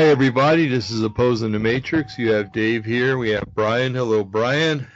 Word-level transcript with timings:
Hi, 0.00 0.06
everybody. 0.06 0.66
This 0.66 0.90
is 0.90 1.02
Opposing 1.02 1.52
the 1.52 1.58
Matrix. 1.58 2.16
You 2.16 2.32
have 2.32 2.52
Dave 2.52 2.86
here. 2.86 3.18
We 3.18 3.28
have 3.32 3.54
Brian. 3.54 3.94
Hello, 3.94 4.24
Brian. 4.24 4.86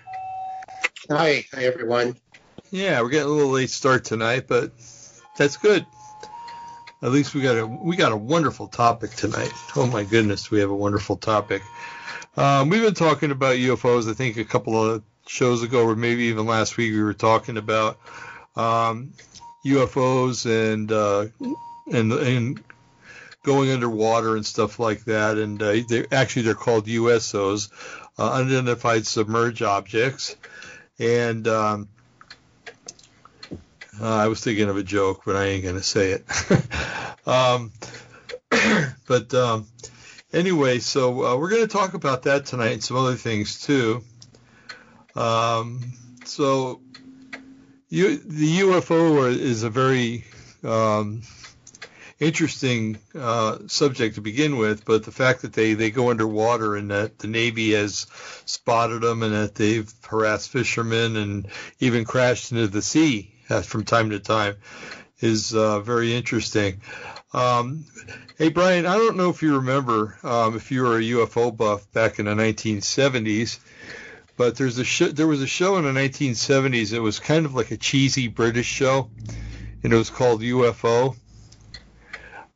Hi. 1.11 1.45
Hi, 1.53 1.65
everyone. 1.65 2.17
Yeah, 2.71 3.03
we're 3.03 3.11
getting 3.11 3.29
a 3.29 3.31
little 3.31 3.53
late 3.53 3.69
start 3.69 4.07
tonight, 4.07 4.47
but 4.49 4.73
that's 5.37 5.59
good. 5.59 5.85
At 7.03 7.11
least 7.11 7.35
we 7.35 7.43
got 7.43 7.59
a 7.59 7.67
we 7.67 7.97
got 7.97 8.13
a 8.13 8.17
wonderful 8.17 8.67
topic 8.67 9.11
tonight. 9.11 9.53
Oh 9.77 9.87
my 9.87 10.05
goodness, 10.05 10.51
we 10.51 10.61
have 10.61 10.71
a 10.71 10.75
wonderful 10.75 11.19
topic. 11.19 11.61
Um, 12.39 12.71
we've 12.71 12.81
been 12.81 12.95
talking 12.95 13.31
about 13.31 13.57
UFOs. 13.57 14.11
I 14.11 14.15
think 14.15 14.39
a 14.39 14.45
couple 14.45 14.83
of 14.83 15.03
shows 15.27 15.63
ago, 15.63 15.85
or 15.85 15.97
maybe 15.97 16.23
even 16.25 16.47
last 16.47 16.79
week, 16.79 16.93
we 16.93 17.03
were 17.03 17.13
talking 17.13 17.59
about 17.59 17.99
um, 18.57 19.13
UFOs 19.67 20.47
and 20.47 20.91
uh, 20.91 21.27
and 21.93 22.11
and 22.11 22.65
going 23.45 23.71
underwater 23.71 24.35
and 24.35 24.45
stuff 24.45 24.81
like 24.81 25.05
that. 25.05 25.39
And 25.39 25.63
uh, 25.63 25.77
they 25.89 26.07
actually 26.11 26.43
they're 26.43 26.55
called 26.55 26.87
USOs, 26.87 27.71
uh, 28.19 28.33
unidentified 28.33 29.07
submerged 29.07 29.63
objects. 29.63 30.35
And 30.99 31.47
um, 31.47 31.89
uh, 34.01 34.15
I 34.17 34.27
was 34.27 34.41
thinking 34.41 34.69
of 34.69 34.77
a 34.77 34.83
joke, 34.83 35.23
but 35.25 35.37
I 35.37 35.45
ain't 35.45 35.65
gonna 35.65 35.83
say 35.83 36.13
it. 36.13 36.27
um, 37.29 37.73
but 39.07 39.33
um, 39.35 39.69
anyway, 40.33 40.81
so 40.81 41.25
uh, 41.25 41.37
we're 41.37 41.51
gonna 41.51 41.69
talk 41.69 41.95
about 41.95 42.25
that 42.25 42.47
tonight 42.47 42.73
and 42.73 42.85
some 42.85 42.97
other 42.97 43.15
things 43.15 43.61
too. 43.61 44.03
Um, 45.15 45.93
so 46.25 46.81
you, 47.89 48.17
the 48.17 48.61
UFO 48.61 49.29
is 49.29 49.63
a 49.63 49.71
very 49.71 50.25
um, 50.65 51.23
interesting 52.21 52.99
uh, 53.15 53.59
subject 53.67 54.15
to 54.17 54.21
begin 54.21 54.57
with, 54.57 54.85
but 54.85 55.05
the 55.05 55.13
fact 55.13 55.43
that 55.43 55.53
they, 55.53 55.75
they 55.75 55.91
go 55.91 56.11
underwater 56.11 56.77
and 56.77 56.91
that 56.91 57.19
the 57.19 57.27
Navy 57.27 57.73
has 57.73 58.07
spotted 58.47 59.03
them 59.03 59.23
and 59.23 59.35
that 59.35 59.55
they've 59.55 59.93
harassed 60.07 60.51
fishermen 60.51 61.17
and 61.17 61.49
even 61.81 62.05
crashed 62.05 62.53
into 62.53 62.69
the 62.69 62.83
sea 62.83 63.33
uh, 63.51 63.63
from 63.63 63.85
time 63.85 64.11
to 64.11 64.21
time 64.21 64.57
is 65.21 65.55
uh, 65.55 65.81
very 65.81 66.15
interesting. 66.15 66.81
Um, 67.33 67.85
hey, 68.39 68.49
Brian, 68.49 68.87
I 68.87 68.95
don't 68.95 69.17
know 69.17 69.31
if 69.31 69.43
you 69.43 69.57
remember 69.57 70.19
um, 70.23 70.57
if 70.57 70.71
you 70.71 70.83
were 70.83 70.99
a 70.99 71.03
UFO 71.03 71.57
buff 71.57 71.91
back 71.93 72.19
in 72.19 72.27
the 72.27 72.35
1970s. 72.35 73.59
But 74.37 74.57
there's 74.57 74.79
a 74.79 74.85
show, 74.85 75.09
there 75.09 75.29
was 75.29 75.43
a 75.43 75.47
show 75.47 75.77
in 75.77 75.85
the 75.85 75.93
1970s. 75.93 76.93
It 76.93 76.99
was 76.99 77.21
kind 77.21 77.47
of 77.47 77.55
like 77.55 77.71
a 77.71 77.77
cheesy 77.77 78.27
British 78.27 78.67
show, 78.67 79.09
and 79.83 79.93
it 79.93 79.97
was 79.97 80.11
called 80.11 80.41
UFO. 80.41 81.17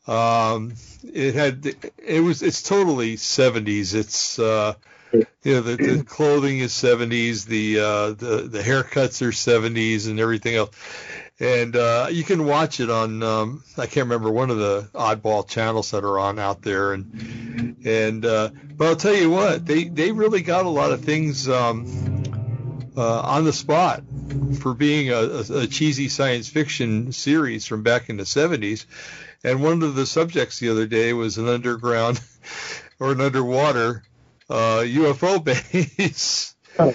Um, 0.09 0.73
it 1.05 1.35
had 1.35 1.67
it 1.99 2.21
was 2.21 2.43
it's 2.43 2.63
totally 2.63 3.17
70s. 3.17 3.95
It's 3.95 4.39
uh, 4.39 4.75
you 5.13 5.27
know 5.45 5.61
the, 5.61 5.77
the 5.77 6.05
clothing 6.09 6.59
is 6.59 6.73
70s, 6.73 7.45
the 7.45 7.79
uh, 7.79 8.11
the 8.13 8.49
the 8.49 8.61
haircuts 8.61 9.23
are 9.23 9.31
70s, 9.31 10.09
and 10.09 10.19
everything 10.19 10.57
else. 10.57 10.71
And 11.41 11.77
uh, 11.77 12.09
you 12.11 12.25
can 12.25 12.47
watch 12.47 12.81
it 12.81 12.91
on 12.91 13.23
um, 13.23 13.63
I 13.77 13.87
can't 13.87 14.09
remember 14.09 14.31
one 14.31 14.51
of 14.51 14.57
the 14.57 14.89
oddball 14.95 15.47
channels 15.47 15.93
that 15.93 16.05
are 16.05 16.19
on 16.19 16.39
out 16.39 16.63
there. 16.63 16.95
And 16.95 17.77
and 17.85 18.25
uh, 18.25 18.51
but 18.77 18.89
I'll 18.89 18.97
tell 18.97 19.15
you 19.15 19.31
what 19.31 19.65
they 19.65 19.85
they 19.85 20.11
really 20.11 20.43
got 20.43 20.65
a 20.65 20.71
lot 20.71 20.91
of 20.91 21.05
things 21.05 21.49
um, 21.49 21.87
uh, 22.97 23.21
on 23.21 23.45
the 23.45 23.53
spot 23.53 24.03
for 24.61 24.75
being 24.75 25.11
a, 25.11 25.17
a, 25.17 25.59
a 25.61 25.67
cheesy 25.67 26.09
science 26.09 26.49
fiction 26.49 27.13
series 27.13 27.67
from 27.67 27.83
back 27.83 28.09
in 28.09 28.17
the 28.17 28.25
70s. 28.25 28.87
And 29.45 29.63
one 29.63 29.83
of 29.83 29.95
the 29.95 30.07
subjects 30.07 30.59
the 30.59 30.71
other 30.71 30.87
day 30.87 31.13
was 31.13 31.39
an 31.39 31.49
underground 31.49 32.21
or 33.01 33.13
an 33.13 33.21
underwater 33.21 34.03
uh, 34.51 34.83
UFO 34.85 35.43
base. 35.99 36.55
Oh. 36.79 36.95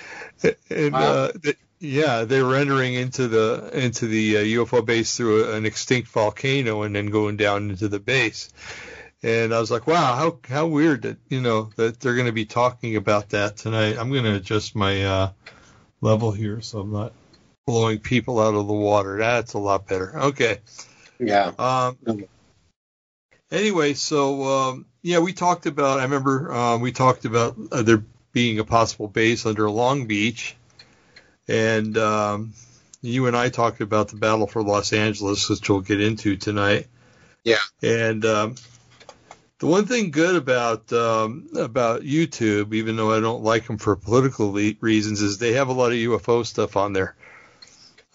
and 0.70 0.94
wow. 0.94 1.00
uh, 1.00 1.32
yeah, 1.80 2.24
they 2.24 2.42
were 2.42 2.56
entering 2.56 2.94
into 2.94 3.28
the 3.28 3.70
into 3.74 4.08
the 4.08 4.38
uh, 4.38 4.40
UFO 4.42 4.86
base 4.86 5.18
through 5.18 5.46
a, 5.46 5.56
an 5.56 5.66
extinct 5.66 6.08
volcano 6.10 6.84
and 6.84 6.96
then 6.96 7.08
going 7.08 7.38
down 7.38 7.70
into 7.70 7.90
the 7.90 8.00
base. 8.00 8.50
And 9.22 9.54
I 9.54 9.60
was 9.60 9.72
like, 9.72 9.88
wow, 9.88 10.16
how 10.16 10.40
how 10.48 10.68
weird 10.68 11.04
that 11.04 11.18
you 11.30 11.42
know 11.42 11.70
that 11.76 12.00
they're 12.00 12.16
going 12.16 12.28
to 12.28 12.34
be 12.34 12.46
talking 12.46 12.96
about 12.96 13.30
that 13.30 13.58
tonight. 13.58 13.98
I'm 13.98 14.12
going 14.12 14.24
to 14.24 14.36
adjust 14.36 14.76
my 14.76 15.04
uh, 15.04 15.32
level 16.02 16.32
here 16.32 16.62
so 16.62 16.80
I'm 16.80 16.92
not 16.92 17.14
blowing 17.66 18.00
people 18.00 18.40
out 18.40 18.56
of 18.56 18.68
the 18.68 18.74
water. 18.74 19.18
That's 19.18 19.54
a 19.54 19.60
lot 19.60 19.88
better. 19.88 20.18
Okay. 20.18 20.60
Yeah. 21.20 21.52
Um, 21.58 22.26
anyway, 23.54 23.94
so 23.94 24.44
um, 24.44 24.86
yeah, 25.02 25.20
we 25.20 25.32
talked 25.32 25.66
about. 25.66 26.00
I 26.00 26.04
remember 26.04 26.52
um, 26.52 26.82
we 26.82 26.92
talked 26.92 27.26
about 27.26 27.56
uh, 27.72 27.84
there 27.84 28.04
being 28.34 28.60
a 28.60 28.66
possible 28.66 29.08
base 29.08 29.46
under 29.46 29.70
Long 29.70 30.08
Beach, 30.08 30.56
and 31.48 31.98
um, 31.98 32.54
you 33.02 33.28
and 33.28 33.38
I 33.38 33.50
talked 33.50 33.82
about 33.82 34.10
the 34.10 34.18
battle 34.18 34.48
for 34.48 34.64
Los 34.64 34.92
Angeles, 34.92 35.50
which 35.50 35.70
we'll 35.70 35.82
get 35.82 36.02
into 36.02 36.36
tonight. 36.36 36.88
Yeah. 37.44 37.58
And 37.82 38.26
um, 38.26 38.56
the 39.60 39.68
one 39.68 39.86
thing 39.86 40.12
good 40.12 40.36
about 40.36 40.92
um, 40.92 41.50
about 41.56 42.02
YouTube, 42.02 42.74
even 42.74 42.96
though 42.96 43.12
I 43.12 43.20
don't 43.20 43.44
like 43.44 43.68
them 43.68 43.78
for 43.78 43.96
political 43.96 44.52
reasons, 44.52 45.22
is 45.22 45.38
they 45.38 45.54
have 45.54 45.70
a 45.70 45.74
lot 45.74 45.92
of 45.92 45.98
UFO 45.98 46.46
stuff 46.46 46.76
on 46.76 46.94
there. 46.94 47.16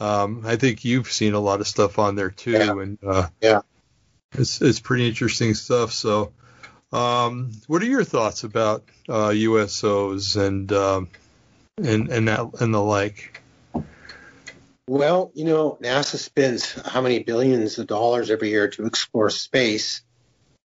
Um, 0.00 0.44
I 0.47 0.56
think 0.56 0.84
you've 0.84 1.10
seen 1.10 1.34
a 1.34 1.41
lot 1.41 1.60
of 1.60 1.66
stuff 1.66 1.99
on 1.99 2.15
there 2.15 2.31
too, 2.31 2.53
yeah. 2.53 2.72
and 2.72 2.99
uh, 3.05 3.28
yeah, 3.41 3.62
it's 4.33 4.61
it's 4.61 4.81
pretty 4.81 5.09
interesting 5.09 5.55
stuff. 5.55 5.93
So, 5.93 6.33
um, 6.93 7.53
what 7.66 7.83
are 7.83 7.87
your 7.87 8.05
thoughts 8.05 8.44
about 8.44 8.84
uh, 9.09 9.28
USOs 9.28 10.37
and 10.37 10.71
um, 10.72 11.09
and 11.77 12.09
and 12.09 12.28
that 12.28 12.61
and 12.61 12.75
the 12.75 12.83
like? 12.83 13.43
Well, 14.88 15.31
you 15.34 15.44
know, 15.44 15.78
NASA 15.83 16.17
spends 16.17 16.72
how 16.72 17.03
many 17.03 17.19
billions 17.22 17.78
of 17.78 17.87
dollars 17.87 18.31
every 18.31 18.49
year 18.49 18.69
to 18.71 18.87
explore 18.87 19.28
space, 19.28 20.00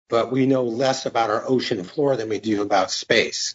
but 0.08 0.32
we 0.32 0.46
know 0.46 0.64
less 0.64 1.06
about 1.06 1.30
our 1.30 1.44
ocean 1.48 1.84
floor 1.84 2.16
than 2.16 2.28
we 2.28 2.40
do 2.40 2.62
about 2.62 2.90
space. 2.90 3.54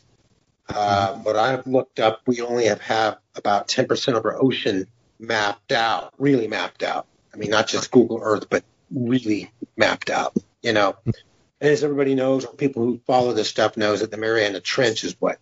Uh, 0.70 1.18
but 1.18 1.36
I've 1.36 1.68
looked 1.68 2.00
up, 2.00 2.22
we 2.26 2.42
only 2.42 2.68
have, 2.68 2.80
have 2.80 3.18
about 3.36 3.68
10% 3.68 4.16
of 4.16 4.24
our 4.24 4.42
ocean 4.42 4.88
mapped 5.20 5.74
out, 5.74 6.14
really 6.18 6.48
mapped 6.48 6.82
out. 6.82 7.08
I 7.34 7.38
mean, 7.38 7.50
not 7.50 7.68
just 7.68 7.92
Google 7.92 8.22
Earth, 8.24 8.50
but 8.50 8.64
really 8.94 9.52
mapped 9.76 10.10
out, 10.10 10.36
you 10.62 10.74
know. 10.74 10.96
And 11.06 11.72
as 11.72 11.84
everybody 11.84 12.14
knows, 12.14 12.46
or 12.46 12.54
people 12.54 12.84
who 12.84 13.00
follow 13.08 13.34
this 13.34 13.50
stuff 13.50 13.78
knows 13.78 14.02
that 14.02 14.12
the 14.12 14.18
Mariana 14.18 14.60
Trench 14.60 15.04
is 15.04 15.16
what, 15.20 15.40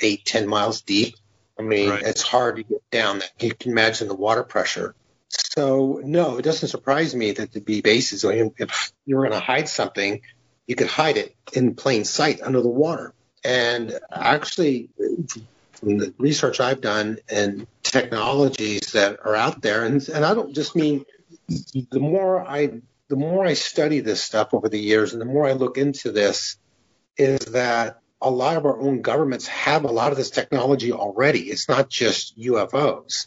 eight, 0.00 0.24
ten 0.24 0.48
miles 0.48 0.80
deep. 0.80 1.16
I 1.58 1.62
mean, 1.62 1.90
right. 1.90 2.02
it's 2.02 2.22
hard 2.22 2.56
to 2.56 2.62
get 2.62 2.90
down 2.90 3.18
that. 3.18 3.30
You 3.38 3.54
can 3.54 3.72
imagine 3.72 4.08
the 4.08 4.14
water 4.14 4.42
pressure. 4.42 4.94
So, 5.28 6.00
no, 6.02 6.38
it 6.38 6.42
doesn't 6.42 6.68
surprise 6.68 7.14
me 7.14 7.32
that 7.32 7.52
the 7.52 7.60
B 7.60 7.82
bases, 7.82 8.24
I 8.24 8.36
mean, 8.36 8.54
if 8.56 8.92
you're 9.04 9.20
going 9.20 9.38
to 9.38 9.44
hide 9.44 9.68
something, 9.68 10.22
you 10.66 10.74
could 10.74 10.88
hide 10.88 11.18
it 11.18 11.36
in 11.52 11.74
plain 11.74 12.04
sight 12.04 12.40
under 12.40 12.62
the 12.62 12.68
water. 12.68 13.12
And 13.44 13.98
actually, 14.10 14.88
from 15.72 15.98
the 15.98 16.14
research 16.18 16.60
I've 16.60 16.80
done 16.80 17.18
and 17.28 17.66
technologies 17.82 18.92
that 18.92 19.20
are 19.24 19.36
out 19.36 19.60
there, 19.62 19.84
and, 19.84 20.06
and 20.08 20.24
I 20.24 20.34
don't 20.34 20.54
just 20.54 20.74
mean 20.74 21.04
the 21.90 22.00
more 22.00 22.40
I 22.46 22.80
the 23.08 23.16
more 23.16 23.44
I 23.44 23.54
study 23.54 24.00
this 24.00 24.22
stuff 24.22 24.54
over 24.54 24.68
the 24.68 24.78
years, 24.78 25.12
and 25.12 25.20
the 25.20 25.26
more 25.26 25.46
I 25.46 25.52
look 25.52 25.76
into 25.76 26.12
this, 26.12 26.56
is 27.16 27.40
that 27.46 28.00
a 28.22 28.30
lot 28.30 28.56
of 28.56 28.66
our 28.66 28.78
own 28.78 29.02
governments 29.02 29.46
have 29.48 29.84
a 29.84 29.90
lot 29.90 30.12
of 30.12 30.18
this 30.18 30.30
technology 30.30 30.92
already. 30.92 31.50
It's 31.50 31.68
not 31.68 31.88
just 31.88 32.38
UFOs. 32.38 33.26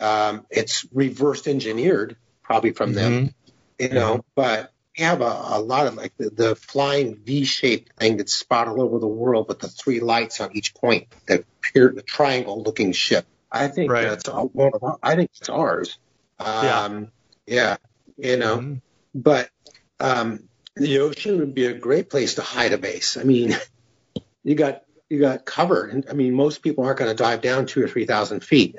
Um, 0.00 0.46
it's 0.50 0.86
reverse 0.92 1.46
engineered 1.46 2.16
probably 2.42 2.72
from 2.72 2.94
them, 2.94 3.12
mm-hmm. 3.28 3.84
you 3.84 3.90
know, 3.90 4.24
but 4.34 4.72
we 4.98 5.04
have 5.04 5.20
a, 5.20 5.42
a 5.50 5.60
lot 5.60 5.86
of 5.86 5.94
like 5.94 6.16
the, 6.16 6.30
the 6.30 6.56
flying 6.56 7.16
V-shaped 7.16 7.92
thing 7.98 8.16
that's 8.16 8.34
spotted 8.34 8.72
all 8.72 8.82
over 8.82 8.98
the 8.98 9.06
world 9.06 9.46
with 9.48 9.60
the 9.60 9.68
three 9.68 10.00
lights 10.00 10.40
on 10.40 10.56
each 10.56 10.74
point, 10.74 11.06
that 11.26 11.44
appear 11.58 11.92
the 11.94 12.02
triangle 12.02 12.62
looking 12.62 12.92
ship. 12.92 13.26
I 13.52 13.68
think 13.68 13.92
right. 13.92 14.08
that's 14.08 14.28
one 14.28 14.72
of 14.74 14.98
I 15.02 15.16
think 15.16 15.30
it's 15.38 15.48
ours. 15.48 15.98
Um, 16.38 17.12
yeah. 17.50 17.76
you 18.16 18.36
know, 18.36 18.58
mm-hmm. 18.58 18.74
but 19.14 19.50
um, 19.98 20.44
the 20.76 21.00
ocean 21.00 21.38
would 21.38 21.54
be 21.54 21.66
a 21.66 21.74
great 21.74 22.08
place 22.08 22.34
to 22.34 22.42
hide 22.42 22.72
a 22.72 22.78
base. 22.78 23.16
I 23.16 23.24
mean, 23.24 23.56
you 24.44 24.54
got 24.54 24.82
you 25.08 25.20
got 25.20 25.44
cover. 25.44 25.86
And 25.86 26.06
I 26.08 26.14
mean, 26.14 26.34
most 26.34 26.62
people 26.62 26.84
aren't 26.84 26.98
going 26.98 27.10
to 27.10 27.22
dive 27.22 27.42
down 27.42 27.66
two 27.66 27.82
or 27.82 27.88
three 27.88 28.06
thousand 28.06 28.44
feet. 28.44 28.76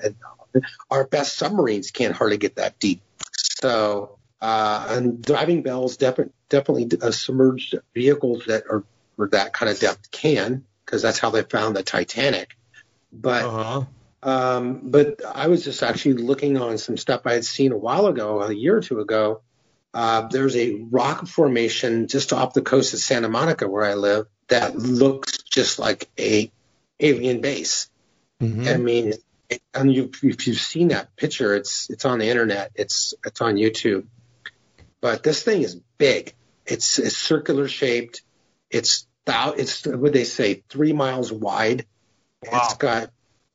Our 0.89 1.05
best 1.05 1.37
submarines 1.37 1.91
can't 1.91 2.15
hardly 2.15 2.37
get 2.37 2.55
that 2.55 2.79
deep. 2.79 3.01
So, 3.61 4.17
uh, 4.41 4.87
and 4.89 5.21
diving 5.21 5.61
bells 5.61 5.97
definitely 5.97 6.33
definitely 6.49 6.89
uh, 7.01 7.11
submerged 7.11 7.75
vehicles 7.93 8.45
that 8.47 8.63
are 8.69 8.83
for 9.15 9.27
that 9.29 9.53
kind 9.53 9.69
of 9.69 9.79
depth 9.79 10.09
can, 10.11 10.65
because 10.85 11.01
that's 11.01 11.19
how 11.19 11.29
they 11.29 11.43
found 11.43 11.75
the 11.75 11.83
Titanic. 11.83 12.57
But 13.13 13.43
uh-huh. 13.45 13.83
Um, 14.23 14.81
but 14.83 15.21
I 15.25 15.47
was 15.47 15.63
just 15.63 15.83
actually 15.83 16.15
looking 16.15 16.57
on 16.57 16.77
some 16.77 16.97
stuff 16.97 17.21
I 17.25 17.33
had 17.33 17.45
seen 17.45 17.71
a 17.71 17.77
while 17.77 18.07
ago, 18.07 18.41
a 18.41 18.53
year 18.53 18.77
or 18.77 18.81
two 18.81 18.99
ago, 18.99 19.41
Uh, 19.93 20.27
there's 20.29 20.55
a 20.55 20.75
rock 20.89 21.27
formation 21.27 22.07
just 22.07 22.31
off 22.31 22.53
the 22.53 22.61
coast 22.61 22.93
of 22.93 22.99
Santa 22.99 23.27
Monica 23.27 23.67
where 23.67 23.83
I 23.83 23.95
live 23.95 24.27
that 24.47 24.75
looks 24.77 25.43
just 25.43 25.79
like 25.79 26.09
a 26.17 26.49
alien 26.99 27.41
base. 27.41 27.89
Mm-hmm. 28.39 28.67
I 28.67 28.77
mean, 28.77 29.13
and 29.73 29.93
you, 29.93 30.09
if 30.23 30.47
you've 30.47 30.59
seen 30.59 30.89
that 30.89 31.15
picture, 31.17 31.55
it's 31.55 31.89
it's 31.89 32.05
on 32.05 32.19
the 32.19 32.29
internet. 32.29 32.71
It's 32.75 33.13
it's 33.25 33.41
on 33.41 33.55
YouTube. 33.55 34.05
But 35.01 35.23
this 35.23 35.43
thing 35.43 35.63
is 35.63 35.75
big. 35.97 36.33
It's, 36.65 36.99
it's 36.99 37.17
circular 37.17 37.67
shaped. 37.67 38.21
It's 38.69 39.07
thou. 39.25 39.51
it's 39.51 39.85
what 39.85 40.13
they 40.13 40.23
say 40.23 40.63
three 40.69 40.93
miles 40.93 41.33
wide. 41.33 41.85
Wow. 42.43 42.61
It's 42.63 42.75
got 42.75 43.11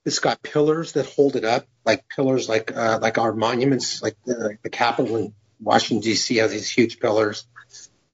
it's 0.06 0.20
got 0.20 0.42
pillars 0.42 0.92
that 0.92 1.06
hold 1.06 1.36
it 1.36 1.44
up, 1.44 1.66
like 1.84 2.08
pillars 2.08 2.48
like 2.48 2.74
uh, 2.74 2.98
like 3.02 3.18
our 3.18 3.34
monuments, 3.34 4.02
like 4.02 4.16
the, 4.24 4.56
the 4.62 4.70
Capitol 4.70 5.16
in 5.16 5.34
Washington 5.60 6.02
D.C. 6.02 6.36
has 6.36 6.52
these 6.52 6.70
huge 6.70 7.00
pillars. 7.00 7.46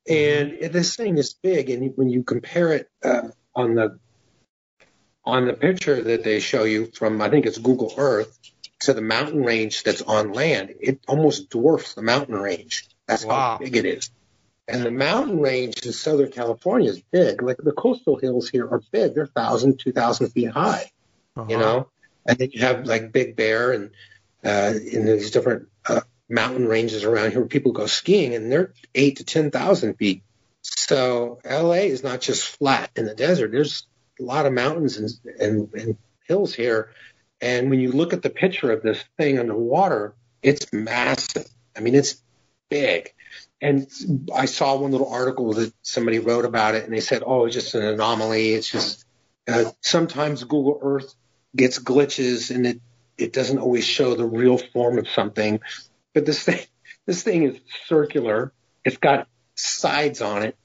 And 0.09 0.59
this 0.73 0.97
thing 0.97 1.19
is 1.19 1.35
big, 1.35 1.71
and 1.71 1.93
when 1.97 2.09
you 2.09 2.25
compare 2.25 2.73
it 2.73 2.91
uh, 3.05 3.29
on 3.55 3.75
the 3.75 3.99
on 5.25 5.47
the 5.47 5.53
picture 5.53 6.03
that 6.03 6.25
they 6.25 6.41
show 6.41 6.65
you 6.65 6.87
from, 6.87 7.21
I 7.21 7.29
think 7.29 7.47
it's 7.47 7.59
Google 7.59 7.95
Earth, 7.97 8.37
to 8.81 8.95
the 8.95 9.03
mountain 9.03 9.45
range 9.45 9.85
that's 9.85 10.03
on 10.03 10.33
land, 10.33 10.75
it 10.81 11.01
almost 11.07 11.51
dwarfs 11.51 11.95
the 11.95 12.03
mountain 12.03 12.35
range. 12.35 12.89
That's 13.07 13.25
wow. 13.25 13.35
how 13.35 13.59
big 13.59 13.77
it 13.77 13.85
is. 13.85 14.11
And 14.67 14.83
the 14.83 14.91
mountain 14.91 15.41
range 15.41 15.85
in 15.85 15.93
Southern 15.93 16.33
California 16.33 16.91
is 16.91 17.01
big. 17.13 17.43
Like 17.43 17.59
the 17.59 17.73
coastal 17.73 18.17
hills 18.17 18.49
here 18.49 18.69
are 18.69 18.83
big. 18.91 19.15
They're 19.15 19.25
1,000, 19.25 19.79
2,000 19.79 20.31
feet 20.31 20.51
high, 20.51 20.91
uh-huh. 21.37 21.47
you 21.49 21.59
know? 21.59 21.89
And 22.27 22.39
then 22.39 22.51
you 22.53 22.61
have 22.61 22.87
like 22.87 23.13
Big 23.13 23.37
Bear 23.37 23.73
and 23.73 23.91
uh, 24.45 24.75
in 24.75 25.07
these 25.07 25.31
different 25.31 25.69
uh, 25.87 26.03
mountain 26.29 26.67
ranges 26.67 27.05
around 27.05 27.31
here 27.31 27.41
where 27.41 27.49
people 27.49 27.73
go 27.73 27.87
skiing 27.87 28.35
and 28.35 28.51
they're 28.51 28.73
eight 28.95 29.17
to 29.17 29.25
10,000 29.25 29.95
feet. 29.95 30.23
So 30.63 31.41
LA 31.45 31.87
is 31.91 32.03
not 32.03 32.21
just 32.21 32.47
flat 32.47 32.91
in 32.97 33.07
the 33.07 33.15
desert. 33.15 33.51
There's 33.51 33.87
a 34.21 34.23
lot 34.23 34.47
of 34.47 34.53
mountains 34.53 34.97
and, 34.97 35.11
and, 35.41 35.75
and 35.75 35.97
hills 36.27 36.55
here. 36.55 36.91
And 37.41 37.71
when 37.71 37.81
you 37.81 37.91
look 37.91 38.13
at 38.13 38.23
the 38.23 38.31
picture 38.31 38.71
of 38.71 38.83
this 38.83 39.03
thing 39.19 39.39
underwater, 39.39 40.15
it's 40.43 40.73
massive. 40.73 41.49
I 41.77 41.81
mean, 41.81 41.95
it's 41.95 42.23
big. 42.69 43.13
And 43.61 43.89
I 44.35 44.47
saw 44.47 44.77
one 44.77 44.93
little 44.93 45.13
article 45.13 45.53
that 45.55 45.73
somebody 45.83 46.19
wrote 46.19 46.45
about 46.45 46.75
it, 46.75 46.85
and 46.85 46.93
they 46.93 47.01
said, 47.01 47.23
"Oh, 47.25 47.45
it's 47.45 47.55
just 47.55 47.75
an 47.77 47.85
anomaly. 47.85 48.55
It's 48.55 48.69
just 48.69 49.05
uh, 49.47 49.71
sometimes 49.81 50.43
Google 50.43 50.81
Earth 50.83 51.15
gets 51.55 51.79
glitches, 51.79 52.55
and 52.55 52.67
it 52.67 52.81
it 53.19 53.33
doesn't 53.33 53.59
always 53.59 53.87
show 53.87 54.15
the 54.15 54.27
real 54.27 54.59
form 54.59 54.99
of 54.99 55.09
something." 55.09 55.61
But 56.15 56.27
this 56.27 56.43
thing, 56.43 56.61
this 57.07 57.23
thing 57.23 57.45
is 57.45 57.59
circular. 57.87 58.53
It's 58.85 58.97
got 58.97 59.29
sides 59.55 60.21
on 60.23 60.43
it. 60.43 60.57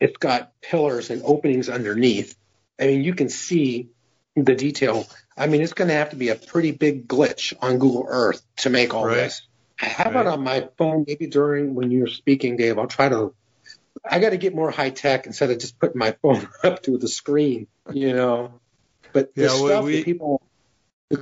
It's 0.00 0.16
got 0.16 0.52
pillars 0.60 1.10
and 1.10 1.22
openings 1.24 1.68
underneath. 1.68 2.36
I 2.80 2.86
mean, 2.86 3.04
you 3.04 3.14
can 3.14 3.28
see 3.28 3.90
the 4.34 4.54
detail. 4.54 5.06
I 5.36 5.46
mean, 5.46 5.62
it's 5.62 5.72
going 5.72 5.88
to 5.88 5.94
have 5.94 6.10
to 6.10 6.16
be 6.16 6.28
a 6.28 6.34
pretty 6.34 6.72
big 6.72 7.08
glitch 7.08 7.54
on 7.60 7.78
Google 7.78 8.06
Earth 8.08 8.42
to 8.58 8.70
make 8.70 8.94
all 8.94 9.06
right. 9.06 9.14
this. 9.14 9.42
I 9.80 9.86
have 9.86 10.14
right. 10.14 10.26
it 10.26 10.26
on 10.26 10.42
my 10.42 10.68
phone 10.78 11.04
maybe 11.06 11.26
during 11.26 11.74
when 11.74 11.90
you're 11.90 12.06
speaking, 12.06 12.56
Dave. 12.56 12.78
I'll 12.78 12.86
try 12.86 13.08
to. 13.08 13.34
I 14.08 14.20
got 14.20 14.30
to 14.30 14.36
get 14.36 14.54
more 14.54 14.70
high 14.70 14.90
tech 14.90 15.26
instead 15.26 15.50
of 15.50 15.58
just 15.58 15.78
putting 15.78 15.98
my 15.98 16.12
phone 16.22 16.48
up 16.62 16.82
to 16.84 16.98
the 16.98 17.08
screen, 17.08 17.66
you 17.92 18.14
know. 18.14 18.60
But 19.16 19.34
the 19.34 19.44
yeah, 19.44 19.48
stuff 19.48 19.84
we, 19.84 19.96
that 19.96 20.04
people 20.04 20.42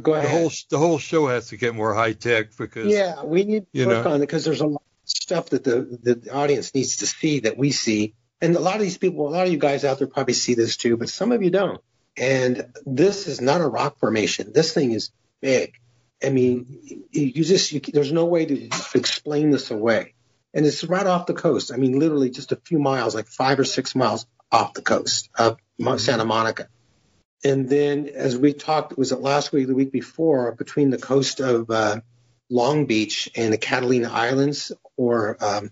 go 0.02 0.14
ahead. 0.14 0.26
The 0.26 0.30
whole 0.32 0.50
the 0.68 0.78
whole 0.78 0.98
show 0.98 1.28
has 1.28 1.50
to 1.50 1.56
get 1.56 1.76
more 1.76 1.94
high 1.94 2.12
tech 2.12 2.56
because 2.58 2.92
yeah, 2.92 3.22
we 3.22 3.44
need 3.44 3.72
to 3.72 3.86
work 3.86 4.04
know. 4.04 4.10
on 4.10 4.16
it 4.16 4.20
because 4.26 4.44
there's 4.44 4.62
a 4.62 4.66
lot 4.66 4.82
of 4.82 5.08
stuff 5.08 5.50
that 5.50 5.62
the 5.62 5.96
the 6.02 6.32
audience 6.32 6.74
needs 6.74 6.96
to 6.96 7.06
see 7.06 7.38
that 7.40 7.56
we 7.56 7.70
see, 7.70 8.14
and 8.40 8.56
a 8.56 8.58
lot 8.58 8.74
of 8.74 8.80
these 8.80 8.98
people, 8.98 9.28
a 9.28 9.30
lot 9.30 9.46
of 9.46 9.52
you 9.52 9.58
guys 9.58 9.84
out 9.84 9.98
there 9.98 10.08
probably 10.08 10.34
see 10.34 10.54
this 10.54 10.76
too, 10.76 10.96
but 10.96 11.08
some 11.08 11.30
of 11.30 11.40
you 11.44 11.50
don't. 11.50 11.80
And 12.16 12.66
this 12.84 13.28
is 13.28 13.40
not 13.40 13.60
a 13.60 13.68
rock 13.68 14.00
formation. 14.00 14.52
This 14.52 14.74
thing 14.74 14.90
is 14.90 15.12
big. 15.40 15.74
I 16.20 16.30
mean, 16.30 17.06
you 17.12 17.44
just 17.44 17.70
you, 17.70 17.78
there's 17.78 18.10
no 18.10 18.24
way 18.24 18.46
to 18.46 18.70
explain 18.96 19.50
this 19.50 19.70
away. 19.70 20.14
And 20.52 20.66
it's 20.66 20.82
right 20.82 21.06
off 21.06 21.26
the 21.26 21.34
coast. 21.34 21.72
I 21.72 21.76
mean, 21.76 21.96
literally 22.00 22.30
just 22.30 22.50
a 22.50 22.56
few 22.56 22.80
miles, 22.80 23.14
like 23.14 23.28
five 23.28 23.60
or 23.60 23.64
six 23.64 23.94
miles 23.94 24.26
off 24.50 24.74
the 24.74 24.82
coast 24.82 25.30
of 25.38 25.58
Santa 25.98 26.24
Monica. 26.24 26.68
And 27.44 27.68
then, 27.68 28.08
as 28.08 28.36
we 28.36 28.54
talked, 28.54 28.96
was 28.96 29.12
it 29.12 29.20
last 29.20 29.52
week, 29.52 29.66
the 29.66 29.74
week 29.74 29.92
before, 29.92 30.52
between 30.52 30.90
the 30.90 30.98
coast 30.98 31.40
of 31.40 31.70
uh, 31.70 32.00
Long 32.48 32.86
Beach 32.86 33.30
and 33.36 33.52
the 33.52 33.58
Catalina 33.58 34.10
Islands, 34.10 34.72
or 34.96 35.36
um, 35.40 35.70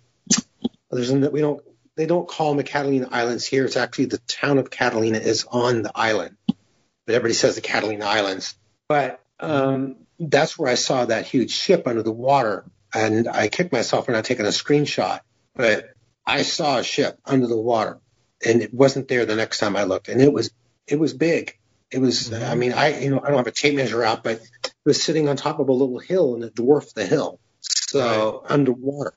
there's 0.91 1.11
we 1.11 1.41
don't 1.41 1.63
they 1.97 2.07
don't 2.07 2.29
call 2.29 2.49
them 2.49 2.59
the 2.59 2.65
Catalina 2.65 3.09
Islands 3.11 3.47
here. 3.47 3.65
It's 3.65 3.77
actually 3.77 4.07
the 4.07 4.19
town 4.19 4.59
of 4.59 4.71
Catalina 4.71 5.19
is 5.19 5.47
on 5.51 5.83
the 5.83 5.93
island, 5.95 6.37
but 6.47 7.15
everybody 7.15 7.35
says 7.35 7.55
the 7.55 7.61
Catalina 7.61 8.05
Islands. 8.05 8.55
But 8.89 9.21
um, 9.41 9.97
that's 10.19 10.59
where 10.59 10.71
I 10.71 10.75
saw 10.75 11.07
that 11.07 11.27
huge 11.27 11.51
ship 11.51 11.87
under 11.87 12.03
the 12.03 12.13
water. 12.13 12.65
And 12.95 13.29
I 13.29 13.49
kicked 13.49 13.73
myself 13.73 14.07
for 14.07 14.13
not 14.13 14.25
taking 14.25 14.45
a 14.45 14.51
screenshot, 14.51 15.21
but 15.55 15.91
I 16.27 16.43
saw 16.43 16.79
a 16.79 16.85
ship 16.85 17.19
under 17.25 17.47
the 17.47 17.57
water 17.57 17.99
and 18.45 18.63
it 18.63 18.73
wasn't 18.73 19.09
there 19.09 19.25
the 19.25 19.37
next 19.37 19.59
time 19.59 19.77
I 19.77 19.85
looked. 19.85 20.09
And 20.09 20.21
it 20.21 20.33
was, 20.33 20.51
it 20.87 20.99
was 20.99 21.15
big. 21.15 21.59
It 21.93 22.01
was, 22.01 22.31
mm-hmm. 22.31 22.43
I 22.43 22.55
mean, 22.55 22.73
I, 22.73 23.01
you 23.01 23.11
know, 23.11 23.21
I 23.23 23.29
don't 23.29 23.37
have 23.37 23.47
a 23.47 23.53
tape 23.53 23.75
measure 23.75 24.03
out, 24.03 24.25
but 24.25 24.41
it 24.41 24.73
was 24.85 25.03
sitting 25.03 25.29
on 25.29 25.37
top 25.37 25.61
of 25.61 25.69
a 25.69 25.73
little 25.73 25.99
hill 25.99 26.35
and 26.35 26.43
it 26.43 26.55
dwarfed 26.55 26.95
the 26.95 27.07
hill. 27.07 27.39
So 27.61 28.41
right. 28.41 28.51
underwater. 28.51 29.15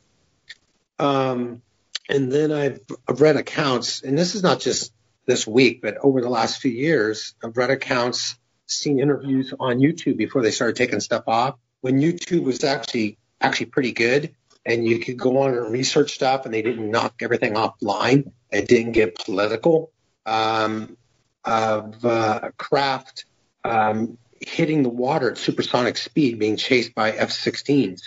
Um, 0.99 1.61
and 2.09 2.31
then 2.31 2.51
I've, 2.51 2.79
I've 3.07 3.21
read 3.21 3.37
accounts, 3.37 4.03
and 4.03 4.17
this 4.17 4.35
is 4.35 4.43
not 4.43 4.59
just 4.59 4.93
this 5.25 5.47
week, 5.47 5.81
but 5.81 5.97
over 6.01 6.21
the 6.21 6.29
last 6.29 6.61
few 6.61 6.71
years, 6.71 7.33
I've 7.43 7.57
read 7.57 7.71
accounts 7.71 8.37
seen 8.67 8.99
interviews 8.99 9.53
on 9.59 9.79
YouTube 9.79 10.17
before 10.17 10.41
they 10.41 10.51
started 10.51 10.75
taking 10.75 10.99
stuff 10.99 11.23
off. 11.27 11.55
When 11.81 11.99
YouTube 11.99 12.43
was 12.43 12.63
actually 12.63 13.17
actually 13.41 13.67
pretty 13.67 13.91
good, 13.91 14.35
and 14.65 14.85
you 14.85 14.99
could 14.99 15.17
go 15.17 15.43
on 15.43 15.55
and 15.55 15.71
research 15.71 16.13
stuff, 16.13 16.45
and 16.45 16.53
they 16.53 16.61
didn't 16.61 16.89
knock 16.89 17.15
everything 17.21 17.53
offline. 17.53 18.31
It 18.51 18.67
didn't 18.67 18.93
get 18.93 19.15
political. 19.15 19.91
Um, 20.25 20.97
of 21.45 22.03
uh, 22.03 22.51
craft 22.57 23.25
um, 23.63 24.17
hitting 24.39 24.83
the 24.83 24.89
water 24.89 25.31
at 25.31 25.37
supersonic 25.37 25.97
speed, 25.97 26.39
being 26.39 26.57
chased 26.57 26.95
by 26.95 27.11
F-16s, 27.11 28.01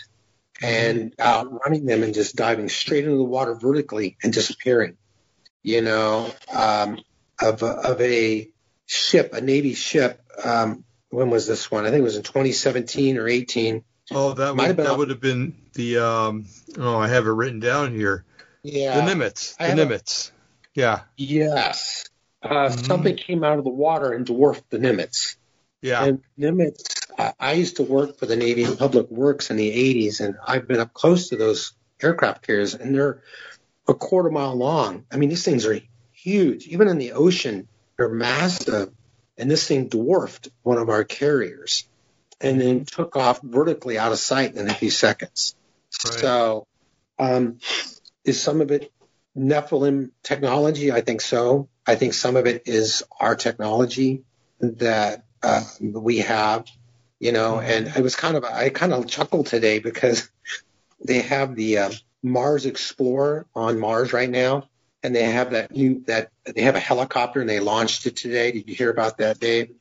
and 0.60 1.14
outrunning 1.20 1.86
them 1.86 2.02
and 2.02 2.14
just 2.14 2.36
diving 2.36 2.68
straight 2.68 3.04
into 3.04 3.16
the 3.16 3.24
water 3.24 3.54
vertically 3.54 4.16
and 4.22 4.32
disappearing. 4.32 4.96
You 5.62 5.82
know, 5.82 6.32
um, 6.52 7.00
of 7.40 7.62
of 7.62 8.00
a 8.00 8.48
ship, 8.86 9.32
a 9.32 9.40
Navy 9.40 9.74
ship. 9.74 10.20
Um, 10.42 10.84
when 11.10 11.30
was 11.30 11.46
this 11.46 11.70
one? 11.70 11.84
I 11.84 11.90
think 11.90 12.00
it 12.00 12.04
was 12.04 12.16
in 12.16 12.22
2017 12.22 13.18
or 13.18 13.28
18. 13.28 13.84
Oh, 14.10 14.32
that 14.34 14.56
would, 14.56 14.76
that 14.76 14.98
would 14.98 15.10
have 15.10 15.20
been 15.20 15.56
the. 15.74 15.98
Um, 15.98 16.46
oh, 16.78 16.96
I 16.98 17.08
have 17.08 17.26
it 17.26 17.30
written 17.30 17.60
down 17.60 17.94
here. 17.94 18.24
Yeah. 18.62 19.04
The 19.04 19.12
Nimitz. 19.12 19.56
The 19.56 19.64
Nimitz. 19.64 20.30
A, 20.30 20.32
yeah. 20.74 21.00
Yes. 21.16 22.08
Uh, 22.42 22.48
mm-hmm. 22.48 22.84
Something 22.84 23.16
came 23.16 23.44
out 23.44 23.58
of 23.58 23.64
the 23.64 23.70
water 23.70 24.12
and 24.12 24.24
dwarfed 24.24 24.70
the 24.70 24.78
Nimitz. 24.78 25.36
Yeah. 25.80 26.04
And 26.04 26.22
Nimitz, 26.38 27.06
I, 27.18 27.32
I 27.38 27.52
used 27.52 27.76
to 27.76 27.82
work 27.82 28.18
for 28.18 28.26
the 28.26 28.36
Navy 28.36 28.64
and 28.64 28.78
Public 28.78 29.10
Works 29.10 29.50
in 29.50 29.56
the 29.56 29.70
80s, 29.70 30.20
and 30.20 30.36
I've 30.46 30.68
been 30.68 30.80
up 30.80 30.92
close 30.92 31.28
to 31.28 31.36
those 31.36 31.72
aircraft 32.02 32.46
carriers, 32.46 32.74
and 32.74 32.94
they're 32.94 33.22
a 33.86 33.94
quarter 33.94 34.30
mile 34.30 34.54
long. 34.54 35.04
I 35.10 35.16
mean, 35.16 35.28
these 35.28 35.44
things 35.44 35.66
are 35.66 35.80
huge. 36.12 36.66
Even 36.66 36.88
in 36.88 36.98
the 36.98 37.12
ocean, 37.12 37.68
they're 37.96 38.08
massive. 38.08 38.92
And 39.36 39.50
this 39.50 39.66
thing 39.66 39.88
dwarfed 39.88 40.48
one 40.62 40.78
of 40.78 40.88
our 40.88 41.04
carriers 41.04 41.88
and 42.40 42.60
then 42.60 42.84
took 42.84 43.16
off 43.16 43.40
vertically 43.42 43.98
out 43.98 44.12
of 44.12 44.18
sight 44.18 44.54
in 44.54 44.68
a 44.68 44.74
few 44.74 44.90
seconds. 44.90 45.54
Right. 46.04 46.20
So, 46.20 46.66
um, 47.18 47.58
is 48.24 48.40
some 48.40 48.60
of 48.60 48.70
it 48.70 48.92
Nephilim 49.36 50.10
technology? 50.22 50.92
I 50.92 51.00
think 51.00 51.20
so. 51.20 51.68
I 51.88 51.94
think 51.94 52.12
some 52.12 52.36
of 52.36 52.46
it 52.46 52.64
is 52.66 53.02
our 53.18 53.34
technology 53.34 54.22
that 54.60 55.24
uh, 55.42 55.64
we 55.80 56.18
have, 56.18 56.66
you 57.18 57.32
know. 57.32 57.54
Mm-hmm. 57.54 57.70
And 57.70 57.96
it 57.96 58.02
was 58.02 58.14
kind 58.14 58.36
of 58.36 58.44
I 58.44 58.68
kind 58.68 58.92
of 58.92 59.06
chuckled 59.06 59.46
today 59.46 59.78
because 59.78 60.30
they 61.04 61.22
have 61.22 61.56
the 61.56 61.78
uh, 61.78 61.90
Mars 62.22 62.66
Explorer 62.66 63.46
on 63.54 63.78
Mars 63.78 64.12
right 64.12 64.28
now, 64.28 64.68
and 65.02 65.16
they 65.16 65.24
have 65.24 65.52
that 65.52 65.70
new 65.72 66.04
that 66.06 66.30
they 66.44 66.62
have 66.62 66.76
a 66.76 66.80
helicopter 66.80 67.40
and 67.40 67.48
they 67.48 67.58
launched 67.58 68.04
it 68.04 68.16
today. 68.16 68.52
Did 68.52 68.68
you 68.68 68.74
hear 68.74 68.90
about 68.90 69.16
that, 69.18 69.40
Dave? 69.40 69.74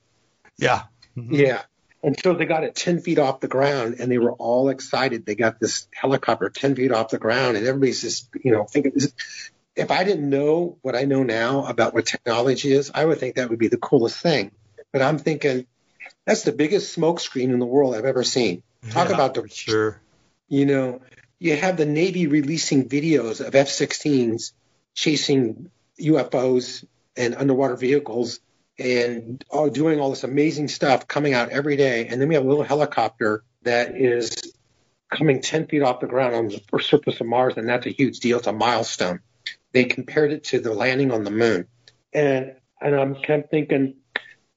Yeah. 0.57 0.83
Mm-hmm. 1.17 1.33
Yeah. 1.33 1.61
And 2.03 2.15
so 2.23 2.35
they 2.35 2.45
got 2.45 2.63
it 2.63 2.75
10 2.75 3.01
feet 3.01 3.19
off 3.19 3.39
the 3.41 3.47
ground 3.47 3.95
and 3.99 4.09
they 4.09 4.19
were 4.19 4.31
all 4.31 4.69
excited. 4.69 5.25
They 5.25 5.35
got 5.35 5.59
this 5.59 5.87
helicopter 5.91 6.47
10 6.47 6.75
feet 6.75 6.91
off 6.91 7.09
the 7.09 7.17
ground 7.17 7.57
and 7.57 7.65
everybody's 7.65 8.01
just, 8.01 8.29
you 8.43 8.51
know, 8.51 8.63
thinking, 8.65 8.93
if 9.77 9.91
I 9.91 10.03
didn't 10.03 10.29
know 10.29 10.77
what 10.81 10.95
I 10.95 11.03
know 11.03 11.23
now 11.23 11.65
about 11.65 11.93
what 11.93 12.05
technology 12.05 12.71
is, 12.71 12.91
I 12.93 13.05
would 13.05 13.19
think 13.19 13.35
that 13.35 13.49
would 13.49 13.59
be 13.59 13.67
the 13.67 13.77
coolest 13.77 14.19
thing. 14.19 14.51
But 14.91 15.03
I'm 15.03 15.19
thinking 15.19 15.67
that's 16.25 16.41
the 16.41 16.51
biggest 16.51 16.91
smoke 16.91 17.19
screen 17.19 17.51
in 17.51 17.59
the 17.59 17.65
world 17.65 17.95
I've 17.95 18.05
ever 18.05 18.23
seen. 18.23 18.63
Talk 18.89 19.09
yeah, 19.09 19.15
about 19.15 19.35
the, 19.35 19.47
sure. 19.47 20.01
You 20.49 20.65
know, 20.65 21.01
you 21.39 21.55
have 21.55 21.77
the 21.77 21.85
Navy 21.85 22.27
releasing 22.27 22.89
videos 22.89 23.45
of 23.45 23.53
F-16s 23.53 24.51
chasing 24.95 25.69
UFOs 26.01 26.83
and 27.15 27.35
underwater 27.35 27.75
vehicles 27.75 28.39
and 28.79 29.43
all, 29.49 29.69
doing 29.69 29.99
all 29.99 30.09
this 30.09 30.23
amazing 30.23 30.69
stuff 30.69 31.07
coming 31.07 31.33
out 31.33 31.49
every 31.49 31.75
day. 31.75 32.07
And 32.07 32.19
then 32.19 32.29
we 32.29 32.35
have 32.35 32.45
a 32.45 32.47
little 32.47 32.63
helicopter 32.63 33.43
that 33.61 33.95
is 33.95 34.35
coming 35.11 35.41
10 35.41 35.67
feet 35.67 35.83
off 35.83 35.99
the 35.99 36.07
ground 36.07 36.35
on 36.35 36.47
the 36.47 36.79
surface 36.81 37.21
of 37.21 37.27
Mars, 37.27 37.57
and 37.57 37.69
that's 37.69 37.85
a 37.85 37.91
huge 37.91 38.19
deal. 38.19 38.39
It's 38.39 38.47
a 38.47 38.53
milestone. 38.53 39.19
They 39.73 39.85
compared 39.85 40.31
it 40.31 40.45
to 40.45 40.59
the 40.59 40.73
landing 40.73 41.11
on 41.11 41.23
the 41.23 41.31
moon. 41.31 41.67
And, 42.13 42.55
and 42.81 42.95
I'm 42.95 43.15
kind 43.15 43.43
of 43.43 43.49
thinking, 43.49 43.95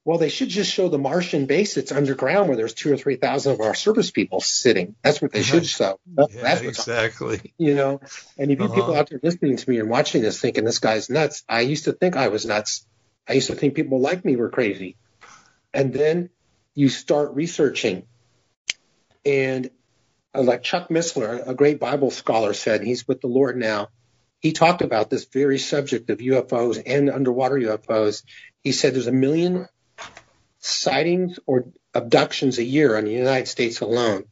well, 0.04 0.18
they 0.18 0.28
should 0.30 0.48
just 0.48 0.72
show 0.72 0.88
the 0.88 0.98
Martian 0.98 1.46
base 1.46 1.74
that's 1.74 1.92
underground 1.92 2.48
where 2.48 2.56
there's 2.56 2.72
two 2.74 2.92
or 2.92 2.96
3,000 2.96 3.52
of 3.52 3.60
our 3.60 3.74
service 3.74 4.10
people 4.10 4.40
sitting. 4.40 4.94
That's 5.02 5.20
what 5.20 5.32
they 5.32 5.42
should 5.42 5.66
show. 5.66 6.00
That's, 6.06 6.34
yeah, 6.34 6.42
that's 6.42 6.62
exactly. 6.62 7.52
You 7.58 7.74
know, 7.74 8.00
and 8.38 8.50
if 8.50 8.58
you 8.58 8.64
Uh-huh. 8.64 8.74
people 8.74 8.94
out 8.94 9.10
there 9.10 9.20
listening 9.22 9.56
to 9.56 9.70
me 9.70 9.78
and 9.78 9.90
watching 9.90 10.22
this 10.22 10.40
thinking 10.40 10.64
this 10.64 10.78
guy's 10.78 11.10
nuts, 11.10 11.44
I 11.48 11.60
used 11.60 11.84
to 11.84 11.92
think 11.92 12.16
I 12.16 12.28
was 12.28 12.46
nuts. 12.46 12.86
I 13.28 13.34
used 13.34 13.48
to 13.48 13.54
think 13.54 13.74
people 13.74 14.00
like 14.00 14.24
me 14.24 14.36
were 14.36 14.48
crazy. 14.48 14.96
And 15.74 15.92
then 15.92 16.30
you 16.74 16.88
start 16.88 17.34
researching. 17.34 18.04
And 19.26 19.70
uh, 20.34 20.42
like 20.42 20.62
Chuck 20.62 20.88
Missler, 20.88 21.46
a 21.46 21.54
great 21.54 21.78
Bible 21.78 22.10
scholar, 22.10 22.54
said, 22.54 22.82
he's 22.82 23.06
with 23.06 23.20
the 23.20 23.26
Lord 23.26 23.56
now. 23.56 23.88
He 24.40 24.52
talked 24.52 24.82
about 24.82 25.10
this 25.10 25.26
very 25.26 25.58
subject 25.58 26.08
of 26.10 26.18
UFOs 26.18 26.82
and 26.84 27.10
underwater 27.10 27.56
UFOs. 27.56 28.22
He 28.62 28.72
said 28.72 28.94
there's 28.94 29.06
a 29.06 29.12
million 29.12 29.66
sightings 30.58 31.38
or 31.46 31.66
abductions 31.94 32.58
a 32.58 32.64
year 32.64 32.96
in 32.96 33.04
the 33.04 33.12
United 33.12 33.48
States 33.48 33.80
alone. 33.80 34.24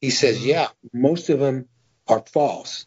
He 0.00 0.10
says, 0.10 0.44
yeah, 0.44 0.68
most 0.92 1.30
of 1.30 1.38
them 1.38 1.68
are 2.08 2.24
false. 2.32 2.86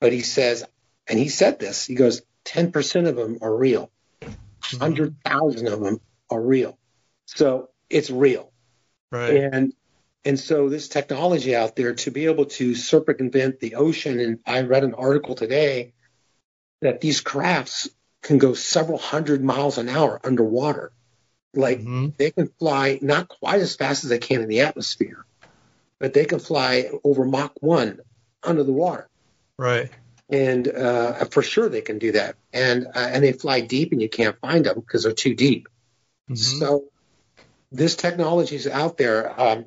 But 0.00 0.12
he 0.12 0.22
says, 0.22 0.64
and 1.06 1.18
he 1.18 1.28
said 1.28 1.60
this, 1.60 1.86
he 1.86 1.94
goes, 1.94 2.22
10% 2.44 3.08
of 3.08 3.16
them 3.16 3.38
are 3.40 3.54
real. 3.54 3.90
100,000 4.20 5.68
of 5.68 5.80
them 5.80 6.00
are 6.28 6.40
real. 6.40 6.76
So 7.26 7.70
it's 7.88 8.10
real. 8.10 8.52
Right. 9.12 9.36
And 9.52 9.72
and 10.24 10.40
so 10.40 10.68
this 10.68 10.88
technology 10.88 11.54
out 11.54 11.76
there 11.76 11.94
to 11.94 12.10
be 12.10 12.26
able 12.26 12.46
to 12.46 12.74
circumvent 12.74 13.60
the 13.60 13.76
ocean, 13.76 14.18
and 14.18 14.40
I 14.44 14.62
read 14.62 14.82
an 14.82 14.94
article 14.94 15.36
today 15.36 15.92
that 16.80 17.00
these 17.00 17.20
crafts 17.20 17.88
can 18.22 18.38
go 18.38 18.54
several 18.54 18.98
hundred 18.98 19.42
miles 19.42 19.78
an 19.78 19.88
hour 19.88 20.20
underwater. 20.24 20.92
Like 21.54 21.80
Mhm. 21.80 22.16
they 22.16 22.30
can 22.30 22.48
fly 22.58 22.98
not 23.00 23.28
quite 23.28 23.60
as 23.60 23.76
fast 23.76 24.04
as 24.04 24.10
they 24.10 24.18
can 24.18 24.42
in 24.42 24.48
the 24.48 24.60
atmosphere, 24.60 25.24
but 25.98 26.12
they 26.12 26.24
can 26.24 26.38
fly 26.38 26.90
over 27.02 27.24
Mach 27.24 27.52
1 27.60 28.00
under 28.42 28.62
the 28.62 28.72
water. 28.72 29.08
Right. 29.58 29.90
And 30.28 30.66
uh, 30.68 31.24
for 31.26 31.42
sure 31.42 31.68
they 31.68 31.82
can 31.82 31.98
do 31.98 32.12
that. 32.12 32.36
And 32.52 32.86
uh, 32.86 32.90
and 32.94 33.24
they 33.24 33.32
fly 33.32 33.60
deep 33.60 33.92
and 33.92 34.02
you 34.02 34.08
can't 34.08 34.38
find 34.40 34.66
them 34.66 34.80
because 34.80 35.04
they're 35.04 35.12
too 35.12 35.34
deep. 35.34 35.68
Mhm. 36.28 36.58
So 36.58 36.84
this 37.70 37.96
technology 37.96 38.56
is 38.56 38.66
out 38.66 38.96
there. 38.96 39.40
Um, 39.40 39.66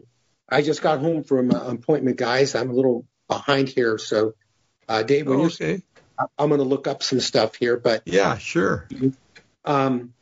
I 0.49 0.61
just 0.61 0.81
got 0.81 0.99
home 0.99 1.23
from 1.23 1.51
an 1.51 1.75
appointment, 1.77 2.17
guys. 2.17 2.55
I'm 2.55 2.69
a 2.69 2.73
little 2.73 3.05
behind 3.27 3.69
here. 3.69 3.97
So, 3.97 4.33
uh, 4.87 5.03
Dave, 5.03 5.27
when 5.27 5.39
you're, 5.39 5.47
okay. 5.49 5.83
I'm 6.37 6.49
going 6.49 6.59
to 6.59 6.65
look 6.65 6.87
up 6.87 7.03
some 7.03 7.19
stuff 7.19 7.55
here. 7.55 7.77
But 7.77 8.03
Yeah, 8.05 8.37
sure. 8.37 8.87
um, 9.65 10.13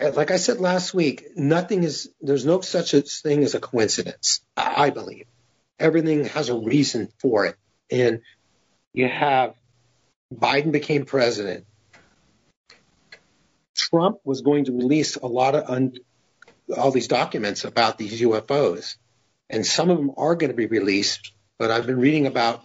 like 0.00 0.30
I 0.30 0.36
said 0.36 0.58
last 0.58 0.94
week, 0.94 1.24
nothing 1.36 1.82
is, 1.82 2.10
there's 2.20 2.44
no 2.44 2.60
such 2.60 2.94
a 2.94 3.02
thing 3.02 3.42
as 3.42 3.54
a 3.54 3.60
coincidence, 3.60 4.40
I 4.56 4.90
believe. 4.90 5.26
Everything 5.78 6.24
has 6.26 6.48
a 6.48 6.56
reason 6.56 7.08
for 7.20 7.46
it. 7.46 7.56
And 7.90 8.20
you 8.92 9.08
have 9.08 9.54
Biden 10.34 10.72
became 10.72 11.04
president. 11.04 11.64
Trump 13.74 14.18
was 14.24 14.42
going 14.42 14.64
to 14.66 14.72
release 14.72 15.16
a 15.16 15.26
lot 15.26 15.54
of 15.54 15.70
un, 15.70 15.94
all 16.76 16.90
these 16.90 17.08
documents 17.08 17.64
about 17.64 17.96
these 17.96 18.20
UFOs, 18.20 18.96
and 19.48 19.64
some 19.64 19.88
of 19.88 19.96
them 19.96 20.12
are 20.16 20.34
going 20.34 20.50
to 20.50 20.56
be 20.56 20.66
released. 20.66 21.32
But 21.58 21.70
I've 21.70 21.86
been 21.86 21.98
reading 21.98 22.26
about 22.26 22.62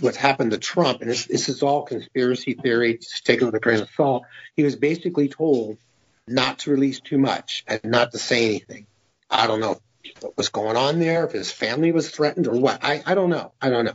what's 0.00 0.16
happened 0.16 0.50
to 0.50 0.58
Trump, 0.58 1.00
and 1.00 1.10
this, 1.10 1.26
this 1.26 1.48
is 1.48 1.62
all 1.62 1.82
conspiracy 1.82 2.54
theory. 2.54 2.98
Just 2.98 3.24
take 3.24 3.40
it 3.40 3.44
with 3.44 3.54
a 3.54 3.60
grain 3.60 3.80
of 3.80 3.90
salt. 3.96 4.24
He 4.56 4.64
was 4.64 4.76
basically 4.76 5.28
told 5.28 5.78
not 6.26 6.60
to 6.60 6.70
release 6.70 7.00
too 7.00 7.18
much 7.18 7.64
and 7.66 7.80
not 7.84 8.12
to 8.12 8.18
say 8.18 8.46
anything. 8.46 8.86
I 9.30 9.46
don't 9.46 9.60
know 9.60 9.80
what 10.20 10.36
was 10.36 10.48
going 10.48 10.76
on 10.76 10.98
there, 10.98 11.24
if 11.24 11.32
his 11.32 11.52
family 11.52 11.92
was 11.92 12.10
threatened 12.10 12.46
or 12.46 12.58
what. 12.58 12.84
I, 12.84 13.02
I 13.06 13.14
don't 13.14 13.30
know. 13.30 13.52
I 13.60 13.70
don't 13.70 13.84
know. 13.84 13.94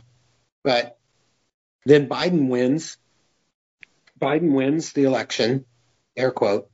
But 0.62 0.98
then 1.84 2.08
Biden 2.08 2.48
wins. 2.48 2.96
Biden 4.20 4.52
wins 4.52 4.92
the 4.92 5.04
election, 5.04 5.64
air 6.16 6.30
quote. 6.30 6.70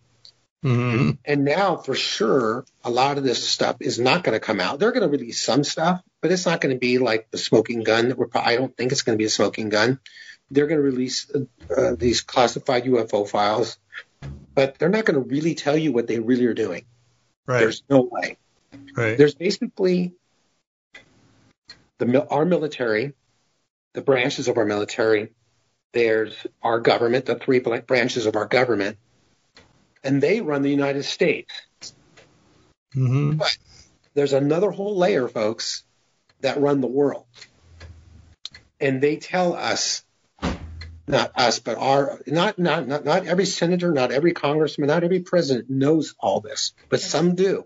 hmm 0.63 1.13
And 1.25 1.45
now, 1.45 1.77
for 1.77 1.95
sure, 1.95 2.65
a 2.85 2.91
lot 2.91 3.19
of 3.19 3.25
this 3.25 3.49
stuff 3.49 3.77
is 3.81 3.99
not 3.99 4.23
going 4.23 4.35
to 4.35 4.45
come 4.45 4.61
out. 4.61 4.79
They're 4.79 4.93
going 4.93 5.09
to 5.09 5.09
release 5.09 5.43
some 5.43 5.65
stuff, 5.65 6.03
but 6.21 6.33
it's 6.33 6.47
not 6.47 6.61
going 6.61 6.75
to 6.75 6.79
be 6.79 6.99
like 6.99 7.31
the 7.31 7.39
smoking 7.39 7.83
gun. 7.83 8.09
That 8.09 8.19
we're, 8.19 8.29
I 8.35 8.57
don't 8.57 8.77
think 8.77 8.93
it's 8.93 9.03
going 9.03 9.17
to 9.17 9.23
be 9.23 9.27
a 9.27 9.31
smoking 9.31 9.69
gun. 9.69 10.01
They're 10.51 10.67
going 10.67 10.79
to 10.81 10.85
release 10.85 11.31
uh, 11.31 11.95
these 11.97 12.23
classified 12.23 12.85
UFO 12.85 13.29
files, 13.29 13.79
but 14.55 14.79
they're 14.79 14.89
not 14.89 15.05
going 15.05 15.23
to 15.23 15.29
really 15.29 15.55
tell 15.55 15.77
you 15.77 15.93
what 15.93 16.07
they 16.07 16.19
really 16.19 16.47
are 16.47 16.55
doing. 16.55 16.85
Right. 17.47 17.61
There's 17.61 17.83
no 17.89 18.09
way. 18.11 18.39
right. 18.97 19.17
There's 19.17 19.35
basically 19.35 20.15
the 21.99 22.27
our 22.31 22.45
military, 22.45 23.15
the 23.95 24.03
branches 24.03 24.49
of 24.49 24.57
our 24.57 24.65
military. 24.65 25.33
There's 25.93 26.35
our 26.63 26.81
government, 26.81 27.27
the 27.27 27.35
three 27.35 27.61
branches 27.61 28.27
of 28.27 28.37
our 28.37 28.47
government, 28.47 28.99
and 30.05 30.23
they 30.23 30.41
run 30.41 30.63
the 30.63 30.71
United 30.71 31.05
States. 31.05 31.53
hmm 32.93 33.41
there's 34.15 34.33
another 34.33 34.73
whole 34.73 34.97
layer, 34.97 35.29
folks, 35.29 35.85
that 36.41 36.61
run 36.61 36.81
the 36.81 36.87
world. 36.87 37.25
And 38.81 39.01
they 39.01 39.17
tell 39.17 39.55
us, 39.55 40.05
not 41.07 41.33
us, 41.35 41.59
but 41.59 41.79
our, 41.79 42.21
not, 42.27 42.59
not, 42.59 42.87
not, 42.87 43.05
not 43.05 43.27
every 43.27 43.47
senator, 43.47 43.93
not 43.93 44.13
every 44.13 44.33
congressman, 44.33 44.89
not 44.89 45.05
every 45.05 45.21
president 45.21 45.71
knows 45.71 46.15
all 46.21 46.41
this, 46.41 46.73
but 46.89 47.01
some 47.01 47.35
do. 47.35 47.65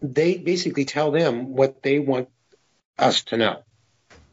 They 0.00 0.38
basically 0.38 0.84
tell 0.84 1.10
them 1.10 1.54
what 1.54 1.82
they 1.82 1.98
want 1.98 2.28
us 2.98 3.24
to 3.24 3.36
know. 3.36 3.62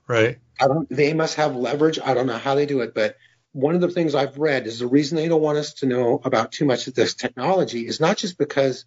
Right. 0.07 0.37
I 0.61 0.67
don't, 0.67 0.89
they 0.89 1.13
must 1.13 1.35
have 1.35 1.55
leverage. 1.55 1.99
I 2.03 2.13
don't 2.13 2.27
know 2.27 2.37
how 2.37 2.55
they 2.55 2.65
do 2.65 2.81
it, 2.81 2.93
but 2.93 3.17
one 3.51 3.75
of 3.75 3.81
the 3.81 3.89
things 3.89 4.15
I've 4.15 4.37
read 4.37 4.67
is 4.67 4.79
the 4.79 4.87
reason 4.87 5.15
they 5.15 5.27
don't 5.27 5.41
want 5.41 5.57
us 5.57 5.73
to 5.75 5.85
know 5.85 6.19
about 6.23 6.51
too 6.51 6.65
much 6.65 6.87
of 6.87 6.95
this 6.95 7.13
technology 7.13 7.87
is 7.87 7.99
not 7.99 8.17
just 8.17 8.37
because 8.37 8.85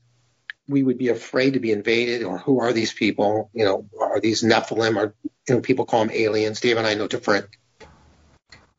we 0.69 0.83
would 0.83 0.99
be 0.99 1.09
afraid 1.09 1.53
to 1.55 1.61
be 1.61 1.73
invaded 1.73 2.25
or 2.25 2.39
who 2.39 2.61
are 2.61 2.73
these 2.73 2.93
people? 2.93 3.51
You 3.53 3.65
know, 3.65 3.89
are 4.01 4.21
these 4.21 4.43
Nephilim 4.43 4.97
or, 4.97 5.15
you 5.49 5.55
know, 5.55 5.61
people 5.61 5.85
call 5.85 6.01
them 6.05 6.15
aliens. 6.15 6.61
Dave 6.61 6.77
and 6.77 6.87
I 6.87 6.95
know 6.95 7.09
different. 7.09 7.47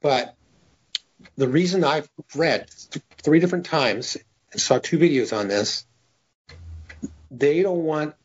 But 0.02 0.36
the 1.36 1.48
reason 1.48 1.84
I've 1.84 2.10
read 2.36 2.68
th- 2.92 3.04
three 3.24 3.40
different 3.40 3.66
times 3.66 4.18
and 4.52 4.62
saw 4.62 4.80
two 4.80 4.98
videos 4.98 5.36
on 5.36 5.48
this, 5.48 5.86
they 7.32 7.62
don't 7.62 7.84
want 7.84 8.16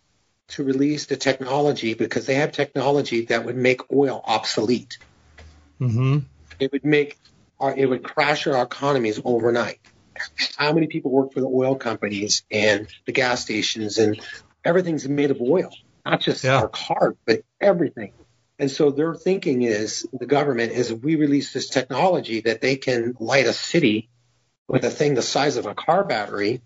to 0.49 0.64
release 0.64 1.07
the 1.07 1.16
technology 1.16 1.95
because 1.95 2.26
they 2.26 2.35
have 2.35 2.52
technology 2.52 3.26
that 3.26 3.45
would 3.45 3.57
make 3.57 3.92
oil 3.92 4.23
obsolete. 4.25 4.99
hmm 5.78 6.19
It 6.59 6.73
would 6.73 6.85
make 6.85 7.19
our, 7.59 7.75
it 7.75 7.87
would 7.87 8.02
crash 8.02 8.47
our 8.47 8.62
economies 8.62 9.21
overnight. 9.25 9.78
How 10.57 10.73
many 10.73 10.87
people 10.87 11.11
work 11.11 11.33
for 11.33 11.40
the 11.40 11.47
oil 11.47 11.76
companies 11.76 12.45
and 12.50 12.88
the 13.07 13.12
gas 13.12 13.42
stations 13.42 13.99
and 13.99 14.21
everything's 14.64 15.09
made 15.09 15.31
of 15.31 15.40
oil, 15.40 15.71
not 16.04 16.21
just 16.21 16.45
Yeah. 16.45 16.59
our 16.59 16.69
cars, 16.69 17.16
but 17.26 17.42
everything. 17.61 18.12
And 18.59 18.71
so 18.71 18.90
their 18.90 19.14
thinking 19.14 19.62
is 19.62 20.07
the 20.12 20.26
government 20.26 20.73
is 20.73 20.92
we 20.92 21.16
release 21.16 21.52
this 21.52 21.69
technology 21.69 22.40
that 22.42 22.61
they 22.61 22.76
can 22.76 23.16
light 23.19 23.47
a 23.47 23.52
city 23.52 24.09
with 24.69 24.85
a 24.85 24.90
thing 24.90 25.14
the 25.14 25.23
size 25.23 25.57
of 25.57 25.66
a 25.66 25.75
car 25.75 26.04
battery 26.04 26.62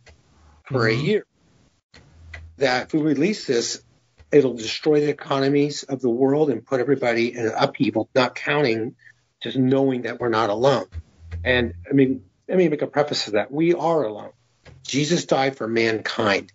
for 0.65 0.87
a 0.87 0.93
Mhm. 0.93 1.05
year. 1.05 1.27
That 2.59 2.87
if 2.87 2.95
we 2.95 3.01
release 3.01 3.47
this, 3.47 3.83
it'll 4.33 4.55
destroy 4.55 5.01
the 5.01 5.09
economies 5.09 5.85
of 5.85 6.01
the 6.01 6.11
world 6.11 6.51
and 6.51 6.67
put 6.67 6.81
everybody 6.81 7.35
in 7.35 7.47
an 7.47 7.55
upheaval, 7.57 8.11
not 8.15 8.35
counting 8.35 8.97
just 9.43 9.57
knowing 9.57 10.03
that 10.03 10.19
we're 10.19 10.29
not 10.29 10.51
alone. 10.51 10.87
And 11.45 11.75
I 11.89 11.93
mean, 11.95 12.26
let 12.49 12.59
me 12.59 12.69
make 12.69 12.83
a 12.83 12.87
preface 12.87 13.27
to 13.27 13.31
that. 13.33 13.51
We 13.51 13.75
are 13.75 14.03
alone. 14.05 14.33
Jesus 14.83 15.25
died 15.25 15.57
for 15.57 15.67
mankind. 15.67 16.53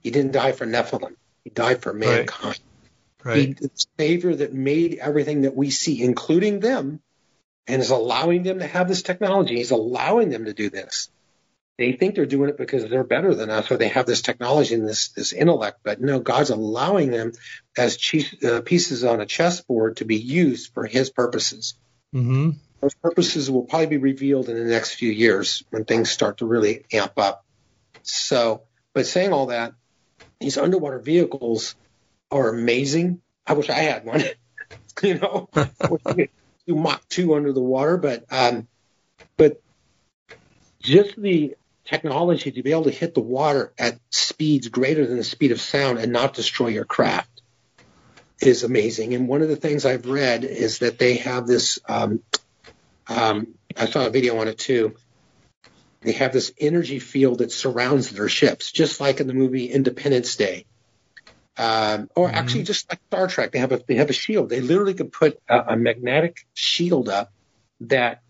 He 0.00 0.10
didn't 0.10 0.32
die 0.32 0.52
for 0.52 0.66
Nephilim. 0.66 1.14
He 1.44 1.50
died 1.50 1.82
for 1.82 1.92
mankind. 1.92 2.60
Right. 3.24 3.36
He, 3.36 3.52
the 3.52 3.70
Savior 3.98 4.34
that 4.34 4.54
made 4.54 4.98
everything 4.98 5.42
that 5.42 5.54
we 5.54 5.70
see, 5.70 6.02
including 6.02 6.60
them, 6.60 7.00
and 7.66 7.80
is 7.80 7.90
allowing 7.90 8.42
them 8.42 8.58
to 8.58 8.66
have 8.66 8.88
this 8.88 9.02
technology. 9.02 9.56
He's 9.56 9.70
allowing 9.70 10.30
them 10.30 10.46
to 10.46 10.54
do 10.54 10.70
this. 10.70 11.10
they 11.80 11.92
think 11.92 12.14
they're 12.14 12.26
doing 12.26 12.50
it 12.50 12.58
because 12.58 12.88
they're 12.88 13.04
better 13.04 13.34
than 13.34 13.48
us 13.48 13.70
or 13.70 13.78
they 13.78 13.88
have 13.88 14.04
this 14.04 14.20
technology 14.20 14.74
and 14.74 14.86
this 14.86 15.08
this 15.08 15.32
intellect 15.32 15.80
but 15.82 16.00
no 16.00 16.20
god's 16.20 16.50
allowing 16.50 17.10
them 17.10 17.32
as 17.76 17.96
uh, 18.44 18.60
pieces 18.60 19.02
on 19.02 19.20
a 19.20 19.26
chessboard 19.26 19.96
to 19.96 20.04
be 20.04 20.16
used 20.16 20.72
for 20.74 20.84
his 20.84 21.10
purposes 21.10 21.74
mm-hmm. 22.14 22.50
Those 22.80 22.94
purposes 22.94 23.50
will 23.50 23.64
probably 23.64 23.86
be 23.86 23.96
revealed 23.98 24.48
in 24.48 24.56
the 24.56 24.70
next 24.70 24.94
few 24.94 25.10
years 25.10 25.64
when 25.70 25.84
things 25.84 26.10
start 26.10 26.38
to 26.38 26.46
really 26.46 26.84
amp 26.92 27.18
up 27.18 27.44
so 28.02 28.62
but 28.94 29.06
saying 29.06 29.32
all 29.32 29.46
that 29.46 29.72
these 30.40 30.56
underwater 30.58 30.98
vehicles 30.98 31.74
are 32.30 32.48
amazing 32.48 33.20
i 33.46 33.52
wish 33.52 33.68
i 33.68 33.74
had 33.74 34.04
one 34.04 34.22
you 35.02 35.18
know 35.18 35.48
do 36.66 36.74
mach 36.74 37.06
2 37.08 37.34
under 37.34 37.52
the 37.52 37.60
water 37.60 37.96
but 37.96 38.24
um 38.30 38.66
but 39.36 39.60
just 40.80 41.20
the 41.20 41.54
technology 41.84 42.52
to 42.52 42.62
be 42.62 42.70
able 42.70 42.84
to 42.84 42.90
hit 42.90 43.14
the 43.14 43.20
water 43.20 43.72
at 43.78 43.98
speeds 44.10 44.68
greater 44.68 45.06
than 45.06 45.16
the 45.16 45.24
speed 45.24 45.52
of 45.52 45.60
sound 45.60 45.98
and 45.98 46.12
not 46.12 46.34
destroy 46.34 46.68
your 46.68 46.84
craft 46.84 47.42
is 48.40 48.62
amazing. 48.64 49.14
And 49.14 49.28
one 49.28 49.42
of 49.42 49.48
the 49.48 49.56
things 49.56 49.84
I've 49.84 50.06
read 50.06 50.44
is 50.44 50.78
that 50.78 50.98
they 50.98 51.16
have 51.16 51.46
this. 51.46 51.78
Um, 51.88 52.22
um, 53.10 53.54
I 53.76 53.86
saw 53.86 54.06
a 54.06 54.10
video 54.10 54.38
on 54.38 54.48
it 54.48 54.58
too. 54.58 54.94
They 56.00 56.12
have 56.12 56.32
this 56.32 56.52
energy 56.58 56.98
field 56.98 57.38
that 57.38 57.52
surrounds 57.52 58.10
their 58.10 58.28
ships, 58.28 58.72
just 58.72 59.00
like 59.00 59.20
in 59.20 59.26
the 59.26 59.34
movie 59.34 59.66
Independence 59.66 60.36
Day, 60.36 60.64
um, 61.58 62.08
or 62.16 62.28
mm-hmm. 62.28 62.36
actually 62.36 62.62
just 62.62 62.88
like 62.88 63.00
Star 63.08 63.26
Trek. 63.26 63.52
They 63.52 63.58
have 63.58 63.72
a 63.72 63.82
they 63.86 63.96
have 63.96 64.08
a 64.08 64.14
shield. 64.14 64.48
They 64.48 64.60
literally 64.60 64.94
could 64.94 65.12
put 65.12 65.38
a, 65.48 65.72
a 65.72 65.76
magnetic 65.76 66.46
shield 66.54 67.10
up 67.10 67.32
that 67.80 68.22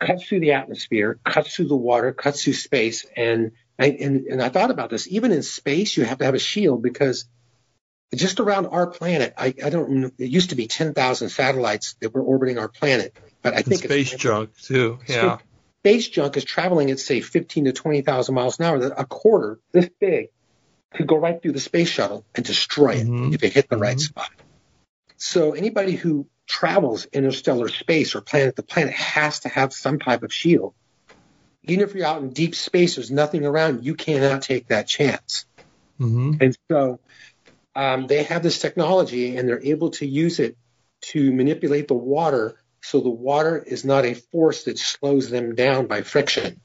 cuts 0.00 0.26
through 0.26 0.40
the 0.40 0.52
atmosphere, 0.52 1.18
cuts 1.24 1.54
through 1.54 1.68
the 1.68 1.76
water, 1.76 2.12
cuts 2.12 2.44
through 2.44 2.54
space. 2.54 3.06
And 3.16 3.52
I, 3.78 3.86
and, 3.88 4.26
and 4.26 4.42
I 4.42 4.48
thought 4.48 4.70
about 4.70 4.90
this. 4.90 5.08
Even 5.08 5.32
in 5.32 5.42
space, 5.42 5.96
you 5.96 6.04
have 6.04 6.18
to 6.18 6.24
have 6.24 6.34
a 6.34 6.38
shield 6.38 6.82
because 6.82 7.26
just 8.14 8.40
around 8.40 8.66
our 8.66 8.86
planet, 8.86 9.34
I, 9.36 9.54
I 9.64 9.70
don't. 9.70 10.12
It 10.18 10.30
used 10.30 10.50
to 10.50 10.56
be 10.56 10.66
ten 10.66 10.94
thousand 10.94 11.30
satellites 11.30 11.96
that 12.00 12.14
were 12.14 12.22
orbiting 12.22 12.58
our 12.58 12.68
planet, 12.68 13.16
but 13.44 13.54
I 13.54 13.62
think 13.62 13.84
space 13.84 14.10
junk 14.10 14.56
too. 14.60 14.98
Yeah, 15.06 15.38
space 15.82 16.08
junk 16.08 16.36
is 16.36 16.44
traveling 16.44 16.90
at 16.90 16.98
say 16.98 17.20
fifteen 17.20 17.66
to 17.66 17.72
twenty 17.72 18.00
thousand 18.00 18.34
miles 18.34 18.58
an 18.58 18.64
hour. 18.64 18.76
A 18.96 19.04
quarter 19.04 19.60
this 19.70 19.88
big 20.00 20.30
could 20.94 21.06
go 21.06 21.16
right 21.16 21.40
through 21.40 21.52
the 21.52 21.60
space 21.60 21.88
shuttle 21.88 22.24
and 22.34 22.44
destroy 22.44 22.94
it 22.94 23.06
mm-hmm. 23.06 23.34
if 23.34 23.44
it 23.44 23.52
hit 23.52 23.68
the 23.68 23.76
mm-hmm. 23.76 23.82
right 23.82 24.00
spot. 24.00 24.30
So 25.16 25.52
anybody 25.52 25.92
who 25.92 26.26
travels 26.46 27.04
interstellar 27.06 27.68
space 27.68 28.14
or 28.14 28.22
planet 28.22 28.56
to 28.56 28.62
planet 28.62 28.94
has 28.94 29.40
to 29.40 29.48
have 29.48 29.72
some 29.72 29.98
type 29.98 30.22
of 30.22 30.32
shield. 30.32 30.74
Even 31.64 31.86
if 31.86 31.94
you're 31.94 32.06
out 32.06 32.22
in 32.22 32.30
deep 32.30 32.54
space, 32.54 32.96
there's 32.96 33.10
nothing 33.10 33.46
around, 33.46 33.84
you 33.84 33.94
cannot 33.94 34.42
take 34.42 34.68
that 34.68 34.86
chance. 34.86 35.46
Mm-hmm. 35.98 36.34
And 36.40 36.58
so 36.70 37.00
um, 37.74 38.06
they 38.06 38.24
have 38.24 38.42
this 38.42 38.58
technology 38.58 39.36
and 39.36 39.48
they're 39.48 39.62
able 39.62 39.90
to 39.92 40.06
use 40.06 40.40
it 40.40 40.56
to 41.00 41.32
manipulate 41.32 41.88
the 41.88 41.94
water 41.94 42.56
so 42.84 43.00
the 43.00 43.08
water 43.08 43.56
is 43.66 43.82
not 43.82 44.04
a 44.04 44.12
force 44.12 44.64
that 44.64 44.78
slows 44.78 45.30
them 45.30 45.54
down 45.54 45.86
by 45.86 46.02
friction. 46.02 46.60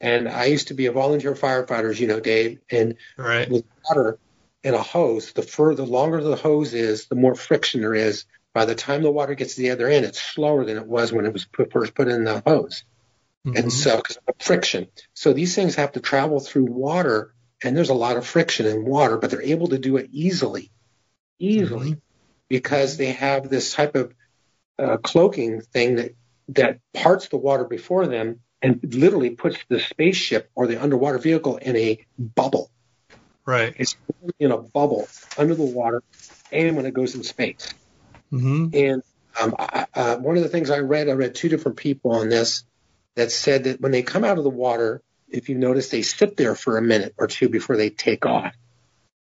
And 0.00 0.26
I 0.26 0.46
used 0.46 0.68
to 0.68 0.74
be 0.74 0.86
a 0.86 0.92
volunteer 0.92 1.34
firefighter, 1.34 1.90
as 1.90 2.00
you 2.00 2.06
know, 2.06 2.18
Dave, 2.18 2.60
and 2.70 2.96
right. 3.18 3.48
with 3.50 3.64
water 3.86 4.18
in 4.62 4.72
a 4.72 4.82
hose, 4.82 5.32
the 5.32 5.42
further, 5.42 5.84
the 5.84 5.90
longer 5.90 6.22
the 6.22 6.34
hose 6.34 6.72
is, 6.72 7.08
the 7.08 7.14
more 7.14 7.34
friction 7.34 7.82
there 7.82 7.94
is, 7.94 8.24
by 8.54 8.64
the 8.64 8.74
time 8.74 9.02
the 9.02 9.10
water 9.10 9.34
gets 9.34 9.56
to 9.56 9.60
the 9.60 9.70
other 9.70 9.86
end, 9.86 10.06
it's 10.06 10.20
slower 10.20 10.64
than 10.64 10.78
it 10.78 10.86
was 10.86 11.12
when 11.12 11.26
it 11.26 11.32
was 11.34 11.44
put, 11.44 11.70
first 11.70 11.94
put 11.94 12.08
in 12.08 12.24
the 12.24 12.42
hose. 12.46 12.84
Mm-hmm. 13.46 13.58
And 13.58 13.72
so, 13.72 13.98
because 13.98 14.16
of 14.26 14.34
friction. 14.38 14.86
So 15.12 15.34
these 15.34 15.54
things 15.54 15.74
have 15.74 15.92
to 15.92 16.00
travel 16.00 16.40
through 16.40 16.72
water, 16.72 17.34
and 17.62 17.76
there's 17.76 17.90
a 17.90 17.94
lot 17.94 18.16
of 18.16 18.26
friction 18.26 18.64
in 18.64 18.86
water, 18.86 19.18
but 19.18 19.30
they're 19.30 19.42
able 19.42 19.68
to 19.68 19.78
do 19.78 19.98
it 19.98 20.08
easily, 20.10 20.70
easily, 21.38 21.90
mm-hmm. 21.90 22.00
because 22.48 22.96
they 22.96 23.12
have 23.12 23.50
this 23.50 23.74
type 23.74 23.94
of 23.94 24.14
uh, 24.78 24.96
cloaking 24.98 25.60
thing 25.60 25.96
that 25.96 26.14
that 26.48 26.80
parts 26.92 27.28
the 27.28 27.36
water 27.36 27.64
before 27.64 28.06
them 28.06 28.40
and 28.60 28.80
literally 28.94 29.30
puts 29.30 29.58
the 29.68 29.80
spaceship 29.80 30.50
or 30.54 30.66
the 30.66 30.82
underwater 30.82 31.18
vehicle 31.18 31.56
in 31.56 31.76
a 31.76 32.04
bubble. 32.18 32.70
Right. 33.46 33.74
It's 33.76 33.96
in 34.38 34.50
a 34.50 34.56
bubble 34.56 35.08
under 35.36 35.54
the 35.54 35.64
water, 35.64 36.02
and 36.50 36.76
when 36.76 36.86
it 36.86 36.94
goes 36.94 37.14
in 37.14 37.22
space. 37.22 37.72
Mm-hmm. 38.32 38.68
And 38.72 39.02
um, 39.40 39.54
I, 39.58 39.86
uh, 39.94 40.16
one 40.16 40.36
of 40.36 40.42
the 40.42 40.48
things 40.48 40.70
I 40.70 40.78
read, 40.78 41.08
I 41.08 41.12
read 41.12 41.34
two 41.34 41.48
different 41.48 41.76
people 41.76 42.12
on 42.12 42.28
this 42.28 42.64
that 43.16 43.30
said 43.30 43.64
that 43.64 43.80
when 43.80 43.92
they 43.92 44.02
come 44.02 44.24
out 44.24 44.38
of 44.38 44.44
the 44.44 44.50
water, 44.50 45.02
if 45.28 45.48
you 45.48 45.56
notice, 45.56 45.90
they 45.90 46.02
sit 46.02 46.36
there 46.36 46.54
for 46.54 46.78
a 46.78 46.82
minute 46.82 47.14
or 47.18 47.26
two 47.26 47.48
before 47.48 47.76
they 47.76 47.90
take 47.90 48.24
off. 48.24 48.54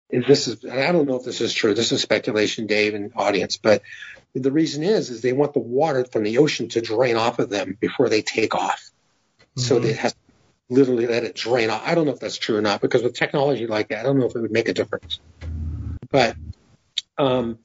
If 0.08 0.26
this 0.26 0.46
is, 0.46 0.64
I 0.64 0.92
don't 0.92 1.08
know 1.08 1.16
if 1.16 1.24
this 1.24 1.40
is 1.40 1.52
true. 1.52 1.74
This 1.74 1.90
is 1.90 2.02
speculation, 2.02 2.66
Dave 2.66 2.94
and 2.94 3.12
audience, 3.16 3.56
but 3.56 3.82
the 4.34 4.52
reason 4.52 4.82
is, 4.82 5.10
is 5.10 5.20
they 5.20 5.32
want 5.32 5.52
the 5.52 5.60
water 5.60 6.04
from 6.04 6.22
the 6.22 6.38
ocean 6.38 6.68
to 6.70 6.80
drain 6.80 7.16
off 7.16 7.38
of 7.38 7.50
them 7.50 7.76
before 7.80 8.08
they 8.08 8.22
take 8.22 8.54
off. 8.54 8.90
Mm-hmm. 9.40 9.60
So 9.60 9.78
they 9.78 9.92
have 9.92 10.12
to 10.12 10.18
literally 10.70 11.06
let 11.06 11.24
it 11.24 11.34
drain 11.34 11.70
off. 11.70 11.82
I 11.84 11.94
don't 11.94 12.06
know 12.06 12.12
if 12.12 12.20
that's 12.20 12.38
true 12.38 12.56
or 12.56 12.62
not 12.62 12.80
because 12.80 13.02
with 13.02 13.14
technology 13.14 13.66
like 13.66 13.88
that, 13.88 14.00
I 14.00 14.02
don't 14.04 14.18
know 14.18 14.26
if 14.26 14.34
it 14.34 14.40
would 14.40 14.52
make 14.52 14.68
a 14.68 14.74
difference. 14.74 15.20
But 16.10 16.36
um, 17.18 17.58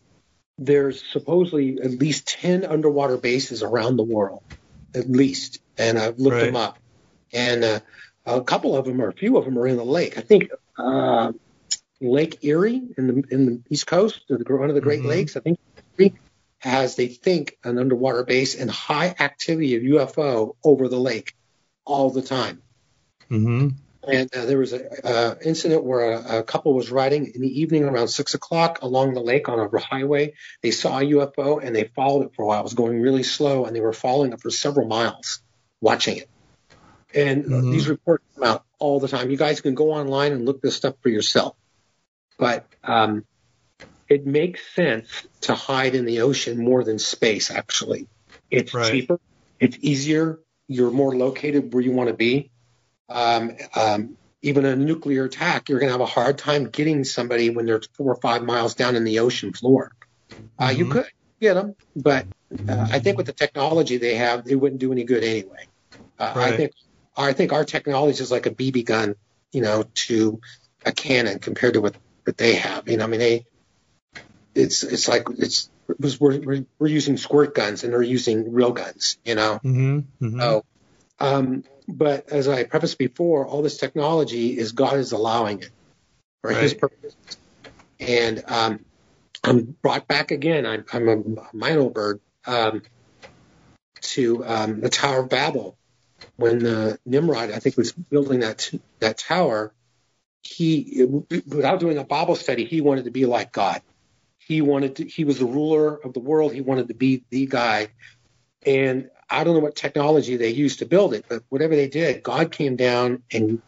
there's 0.58 1.03
supposedly 1.12 1.80
at 1.82 1.91
least 1.91 2.27
10 2.27 2.65
underwater 2.65 3.17
bases 3.17 3.63
around 3.63 3.97
the 3.97 4.03
world, 4.03 4.43
at 4.93 5.10
least. 5.10 5.60
And 5.77 5.97
I've 5.97 6.19
looked 6.19 6.36
right. 6.36 6.45
them 6.45 6.56
up. 6.56 6.80
And 7.34 7.63
uh, 7.63 7.80
a 8.25 8.41
couple 8.41 8.75
of 8.75 8.86
them, 8.86 9.01
or 9.01 9.10
a 9.10 9.13
few 9.13 9.38
of 9.38 9.45
them, 9.45 9.58
are 9.58 9.67
in 9.67 9.77
the 9.77 9.86
lake. 9.86 10.17
I 10.17 10.21
think 10.21 10.49
uh, 10.77 11.32
Lake 12.01 12.39
Erie 12.43 12.82
in 12.97 13.08
the 13.08 13.23
in 13.30 13.45
the 13.45 13.62
East 13.69 13.88
Coast, 13.88 14.21
one 14.30 14.69
of 14.69 14.75
the 14.75 14.82
Great 14.82 14.99
mm-hmm. 14.99 15.10
Lakes. 15.10 15.36
I 15.36 15.41
think 15.41 15.60
has 16.67 16.95
they 16.95 17.08
think 17.08 17.58
an 17.63 17.77
underwater 17.77 18.23
base 18.23 18.60
and 18.60 18.69
high 18.69 19.15
activity 19.19 19.75
of 19.75 19.84
UFO 19.84 20.56
over 20.63 20.88
the 20.88 20.99
lake 20.99 21.36
all 21.86 22.10
the 22.10 22.21
time. 22.21 22.62
Mm-hmm. 23.30 23.69
And 24.08 24.34
uh, 24.34 24.45
there 24.45 24.58
was 24.58 24.71
an 24.71 24.88
uh, 25.03 25.36
incident 25.43 25.84
where 25.84 26.13
a, 26.13 26.39
a, 26.39 26.43
couple 26.43 26.73
was 26.73 26.91
riding 26.91 27.32
in 27.36 27.41
the 27.41 27.62
evening 27.62 27.84
around 27.84 28.08
six 28.08 28.36
o'clock 28.36 28.82
along 28.82 29.13
the 29.13 29.19
lake 29.19 29.49
on 29.49 29.60
a 29.60 29.80
highway. 29.80 30.34
They 30.62 30.71
saw 30.71 30.99
a 30.99 31.01
UFO 31.01 31.62
and 31.62 31.75
they 31.75 31.86
followed 31.95 32.27
it 32.27 32.36
for 32.36 32.43
a 32.43 32.45
while. 32.45 32.62
It 32.62 32.63
was 32.63 32.73
going 32.73 33.01
really 33.01 33.23
slow, 33.23 33.65
and 33.65 33.75
they 33.75 33.82
were 33.82 33.91
following 33.91 34.32
it 34.32 34.39
for 34.39 34.49
several 34.49 34.88
miles, 34.88 35.41
watching 35.82 36.17
it. 36.17 36.30
And 37.13 37.45
uh, 37.45 37.49
mm-hmm. 37.49 37.71
these 37.71 37.89
reports 37.89 38.23
come 38.36 38.45
out 38.45 38.63
all 38.80 39.01
the 39.01 39.10
time. 39.10 39.30
You 39.30 39.38
guys 39.38 39.60
can 39.60 39.75
go 39.75 39.91
online 39.91 40.32
and 40.32 40.45
look 40.45 40.62
this 40.62 40.75
stuff 40.75 40.95
for 41.01 41.10
yourself. 41.10 41.58
But 42.38 42.65
um, 42.84 43.25
it 44.10 44.26
makes 44.26 44.62
sense 44.74 45.28
to 45.41 45.54
hide 45.54 45.96
in 45.96 46.06
the 46.06 46.22
ocean 46.22 46.63
more 46.63 46.84
than 46.84 47.00
space. 47.00 47.52
Actually, 47.52 48.08
it's 48.50 48.74
right. 48.74 48.91
cheaper, 48.91 49.20
it's 49.60 49.78
easier. 49.82 50.39
You're 50.67 50.91
more 50.91 51.15
located 51.15 51.74
where 51.74 51.82
you 51.84 51.91
want 51.91 52.10
to 52.10 52.13
be 52.13 52.52
um, 53.10 53.56
um, 53.76 54.17
even 54.41 54.65
a 54.65 54.76
nuclear 54.76 55.26
attack, 55.26 55.70
you're 55.70 55.80
going 55.80 55.89
to 55.89 55.93
have 55.93 56.02
a 56.02 56.06
hard 56.06 56.38
time 56.38 56.70
getting 56.70 57.04
somebody 57.04 57.50
when 57.50 57.65
they're 57.65 57.82
four 57.93 58.12
or 58.12 58.15
five 58.15 58.43
miles 58.43 58.76
down 58.76 58.96
in 58.96 59.04
the 59.04 59.20
ocean 59.20 59.54
floor. 59.54 59.91
Uh, 60.60 60.67
mm-hmm. 60.67 60.80
You 60.80 60.86
could 60.89 61.06
get 61.39 61.54
them, 61.56 61.76
but 61.96 62.26
uh, 62.67 62.88
I 62.91 63.00
think 63.00 63.17
with 63.17 63.26
the 63.26 63.34
technology 63.34 63.98
they 63.98 64.15
have, 64.15 64.48
it 64.48 64.56
wouldn't 64.56 64.80
do 64.80 64.91
any 64.91 65.04
good 65.04 65.24
anyway. 65.24 65.67
Uh, 66.20 66.34
right. 66.36 66.54
I 66.54 66.58
think 66.58 66.72
I 67.15 67.34
think 67.34 67.52
our 67.52 67.65
technology 67.65 68.22
is 68.22 68.32
like 68.32 68.46
a 68.46 68.52
BB 68.52 68.86
gun, 68.86 69.15
you 69.52 69.62
know, 69.62 69.86
to 69.96 70.39
a 70.86 70.91
cannon 70.91 71.39
compared 71.39 71.74
to 71.74 71.82
what, 71.82 71.96
what 72.26 72.38
they 72.38 72.56
have. 72.56 72.88
You 72.88 72.98
know, 72.98 73.06
I 73.06 73.08
mean, 73.08 73.20
they 73.20 73.46
it's 74.58 74.84
it's 74.84 75.08
like 75.08 75.28
it's 75.38 75.70
was, 76.00 76.20
we're, 76.20 76.39
we're, 76.39 76.65
we're 76.80 76.88
using 76.88 77.17
squirt 77.17 77.56
guns 77.56 77.84
and 77.84 77.93
they're 77.93 78.02
using 78.02 78.54
real 78.54 78.72
guns. 78.72 79.17
You 79.24 79.36
know, 79.36 79.60
mm-hmm. 79.63 80.00
Mm-hmm. 80.26 80.39
so 80.39 80.65
um, 81.20 81.63
but 81.88 82.30
as 82.30 82.48
I 82.48 82.63
prefaced 82.63 82.98
before, 82.98 83.46
all 83.46 83.62
this 83.62 83.78
technology 83.78 84.58
is 84.58 84.74
God 84.74 84.98
is 84.98 85.12
allowing 85.12 85.60
it 85.60 85.72
for 86.41 86.52
right. 86.52 86.62
His 86.62 86.74
purpose. 86.74 87.15
And 88.00 88.43
um, 88.48 88.86
I'm 89.43 89.76
brought 89.82 90.08
back 90.08 90.32
again. 90.32 90.65
I'm, 90.65 90.86
I'm 90.91 91.08
a 91.08 91.17
mynah 91.56 91.93
bird 91.93 92.20
um, 92.46 92.84
to 94.02 94.46
um, 94.46 94.82
the 94.82 94.89
Tower 94.89 95.22
of 95.22 95.30
Babel 95.30 95.78
when 96.36 96.65
uh, 96.65 96.98
Nimrod, 97.06 97.52
I 97.52 97.60
think, 97.60 97.78
was 97.78 97.91
building 97.91 98.41
that 98.41 98.72
that 99.00 99.17
tower. 99.17 99.74
He, 100.43 101.04
without 101.30 101.82
doing 101.82 101.98
a 101.98 102.06
Bible 102.06 102.36
study, 102.36 102.63
he 102.63 102.80
wanted 102.80 103.06
to 103.06 103.12
be 103.12 103.26
like 103.26 103.52
God. 103.52 103.82
He 104.47 104.62
wanted 104.62 104.97
to. 104.97 105.05
He 105.05 105.25
was 105.25 105.39
the 105.39 105.45
ruler 105.45 105.95
of 105.95 106.13
the 106.13 106.19
world. 106.19 106.53
He 106.53 106.62
wanted 106.62 106.88
to 106.88 106.93
be 106.93 107.23
the 107.29 107.47
guy. 107.47 107.89
And 108.65 109.10
I 109.29 109.43
don't 109.43 109.55
know 109.55 109.60
what 109.60 109.75
technology 109.75 110.38
they 110.38 110.49
used 110.49 110.79
to 110.79 110.86
build 110.86 111.13
it, 111.13 111.25
but 111.27 111.43
whatever 111.49 111.75
they 111.75 111.89
did, 111.89 112.23
God 112.23 112.51
came 112.51 112.75
down 112.75 113.23
and 113.31 113.62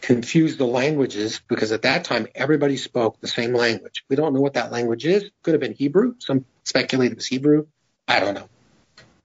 confused 0.00 0.58
the 0.58 0.66
languages 0.66 1.40
because 1.48 1.72
at 1.72 1.82
that 1.82 2.04
time 2.04 2.26
everybody 2.34 2.76
spoke 2.76 3.20
the 3.20 3.28
same 3.28 3.54
language. 3.54 4.04
We 4.08 4.16
don't 4.16 4.34
know 4.34 4.40
what 4.40 4.54
that 4.54 4.72
language 4.72 5.04
is. 5.04 5.30
Could 5.42 5.54
have 5.54 5.60
been 5.60 5.74
Hebrew. 5.74 6.14
Some 6.18 6.46
speculate 6.64 7.12
it 7.12 7.16
was 7.16 7.26
Hebrew. 7.26 7.66
I 8.08 8.20
don't 8.20 8.34
know. 8.34 8.48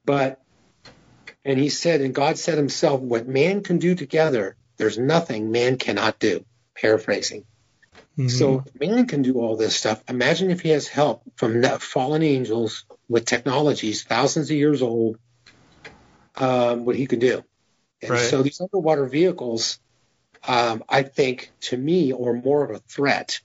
But, 0.05 0.41
and 1.45 1.59
he 1.59 1.69
said, 1.69 2.01
and 2.01 2.15
God 2.15 2.38
said 2.38 2.57
himself, 2.57 2.99
what 3.01 3.27
man 3.27 3.63
can 3.63 3.77
do 3.77 3.95
together, 3.95 4.55
there's 4.77 4.97
nothing 4.97 5.51
man 5.51 5.77
cannot 5.77 6.19
do. 6.19 6.45
Paraphrasing. 6.75 7.45
Mhm. 8.19 8.29
So 8.29 8.63
man 8.77 9.08
can 9.08 9.21
do 9.21 9.39
all 9.39 9.55
this 9.55 9.77
stuff. 9.77 10.03
Imagine 10.10 10.51
if 10.51 10.60
he 10.60 10.69
has 10.69 10.89
help 10.89 11.23
from 11.38 11.62
the 11.62 11.79
fallen 11.79 12.21
angels 12.21 12.84
with 13.08 13.23
technologies 13.23 14.03
thousands 14.03 14.51
of 14.51 14.58
years 14.58 14.82
old, 14.82 15.17
um, 16.36 16.84
what 16.84 16.97
he 16.97 17.08
could 17.08 17.19
do. 17.21 17.45
And 18.01 18.12
Right. 18.12 18.19
so 18.19 18.43
these 18.43 18.60
underwater 18.60 19.05
vehicles, 19.05 19.79
um, 20.45 20.84
I 20.89 21.03
think, 21.03 21.51
to 21.62 21.77
me, 21.77 22.12
are 22.12 22.34
more 22.34 22.65
of 22.65 22.71
a 22.71 22.79
threat 22.79 23.39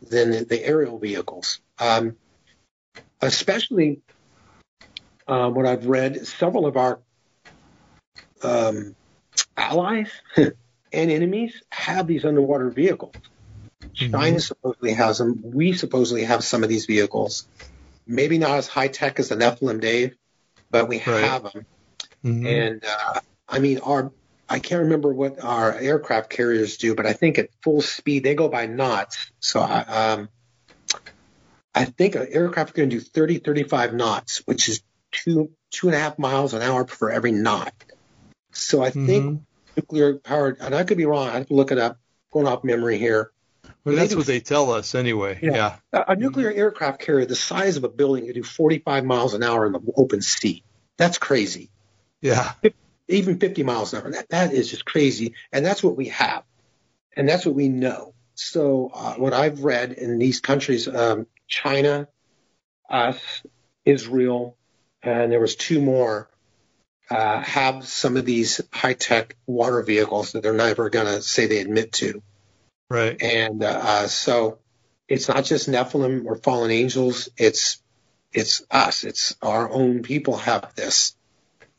than 0.00 0.30
the, 0.30 0.44
the 0.44 0.64
aerial 0.64 0.98
vehicles. 0.98 1.60
Um, 1.80 2.16
especially 3.20 4.02
um, 5.26 5.54
what 5.54 5.66
I've 5.66 5.86
read, 5.86 6.28
several 6.28 6.66
of 6.66 6.76
our 6.76 7.00
um, 8.44 8.94
allies 9.56 10.12
and 10.36 10.54
enemies 10.92 11.60
have 11.70 12.06
these 12.06 12.24
underwater 12.24 12.70
vehicles. 12.70 13.14
China 13.96 14.40
supposedly 14.40 14.92
has 14.92 15.18
them. 15.18 15.40
We 15.42 15.72
supposedly 15.72 16.24
have 16.24 16.44
some 16.44 16.62
of 16.62 16.68
these 16.68 16.86
vehicles. 16.86 17.46
Maybe 18.06 18.38
not 18.38 18.52
as 18.58 18.68
high 18.68 18.88
tech 18.88 19.18
as 19.18 19.28
the 19.30 19.36
Nephilim, 19.36 19.80
Dave, 19.80 20.14
but 20.70 20.88
we 20.88 20.96
Right. 20.96 21.24
have 21.24 21.42
them. 21.44 21.66
Mhm. 22.24 22.46
And 22.46 22.84
uh, 22.84 23.20
I 23.48 23.58
mean, 23.58 23.78
our 23.78 24.12
I 24.48 24.60
can't 24.60 24.82
remember 24.82 25.12
what 25.12 25.42
our 25.42 25.72
aircraft 25.74 26.30
carriers 26.30 26.76
do, 26.76 26.94
but 26.94 27.04
I 27.04 27.14
think 27.14 27.36
at 27.38 27.48
full 27.64 27.82
speed 27.82 28.22
they 28.22 28.36
go 28.36 28.48
by 28.48 28.66
knots. 28.66 29.32
So 29.40 29.58
I, 29.60 29.80
um, 29.80 30.28
I 31.74 31.84
think 31.86 32.14
an 32.14 32.28
aircraft 32.30 32.70
is 32.70 32.76
going 32.76 32.90
to 32.90 32.96
do 32.96 33.00
30, 33.00 33.38
35 33.38 33.92
knots, 33.92 34.42
which 34.44 34.68
is 34.68 34.82
two 35.10 35.50
two 35.72 35.88
and 35.88 35.96
a 35.96 35.98
half 35.98 36.16
miles 36.18 36.54
an 36.54 36.62
hour 36.62 36.86
for 36.86 37.10
every 37.10 37.32
knot. 37.32 37.74
So 38.52 38.82
I 38.82 38.90
think 38.90 39.24
Mhm. 39.24 39.40
nuclear 39.76 40.14
powered, 40.18 40.58
and 40.60 40.74
I 40.74 40.84
could 40.84 40.96
be 40.96 41.06
wrong. 41.06 41.28
I 41.28 41.32
have 41.38 41.48
to 41.48 41.54
look 41.54 41.72
it 41.72 41.78
up. 41.78 41.98
Going 42.32 42.46
off 42.46 42.62
memory 42.64 42.98
here. 42.98 43.32
Well, 43.86 43.94
that's 43.94 44.16
what 44.16 44.26
they 44.26 44.40
tell 44.40 44.72
us 44.72 44.96
anyway. 44.96 45.38
Yeah. 45.40 45.54
Yeah. 45.54 45.76
A, 45.92 46.12
a 46.12 46.16
nuclear 46.16 46.50
aircraft 46.50 47.00
carrier 47.00 47.24
the 47.24 47.36
size 47.36 47.76
of 47.76 47.84
a 47.84 47.88
building 47.88 48.26
could 48.26 48.34
do 48.34 48.42
45 48.42 49.04
miles 49.04 49.34
an 49.34 49.44
hour 49.44 49.64
in 49.64 49.72
the 49.72 49.80
open 49.96 50.22
sea. 50.22 50.64
That's 50.96 51.18
crazy. 51.18 51.70
Yeah. 52.20 52.54
Even 53.06 53.38
50 53.38 53.62
miles 53.62 53.94
an 53.94 54.02
hour. 54.02 54.10
That, 54.10 54.28
that 54.30 54.52
is 54.52 54.68
just 54.68 54.84
crazy. 54.84 55.34
And 55.52 55.64
that's 55.64 55.84
what 55.84 55.96
we 55.96 56.08
have. 56.08 56.42
And 57.16 57.28
that's 57.28 57.46
what 57.46 57.54
we 57.54 57.68
know. 57.68 58.14
So 58.34 58.90
uh, 58.92 59.14
what 59.14 59.32
I've 59.32 59.62
read 59.62 59.92
in 59.92 60.18
these 60.18 60.40
countries, 60.40 60.88
um, 60.88 61.28
China, 61.46 62.08
us, 62.90 63.20
Israel, 63.84 64.56
and 65.00 65.30
there 65.30 65.40
was 65.40 65.54
two 65.54 65.80
more, 65.80 66.28
uh, 67.08 67.40
have 67.40 67.86
some 67.86 68.16
of 68.16 68.24
these 68.24 68.60
high-tech 68.72 69.36
water 69.46 69.80
vehicles 69.82 70.32
that 70.32 70.42
they're 70.42 70.52
never 70.52 70.90
going 70.90 71.06
to 71.06 71.22
say 71.22 71.46
they 71.46 71.60
admit 71.60 71.92
to. 71.92 72.20
Right. 72.88 73.20
And 73.22 73.62
uh, 73.62 73.66
uh, 73.82 74.06
so 74.06 74.58
it's 75.08 75.28
not 75.28 75.44
just 75.44 75.68
Nephilim 75.68 76.24
or 76.26 76.36
fallen 76.36 76.70
angels. 76.70 77.28
It's 77.36 77.82
it's 78.32 78.62
us. 78.70 79.04
It's 79.04 79.36
our 79.42 79.70
own 79.70 80.02
people 80.02 80.36
have 80.36 80.74
this. 80.74 81.16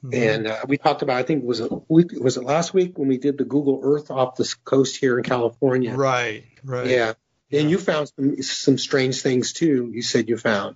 Mhm. 0.03 0.13
And 0.35 0.47
uh, 0.47 0.59
we 0.67 0.77
talked 0.77 1.01
about. 1.01 1.17
I 1.17 1.23
think 1.23 1.43
it 1.43 1.47
was 1.47 1.59
a 1.59 1.69
week. 1.87 2.11
Was 2.19 2.37
it 2.37 2.43
last 2.43 2.73
week 2.73 2.97
when 2.97 3.07
we 3.07 3.17
did 3.17 3.37
the 3.37 3.45
Google 3.45 3.79
Earth 3.83 4.11
off 4.11 4.35
the 4.35 4.53
coast 4.63 4.97
here 4.97 5.17
in 5.17 5.23
California? 5.23 5.95
Right. 5.95 6.43
Right. 6.63 6.87
Yeah. 6.87 7.13
And 7.51 7.69
you 7.71 7.77
found 7.77 8.11
some 8.15 8.41
some 8.41 8.77
strange 8.77 9.21
things 9.21 9.53
too. 9.53 9.89
You 9.93 10.01
said 10.01 10.27
you 10.29 10.37
found. 10.37 10.75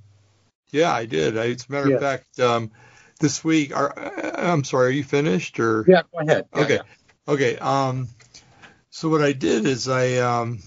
Yeah, 0.72 0.92
I 0.94 1.06
did. 1.06 1.38
I, 1.38 1.50
as 1.50 1.66
a 1.68 1.72
matter 1.72 1.90
Yeah. 1.90 1.96
of 1.96 2.02
fact, 2.02 2.40
um, 2.40 2.72
this 3.20 3.44
week, 3.44 3.76
are, 3.76 3.94
I'm 4.40 4.64
sorry, 4.64 4.88
are 4.88 4.92
you 4.92 5.04
finished 5.04 5.60
or? 5.60 5.84
Yeah. 5.86 6.04
Go 6.14 6.20
ahead. 6.20 6.46
Yeah, 6.56 6.62
Okay. 6.62 6.76
yeah. 6.76 7.34
Okay. 7.34 7.58
Um, 7.58 8.08
so 8.92 9.10
what 9.10 9.22
I 9.22 9.32
did 9.32 9.66
is 9.66 9.90
I 9.90 10.18
um, 10.18 10.60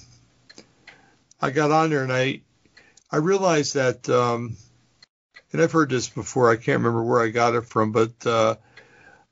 I 1.40 1.50
got 1.50 1.70
on 1.70 1.90
there 1.90 2.02
and 2.02 2.12
I 2.12 2.40
I 3.12 3.18
realized 3.18 3.74
that 3.74 4.08
um, 4.08 4.56
and 5.52 5.62
I've 5.62 5.70
heard 5.70 5.90
this 5.90 6.08
before. 6.08 6.50
I 6.50 6.56
can't 6.56 6.78
remember 6.78 7.04
where 7.04 7.22
I 7.22 7.28
got 7.28 7.54
it 7.54 7.66
from, 7.66 7.92
but 7.92 8.26
uh, 8.26 8.56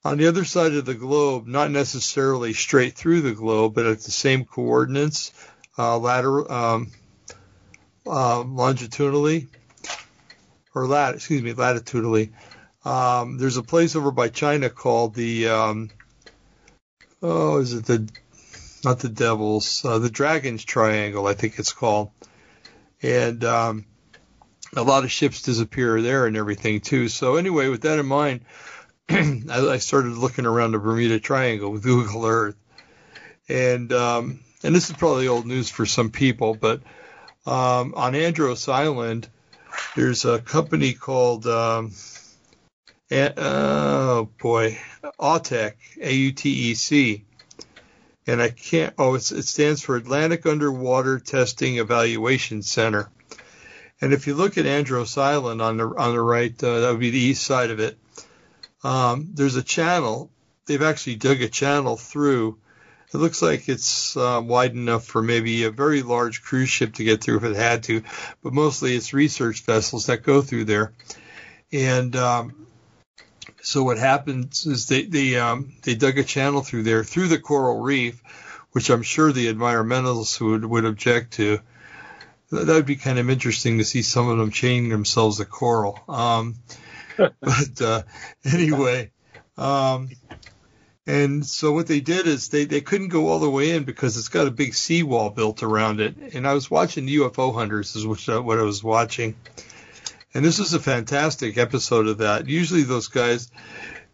on 0.05 0.19
the 0.19 0.29
other 0.29 0.45
side 0.45 0.73
of 0.75 0.85
the 0.85 0.95
globe, 0.95 1.49
not 1.49 1.71
necessarily 1.71 2.53
straight 2.53 2.95
through 2.95 3.23
the 3.23 3.33
globe, 3.33 3.75
but 3.75 3.87
at 3.87 4.01
the 4.01 4.13
same 4.13 4.45
coordinates, 4.45 5.33
uh, 5.77 5.99
lateral, 5.99 6.51
um, 6.53 6.93
uh, 8.07 8.41
longitudinally, 8.43 9.49
or 10.75 10.87
lat, 10.87 11.17
excuse 11.17 11.43
me, 11.43 11.55
latitudinally. 11.55 12.33
Um, 12.85 13.39
there's 13.39 13.57
a 13.57 13.63
place 13.63 13.97
over 13.97 14.13
by 14.13 14.29
China 14.29 14.71
called 14.71 15.15
the 15.15 15.49
um, 15.49 15.91
oh, 17.21 17.59
is 17.59 17.73
it 17.75 17.85
the 17.87 18.09
not 18.85 18.99
the 18.99 19.09
Devils, 19.09 19.85
uh, 19.85 19.99
the 19.99 20.11
Dragons 20.11 20.65
Triangle, 20.65 21.27
I 21.27 21.35
think 21.35 21.59
it's 21.59 21.73
called, 21.73 22.11
and 23.03 23.45
um, 23.45 23.87
a 24.75 24.83
lot 24.83 25.05
of 25.05 25.13
ships 25.13 25.43
disappear 25.43 26.01
there 26.01 26.27
and 26.27 26.37
everything 26.37 26.81
too. 26.81 27.09
So 27.09 27.37
anyway, 27.37 27.69
with 27.69 27.83
that 27.83 27.99
in 27.99 28.07
mind, 28.07 28.41
I, 29.09 29.45
I 29.51 29.79
started 29.79 30.17
looking 30.17 30.47
around 30.47 30.73
the 30.73 30.79
Bermuda 30.79 31.21
Triangle 31.21 31.71
with 31.71 31.83
Google 31.83 32.27
Earth, 32.27 32.57
and 33.49 33.93
um, 33.93 34.41
and 34.63 34.75
this 34.75 34.91
is 34.91 34.97
probably 34.97 35.29
old 35.29 35.47
news 35.47 35.69
for 35.69 35.87
some 35.87 36.11
people, 36.11 36.55
but 36.55 36.83
um, 37.47 37.95
on 37.97 38.15
Andros 38.15 38.69
Island, 38.69 39.29
there's 39.97 40.25
a 40.25 40.39
company 40.39 40.93
called 40.93 41.47
um, 41.47 41.93
A- 43.11 43.35
oh 43.37 44.29
boy, 44.41 44.79
AUTEC, 45.21 45.73
A-U-T-E-C, 46.01 47.25
and 48.27 48.41
I 48.41 48.51
can't. 48.51 48.95
Oh, 48.99 49.15
it 49.15 49.23
stands 49.23 49.83
for 49.83 49.97
Atlantic 49.97 50.47
Underwater 50.47 51.19
Testing 51.19 51.79
Evaluation 51.79 52.63
Center. 52.63 53.11
And 54.01 54.13
if 54.13 54.27
you 54.27 54.35
look 54.35 54.59
at 54.59 54.67
Andros 54.67 55.17
Island 55.17 55.63
on 55.63 55.77
the 55.77 55.87
on 55.87 56.13
the 56.13 56.21
right, 56.21 56.53
uh, 56.63 56.81
that 56.81 56.91
would 56.91 57.01
be 57.01 57.11
the 57.11 57.19
east 57.19 57.45
side 57.45 57.71
of 57.71 57.81
it. 57.81 57.99
Um, 58.83 59.31
there's 59.35 59.57
a 59.57 59.63
channel. 59.63 60.31
They've 60.67 60.83
actually 60.83 61.17
dug 61.17 61.41
a 61.41 61.49
channel 61.49 61.97
through. 61.97 62.59
It 63.15 63.19
looks 63.19 63.43
like 63.43 63.69
it's 63.69 64.17
uh, 64.17 64.41
wide 64.43 64.73
enough 64.73 65.05
for 65.05 65.23
maybe 65.23 65.65
a 65.65 65.71
very 65.71 66.03
large 66.03 66.43
cruise 66.43 66.71
ship 66.71 66.95
to 66.95 67.05
get 67.05 67.23
through 67.23 67.37
if 67.39 67.45
it 67.45 67.57
had 67.57 67.83
to, 67.85 68.03
but 68.43 68.55
mostly 68.55 68.97
it's 68.97 69.13
research 69.13 69.65
vessels 69.65 70.07
that 70.07 70.23
go 70.23 70.41
through 70.41 70.65
there. 70.65 70.93
And 71.73 72.17
um, 72.17 72.62
so 73.63 73.85
what 73.85 73.99
happens 73.99 74.67
is 74.67 74.87
they 74.87 75.05
they 75.05 75.37
um, 75.37 75.73
they 75.83 75.95
dug 75.95 76.19
a 76.19 76.25
channel 76.25 76.63
through 76.63 76.83
there 76.83 77.05
through 77.05 77.29
the 77.29 77.39
coral 77.39 77.81
reef, 77.81 78.23
which 78.73 78.91
I'm 78.91 79.03
sure 79.03 79.33
the 79.33 79.53
environmentalists 79.53 80.41
would 80.41 80.65
would 80.65 80.85
object 80.85 81.35
to. 81.35 81.61
That 82.51 82.67
would 82.67 82.87
be 82.87 82.97
kind 82.97 83.19
of 83.19 83.31
interesting 83.31 83.79
to 83.79 83.85
see 83.85 84.03
some 84.03 84.29
of 84.29 84.37
them 84.37 84.51
chaining 84.51 84.91
themselves 84.91 85.39
to 85.39 85.47
coral. 85.47 85.99
Um, 86.07 86.57
but 87.17 87.81
uh, 87.81 88.03
anyway, 88.45 89.11
um, 89.57 90.11
and 91.07 91.45
so 91.45 91.73
what 91.73 91.87
they 91.87 92.01
did 92.01 92.27
is 92.27 92.49
they, 92.49 92.65
they 92.65 92.81
couldn't 92.81 93.09
go 93.09 93.29
all 93.29 93.41
the 93.41 93.51
way 93.51 93.71
in 93.71 93.85
because 93.85 94.17
it's 94.17 94.29
got 94.29 94.47
a 94.47 94.53
big 94.53 94.75
seawall 94.75 95.31
built 95.31 95.63
around 95.63 96.01
it. 96.01 96.17
And 96.35 96.47
I 96.47 96.55
was 96.55 96.71
watching 96.71 97.07
UFO 97.07 97.55
Hunters 97.55 97.97
is 97.97 98.07
which, 98.07 98.29
what 98.29 98.59
I 98.59 98.63
was 98.63 98.85
watching. 98.85 99.35
And 100.35 100.45
this 100.45 100.59
is 100.59 100.73
a 100.73 100.81
fantastic 100.81 101.59
episode 101.59 102.07
of 102.07 102.19
that. 102.19 102.49
Usually 102.49 102.83
those 102.83 103.09
guys, 103.09 103.51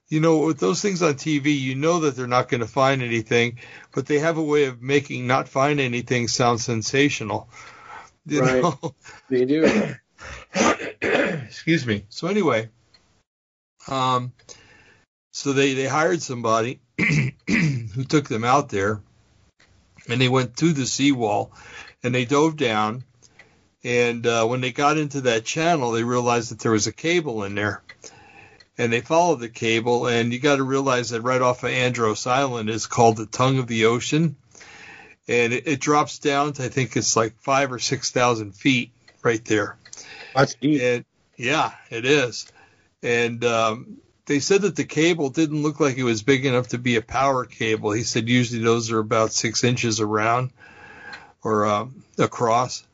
you 0.08 0.20
know, 0.20 0.38
with 0.46 0.58
those 0.58 0.82
things 0.82 1.02
on 1.02 1.14
TV, 1.14 1.58
you 1.58 1.74
know 1.74 2.00
that 2.00 2.16
they're 2.16 2.26
not 2.26 2.48
going 2.48 2.60
to 2.60 2.66
find 2.66 3.02
anything, 3.02 3.58
but 3.92 4.06
they 4.06 4.18
have 4.18 4.36
a 4.38 4.42
way 4.42 4.64
of 4.64 4.82
making 4.82 5.26
not 5.26 5.48
find 5.48 5.78
anything 5.80 6.26
sound 6.28 6.60
sensational. 6.60 7.48
You 8.26 8.40
Right. 8.40 8.62
know? 8.62 8.94
They 9.30 9.44
do. 9.44 9.94
Excuse 11.02 11.86
me. 11.86 12.04
So 12.08 12.28
anyway, 12.28 12.70
um, 13.86 14.32
so 15.32 15.52
they 15.52 15.74
they 15.74 15.86
hired 15.86 16.22
somebody 16.22 16.80
who 17.46 18.04
took 18.08 18.26
them 18.28 18.44
out 18.44 18.70
there, 18.70 19.02
and 20.08 20.20
they 20.20 20.28
went 20.28 20.56
through 20.56 20.72
the 20.72 20.86
seawall, 20.86 21.52
and 22.02 22.14
they 22.14 22.24
dove 22.24 22.56
down, 22.56 23.04
and 23.84 24.26
uh, 24.26 24.46
when 24.46 24.60
they 24.60 24.72
got 24.72 24.98
into 24.98 25.22
that 25.22 25.44
channel, 25.44 25.92
they 25.92 26.04
realized 26.04 26.50
that 26.50 26.58
there 26.60 26.72
was 26.72 26.86
a 26.86 26.92
cable 26.92 27.44
in 27.44 27.54
there, 27.54 27.82
and 28.76 28.92
they 28.92 29.00
followed 29.00 29.40
the 29.40 29.48
cable, 29.48 30.06
and 30.06 30.32
you 30.32 30.40
got 30.40 30.56
to 30.56 30.64
realize 30.64 31.10
that 31.10 31.22
right 31.22 31.40
off 31.40 31.62
of 31.62 31.70
Andros 31.70 32.26
Island 32.26 32.70
is 32.70 32.86
called 32.86 33.16
the 33.16 33.26
tongue 33.26 33.58
of 33.58 33.66
the 33.66 33.86
ocean, 33.86 34.36
and 35.28 35.52
it, 35.52 35.66
it 35.66 35.80
drops 35.80 36.18
down 36.18 36.54
to 36.54 36.64
I 36.64 36.68
think 36.68 36.96
it's 36.96 37.16
like 37.16 37.38
five 37.40 37.72
or 37.72 37.78
six 37.78 38.10
thousand 38.10 38.54
feet 38.54 38.90
right 39.22 39.44
there. 39.44 39.76
That's 40.34 40.54
deep. 40.54 40.80
And 40.82 41.04
yeah, 41.36 41.72
it 41.90 42.04
is. 42.04 42.50
And 43.02 43.44
um, 43.44 43.98
they 44.26 44.40
said 44.40 44.62
that 44.62 44.76
the 44.76 44.84
cable 44.84 45.30
didn't 45.30 45.62
look 45.62 45.80
like 45.80 45.96
it 45.96 46.04
was 46.04 46.22
big 46.22 46.44
enough 46.46 46.68
to 46.68 46.78
be 46.78 46.96
a 46.96 47.02
power 47.02 47.44
cable. 47.44 47.92
He 47.92 48.02
said 48.02 48.28
usually 48.28 48.62
those 48.62 48.90
are 48.90 48.98
about 48.98 49.32
six 49.32 49.64
inches 49.64 50.00
around 50.00 50.50
or 51.42 51.66
um, 51.66 52.04
across. 52.18 52.84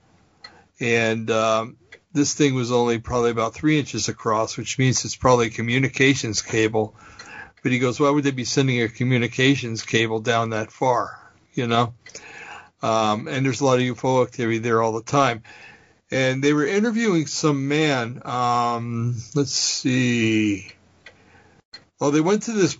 And 0.80 1.30
um, 1.30 1.76
this 2.12 2.34
thing 2.34 2.54
was 2.54 2.72
only 2.72 2.98
probably 2.98 3.30
about 3.30 3.54
three 3.54 3.78
inches 3.78 4.08
across, 4.08 4.56
which 4.56 4.78
means 4.78 5.04
it's 5.04 5.16
probably 5.16 5.48
a 5.48 5.50
communications 5.50 6.42
cable. 6.42 6.94
but 7.62 7.72
he 7.72 7.78
goes, 7.78 7.98
why 7.98 8.10
would 8.10 8.24
they 8.24 8.30
be 8.30 8.44
sending 8.44 8.82
a 8.82 8.88
communications 8.88 9.82
cable 9.82 10.20
down 10.20 10.50
that 10.50 10.72
far? 10.72 11.20
You 11.52 11.66
know, 11.66 11.94
um, 12.82 13.28
and 13.28 13.46
there's 13.46 13.60
a 13.60 13.64
lot 13.64 13.78
of 13.78 13.84
UFO 13.84 14.24
activity 14.24 14.58
there 14.58 14.82
all 14.82 14.92
the 14.92 15.02
time. 15.02 15.42
And 16.10 16.42
they 16.42 16.52
were 16.52 16.66
interviewing 16.66 17.26
some 17.26 17.66
man. 17.68 18.20
Um, 18.24 19.16
let's 19.34 19.52
see. 19.52 20.70
Oh, 22.00 22.10
they 22.10 22.20
went 22.20 22.42
to 22.44 22.52
this 22.52 22.76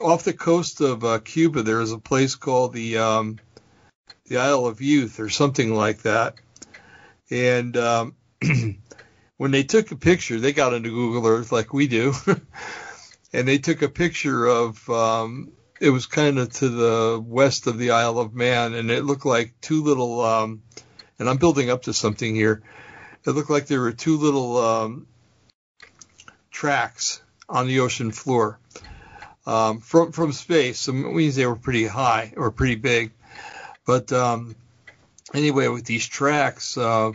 off 0.00 0.24
the 0.24 0.32
coast 0.32 0.80
of 0.80 1.04
uh, 1.04 1.18
Cuba. 1.18 1.62
There 1.62 1.80
is 1.80 1.92
a 1.92 1.98
place 1.98 2.36
called 2.36 2.72
the 2.72 2.98
um, 2.98 3.38
the 4.26 4.36
Isle 4.36 4.66
of 4.66 4.80
Youth 4.80 5.18
or 5.18 5.28
something 5.28 5.74
like 5.74 6.02
that. 6.02 6.36
And 7.30 7.76
um, 7.76 8.14
when 9.36 9.50
they 9.50 9.62
took 9.62 9.90
a 9.90 9.96
picture, 9.96 10.38
they 10.38 10.52
got 10.52 10.74
into 10.74 10.90
Google 10.90 11.26
Earth 11.26 11.52
like 11.52 11.72
we 11.72 11.86
do, 11.86 12.14
and 13.32 13.46
they 13.46 13.58
took 13.58 13.82
a 13.82 13.88
picture 13.88 14.46
of. 14.46 14.88
Um, 14.90 15.52
it 15.80 15.90
was 15.90 16.06
kind 16.06 16.40
of 16.40 16.52
to 16.54 16.68
the 16.68 17.22
west 17.24 17.68
of 17.68 17.78
the 17.78 17.92
Isle 17.92 18.18
of 18.18 18.34
Man, 18.34 18.74
and 18.74 18.90
it 18.90 19.04
looked 19.04 19.26
like 19.26 19.54
two 19.60 19.84
little. 19.84 20.20
Um, 20.20 20.62
and 21.18 21.28
I'm 21.28 21.36
building 21.36 21.70
up 21.70 21.82
to 21.82 21.92
something 21.92 22.34
here. 22.34 22.62
It 23.24 23.30
looked 23.30 23.50
like 23.50 23.66
there 23.66 23.80
were 23.80 23.92
two 23.92 24.16
little 24.16 24.56
um, 24.56 25.06
tracks 26.50 27.20
on 27.48 27.66
the 27.66 27.80
ocean 27.80 28.10
floor 28.10 28.58
um, 29.46 29.80
from 29.80 30.12
from 30.12 30.32
space. 30.32 30.80
So 30.80 30.92
it 30.92 31.14
means 31.14 31.36
they 31.36 31.46
were 31.46 31.56
pretty 31.56 31.86
high 31.86 32.34
or 32.36 32.50
pretty 32.50 32.76
big. 32.76 33.12
But 33.86 34.12
um, 34.12 34.54
anyway, 35.34 35.68
with 35.68 35.84
these 35.84 36.06
tracks, 36.06 36.76
uh, 36.76 37.12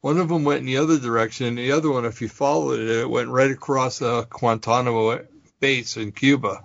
one 0.00 0.18
of 0.18 0.28
them 0.28 0.44
went 0.44 0.60
in 0.60 0.66
the 0.66 0.78
other 0.78 0.98
direction, 0.98 1.46
and 1.46 1.58
the 1.58 1.72
other 1.72 1.90
one, 1.90 2.04
if 2.04 2.20
you 2.20 2.28
followed 2.28 2.80
it, 2.80 2.88
it 2.88 3.08
went 3.08 3.28
right 3.30 3.50
across 3.50 4.02
uh, 4.02 4.24
Guantanamo 4.28 5.24
base 5.60 5.96
in 5.96 6.12
Cuba. 6.12 6.62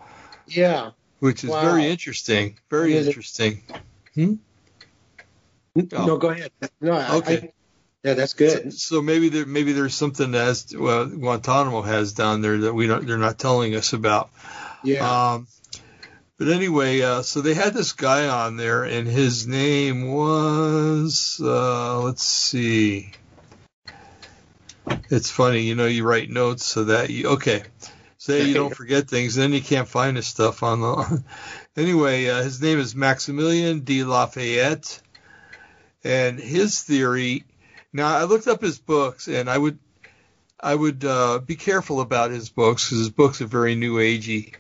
Yeah. 0.47 0.91
Which 1.19 1.43
is 1.43 1.49
wow. 1.49 1.61
very 1.61 1.87
interesting. 1.87 2.57
Very 2.69 2.97
interesting. 2.97 3.63
Hmm? 4.15 4.35
No, 5.75 6.17
go 6.17 6.29
ahead. 6.29 6.51
No, 6.81 6.93
okay. 7.17 7.37
I, 7.37 7.53
yeah, 8.03 8.13
that's 8.13 8.33
good. 8.33 8.73
So, 8.73 8.95
so, 8.95 9.01
maybe 9.01 9.29
there 9.29 9.45
maybe 9.45 9.73
there's 9.73 9.95
something 9.95 10.31
that 10.31 10.73
well, 10.77 11.05
Guantanamo 11.05 11.81
has 11.81 12.13
down 12.13 12.41
there 12.41 12.57
that 12.59 12.73
we 12.73 12.87
don't 12.87 13.05
they're 13.05 13.17
not 13.17 13.37
telling 13.37 13.75
us 13.75 13.93
about. 13.93 14.29
Yeah. 14.83 15.33
Um, 15.33 15.47
but 16.39 16.47
anyway, 16.47 17.01
uh, 17.01 17.21
so 17.21 17.41
they 17.41 17.53
had 17.53 17.75
this 17.75 17.93
guy 17.93 18.27
on 18.27 18.57
there, 18.57 18.83
and 18.83 19.07
his 19.07 19.45
name 19.45 20.07
was 20.11 21.39
uh, 21.43 21.99
let's 21.99 22.23
see. 22.23 23.11
It's 25.11 25.29
funny, 25.29 25.61
you 25.61 25.75
know, 25.75 25.85
you 25.85 26.03
write 26.03 26.31
notes 26.31 26.65
so 26.65 26.85
that 26.85 27.11
you 27.11 27.27
okay, 27.27 27.61
so 28.17 28.35
you 28.35 28.55
don't 28.55 28.75
forget 28.83 29.07
things. 29.07 29.35
Then 29.35 29.53
you 29.53 29.61
can't 29.61 29.87
find 29.87 30.17
his 30.17 30.25
stuff 30.25 30.63
on 30.63 30.81
the. 30.81 31.23
anyway, 31.77 32.27
uh, 32.27 32.41
his 32.41 32.59
name 32.59 32.79
is 32.79 32.95
Maximilien 32.95 33.85
de 33.85 34.03
Lafayette, 34.03 34.99
and 36.03 36.39
his 36.39 36.81
theory 36.81 37.45
now, 37.91 38.15
I 38.15 38.23
looked 38.25 38.47
up 38.47 38.61
his 38.61 38.77
books, 38.77 39.27
and 39.27 39.49
I 39.49 39.57
would 39.57 39.79
I 40.59 40.75
would 40.75 41.03
uh, 41.05 41.39
be 41.39 41.55
careful 41.55 42.01
about 42.01 42.31
his 42.31 42.49
books 42.49 42.85
because 42.85 42.99
his 42.99 43.09
books 43.09 43.41
are 43.41 43.47
very 43.47 43.75
new 43.75 43.95
agey. 43.95 44.53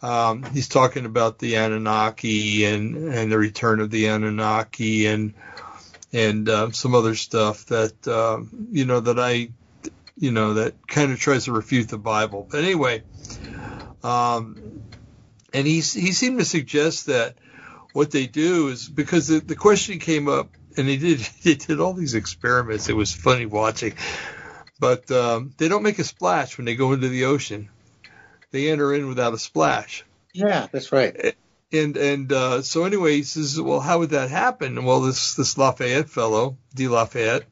Um, 0.00 0.44
he's 0.44 0.68
talking 0.68 1.06
about 1.06 1.38
the 1.38 1.56
Anunnaki 1.56 2.64
and 2.64 3.12
and 3.12 3.32
the 3.32 3.38
return 3.38 3.80
of 3.80 3.90
the 3.90 4.06
Anunnaki 4.06 5.06
and 5.06 5.34
and 6.12 6.48
uh, 6.48 6.70
some 6.70 6.94
other 6.94 7.14
stuff 7.14 7.66
that 7.66 8.06
uh, 8.06 8.40
you 8.70 8.84
know 8.84 9.00
that 9.00 9.18
I 9.18 9.50
you 10.16 10.30
know 10.30 10.54
that 10.54 10.86
kind 10.86 11.12
of 11.12 11.18
tries 11.18 11.44
to 11.44 11.52
refute 11.52 11.88
the 11.88 11.98
Bible. 11.98 12.46
But 12.48 12.64
anyway, 12.64 13.02
um, 14.02 14.82
and 15.52 15.66
he 15.66 15.74
he 15.76 16.12
seemed 16.12 16.38
to 16.38 16.44
suggest 16.44 17.06
that 17.06 17.36
what 17.92 18.10
they 18.10 18.26
do 18.26 18.68
is 18.68 18.88
because 18.88 19.28
the, 19.28 19.40
the 19.40 19.56
question 19.56 19.98
came 19.98 20.28
up 20.28 20.50
and 20.76 20.88
they 20.88 20.96
did 20.96 21.18
they 21.42 21.54
did 21.54 21.80
all 21.80 21.92
these 21.92 22.14
experiments. 22.14 22.88
It 22.88 22.96
was 22.96 23.12
funny 23.12 23.46
watching, 23.46 23.94
but 24.78 25.10
um, 25.10 25.52
they 25.58 25.68
don't 25.68 25.82
make 25.82 25.98
a 25.98 26.04
splash 26.04 26.56
when 26.56 26.64
they 26.64 26.76
go 26.76 26.92
into 26.92 27.08
the 27.08 27.24
ocean. 27.24 27.68
They 28.50 28.70
enter 28.70 28.94
in 28.94 29.08
without 29.08 29.34
a 29.34 29.38
splash. 29.38 30.04
Yeah, 30.32 30.68
that's 30.70 30.92
right. 30.92 31.36
And 31.70 31.96
and 31.96 32.32
uh, 32.32 32.62
so 32.62 32.84
anyway, 32.84 33.16
he 33.16 33.22
says, 33.24 33.60
well, 33.60 33.80
how 33.80 33.98
would 33.98 34.10
that 34.10 34.30
happen? 34.30 34.84
Well, 34.84 35.02
this 35.02 35.34
this 35.34 35.58
Lafayette 35.58 36.08
fellow, 36.08 36.56
De 36.74 36.88
Lafayette, 36.88 37.44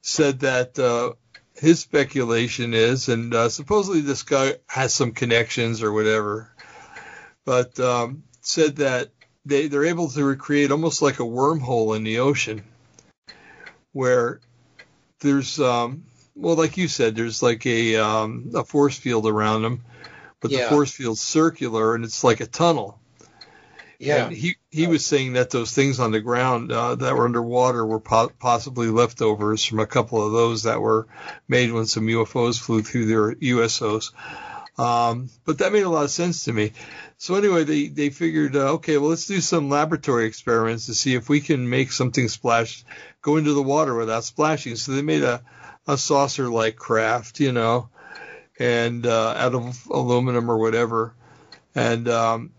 said 0.00 0.40
that 0.40 0.78
uh, 0.78 1.12
his 1.54 1.80
speculation 1.80 2.74
is, 2.74 3.08
and 3.08 3.34
uh, 3.34 3.48
supposedly 3.48 4.00
this 4.00 4.22
guy 4.22 4.54
has 4.66 4.94
some 4.94 5.12
connections 5.12 5.82
or 5.82 5.92
whatever, 5.92 6.50
but 7.44 7.78
um, 7.80 8.22
said 8.40 8.76
that 8.76 9.10
they 9.44 9.68
they're 9.68 9.84
able 9.84 10.08
to 10.10 10.24
recreate 10.24 10.70
almost 10.70 11.02
like 11.02 11.20
a 11.20 11.24
wormhole 11.24 11.94
in 11.96 12.04
the 12.04 12.20
ocean, 12.20 12.62
where 13.92 14.40
there's 15.20 15.60
um, 15.60 16.04
well, 16.34 16.56
like 16.56 16.76
you 16.76 16.88
said, 16.88 17.16
there's 17.16 17.42
like 17.42 17.66
a 17.66 17.96
um, 17.96 18.50
a 18.54 18.64
force 18.64 18.96
field 18.96 19.26
around 19.26 19.62
them, 19.62 19.82
but 20.48 20.56
yeah. 20.56 20.64
the 20.64 20.70
force 20.70 20.92
field's 20.92 21.20
circular 21.20 21.94
and 21.94 22.04
it's 22.04 22.24
like 22.24 22.40
a 22.40 22.46
tunnel. 22.46 22.98
Yeah. 23.98 24.26
And 24.26 24.36
he 24.36 24.56
he 24.70 24.86
was 24.86 25.06
saying 25.06 25.34
that 25.34 25.50
those 25.50 25.72
things 25.72 26.00
on 26.00 26.10
the 26.10 26.20
ground 26.20 26.70
uh, 26.70 26.96
that 26.96 27.14
were 27.14 27.24
underwater 27.24 27.84
were 27.84 28.00
po- 28.00 28.32
possibly 28.38 28.88
leftovers 28.88 29.64
from 29.64 29.80
a 29.80 29.86
couple 29.86 30.24
of 30.24 30.32
those 30.32 30.64
that 30.64 30.80
were 30.80 31.06
made 31.48 31.72
when 31.72 31.86
some 31.86 32.06
UFOs 32.06 32.60
flew 32.60 32.82
through 32.82 33.06
their 33.06 33.34
USOs. 33.34 34.12
Um, 34.78 35.30
but 35.46 35.58
that 35.58 35.72
made 35.72 35.84
a 35.84 35.88
lot 35.88 36.04
of 36.04 36.10
sense 36.10 36.44
to 36.44 36.52
me. 36.52 36.72
So 37.16 37.36
anyway, 37.36 37.64
they 37.64 37.88
they 37.88 38.10
figured, 38.10 38.54
uh, 38.54 38.74
okay, 38.74 38.98
well, 38.98 39.08
let's 39.10 39.26
do 39.26 39.40
some 39.40 39.70
laboratory 39.70 40.26
experiments 40.26 40.86
to 40.86 40.94
see 40.94 41.14
if 41.14 41.30
we 41.30 41.40
can 41.40 41.70
make 41.70 41.92
something 41.92 42.28
splash, 42.28 42.84
go 43.22 43.38
into 43.38 43.54
the 43.54 43.62
water 43.62 43.94
without 43.94 44.24
splashing. 44.24 44.76
So 44.76 44.92
they 44.92 45.02
made 45.02 45.22
a 45.22 45.42
a 45.86 45.96
saucer-like 45.96 46.76
craft, 46.76 47.40
you 47.40 47.52
know, 47.52 47.88
and 48.58 49.06
uh, 49.06 49.34
out 49.36 49.54
of 49.54 49.86
aluminum 49.90 50.50
or 50.50 50.58
whatever, 50.58 51.14
and 51.74 52.08
um, 52.08 52.50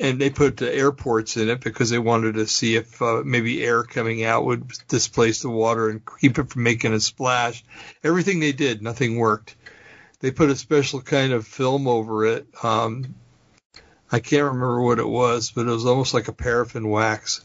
and 0.00 0.20
they 0.20 0.30
put 0.30 0.56
the 0.56 0.74
air 0.74 0.92
ports 0.92 1.36
in 1.36 1.50
it 1.50 1.60
because 1.60 1.90
they 1.90 1.98
wanted 1.98 2.34
to 2.34 2.46
see 2.46 2.76
if 2.76 3.00
uh, 3.02 3.22
maybe 3.24 3.62
air 3.62 3.82
coming 3.82 4.24
out 4.24 4.46
would 4.46 4.72
displace 4.88 5.42
the 5.42 5.50
water 5.50 5.90
and 5.90 6.00
keep 6.20 6.38
it 6.38 6.48
from 6.50 6.62
making 6.62 6.94
a 6.94 7.00
splash. 7.00 7.62
Everything 8.02 8.40
they 8.40 8.52
did, 8.52 8.82
nothing 8.82 9.18
worked. 9.18 9.54
They 10.20 10.30
put 10.30 10.50
a 10.50 10.56
special 10.56 11.02
kind 11.02 11.32
of 11.32 11.46
film 11.46 11.86
over 11.86 12.24
it. 12.26 12.46
Um, 12.62 13.14
I 14.10 14.20
can't 14.20 14.44
remember 14.44 14.82
what 14.82 14.98
it 14.98 15.08
was, 15.08 15.50
but 15.50 15.66
it 15.66 15.70
was 15.70 15.86
almost 15.86 16.14
like 16.14 16.28
a 16.28 16.32
paraffin 16.32 16.88
wax 16.88 17.44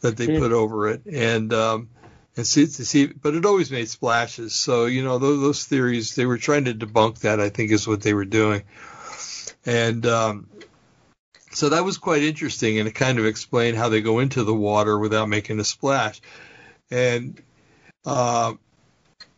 that 0.00 0.16
they 0.16 0.26
mm. 0.26 0.38
put 0.38 0.52
over 0.52 0.88
it, 0.88 1.06
and 1.06 1.52
um, 1.52 1.88
and 2.36 2.46
see 2.46 2.66
to 2.66 2.84
see, 2.84 3.06
but 3.06 3.34
it 3.34 3.46
always 3.46 3.70
made 3.70 3.88
splashes. 3.88 4.54
So 4.54 4.86
you 4.86 5.04
know 5.04 5.18
those, 5.18 5.40
those 5.40 5.64
theories 5.64 6.14
they 6.14 6.26
were 6.26 6.38
trying 6.38 6.64
to 6.64 6.74
debunk 6.74 7.20
that. 7.20 7.40
I 7.40 7.48
think 7.48 7.70
is 7.70 7.86
what 7.86 8.02
they 8.02 8.14
were 8.14 8.24
doing, 8.24 8.62
and 9.64 10.04
um, 10.06 10.48
so 11.52 11.68
that 11.70 11.84
was 11.84 11.98
quite 11.98 12.22
interesting, 12.22 12.78
and 12.78 12.88
it 12.88 12.94
kind 12.94 13.18
of 13.18 13.26
explained 13.26 13.76
how 13.76 13.88
they 13.88 14.00
go 14.00 14.18
into 14.18 14.44
the 14.44 14.54
water 14.54 14.98
without 14.98 15.28
making 15.28 15.60
a 15.60 15.64
splash, 15.64 16.20
and. 16.90 17.40
Uh, 18.06 18.54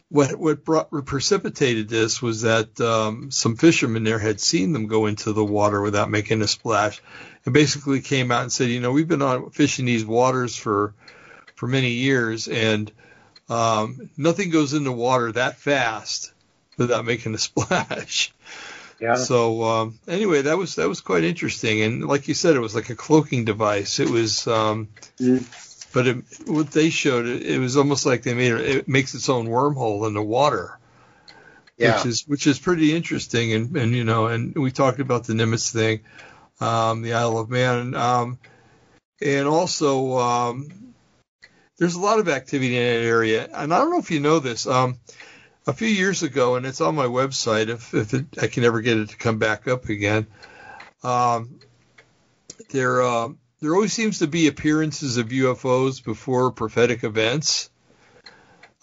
what 0.08 0.36
what 0.36 0.64
brought, 0.64 0.90
precipitated 1.04 1.88
this 1.88 2.22
was 2.22 2.42
that 2.42 2.80
um, 2.80 3.30
some 3.30 3.56
fishermen 3.56 4.04
there 4.04 4.18
had 4.18 4.40
seen 4.40 4.72
them 4.72 4.86
go 4.86 5.06
into 5.06 5.32
the 5.32 5.44
water 5.44 5.80
without 5.80 6.10
making 6.10 6.42
a 6.42 6.48
splash, 6.48 7.02
and 7.44 7.52
basically 7.52 8.00
came 8.00 8.30
out 8.30 8.42
and 8.42 8.52
said, 8.52 8.68
you 8.68 8.80
know, 8.80 8.92
we've 8.92 9.08
been 9.08 9.22
on 9.22 9.50
fishing 9.50 9.84
these 9.84 10.04
waters 10.04 10.54
for 10.54 10.94
for 11.56 11.66
many 11.66 11.90
years, 11.90 12.46
and 12.48 12.90
um, 13.48 14.08
nothing 14.16 14.50
goes 14.50 14.72
into 14.72 14.92
water 14.92 15.32
that 15.32 15.56
fast 15.56 16.32
without 16.78 17.04
making 17.04 17.34
a 17.34 17.38
splash. 17.48 18.32
Yeah. 19.00 19.16
So 19.16 19.64
um, 19.64 19.98
anyway, 20.08 20.42
that 20.42 20.56
was 20.56 20.76
that 20.76 20.88
was 20.88 21.00
quite 21.00 21.24
interesting, 21.24 21.82
and 21.82 22.06
like 22.06 22.28
you 22.28 22.34
said, 22.34 22.56
it 22.56 22.60
was 22.60 22.74
like 22.74 22.90
a 22.90 22.94
cloaking 22.94 23.44
device. 23.44 23.98
It 23.98 24.08
was 24.08 24.46
um, 24.46 24.88
mm 25.18 25.44
but 25.96 26.06
it, 26.06 26.16
what 26.46 26.72
they 26.72 26.90
showed, 26.90 27.24
it, 27.24 27.42
it, 27.42 27.58
was 27.58 27.78
almost 27.78 28.04
like 28.04 28.22
they 28.22 28.34
made 28.34 28.52
it, 28.52 28.60
it 28.60 28.88
makes 28.88 29.14
its 29.14 29.30
own 29.30 29.46
wormhole 29.46 30.06
in 30.06 30.12
the 30.12 30.20
water. 30.20 30.78
Yeah. 31.78 31.96
Which 31.96 32.06
is 32.06 32.28
which 32.28 32.46
is 32.46 32.58
pretty 32.58 32.94
interesting, 32.94 33.54
and 33.54 33.74
and 33.78 33.92
you 33.92 34.04
know, 34.04 34.26
and 34.26 34.54
we 34.54 34.70
talked 34.72 35.00
about 35.00 35.24
the 35.24 35.32
Nimitz 35.32 35.72
thing, 35.72 36.00
um, 36.60 37.00
the 37.00 37.14
Isle 37.14 37.38
of 37.38 37.48
Man, 37.48 37.94
um, 37.94 38.38
and 39.22 39.48
also 39.48 40.18
um, 40.18 40.85
there's 41.78 41.94
a 41.94 42.00
lot 42.00 42.18
of 42.18 42.28
activity 42.28 42.76
in 42.76 42.82
that 42.82 43.06
area. 43.06 43.48
And 43.52 43.72
I 43.72 43.78
don't 43.78 43.90
know 43.90 43.98
if 43.98 44.10
you 44.10 44.20
know 44.20 44.38
this. 44.38 44.66
Um, 44.66 44.98
a 45.66 45.72
few 45.72 45.88
years 45.88 46.22
ago, 46.22 46.54
and 46.54 46.64
it's 46.64 46.80
on 46.80 46.94
my 46.94 47.06
website. 47.06 47.68
If 47.68 47.92
if 47.92 48.14
it, 48.14 48.26
I 48.40 48.46
can 48.46 48.64
ever 48.64 48.80
get 48.80 48.98
it 48.98 49.08
to 49.10 49.16
come 49.16 49.38
back 49.38 49.66
up 49.66 49.88
again, 49.88 50.26
um, 51.02 51.58
there. 52.70 53.02
Uh, 53.02 53.28
there 53.60 53.74
always 53.74 53.92
seems 53.92 54.20
to 54.20 54.26
be 54.26 54.46
appearances 54.46 55.16
of 55.16 55.28
UFOs 55.28 56.04
before 56.04 56.52
prophetic 56.52 57.02
events, 57.04 57.68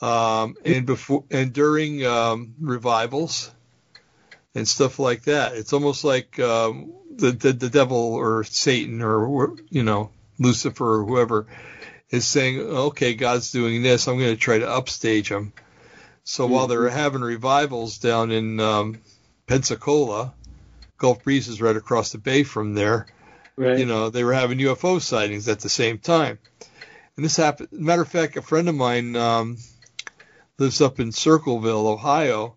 um, 0.01 0.55
and 0.65 0.85
before 0.85 1.23
and 1.31 1.53
during 1.53 2.05
um, 2.05 2.53
revivals. 2.59 3.49
and 4.55 4.67
stuff 4.67 4.99
like 4.99 5.23
that. 5.23 5.55
It's 5.55 5.73
almost 5.73 6.03
like 6.03 6.37
um, 6.39 6.93
the, 7.15 7.31
the 7.31 7.53
the 7.53 7.69
devil 7.69 8.13
or 8.13 8.43
Satan 8.43 9.01
or 9.01 9.55
you 9.69 9.83
know 9.83 10.11
Lucifer 10.37 11.01
or 11.01 11.05
whoever 11.05 11.47
is 12.13 12.27
saying, 12.27 12.59
okay, 12.59 13.15
God's 13.15 13.51
doing 13.51 13.81
this. 13.81 14.07
I'm 14.07 14.19
going 14.19 14.29
to 14.29 14.37
try 14.37 14.59
to 14.59 14.69
upstage 14.69 15.29
him. 15.29 15.51
So 16.23 16.43
mm-hmm. 16.43 16.53
while 16.53 16.67
they're 16.67 16.87
having 16.87 17.21
revivals 17.21 17.97
down 17.97 18.31
in 18.31 18.59
um, 18.59 18.99
Pensacola, 19.47 20.31
Gulf 20.99 21.23
Breeze 21.23 21.47
is 21.47 21.59
right 21.59 21.75
across 21.75 22.11
the 22.11 22.19
bay 22.19 22.43
from 22.43 22.75
there. 22.75 23.07
Right. 23.55 23.79
You 23.79 23.85
know, 23.85 24.11
they 24.11 24.23
were 24.23 24.33
having 24.33 24.59
UFO 24.59 25.01
sightings 25.01 25.47
at 25.47 25.61
the 25.61 25.69
same 25.69 25.97
time. 25.97 26.37
And 27.15 27.25
this 27.25 27.35
happened. 27.35 27.69
Matter 27.71 28.03
of 28.03 28.07
fact, 28.07 28.37
a 28.37 28.43
friend 28.43 28.69
of 28.69 28.75
mine 28.75 29.15
um, 29.15 29.57
lives 30.59 30.81
up 30.81 30.99
in 30.99 31.11
Circleville, 31.11 31.87
Ohio, 31.87 32.55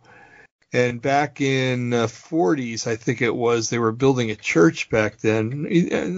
and 0.73 1.01
back 1.01 1.40
in 1.40 1.90
the 1.90 2.07
40s, 2.07 2.87
I 2.87 2.97
think 2.97 3.23
it 3.23 3.35
was, 3.35 3.71
they 3.71 3.79
were 3.79 3.92
building 3.92 4.31
a 4.31 4.37
church 4.37 4.90
back 4.90 5.19
then. 5.19 5.66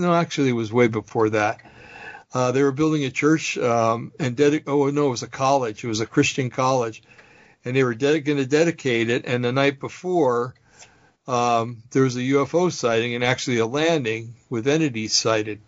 No, 0.00 0.12
actually, 0.12 0.48
it 0.48 0.54
was 0.54 0.72
way 0.72 0.88
before 0.88 1.30
that. 1.30 1.60
Uh, 2.32 2.52
they 2.52 2.62
were 2.62 2.72
building 2.72 3.04
a 3.04 3.10
church 3.10 3.56
um, 3.56 4.12
and 4.20 4.36
dedi- 4.36 4.64
oh 4.66 4.90
no, 4.90 5.06
it 5.06 5.10
was 5.10 5.22
a 5.22 5.28
college. 5.28 5.82
It 5.82 5.88
was 5.88 6.00
a 6.00 6.06
Christian 6.06 6.50
college, 6.50 7.02
and 7.64 7.74
they 7.74 7.82
were 7.82 7.94
de- 7.94 8.20
going 8.20 8.38
to 8.38 8.46
dedicate 8.46 9.08
it. 9.08 9.24
And 9.24 9.44
the 9.44 9.52
night 9.52 9.80
before, 9.80 10.54
um, 11.26 11.82
there 11.90 12.02
was 12.02 12.16
a 12.16 12.20
UFO 12.20 12.70
sighting 12.70 13.14
and 13.14 13.24
actually 13.24 13.58
a 13.58 13.66
landing 13.66 14.34
with 14.50 14.68
entities 14.68 15.14
sighted. 15.14 15.60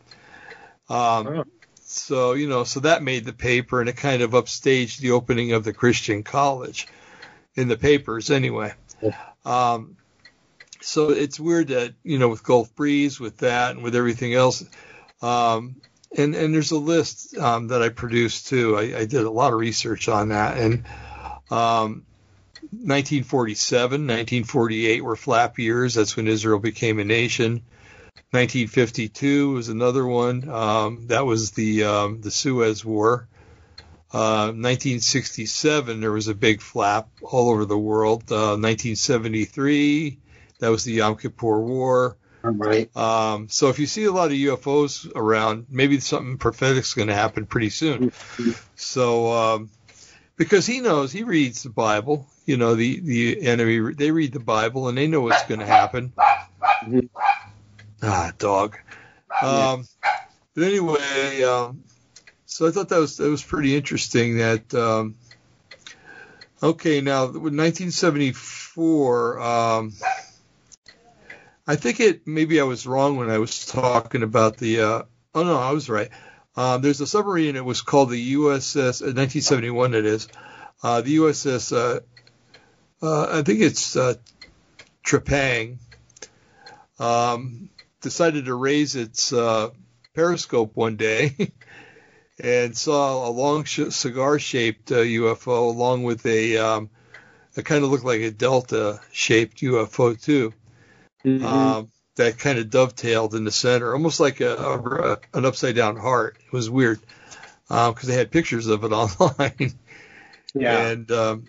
Um, 0.88 1.26
oh. 1.26 1.44
So 1.82 2.34
you 2.34 2.48
know, 2.48 2.64
so 2.64 2.80
that 2.80 3.02
made 3.02 3.24
the 3.24 3.32
paper, 3.32 3.80
and 3.80 3.88
it 3.88 3.96
kind 3.96 4.22
of 4.22 4.30
upstaged 4.32 4.98
the 4.98 5.10
opening 5.12 5.52
of 5.52 5.64
the 5.64 5.72
Christian 5.72 6.22
college 6.22 6.86
in 7.54 7.68
the 7.68 7.76
papers 7.76 8.30
anyway. 8.30 8.74
Um, 9.44 9.96
so 10.80 11.10
it's 11.10 11.40
weird 11.40 11.68
that 11.68 11.94
you 12.04 12.18
know 12.18 12.28
with 12.28 12.44
Gulf 12.44 12.74
Breeze, 12.76 13.18
with 13.18 13.38
that, 13.38 13.72
and 13.72 13.82
with 13.82 13.96
everything 13.96 14.34
else, 14.34 14.64
um, 15.20 15.80
and 16.16 16.34
and 16.34 16.54
there's 16.54 16.72
a 16.72 16.78
list 16.78 17.36
um, 17.36 17.68
that 17.68 17.82
I 17.82 17.88
produced 17.88 18.48
too. 18.48 18.76
I, 18.76 18.98
I, 18.98 19.04
did 19.04 19.24
a 19.24 19.30
lot 19.30 19.52
of 19.52 19.58
research 19.58 20.08
on 20.08 20.30
that, 20.30 20.58
and 20.58 20.84
um, 21.50 22.04
1947, 22.72 24.02
1948 24.02 25.04
were 25.04 25.16
flap 25.16 25.58
years. 25.58 25.94
That's 25.94 26.16
when 26.16 26.28
Israel 26.28 26.58
became 26.58 26.98
a 26.98 27.04
nation. 27.04 27.62
1952 28.32 29.52
was 29.52 29.68
another 29.68 30.06
one. 30.06 30.48
Um, 30.48 31.06
that 31.08 31.26
was 31.26 31.52
the 31.52 31.84
um, 31.84 32.20
the 32.20 32.30
Suez 32.30 32.84
War. 32.84 33.28
1967, 34.12 35.96
uh, 35.96 36.00
there 36.00 36.10
was 36.10 36.28
a 36.28 36.34
big 36.34 36.60
flap 36.60 37.08
all 37.22 37.50
over 37.50 37.64
the 37.64 37.78
world. 37.78 38.24
Uh, 38.30 38.58
1973, 38.58 40.18
that 40.58 40.68
was 40.68 40.84
the 40.84 40.94
Yom 40.94 41.16
Kippur 41.16 41.60
War. 41.60 42.16
Right. 42.42 42.94
Um, 42.96 43.48
so 43.48 43.68
if 43.68 43.78
you 43.78 43.86
see 43.86 44.04
a 44.04 44.12
lot 44.12 44.26
of 44.26 44.32
UFOs 44.32 45.10
around, 45.14 45.66
maybe 45.68 46.00
something 46.00 46.38
prophetic 46.38 46.84
is 46.84 46.94
going 46.94 47.08
to 47.08 47.14
happen 47.14 47.46
pretty 47.46 47.70
soon. 47.70 48.12
So 48.76 49.32
um, 49.32 49.70
because 50.36 50.66
he 50.66 50.80
knows, 50.80 51.12
he 51.12 51.22
reads 51.22 51.62
the 51.62 51.70
Bible. 51.70 52.26
You 52.46 52.56
know, 52.56 52.74
the 52.74 53.00
the 53.00 53.42
enemy 53.42 53.94
they 53.94 54.10
read 54.10 54.32
the 54.32 54.40
Bible 54.40 54.88
and 54.88 54.96
they 54.96 55.06
know 55.06 55.20
what's 55.20 55.44
going 55.44 55.60
to 55.60 55.66
happen. 55.66 56.12
Ah, 58.02 58.32
dog. 58.38 58.78
Um, 59.42 59.86
but 60.54 60.64
anyway, 60.64 61.42
um, 61.42 61.84
so 62.46 62.66
I 62.66 62.70
thought 62.70 62.88
that 62.88 62.98
was 62.98 63.18
that 63.18 63.28
was 63.28 63.44
pretty 63.44 63.76
interesting. 63.76 64.38
That 64.38 64.74
um, 64.74 65.16
okay, 66.62 67.00
now 67.00 67.26
with 67.26 67.54
1974, 67.54 69.40
um, 69.40 69.92
I 71.70 71.76
think 71.76 72.00
it 72.00 72.26
maybe 72.26 72.60
I 72.60 72.64
was 72.64 72.84
wrong 72.84 73.16
when 73.16 73.30
I 73.30 73.38
was 73.38 73.64
talking 73.64 74.24
about 74.24 74.56
the. 74.56 74.80
Uh, 74.80 75.02
oh 75.36 75.44
no, 75.44 75.56
I 75.56 75.70
was 75.70 75.88
right. 75.88 76.08
Um, 76.56 76.82
there's 76.82 77.00
a 77.00 77.06
submarine. 77.06 77.54
It 77.54 77.64
was 77.64 77.80
called 77.80 78.10
the 78.10 78.34
USS. 78.34 79.02
Uh, 79.02 79.14
1971. 79.14 79.94
It 79.94 80.04
is 80.04 80.26
uh, 80.82 81.00
the 81.00 81.18
USS. 81.18 81.72
Uh, 81.72 82.00
uh, 83.00 83.38
I 83.38 83.42
think 83.42 83.60
it's 83.60 83.94
uh, 83.94 84.14
Trepang. 85.06 85.78
Um, 86.98 87.68
decided 88.00 88.46
to 88.46 88.54
raise 88.56 88.96
its 88.96 89.32
periscope 90.12 90.72
one 90.74 90.96
day 90.96 91.52
and 92.42 92.76
saw 92.76 93.28
a 93.28 93.30
long 93.30 93.62
sh- 93.62 93.90
cigar-shaped 93.90 94.86
UFO 94.86 95.68
along 95.68 96.02
with 96.02 96.26
a 96.26 96.56
um, 96.56 96.90
it 97.54 97.64
kind 97.64 97.84
of 97.84 97.92
looked 97.92 98.04
like 98.04 98.22
a 98.22 98.32
delta-shaped 98.32 99.58
UFO 99.58 100.20
too. 100.20 100.52
Mm-hmm. 101.24 101.44
Um, 101.44 101.90
that 102.16 102.38
kind 102.38 102.58
of 102.58 102.70
dovetailed 102.70 103.34
in 103.34 103.44
the 103.44 103.50
center, 103.50 103.92
almost 103.92 104.20
like 104.20 104.40
a, 104.40 104.54
a 104.54 105.18
an 105.36 105.44
upside-down 105.46 105.96
heart. 105.96 106.36
It 106.44 106.52
was 106.52 106.68
weird 106.68 107.00
because 107.68 108.04
um, 108.04 108.08
they 108.08 108.14
had 108.14 108.30
pictures 108.30 108.66
of 108.66 108.84
it 108.84 108.92
online. 108.92 109.74
Yeah. 110.54 110.88
And 110.88 111.10
um, 111.10 111.44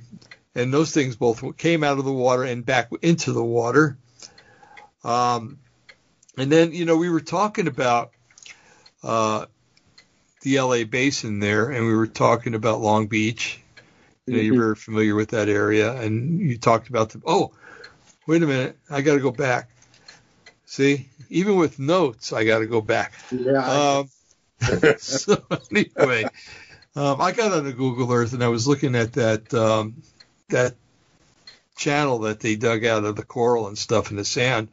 and 0.55 0.73
those 0.73 0.91
things 0.91 1.15
both 1.15 1.57
came 1.57 1.83
out 1.83 1.97
of 1.97 2.05
the 2.05 2.11
water 2.11 2.43
and 2.43 2.65
back 2.65 2.89
into 3.01 3.33
the 3.33 3.43
water. 3.43 3.97
Um, 5.03 5.59
and 6.37 6.51
then 6.51 6.73
you 6.73 6.85
know 6.85 6.97
we 6.97 7.09
were 7.09 7.21
talking 7.21 7.67
about 7.67 8.11
uh, 9.03 9.45
the 10.41 10.59
LA 10.59 10.83
basin 10.83 11.39
there, 11.39 11.69
and 11.69 11.85
we 11.85 11.95
were 11.95 12.07
talking 12.07 12.53
about 12.53 12.81
Long 12.81 13.07
Beach. 13.07 13.59
You 14.25 14.33
know, 14.33 14.39
mm-hmm. 14.39 14.45
you're 14.45 14.63
very 14.63 14.75
familiar 14.75 15.15
with 15.15 15.29
that 15.29 15.49
area, 15.49 15.93
and 15.93 16.39
you 16.39 16.57
talked 16.57 16.89
about 16.89 17.09
the. 17.09 17.21
Oh, 17.25 17.51
wait 18.27 18.43
a 18.43 18.47
minute, 18.47 18.77
I 18.89 19.01
got 19.01 19.15
to 19.15 19.19
go 19.19 19.31
back. 19.31 19.69
See, 20.65 21.09
even 21.29 21.57
with 21.57 21.79
notes, 21.79 22.31
I 22.31 22.45
got 22.45 22.59
to 22.59 22.67
go 22.67 22.81
back. 22.81 23.13
Yeah. 23.31 23.99
Um, 23.99 24.09
so 24.99 25.43
anyway, 25.71 26.23
um, 26.95 27.19
I 27.19 27.31
got 27.31 27.51
on 27.51 27.65
the 27.65 27.73
Google 27.73 28.11
Earth 28.11 28.33
and 28.33 28.43
I 28.43 28.47
was 28.47 28.67
looking 28.67 28.95
at 28.95 29.13
that 29.13 29.53
um, 29.53 30.01
that 30.49 30.75
channel 31.75 32.19
that 32.19 32.39
they 32.39 32.55
dug 32.55 32.85
out 32.85 33.03
of 33.03 33.15
the 33.15 33.23
coral 33.23 33.67
and 33.67 33.77
stuff 33.77 34.11
in 34.11 34.17
the 34.17 34.25
sand 34.25 34.69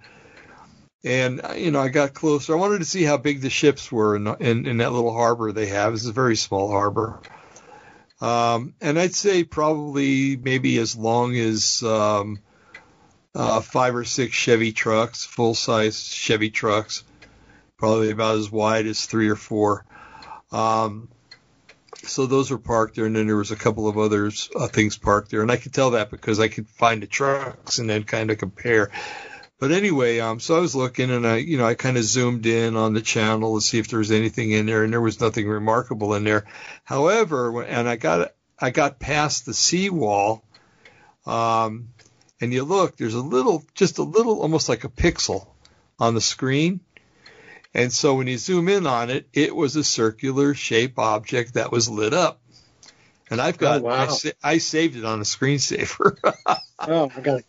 and 1.05 1.41
you 1.57 1.71
know 1.71 1.81
I 1.81 1.89
got 1.89 2.15
closer. 2.15 2.55
I 2.55 2.59
wanted 2.59 2.79
to 2.79 2.85
see 2.85 3.03
how 3.03 3.17
big 3.17 3.41
the 3.41 3.51
ships 3.51 3.91
were 3.91 4.17
in 4.17 4.27
in, 4.41 4.67
in 4.67 4.77
that 4.79 4.93
little 4.93 5.13
harbor 5.13 5.53
they 5.53 5.67
have. 5.67 5.95
It's 5.95 6.07
a 6.07 6.13
very 6.13 6.37
small 6.37 6.71
harbor, 6.71 7.21
um, 8.21 8.75
and 8.81 8.99
I'd 8.99 9.15
say 9.15 9.45
probably 9.45 10.37
maybe 10.37 10.79
as 10.79 10.97
long 10.97 11.37
as 11.37 11.83
um, 11.83 12.41
uh, 13.35 13.61
five 13.61 13.95
or 13.95 14.05
six 14.05 14.35
Chevy 14.35 14.73
trucks, 14.73 15.25
full 15.25 15.55
size 15.55 16.03
Chevy 16.03 16.51
trucks, 16.51 17.05
probably 17.77 18.11
about 18.11 18.37
as 18.37 18.51
wide 18.51 18.87
as 18.87 19.07
three 19.07 19.29
or 19.29 19.37
four. 19.37 19.85
Um, 20.51 21.09
so 22.05 22.27
those 22.27 22.51
were 22.51 22.59
parked 22.59 22.97
there, 22.97 23.07
and 23.07 23.17
then 23.17 23.27
there 23.27 23.37
was 23.37 23.51
a 23.51 23.57
couple 23.57 23.89
of 23.89 23.99
other 23.99 24.31
uh, 24.55 24.69
things 24.69 24.97
parked 24.97 25.31
there, 25.31 25.43
and 25.43 25.51
I 25.51 25.57
could 25.57 25.75
tell 25.75 25.91
that 25.91 26.11
because 26.11 26.41
I 26.41 26.49
could 26.49 26.69
find 26.69 27.03
the 27.03 27.07
trucks 27.07 27.79
and 27.79 27.89
then 27.89 28.05
kind 28.05 28.31
of 28.31 28.39
compare. 28.39 28.91
But 29.59 29.73
anyway, 29.73 30.21
um, 30.21 30.39
so 30.39 30.57
I 30.57 30.61
was 30.61 30.77
looking 30.77 31.11
and 31.11 31.27
I, 31.27 31.37
you 31.39 31.59
know, 31.59 31.67
I 31.67 31.75
kind 31.75 31.97
of 31.97 32.05
zoomed 32.05 32.47
in 32.47 32.77
on 32.77 32.95
the 32.95 33.01
channel 33.01 33.57
to 33.57 33.61
see 33.61 33.81
if 33.81 33.89
there 33.89 33.99
was 33.99 34.13
anything 34.13 34.53
in 34.53 34.67
there, 34.67 34.85
and 34.85 34.93
there 34.93 35.01
was 35.01 35.21
nothing 35.21 35.49
remarkable 35.49 36.15
in 36.15 36.23
there. 36.25 36.47
However, 36.85 37.65
and 37.65 37.89
I 37.89 37.97
got 37.97 38.33
I 38.59 38.71
got 38.71 39.01
past 39.01 39.47
the 39.47 39.55
seawall, 39.55 40.45
um, 41.27 41.89
and 42.41 42.53
you 42.53 42.65
look, 42.65 42.97
there's 42.97 43.15
a 43.15 43.21
little, 43.21 43.65
just 43.75 43.99
a 43.99 44.03
little, 44.03 44.41
almost 44.41 44.69
like 44.69 44.85
a 44.85 44.89
pixel 44.89 45.47
on 45.99 46.15
the 46.15 46.21
screen. 46.21 46.81
And 47.75 47.93
so 47.93 48.15
when 48.15 48.27
you 48.27 48.39
zoom 48.39 48.69
in 48.69 48.87
on 48.87 49.11
it, 49.11 49.29
it 49.33 49.55
was 49.55 49.77
a 49.77 49.85
circular 49.85 50.55
shape 50.55 50.99
object 50.99 51.55
that 51.55 51.71
was 51.71 51.89
lit 51.89 52.15
up. 52.15 52.41
And 53.31 53.41
I've 53.41 53.59
got, 53.59 53.83
oh, 53.83 53.85
wow. 53.85 54.09
I, 54.25 54.33
I 54.43 54.59
saved 54.59 54.97
it 54.97 55.05
on 55.05 55.21
a 55.21 55.25
screensaver. 55.25 56.17
oh, 56.79 57.11
I 57.15 57.21
got 57.21 57.41
it. 57.41 57.47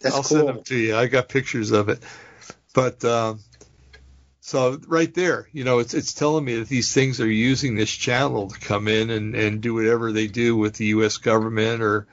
That's 0.00 0.14
I'll 0.14 0.22
cool. 0.22 0.38
send 0.38 0.48
them 0.48 0.62
to 0.64 0.76
you. 0.76 0.96
I 0.96 1.06
got 1.06 1.28
pictures 1.28 1.70
of 1.70 1.88
it. 1.88 2.00
But 2.74 3.04
um, 3.04 3.40
so 4.40 4.78
right 4.86 5.12
there, 5.14 5.48
you 5.52 5.64
know, 5.64 5.78
it's 5.78 5.94
it's 5.94 6.12
telling 6.12 6.44
me 6.44 6.56
that 6.56 6.68
these 6.68 6.92
things 6.92 7.20
are 7.20 7.30
using 7.30 7.74
this 7.74 7.90
channel 7.90 8.48
to 8.48 8.60
come 8.60 8.88
in 8.88 9.10
and, 9.10 9.34
and 9.34 9.60
do 9.60 9.74
whatever 9.74 10.12
they 10.12 10.26
do 10.26 10.56
with 10.56 10.74
the 10.74 10.86
U.S. 10.86 11.16
government, 11.16 11.82
or 11.82 12.06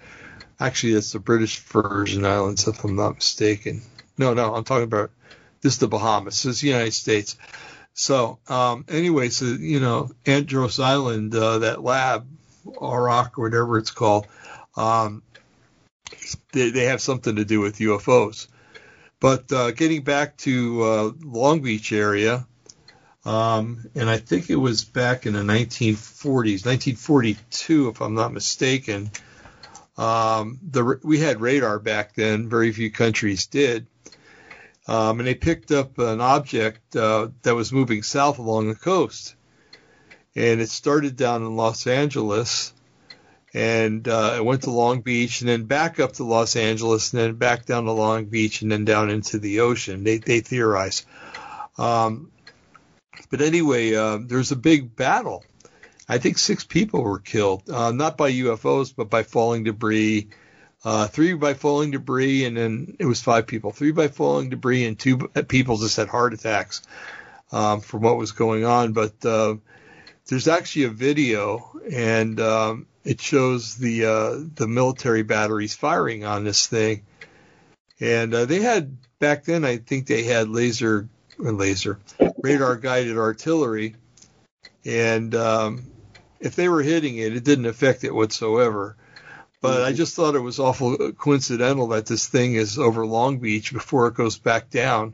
actually, 0.60 0.94
it's 0.94 1.14
the 1.14 1.20
British 1.20 1.60
Virgin 1.60 2.26
Islands, 2.26 2.68
if 2.68 2.84
I'm 2.84 2.96
not 2.96 3.16
mistaken. 3.16 3.82
No, 4.18 4.34
no, 4.34 4.54
I'm 4.54 4.64
talking 4.64 4.84
about 4.84 5.12
this 5.62 5.74
is 5.74 5.80
the 5.80 5.88
Bahamas. 5.88 6.44
This 6.44 6.56
is 6.56 6.62
the 6.62 6.68
United 6.68 6.94
States. 6.94 7.38
So 7.94 8.40
um, 8.48 8.86
anyway, 8.88 9.30
so 9.30 9.46
you 9.46 9.80
know, 9.80 10.12
Andros 10.26 10.80
Island, 10.80 11.36
uh, 11.36 11.60
that 11.60 11.84
lab, 11.84 12.28
Auroch 12.66 13.38
or 13.38 13.44
whatever 13.44 13.78
it's 13.78 13.92
called, 13.92 14.28
um, 14.76 15.24
they, 16.52 16.72
they 16.72 16.86
have 16.86 17.02
something 17.02 17.36
to 17.36 17.46
do 17.46 17.60
with 17.60 17.78
UFOs. 17.78 18.48
But 19.20 19.52
uh, 19.52 19.72
getting 19.72 20.04
back 20.04 20.38
to 20.38 20.84
uh, 20.84 21.12
Long 21.22 21.62
Beach 21.62 21.92
area, 21.94 22.46
um, 23.26 23.86
and 23.96 24.10
I 24.10 24.18
think 24.18 24.50
it 24.50 24.58
was 24.58 24.84
back 24.84 25.26
in 25.26 25.34
the 25.34 25.40
1940s, 25.40 26.66
1942, 26.66 27.90
if 27.90 28.02
I'm 28.02 28.16
not 28.16 28.34
mistaken. 28.34 29.12
Um, 29.98 30.60
the 30.72 31.00
we 31.04 31.20
had 31.20 31.42
radar 31.42 31.80
back 31.80 32.16
then. 32.16 32.50
Very 32.50 32.72
few 32.72 32.92
countries 32.92 33.46
did. 33.46 33.88
Um, 34.88 35.20
and 35.20 35.28
they 35.28 35.36
picked 35.36 35.72
up 35.72 35.98
an 35.98 36.20
object 36.20 36.96
uh, 36.96 37.30
that 37.44 37.56
was 37.56 37.72
moving 37.72 38.04
south 38.04 38.38
along 38.38 38.68
the 38.68 38.76
coast, 38.76 39.36
and 40.36 40.60
it 40.60 40.70
started 40.70 41.16
down 41.16 41.42
in 41.42 41.56
Los 41.56 41.88
Angeles, 41.88 42.74
and 43.54 44.06
uh, 44.06 44.34
it 44.38 44.44
went 44.44 44.64
to 44.64 44.72
Long 44.72 45.00
Beach, 45.00 45.40
and 45.40 45.48
then 45.48 45.64
back 45.64 46.02
up 46.02 46.14
to 46.14 46.26
Los 46.26 46.58
Angeles, 46.58 47.14
and 47.14 47.22
then 47.22 47.36
back 47.36 47.66
down 47.66 47.86
to 47.86 47.94
Long 47.94 48.26
Beach, 48.26 48.62
and 48.62 48.70
then 48.70 48.84
down 48.84 49.10
into 49.10 49.40
the 49.40 49.62
ocean. 49.62 50.04
They 50.04 50.18
they 50.18 50.42
theorize. 50.42 51.06
Um, 51.78 52.32
but 53.30 53.40
anyway, 53.40 53.96
uh, 53.96 54.20
there's 54.22 54.52
a 54.52 54.58
big 54.58 54.98
battle. 54.98 55.46
I 56.08 56.18
think 56.18 56.38
six 56.38 56.64
people 56.64 57.04
were 57.04 57.20
killed, 57.20 57.70
uh, 57.70 57.92
not 57.92 58.18
by 58.18 58.32
UFOs, 58.32 58.94
but 58.96 59.10
by 59.10 59.24
falling 59.24 59.64
debris. 59.64 60.30
Uh, 60.86 61.08
three 61.08 61.34
by 61.34 61.54
falling 61.54 61.92
debris, 61.92 62.44
and 62.44 62.58
then 62.58 62.98
it 63.00 63.06
was 63.06 63.22
five 63.22 63.48
people. 63.48 63.72
Three 63.72 63.94
by 63.94 64.10
falling 64.10 64.50
debris, 64.50 64.86
and 64.86 65.00
two 65.00 65.18
people 65.48 65.78
just 65.78 65.96
had 65.96 66.10
heart 66.10 66.34
attacks 66.34 66.82
um, 67.54 67.80
from 67.80 68.02
what 68.02 68.18
was 68.18 68.34
going 68.34 68.66
on. 68.66 68.92
But 68.92 69.26
uh, 69.26 69.56
there's 70.28 70.50
actually 70.50 70.84
a 70.84 70.90
video, 70.90 71.80
and 71.90 72.38
um, 72.42 72.88
it 73.06 73.22
shows 73.22 73.76
the 73.76 74.06
uh, 74.06 74.50
the 74.56 74.68
military 74.68 75.24
batteries 75.24 75.74
firing 75.74 76.26
on 76.26 76.44
this 76.44 76.68
thing. 76.68 77.04
And 78.02 78.34
uh, 78.34 78.44
they 78.44 78.60
had 78.60 78.98
back 79.20 79.46
then, 79.46 79.64
I 79.64 79.78
think 79.78 80.08
they 80.08 80.24
had 80.24 80.50
laser 80.50 81.08
laser 81.38 82.00
radar 82.40 82.76
guided 82.76 83.18
artillery, 83.18 83.96
and 84.84 85.34
um, 85.34 85.93
if 86.44 86.56
they 86.56 86.70
were 86.70 86.84
hitting 86.84 87.18
it, 87.18 87.36
it 87.36 87.44
didn't 87.44 87.66
affect 87.66 88.04
it 88.04 88.14
whatsoever. 88.14 88.96
But 89.62 89.84
I 89.84 89.94
just 89.94 90.14
thought 90.16 90.36
it 90.36 90.40
was 90.40 90.60
awful 90.60 91.14
coincidental 91.14 91.88
that 91.88 92.06
this 92.06 92.28
thing 92.28 92.56
is 92.56 92.78
over 92.78 93.06
Long 93.06 93.40
Beach 93.40 93.72
before 93.72 94.08
it 94.08 94.14
goes 94.14 94.38
back 94.38 94.70
down, 94.70 95.14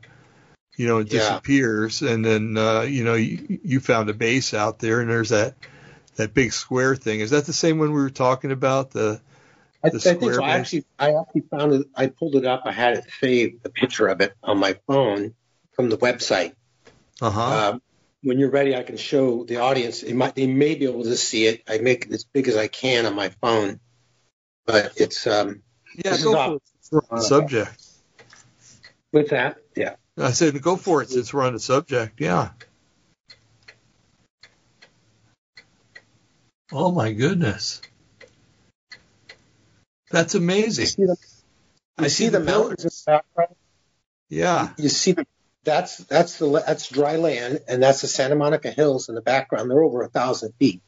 you 0.76 0.88
know, 0.88 0.98
it 0.98 1.10
Yeah. 1.10 1.20
disappears, 1.20 2.02
and 2.02 2.26
then 2.26 2.58
uh, 2.58 2.82
you 2.82 3.04
know 3.04 3.14
you, 3.14 3.60
you 3.64 3.80
found 3.80 4.10
a 4.10 4.14
base 4.14 4.54
out 4.56 4.80
there, 4.80 5.02
and 5.02 5.10
there's 5.10 5.30
that 5.30 5.56
that 6.16 6.34
big 6.34 6.52
square 6.52 6.96
thing. 6.96 7.20
Is 7.20 7.30
that 7.30 7.46
the 7.46 7.54
same 7.54 7.78
one 7.78 7.94
we 7.94 8.02
were 8.02 8.10
talking 8.10 8.52
about? 8.52 8.90
The 8.92 9.22
I, 9.84 9.90
The 9.90 9.98
I 9.98 10.00
think 10.00 10.20
square 10.20 10.34
so. 10.34 10.44
I 10.44 10.50
actually, 10.52 10.86
I 10.98 11.14
actually 11.14 11.44
found 11.52 11.74
it. 11.74 11.88
I 11.96 12.08
pulled 12.08 12.36
it 12.36 12.46
up. 12.46 12.64
I 12.66 12.72
had 12.72 12.98
it 12.98 13.06
saved, 13.22 13.64
the 13.64 13.70
picture 13.70 14.08
of 14.08 14.20
it 14.22 14.34
on 14.44 14.58
my 14.58 14.76
phone 14.88 15.36
from 15.74 15.90
the 15.90 15.98
website. 15.98 16.54
uh 17.22 17.30
huh. 17.30 17.70
Um, 17.70 17.82
when 18.22 18.40
you're 18.40 18.50
ready, 18.52 18.76
I 18.76 18.84
can 18.84 18.98
show 18.98 19.46
the 19.46 19.58
audience. 19.58 20.04
It 20.04 20.14
might, 20.14 20.36
they 20.36 20.48
may 20.48 20.76
be 20.76 20.86
able 20.86 21.04
to 21.04 21.16
see 21.16 21.46
it. 21.48 21.64
I 21.68 21.78
make 21.78 22.06
it 22.06 22.12
as 22.12 22.26
big 22.26 22.48
as 22.48 22.58
I 22.58 22.68
can 22.68 23.06
on 23.06 23.16
my 23.16 23.30
phone, 23.42 23.80
but 24.66 24.94
it's 24.98 25.26
um, 25.28 25.62
yeah, 25.96 26.18
go 26.18 26.34
for 26.34 26.56
it. 26.56 26.62
we're 26.92 27.02
on 27.10 27.18
the 27.18 27.24
subject. 27.24 27.84
with 29.12 29.30
that. 29.30 29.58
Yeah. 29.76 29.96
I 30.18 30.32
said 30.32 30.62
go 30.62 30.76
for 30.76 31.02
it 31.02 31.10
since 31.10 31.34
we're 31.34 31.44
on 31.46 31.54
the 31.54 31.60
subject. 31.60 32.20
Yeah. 32.20 32.50
Oh 36.72 36.92
my 36.92 37.14
goodness. 37.14 37.82
That's 40.12 40.34
You 40.34 40.42
amazing. 40.42 40.86
see 40.88 41.06
the, 41.06 41.16
you 41.18 41.18
I 41.98 42.08
see, 42.08 42.26
see 42.26 42.30
the, 42.30 42.40
the 42.40 42.46
mountains 42.46 42.84
in 42.84 42.90
the 42.90 43.04
background. 43.06 43.56
Yeah. 44.30 44.70
You 44.78 44.90
see 44.90 45.14
the 45.14 45.26
that's 45.64 45.98
that's 45.98 46.38
the 46.38 46.64
that's 46.66 46.90
dry 46.90 47.18
land, 47.18 47.60
and 47.68 47.82
that's 47.84 48.02
the 48.02 48.08
Santa 48.08 48.36
Monica 48.36 48.72
Hills 48.72 49.10
in 49.10 49.16
the 49.16 49.22
background. 49.22 49.70
They're 49.70 49.84
over 49.84 50.04
a 50.04 50.10
thousand 50.10 50.54
feet. 50.60 50.82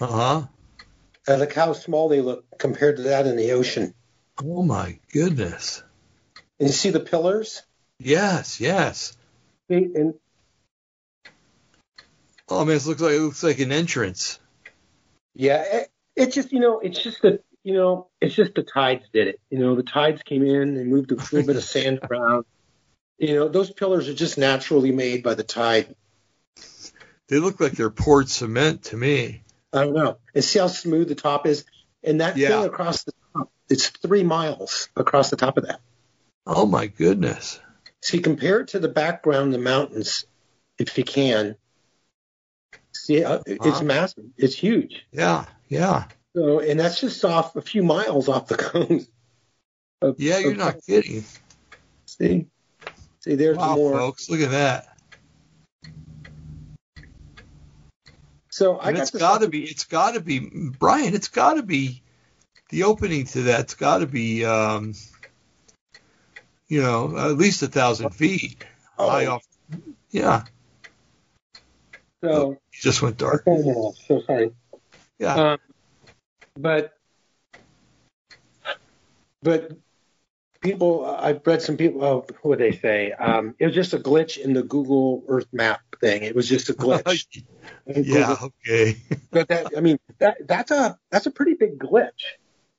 Uh 0.00 0.06
huh. 0.06 0.46
And 1.28 1.40
look 1.40 1.52
how 1.52 1.72
small 1.72 2.08
they 2.08 2.20
look 2.20 2.44
compared 2.58 2.96
to 2.96 3.02
that 3.04 3.26
in 3.26 3.36
the 3.36 3.52
ocean. 3.52 3.94
Oh 4.42 4.62
my 4.62 4.98
goodness. 5.12 5.82
And 6.58 6.68
you 6.68 6.72
see 6.72 6.90
the 6.90 7.00
pillars. 7.00 7.62
Yes, 7.98 8.60
yes. 8.60 9.16
They- 9.68 9.90
And 9.94 10.14
Oh 12.48 12.64
man, 12.64 12.76
it 12.76 12.86
looks 12.86 13.00
like 13.00 13.12
it 13.12 13.20
looks 13.20 13.42
like 13.42 13.60
an 13.60 13.72
entrance. 13.72 14.40
Yeah, 15.34 15.62
it, 15.62 15.90
it 16.16 16.32
just 16.32 16.52
you 16.52 16.60
know, 16.60 16.80
it's 16.80 17.00
just 17.02 17.22
that 17.22 17.44
you 17.62 17.74
know, 17.74 18.08
it's 18.20 18.34
just 18.34 18.54
the 18.54 18.62
tides 18.62 19.04
did 19.12 19.28
it. 19.28 19.40
You 19.50 19.58
know, 19.58 19.76
the 19.76 19.84
tides 19.84 20.22
came 20.22 20.44
in 20.44 20.76
and 20.76 20.90
moved 20.90 21.12
a 21.12 21.14
little 21.14 21.46
bit 21.46 21.56
of 21.56 21.62
sand 21.64 22.00
around. 22.10 22.44
You 23.18 23.34
know, 23.34 23.48
those 23.48 23.70
pillars 23.70 24.08
are 24.08 24.14
just 24.14 24.38
naturally 24.38 24.92
made 24.92 25.22
by 25.22 25.34
the 25.34 25.44
tide. 25.44 25.94
They 27.28 27.38
look 27.38 27.60
like 27.60 27.72
they're 27.72 27.90
poured 27.90 28.28
cement 28.28 28.84
to 28.84 28.96
me. 28.96 29.42
I 29.72 29.84
don't 29.84 29.94
know. 29.94 30.18
And 30.34 30.44
see 30.44 30.58
how 30.58 30.66
smooth 30.66 31.08
the 31.08 31.14
top 31.14 31.46
is, 31.46 31.64
and 32.02 32.20
that 32.20 32.36
Yeah. 32.36 32.48
thing 32.48 32.64
across 32.64 33.04
the 33.04 33.12
top, 33.34 33.50
it's 33.70 33.88
three 33.88 34.22
miles 34.24 34.88
across 34.96 35.30
the 35.30 35.36
top 35.36 35.56
of 35.56 35.66
that. 35.66 35.80
Oh 36.46 36.66
my 36.66 36.88
goodness. 36.88 37.60
See, 38.02 38.18
compare 38.18 38.60
it 38.60 38.68
to 38.68 38.80
the 38.80 38.88
background, 38.88 39.54
the 39.54 39.58
mountains, 39.58 40.26
if 40.78 40.98
you 40.98 41.04
can. 41.04 41.56
See, 42.92 43.24
uh, 43.24 43.40
it's 43.46 43.66
Uh-huh. 43.66 43.84
massive. 43.84 44.24
It's 44.36 44.54
huge. 44.56 45.06
Yeah, 45.12 45.46
yeah. 45.68 46.06
So, 46.34 46.58
and 46.60 46.78
that's 46.80 47.00
just 47.00 47.24
off 47.24 47.56
a 47.56 47.62
few 47.62 47.82
miles 47.82 48.28
off 48.28 48.48
the 48.48 48.56
coast. 48.58 49.08
of- 50.02 50.18
Yeah, 50.18 50.38
you're 50.38 50.56
not 50.56 50.84
kidding. 50.84 51.24
See, 52.06 52.46
see, 53.22 53.34
there's 53.34 53.56
Wow, 53.56 53.76
more. 53.76 53.92
folks, 53.92 54.28
look 54.28 54.40
at 54.40 54.50
that. 54.50 54.88
So 58.50 58.78
I 58.78 58.88
And 58.88 58.96
got 58.96 59.02
it's 59.02 59.10
got 59.18 59.40
to 59.40 59.48
be, 59.48 59.64
it's 59.64 59.84
got 59.84 60.12
to 60.12 60.20
be, 60.20 60.40
Brian, 60.78 61.14
it's 61.14 61.28
got 61.28 61.54
to 61.54 61.62
be, 61.62 62.02
the 62.68 62.84
opening 62.84 63.24
to 63.26 63.42
that. 63.44 63.60
It's 63.60 63.74
got 63.74 63.98
to 63.98 64.06
be, 64.06 64.44
um, 64.44 64.94
you 66.68 66.82
know, 66.82 67.16
at 67.16 67.36
least 67.36 67.62
a 67.62 67.68
thousand 67.68 68.10
feet 68.10 68.64
Oh. 68.98 69.08
high 69.10 69.26
off. 69.26 69.44
Yeah, 70.10 70.44
So, 72.22 72.52
it 72.52 72.58
just 72.72 73.00
went 73.00 73.16
dark. 73.16 73.44
so 73.46 74.22
sorry. 74.26 74.52
Yeah, 75.18 75.52
Um, 75.52 75.58
but, 76.58 76.92
but 79.42 79.72
people, 80.62 81.04
I've 81.04 81.46
read 81.46 81.60
some 81.60 81.76
people. 81.76 82.02
Oh, 82.04 82.16
what 82.40 82.44
would 82.44 82.58
they 82.58 82.72
say? 82.72 83.12
Um, 83.12 83.54
it 83.58 83.66
was 83.66 83.74
just 83.74 83.92
a 83.92 83.98
glitch 83.98 84.38
in 84.38 84.54
the 84.54 84.62
Google 84.62 85.24
Earth 85.28 85.48
map 85.52 85.80
thing. 86.00 86.22
It 86.22 86.34
was 86.34 86.48
just 86.48 86.70
a 86.70 86.74
glitch. 86.74 87.26
yeah, 87.86 88.28
Google. 88.28 88.52
okay. 88.66 88.96
But 89.30 89.48
that, 89.48 89.72
I 89.76 89.80
mean, 89.80 89.98
that 90.18 90.46
that's 90.46 90.70
a 90.70 90.98
that's 91.10 91.26
a 91.26 91.30
pretty 91.30 91.54
big 91.54 91.78
glitch. 91.78 92.22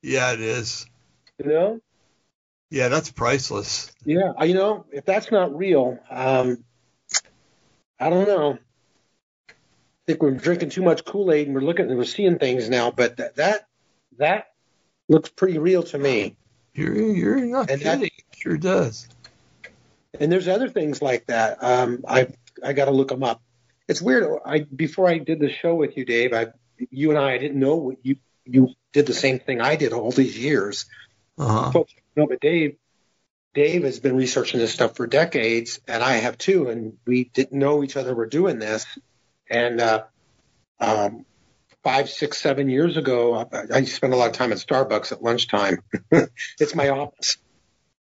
Yeah, 0.02 0.34
it 0.34 0.40
is. 0.42 0.86
You 1.38 1.50
know? 1.50 1.80
Yeah, 2.70 2.88
that's 2.90 3.12
priceless. 3.12 3.92
Yeah. 4.06 4.34
I- 4.38 4.46
You 4.46 4.54
know, 4.56 4.86
if 4.92 5.06
that's 5.06 5.32
not 5.32 5.56
real, 5.56 6.00
um, 6.10 6.64
I 8.00 8.10
don't 8.10 8.28
know. 8.28 8.58
I 9.50 9.54
think 10.06 10.22
we're 10.22 10.32
drinking 10.32 10.70
too 10.72 10.82
much 10.84 11.06
Kool 11.06 11.32
Aid 11.32 11.48
and 11.48 11.56
we're 11.56 11.62
looking 11.62 11.88
and 11.88 11.98
we're 11.98 12.04
seeing 12.04 12.38
things 12.38 12.70
now. 12.70 12.92
But 12.92 13.18
that 13.18 13.36
that 13.38 13.68
that 14.18 14.48
looks 15.08 15.30
pretty 15.30 15.58
real 15.58 15.84
to 15.84 15.98
me. 15.98 16.36
You're 16.74 16.96
you're 16.96 17.40
not 17.46 17.70
And 17.70 17.82
that- 17.82 18.00
kidding. 18.00 18.12
It 18.18 18.38
sure 18.38 18.58
does. 18.58 19.08
And 20.20 20.32
there's 20.32 20.48
other 20.48 20.70
things 20.70 21.02
like 21.02 21.26
that. 21.28 21.64
Um, 21.64 22.04
I 22.08 22.28
I 22.64 22.74
got 22.74 22.86
to 22.86 22.92
look 22.92 23.08
them 23.10 23.24
up. 23.24 23.42
It's 23.88 24.02
weird. 24.02 24.40
I 24.46 24.60
before 24.60 25.08
I 25.08 25.18
did 25.18 25.40
the 25.40 25.50
show 25.52 25.76
with 25.76 25.98
you, 25.98 26.06
Dave. 26.06 26.34
I 26.34 26.48
you 26.92 27.10
and 27.10 27.20
I, 27.20 27.34
I 27.34 27.38
didn't 27.38 27.60
know 27.60 27.76
what 27.78 27.98
you 28.04 28.18
you 28.46 28.70
did 28.92 29.06
the 29.08 29.14
same 29.14 29.40
thing 29.40 29.62
I 29.62 29.76
did 29.76 29.94
all 29.94 30.12
these 30.12 30.38
years. 30.38 30.86
Uh 31.38 31.48
huh. 31.48 31.72
Folks, 31.72 31.94
no, 32.16 32.28
but 32.28 32.40
Dave 32.42 32.76
Dave 33.54 33.84
has 33.84 34.00
been 34.00 34.16
researching 34.16 34.60
this 34.60 34.74
stuff 34.74 34.96
for 34.96 35.08
decades, 35.08 35.80
and 35.88 36.04
I 36.04 36.14
have 36.18 36.38
too. 36.38 36.70
And 36.70 36.98
we 37.06 37.26
didn't 37.26 37.58
know 37.58 37.84
each 37.84 37.96
other 37.98 38.14
were 38.16 38.26
doing 38.28 38.60
this. 38.60 38.86
And 39.50 39.80
uh, 39.82 40.04
um, 40.80 41.26
five, 41.84 42.10
six, 42.10 42.40
seven 42.40 42.70
years 42.70 42.98
ago, 42.98 43.36
I, 43.36 43.78
I 43.78 43.84
spent 43.84 44.14
a 44.14 44.16
lot 44.16 44.30
of 44.30 44.34
time 44.34 44.52
at 44.52 44.58
Starbucks 44.58 45.12
at 45.12 45.22
lunchtime. 45.22 45.80
it's 46.60 46.76
my 46.76 46.90
office, 46.90 47.38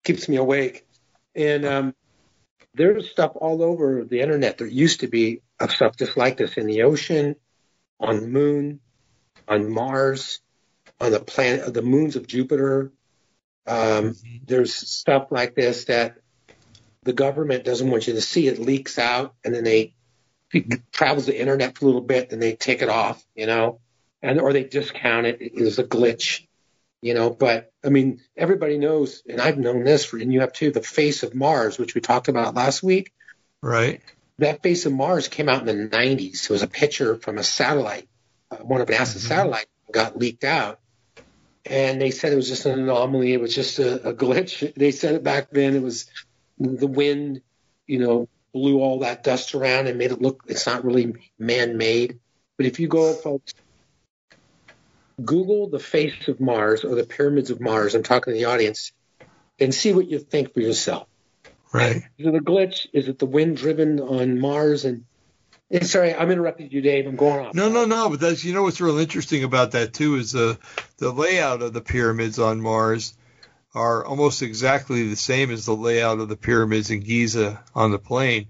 keeps 0.05 0.29
me 0.29 0.37
awake. 0.37 0.87
And 1.35 1.65
um, 1.65 1.95
there's 2.75 3.11
stuff 3.11 3.33
all 3.35 3.63
over 3.63 4.05
the 4.05 4.21
internet. 4.21 4.59
There 4.59 4.67
used 4.67 5.01
to 5.01 5.09
be 5.09 5.43
of 5.59 5.73
stuff 5.73 5.97
just 5.97 6.17
like 6.17 6.37
this 6.37 6.57
in 6.57 6.67
the 6.67 6.83
ocean, 6.83 7.37
on 8.01 8.21
the 8.21 8.29
moon, 8.29 8.81
on 9.49 9.71
Mars, 9.71 10.41
on 11.01 11.13
the 11.13 11.21
planet, 11.21 11.73
the 11.75 11.83
moons 11.83 12.17
of 12.17 12.27
Jupiter. 12.27 12.93
Um, 13.67 14.15
there's 14.47 14.75
stuff 14.75 15.29
like 15.31 15.55
this 15.55 15.87
that 15.87 16.17
the 17.03 17.13
government 17.13 17.65
doesn't 17.65 17.91
want 17.91 18.07
you 18.07 18.15
to 18.15 18.21
see. 18.21 18.47
It 18.47 18.59
leaks 18.59 18.99
out, 18.99 19.35
and 19.45 19.55
then 19.55 19.65
they 19.65 19.95
it 20.55 20.83
travels 20.93 21.27
the 21.27 21.39
internet 21.39 21.77
for 21.77 21.85
a 21.85 21.87
little 21.87 22.01
bit, 22.01 22.31
then 22.31 22.41
they 22.41 22.55
take 22.55 22.83
it 22.83 22.89
off, 22.89 23.25
you 23.35 23.47
know, 23.47 23.81
and 24.23 24.41
or 24.41 24.53
they 24.53 24.65
discount 24.65 25.27
it. 25.27 25.41
It 25.41 25.53
is 25.55 25.79
a 25.79 25.85
glitch, 25.85 26.47
you 27.03 27.15
know. 27.15 27.31
But 27.31 27.71
I 27.85 27.89
mean, 27.89 28.21
everybody 28.37 28.79
knows, 28.79 29.23
and 29.29 29.41
I've 29.41 29.59
known 29.59 29.85
this, 29.85 30.05
for, 30.05 30.19
and 30.19 30.33
you 30.33 30.41
have 30.41 30.53
too, 30.53 30.71
the 30.71 30.83
face 30.83 31.23
of 31.23 31.35
Mars, 31.35 31.79
which 31.79 31.95
we 31.95 32.01
talked 32.01 32.29
about 32.29 32.55
last 32.55 32.83
week. 32.83 33.13
Right. 33.63 34.03
That 34.39 34.63
face 34.63 34.85
of 34.87 34.93
Mars 34.93 35.29
came 35.29 35.49
out 35.49 35.67
in 35.69 35.89
the 35.91 35.97
90s. 35.97 36.45
It 36.45 36.51
was 36.51 36.63
a 36.63 36.67
picture 36.67 37.17
from 37.17 37.39
a 37.39 37.45
satellite, 37.45 38.09
uh, 38.51 38.57
one 38.57 38.81
of 38.81 38.89
NASA's 38.89 39.25
Mhm. 39.25 39.29
satellites 39.29 39.71
got 39.93 40.19
leaked 40.19 40.45
out. 40.45 40.81
and 41.67 41.99
they 41.99 42.11
said 42.11 42.31
it 42.31 42.37
was 42.37 42.49
just 42.49 42.67
an 42.67 42.79
anomaly. 42.79 43.33
It 43.33 43.41
was 43.41 43.55
just 43.55 43.79
a, 43.79 44.09
a 44.11 44.13
glitch. 44.13 44.75
They 44.75 44.91
said 44.91 45.15
it 45.15 45.23
back 45.23 45.49
then. 45.51 45.75
It 45.75 45.83
was 45.83 46.05
the 46.59 46.87
wind, 46.87 47.41
you 47.87 47.99
know, 48.01 48.29
blew 48.55 48.79
all 48.79 49.01
that 49.01 49.25
dust 49.25 49.55
around 49.55 49.89
and 49.89 49.99
made 49.99 50.13
it 50.13 50.23
look. 50.23 50.45
It's 50.47 50.67
not 50.67 50.85
really 50.85 51.15
man-made. 51.39 52.21
But 52.57 52.67
if 52.67 52.81
you 52.81 52.89
go, 52.89 53.13
folks, 53.13 53.53
Google 55.23 55.69
the 55.69 55.81
face 55.81 56.29
of 56.29 56.41
Mars 56.41 56.85
or 56.85 56.95
the 56.95 57.05
pyramids 57.05 57.51
of 57.51 57.61
Mars. 57.61 57.95
I'm 57.95 58.05
talking 58.05 58.33
to 58.33 58.39
the 58.39 58.47
audience, 58.47 58.93
and 59.61 59.75
see 59.75 59.93
what 59.93 60.09
you 60.09 60.19
think 60.19 60.55
for 60.55 60.61
yourself. 60.61 61.09
Right. 61.73 62.05
Is 62.19 62.27
it 62.27 62.35
a 62.35 62.41
glitch? 62.41 62.87
Is 62.93 63.09
it 63.09 63.19
the 63.19 63.27
wind 63.27 63.57
driven 63.57 64.01
on 64.01 64.39
Mars? 64.39 64.85
And, 64.85 65.05
and 65.71 65.87
sorry, 65.87 66.15
I'm 66.15 66.31
interrupting 66.31 66.71
you, 66.71 66.81
Dave. 66.81 67.07
I'm 67.07 67.17
going 67.17 67.47
off. 67.47 67.55
No, 67.55 67.69
no, 67.69 67.85
no. 67.85 68.11
But 68.11 68.21
that's 68.21 68.45
you 68.45 68.55
know 68.55 68.63
what's 68.63 68.81
real 68.81 68.99
interesting 68.99 69.43
about 69.43 69.73
that 69.73 69.93
too 69.93 70.17
is 70.17 70.33
the 70.33 70.59
the 70.99 71.13
layout 71.13 71.63
of 71.63 71.73
the 71.73 71.81
pyramids 71.81 72.39
on 72.39 72.61
Mars 72.61 73.15
are 73.75 74.05
almost 74.05 74.43
exactly 74.43 75.09
the 75.09 75.17
same 75.17 75.51
as 75.51 75.67
the 75.67 75.75
layout 75.75 76.21
of 76.21 76.29
the 76.29 76.37
pyramids 76.37 76.91
in 76.91 77.01
Giza 77.01 77.63
on 77.75 77.91
the 77.91 77.99
plain. 77.99 78.47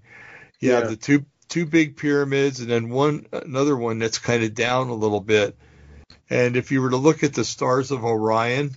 You 0.60 0.70
Yeah. 0.70 0.80
have 0.80 0.90
the 0.90 0.96
two 0.96 1.24
two 1.48 1.66
big 1.66 1.96
pyramids 1.96 2.60
and 2.60 2.70
then 2.70 2.88
one 2.88 3.26
another 3.32 3.76
one 3.76 3.98
that's 3.98 4.18
kind 4.18 4.42
of 4.42 4.54
down 4.54 4.88
a 4.88 4.94
little 4.94 5.20
bit. 5.20 5.56
And 6.30 6.56
if 6.56 6.72
you 6.72 6.80
were 6.82 6.90
to 6.90 6.96
look 6.96 7.22
at 7.22 7.34
the 7.34 7.44
stars 7.44 7.90
of 7.90 8.02
Orion, 8.04 8.74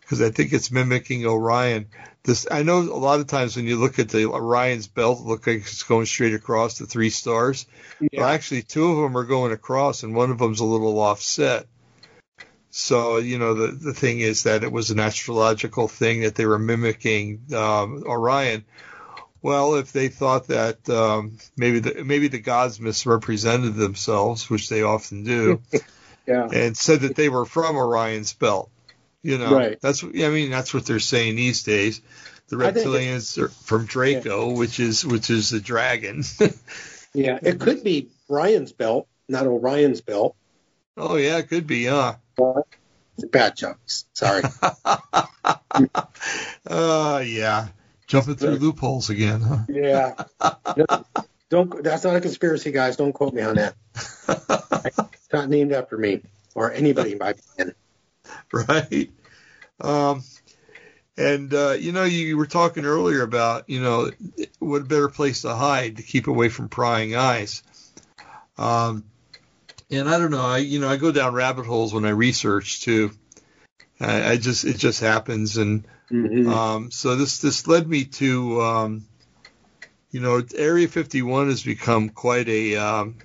because 0.00 0.22
I 0.22 0.30
think 0.30 0.52
it's 0.52 0.70
mimicking 0.70 1.26
Orion, 1.26 1.86
this 2.22 2.46
I 2.50 2.62
know 2.62 2.78
a 2.80 2.94
lot 2.98 3.20
of 3.20 3.26
times 3.26 3.56
when 3.56 3.66
you 3.66 3.76
look 3.76 3.98
at 3.98 4.08
the 4.08 4.26
Orion's 4.26 4.86
belt, 4.86 5.20
it 5.20 5.26
looks 5.26 5.46
like 5.46 5.58
it's 5.58 5.82
going 5.82 6.06
straight 6.06 6.34
across 6.34 6.78
the 6.78 6.86
three 6.86 7.10
stars. 7.10 7.66
Yeah. 8.00 8.20
Well, 8.20 8.28
actually, 8.28 8.62
two 8.62 8.86
of 8.90 8.96
them 8.98 9.16
are 9.16 9.24
going 9.24 9.52
across, 9.52 10.02
and 10.02 10.14
one 10.14 10.30
of 10.30 10.38
them's 10.38 10.60
a 10.60 10.64
little 10.64 10.98
offset. 10.98 11.66
So, 12.70 13.16
you 13.18 13.38
know, 13.38 13.54
the, 13.54 13.68
the 13.68 13.94
thing 13.94 14.20
is 14.20 14.42
that 14.42 14.62
it 14.62 14.70
was 14.70 14.90
an 14.90 15.00
astrological 15.00 15.88
thing 15.88 16.20
that 16.22 16.34
they 16.34 16.46
were 16.46 16.58
mimicking 16.58 17.40
um, 17.54 18.04
Orion. 18.06 18.64
Well, 19.40 19.76
if 19.76 19.92
they 19.92 20.08
thought 20.08 20.48
that 20.48 20.88
um, 20.90 21.38
maybe 21.56 21.78
the 21.78 22.04
maybe 22.04 22.28
the 22.28 22.40
gods 22.40 22.80
misrepresented 22.80 23.74
themselves, 23.76 24.50
which 24.50 24.68
they 24.68 24.82
often 24.82 25.22
do, 25.24 25.62
yeah. 26.26 26.48
and 26.52 26.76
said 26.76 27.00
that 27.02 27.14
they 27.16 27.28
were 27.28 27.46
from 27.46 27.76
Orion's 27.76 28.32
belt, 28.32 28.68
you 29.22 29.38
know, 29.38 29.54
Right. 29.54 29.80
that's 29.80 30.02
I 30.02 30.08
mean 30.08 30.50
that's 30.50 30.74
what 30.74 30.86
they're 30.86 30.98
saying 30.98 31.36
these 31.36 31.62
days. 31.62 32.02
The 32.48 32.58
I 32.58 32.72
think 32.72 32.78
it- 32.78 32.88
reptilians 32.88 33.38
are 33.38 33.48
from 33.48 33.86
Draco, 33.86 34.52
which 34.54 34.80
is 34.80 35.06
which 35.06 35.30
is 35.30 35.50
the 35.50 35.60
dragon. 35.60 36.22
Yeah. 37.14 37.38
It 37.42 37.58
could 37.58 37.82
be 37.82 38.08
Brian's 38.28 38.70
belt, 38.72 39.08
not 39.30 39.46
Orion's 39.46 40.02
belt. 40.02 40.36
oh 40.96 41.16
yeah, 41.16 41.38
it 41.38 41.48
could 41.48 41.66
be, 41.66 41.86
huh? 41.86 42.16
Bad 43.30 43.56
jokes. 43.56 44.06
Sorry. 44.12 44.42
Uh, 46.66 47.22
yeah. 47.24 47.68
Jumping 48.06 48.36
through 48.36 48.56
loopholes 48.56 49.10
again, 49.10 49.40
huh? 49.40 49.58
yeah. 49.68 50.14
No, 50.76 51.04
don't. 51.50 51.82
That's 51.82 52.04
not 52.04 52.16
a 52.16 52.20
conspiracy, 52.20 52.72
guys. 52.72 52.96
Don't 52.96 53.12
quote 53.12 53.32
me 53.34 53.42
on 53.42 53.56
that. 53.56 53.74
It's 53.94 55.28
not 55.32 55.48
named 55.48 55.72
after 55.72 55.96
me 55.96 56.22
or 56.54 56.72
anybody 56.72 57.14
by 57.14 57.34
then. 57.56 57.74
right? 58.52 59.10
Um, 59.80 60.22
and 61.16 61.52
uh, 61.52 61.72
you 61.78 61.92
know, 61.92 62.04
you 62.04 62.36
were 62.36 62.46
talking 62.46 62.84
earlier 62.84 63.22
about 63.22 63.68
you 63.68 63.80
know 63.80 64.10
what 64.58 64.82
a 64.82 64.84
better 64.84 65.08
place 65.08 65.42
to 65.42 65.54
hide 65.54 65.96
to 65.96 66.02
keep 66.02 66.26
away 66.26 66.48
from 66.48 66.68
prying 66.68 67.16
eyes. 67.16 67.62
Um, 68.56 69.04
and 69.90 70.08
I 70.08 70.18
don't 70.18 70.30
know, 70.30 70.44
I 70.44 70.58
you 70.58 70.80
know 70.80 70.88
I 70.88 70.96
go 70.96 71.12
down 71.12 71.34
rabbit 71.34 71.66
holes 71.66 71.92
when 71.94 72.04
I 72.04 72.10
research 72.10 72.82
too. 72.82 73.10
I, 74.00 74.32
I 74.32 74.36
just 74.36 74.64
it 74.64 74.76
just 74.78 75.00
happens, 75.00 75.56
and 75.56 75.86
Mhm. 76.10 76.48
um, 76.48 76.90
so 76.90 77.16
this 77.16 77.38
this 77.38 77.66
led 77.66 77.88
me 77.88 78.04
to 78.04 78.60
um, 78.62 79.06
you 80.10 80.20
know 80.20 80.42
Area 80.54 80.88
51 80.88 81.48
has 81.48 81.62
become 81.62 82.08
quite 82.10 82.48
a 82.48 82.76
um, 82.76 83.16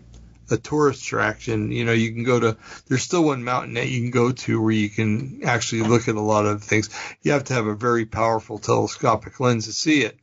a 0.52 0.58
tourist 0.58 1.04
attraction. 1.04 1.72
You 1.72 1.86
know, 1.86 1.94
you 1.94 2.12
can 2.12 2.24
go 2.24 2.40
to 2.40 2.58
there's 2.88 3.04
still 3.04 3.24
one 3.24 3.44
mountain 3.44 3.76
that 3.76 3.90
you 3.90 4.02
can 4.02 4.12
go 4.12 4.32
to 4.32 4.62
where 4.62 4.72
you 4.72 4.90
can 4.90 5.42
actually 5.46 5.84
look 5.84 6.08
at 6.08 6.16
a 6.16 6.22
lot 6.22 6.46
of 6.46 6.64
things. 6.64 6.90
You 7.22 7.32
have 7.34 7.46
to 7.46 7.54
have 7.54 7.68
a 7.68 7.76
very 7.76 8.06
powerful 8.06 8.58
telescopic 8.58 9.40
lens 9.40 9.66
to 9.66 9.74
see 9.74 10.04
it, 10.04 10.18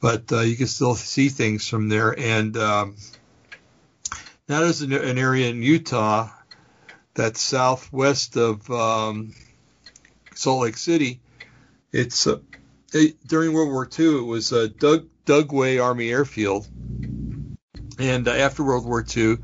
but 0.00 0.32
uh, 0.32 0.40
you 0.40 0.56
can 0.56 0.66
still 0.66 0.94
see 0.94 1.28
things 1.28 1.68
from 1.68 1.88
there. 1.88 2.18
And 2.18 2.56
um, 2.56 2.96
now 4.48 4.60
there's 4.60 4.80
an, 4.80 4.92
an 4.92 5.18
area 5.18 5.48
in 5.48 5.62
Utah 5.62 6.30
that's 7.14 7.40
southwest 7.40 8.36
of 8.36 8.70
um, 8.70 9.34
Salt 10.34 10.62
Lake 10.62 10.76
City. 10.76 11.20
It's 11.92 12.26
uh, 12.26 12.38
it, 12.92 13.16
during 13.26 13.52
World 13.52 13.70
War 13.70 13.88
II. 13.98 14.18
It 14.18 14.26
was 14.26 14.52
uh, 14.52 14.68
Doug 14.78 15.08
Dugway 15.26 15.82
Army 15.82 16.10
Airfield, 16.10 16.66
and 17.98 18.28
uh, 18.28 18.30
after 18.30 18.64
World 18.64 18.86
War 18.86 19.04
II, 19.04 19.38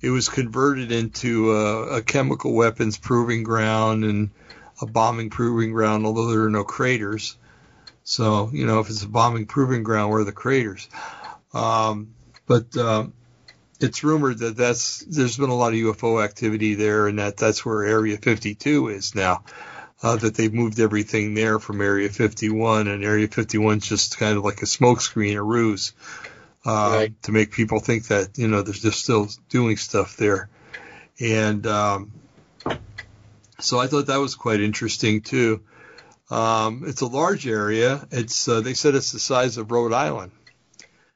it 0.00 0.10
was 0.10 0.28
converted 0.28 0.90
into 0.90 1.52
uh, 1.52 1.96
a 1.96 2.02
chemical 2.02 2.52
weapons 2.52 2.98
proving 2.98 3.42
ground 3.42 4.04
and 4.04 4.30
a 4.80 4.86
bombing 4.86 5.30
proving 5.30 5.72
ground. 5.72 6.06
Although 6.06 6.30
there 6.30 6.44
are 6.44 6.50
no 6.50 6.64
craters, 6.64 7.36
so 8.02 8.50
you 8.52 8.66
know 8.66 8.80
if 8.80 8.88
it's 8.90 9.04
a 9.04 9.08
bombing 9.08 9.46
proving 9.46 9.82
ground, 9.82 10.10
where 10.10 10.20
are 10.20 10.24
the 10.24 10.32
craters? 10.32 10.88
Um, 11.52 12.14
but 12.46 12.76
um, 12.76 13.12
it's 13.80 14.04
rumored 14.04 14.38
that 14.38 14.56
that's 14.56 15.00
there's 15.00 15.36
been 15.36 15.50
a 15.50 15.54
lot 15.54 15.72
of 15.72 15.78
UFO 15.78 16.22
activity 16.24 16.74
there, 16.74 17.06
and 17.08 17.18
that 17.18 17.36
that's 17.36 17.64
where 17.64 17.84
Area 17.84 18.16
52 18.18 18.88
is 18.88 19.14
now. 19.14 19.44
Uh, 20.02 20.16
that 20.16 20.34
they've 20.34 20.54
moved 20.54 20.80
everything 20.80 21.34
there 21.34 21.58
from 21.58 21.82
Area 21.82 22.08
51, 22.08 22.88
and 22.88 23.04
Area 23.04 23.28
51 23.28 23.78
is 23.78 23.86
just 23.88 24.18
kind 24.18 24.38
of 24.38 24.44
like 24.44 24.62
a 24.62 24.64
smokescreen, 24.64 25.36
a 25.36 25.42
ruse, 25.42 25.92
uh, 26.64 26.90
Right. 26.94 27.22
to 27.24 27.32
make 27.32 27.52
people 27.52 27.80
think 27.80 28.06
that 28.08 28.38
you 28.38 28.48
know 28.48 28.62
they're 28.62 28.72
just 28.72 29.02
still 29.02 29.28
doing 29.50 29.76
stuff 29.76 30.16
there. 30.16 30.48
And 31.20 31.66
um, 31.66 32.12
so 33.58 33.78
I 33.78 33.88
thought 33.88 34.06
that 34.06 34.16
was 34.20 34.34
quite 34.36 34.60
interesting 34.60 35.20
too. 35.20 35.60
Um, 36.30 36.84
it's 36.86 37.00
a 37.02 37.06
large 37.06 37.46
area. 37.46 38.06
It's 38.10 38.48
uh, 38.48 38.60
they 38.62 38.74
said 38.74 38.94
it's 38.94 39.12
the 39.12 39.18
size 39.18 39.58
of 39.58 39.70
Rhode 39.70 39.92
Island. 39.92 40.32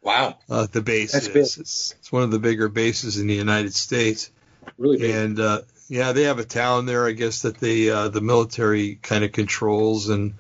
Wow. 0.05 0.37
Uh, 0.51 0.67
the 0.71 0.83
base 0.83 1.13
That's 1.13 1.29
is. 1.29 1.33
big. 1.33 1.43
It's, 1.43 1.95
it's 1.99 2.13
one 2.13 2.23
of 2.23 2.31
the 2.31 2.39
bigger 2.39 2.69
bases 2.69 3.19
in 3.19 3.27
the 3.27 3.35
United 3.35 3.75
States. 3.75 4.31
Really 4.77 4.99
big. 4.99 5.15
And 5.15 5.41
uh, 5.41 5.63
yeah, 5.89 6.13
they 6.13 6.25
have 6.25 6.39
a 6.39 6.45
town 6.45 6.85
there, 6.85 7.07
I 7.07 7.13
guess 7.13 7.43
that 7.43 7.57
they 7.57 7.89
uh, 7.89 8.09
the 8.09 8.21
military 8.21 8.97
kind 8.97 9.25
of 9.25 9.33
controls, 9.33 10.11
and 10.11 10.35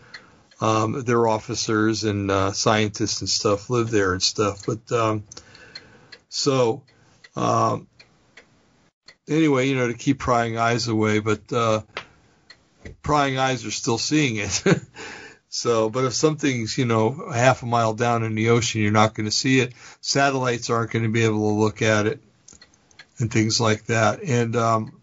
um, 0.60 1.02
their 1.02 1.26
officers 1.26 2.04
and 2.04 2.30
uh, 2.30 2.52
scientists 2.52 3.20
and 3.20 3.28
stuff 3.28 3.70
live 3.70 3.90
there 3.90 4.12
and 4.12 4.22
stuff. 4.22 4.66
But 4.66 4.92
um, 4.92 5.24
so 6.28 6.82
um, 7.34 7.88
anyway, 9.26 9.68
you 9.68 9.76
know, 9.76 9.88
to 9.88 9.94
keep 9.94 10.18
prying 10.18 10.58
eyes 10.58 10.88
away, 10.88 11.20
but 11.20 11.52
uh, 11.52 11.80
prying 13.02 13.38
eyes 13.38 13.64
are 13.64 13.70
still 13.70 13.98
seeing 13.98 14.36
it. 14.36 14.62
So, 15.54 15.88
but 15.88 16.04
if 16.04 16.14
something's, 16.14 16.76
you 16.76 16.84
know, 16.84 17.30
half 17.32 17.62
a 17.62 17.66
mile 17.66 17.94
down 17.94 18.24
in 18.24 18.34
the 18.34 18.48
ocean, 18.48 18.80
you're 18.80 18.90
not 18.90 19.14
going 19.14 19.26
to 19.26 19.30
see 19.30 19.60
it. 19.60 19.72
Satellites 20.00 20.68
aren't 20.68 20.90
going 20.90 21.04
to 21.04 21.12
be 21.12 21.24
able 21.24 21.48
to 21.48 21.60
look 21.60 21.80
at 21.80 22.06
it 22.06 22.20
and 23.20 23.32
things 23.32 23.60
like 23.60 23.86
that. 23.86 24.20
And 24.24 24.56
um, 24.56 25.00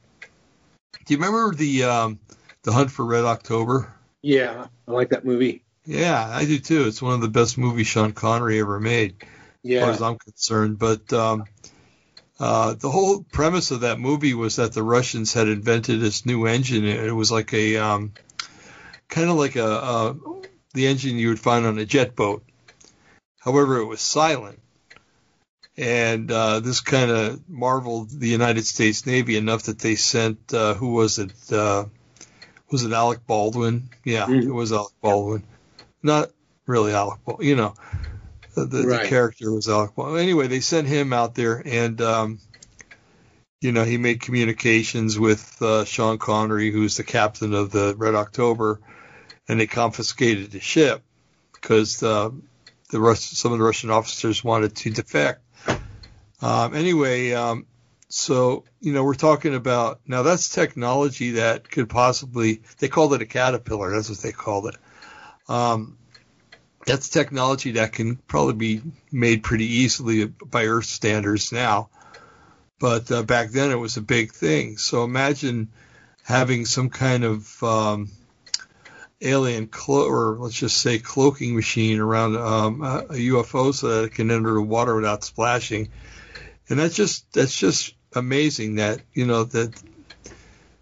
do 1.05 1.13
you 1.13 1.21
remember 1.21 1.55
the 1.55 1.85
um, 1.85 2.19
the 2.63 2.73
Hunt 2.73 2.91
for 2.91 3.05
Red 3.05 3.23
October? 3.23 3.93
yeah, 4.21 4.67
I 4.85 4.91
like 4.91 5.11
that 5.11 5.23
movie. 5.23 5.63
Yeah, 5.85 6.21
I 6.29 6.43
do 6.43 6.59
too. 6.59 6.85
It's 6.85 7.01
one 7.01 7.13
of 7.13 7.21
the 7.21 7.29
best 7.29 7.57
movies 7.57 7.87
Sean 7.87 8.11
Connery 8.11 8.59
ever 8.59 8.77
made, 8.77 9.23
as 9.65 9.79
far 9.79 9.91
as 9.91 10.01
I'm 10.01 10.17
concerned. 10.17 10.77
But 10.77 11.13
um, 11.13 11.45
uh, 12.41 12.73
the 12.73 12.91
whole 12.91 13.23
premise 13.23 13.71
of 13.71 13.81
that 13.81 14.01
movie 14.01 14.33
was 14.33 14.57
that 14.57 14.73
the 14.73 14.83
Russians 14.83 15.31
had 15.31 15.47
invented 15.47 16.01
this 16.01 16.25
new 16.25 16.45
engine. 16.45 16.83
It 16.83 17.15
was 17.15 17.31
like 17.31 17.53
a 17.53 17.77
um, 17.77 18.11
kind 19.11 19.29
of 19.29 19.35
like 19.35 19.55
a, 19.55 19.65
a 19.65 20.40
the 20.73 20.87
engine 20.87 21.17
you 21.17 21.29
would 21.29 21.39
find 21.39 21.65
on 21.65 21.77
a 21.79 21.85
jet 21.85 22.15
boat. 22.15 22.43
However, 23.39 23.77
it 23.77 23.85
was 23.85 24.01
silent. 24.01 24.59
And 25.77 26.29
uh, 26.31 26.59
this 26.59 26.81
kind 26.81 27.09
of 27.09 27.49
marveled 27.49 28.09
the 28.11 28.27
United 28.27 28.65
States 28.65 29.05
Navy 29.05 29.37
enough 29.37 29.63
that 29.63 29.79
they 29.79 29.95
sent 29.95 30.53
uh, 30.53 30.73
who 30.73 30.93
was 30.93 31.17
it? 31.17 31.31
Uh, 31.51 31.85
was 32.69 32.83
it 32.83 32.91
Alec 32.91 33.25
Baldwin? 33.25 33.89
Yeah, 34.03 34.25
Mhm. 34.27 34.43
it 34.43 34.51
was 34.51 34.71
Alec 34.71 34.93
Baldwin. 35.01 35.43
Not 36.03 36.31
really 36.67 36.93
Alec 36.93 37.19
Baldwin, 37.25 37.47
you 37.47 37.55
know. 37.55 37.73
The, 38.55 38.65
the, 38.65 38.83
Right. 38.85 39.03
the 39.03 39.07
character 39.09 39.51
was 39.51 39.69
Alec 39.69 39.95
Baldwin. 39.95 40.21
Anyway, 40.21 40.47
they 40.47 40.59
sent 40.59 40.87
him 40.87 41.13
out 41.13 41.35
there, 41.35 41.61
and 41.65 41.99
um, 42.01 42.39
you 43.61 43.71
know 43.71 43.85
he 43.85 43.97
made 43.97 44.19
communications 44.21 45.17
with 45.17 45.61
uh, 45.61 45.85
Sean 45.85 46.17
Connery, 46.17 46.69
who's 46.69 46.97
the 46.97 47.03
captain 47.03 47.53
of 47.53 47.71
the 47.71 47.95
Red 47.97 48.13
October, 48.15 48.81
and 49.47 49.59
they 49.59 49.67
confiscated 49.67 50.51
the 50.51 50.59
ship 50.59 51.03
because 51.53 51.99
the 51.99 52.33
some 53.15 53.51
of 53.53 53.57
the 53.57 53.63
Russian 53.63 53.89
officers 53.89 54.43
wanted 54.43 54.75
to 54.75 54.89
defect. 54.89 55.41
Um, 56.41 56.75
anyway, 56.75 57.31
um, 57.31 57.65
so 58.11 58.65
you 58.81 58.91
know 58.91 59.03
we're 59.03 59.13
talking 59.13 59.55
about 59.55 60.01
now 60.05 60.21
that's 60.21 60.49
technology 60.49 61.31
that 61.31 61.69
could 61.69 61.89
possibly 61.89 62.61
they 62.79 62.89
called 62.89 63.13
it 63.13 63.21
a 63.21 63.25
caterpillar 63.25 63.89
that's 63.91 64.09
what 64.09 64.19
they 64.19 64.33
called 64.33 64.67
it 64.67 64.75
um, 65.47 65.97
that's 66.85 67.07
technology 67.07 67.71
that 67.71 67.93
can 67.93 68.17
probably 68.17 68.53
be 68.53 68.81
made 69.11 69.43
pretty 69.43 69.65
easily 69.65 70.25
by 70.25 70.65
earth 70.65 70.85
standards 70.85 71.53
now 71.53 71.89
but 72.79 73.09
uh, 73.11 73.23
back 73.23 73.49
then 73.51 73.71
it 73.71 73.79
was 73.79 73.95
a 73.95 74.01
big 74.01 74.33
thing 74.33 74.77
so 74.77 75.05
imagine 75.05 75.69
having 76.23 76.65
some 76.65 76.89
kind 76.89 77.23
of 77.23 77.63
um, 77.63 78.09
alien 79.21 79.67
clo- 79.67 80.07
or 80.07 80.37
let's 80.39 80.55
just 80.55 80.77
say 80.77 80.99
cloaking 80.99 81.55
machine 81.55 81.99
around 81.99 82.35
um, 82.35 82.81
a, 82.81 82.97
a 83.09 83.29
UFO 83.29 83.73
so 83.73 83.87
that 83.87 84.03
it 84.05 84.13
can 84.13 84.31
enter 84.31 84.53
the 84.53 84.61
water 84.61 84.95
without 84.95 85.23
splashing. 85.23 85.89
And 86.69 86.79
that's 86.79 86.95
just 86.95 87.31
that's 87.33 87.57
just 87.57 87.93
amazing 88.13 88.75
that 88.75 89.01
you 89.13 89.25
know 89.25 89.43
that 89.43 89.81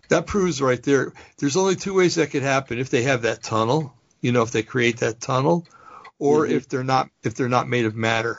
that 0.10 0.26
proves 0.26 0.62
right 0.62 0.82
there. 0.82 1.14
There's 1.38 1.58
only 1.58 1.76
two 1.76 1.94
ways 1.94 2.16
that 2.16 2.32
could 2.32 2.44
happen 2.44 2.80
if 2.80 2.90
they 2.90 3.04
have 3.04 3.24
that 3.24 3.44
tunnel, 3.44 3.94
you 4.22 4.32
know, 4.32 4.42
if 4.42 4.52
they 4.52 4.64
create 4.64 4.98
that 4.98 5.20
tunnel, 5.20 5.66
or 6.18 6.46
mm-hmm. 6.46 6.56
if 6.56 6.68
they're 6.68 6.84
not 6.84 7.10
if 7.24 7.36
they're 7.36 7.50
not 7.50 7.68
made 7.68 7.86
of 7.86 7.96
matter. 7.96 8.38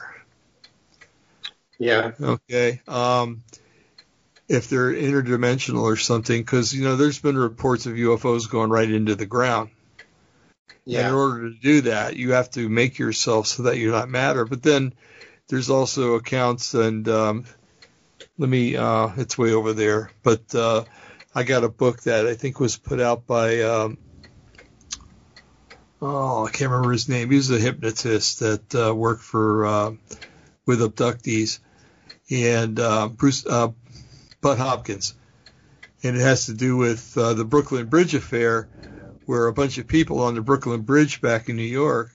Yeah. 1.77 2.11
Okay. 2.21 2.81
Um, 2.87 3.43
if 4.47 4.69
they're 4.69 4.93
interdimensional 4.93 5.81
or 5.81 5.95
something, 5.95 6.41
because 6.41 6.73
you 6.73 6.83
know 6.83 6.95
there's 6.95 7.19
been 7.19 7.37
reports 7.37 7.85
of 7.85 7.93
UFOs 7.93 8.49
going 8.49 8.69
right 8.69 8.89
into 8.89 9.15
the 9.15 9.25
ground. 9.25 9.71
Yeah. 10.85 10.99
And 10.99 11.07
in 11.09 11.13
order 11.13 11.49
to 11.49 11.55
do 11.55 11.81
that, 11.81 12.15
you 12.15 12.31
have 12.31 12.49
to 12.51 12.67
make 12.67 12.97
yourself 12.99 13.47
so 13.47 13.63
that 13.63 13.77
you're 13.77 13.91
not 13.91 14.09
matter. 14.09 14.45
But 14.45 14.63
then 14.63 14.93
there's 15.47 15.69
also 15.69 16.15
accounts, 16.15 16.73
and 16.73 17.07
um, 17.07 17.45
let 18.37 18.49
me, 18.49 18.75
uh, 18.75 19.09
it's 19.17 19.37
way 19.37 19.53
over 19.53 19.73
there. 19.73 20.11
But 20.23 20.53
uh, 20.55 20.85
I 21.35 21.43
got 21.43 21.63
a 21.63 21.69
book 21.69 22.03
that 22.03 22.25
I 22.25 22.35
think 22.35 22.59
was 22.59 22.77
put 22.77 22.99
out 22.99 23.27
by, 23.27 23.61
um, 23.61 23.97
oh, 26.01 26.45
I 26.45 26.51
can't 26.51 26.71
remember 26.71 26.91
his 26.91 27.09
name. 27.09 27.29
He 27.29 27.37
was 27.37 27.51
a 27.51 27.59
hypnotist 27.59 28.39
that 28.39 28.75
uh, 28.75 28.95
worked 28.95 29.23
for 29.23 29.65
uh, 29.65 29.91
with 30.65 30.79
abductees, 30.79 31.59
and 32.29 32.79
uh, 32.79 33.07
Bruce 33.09 33.45
uh, 33.45 33.69
Bud 34.41 34.57
Hopkins, 34.57 35.13
and 36.01 36.15
it 36.15 36.21
has 36.21 36.47
to 36.47 36.53
do 36.53 36.77
with 36.77 37.17
uh, 37.17 37.33
the 37.33 37.45
Brooklyn 37.45 37.87
Bridge 37.87 38.15
affair 38.15 38.67
where 39.25 39.47
a 39.47 39.53
bunch 39.53 39.77
of 39.77 39.87
people 39.87 40.21
on 40.21 40.35
the 40.35 40.41
Brooklyn 40.41 40.81
Bridge 40.81 41.21
back 41.21 41.49
in 41.49 41.55
New 41.55 41.63
York 41.63 42.11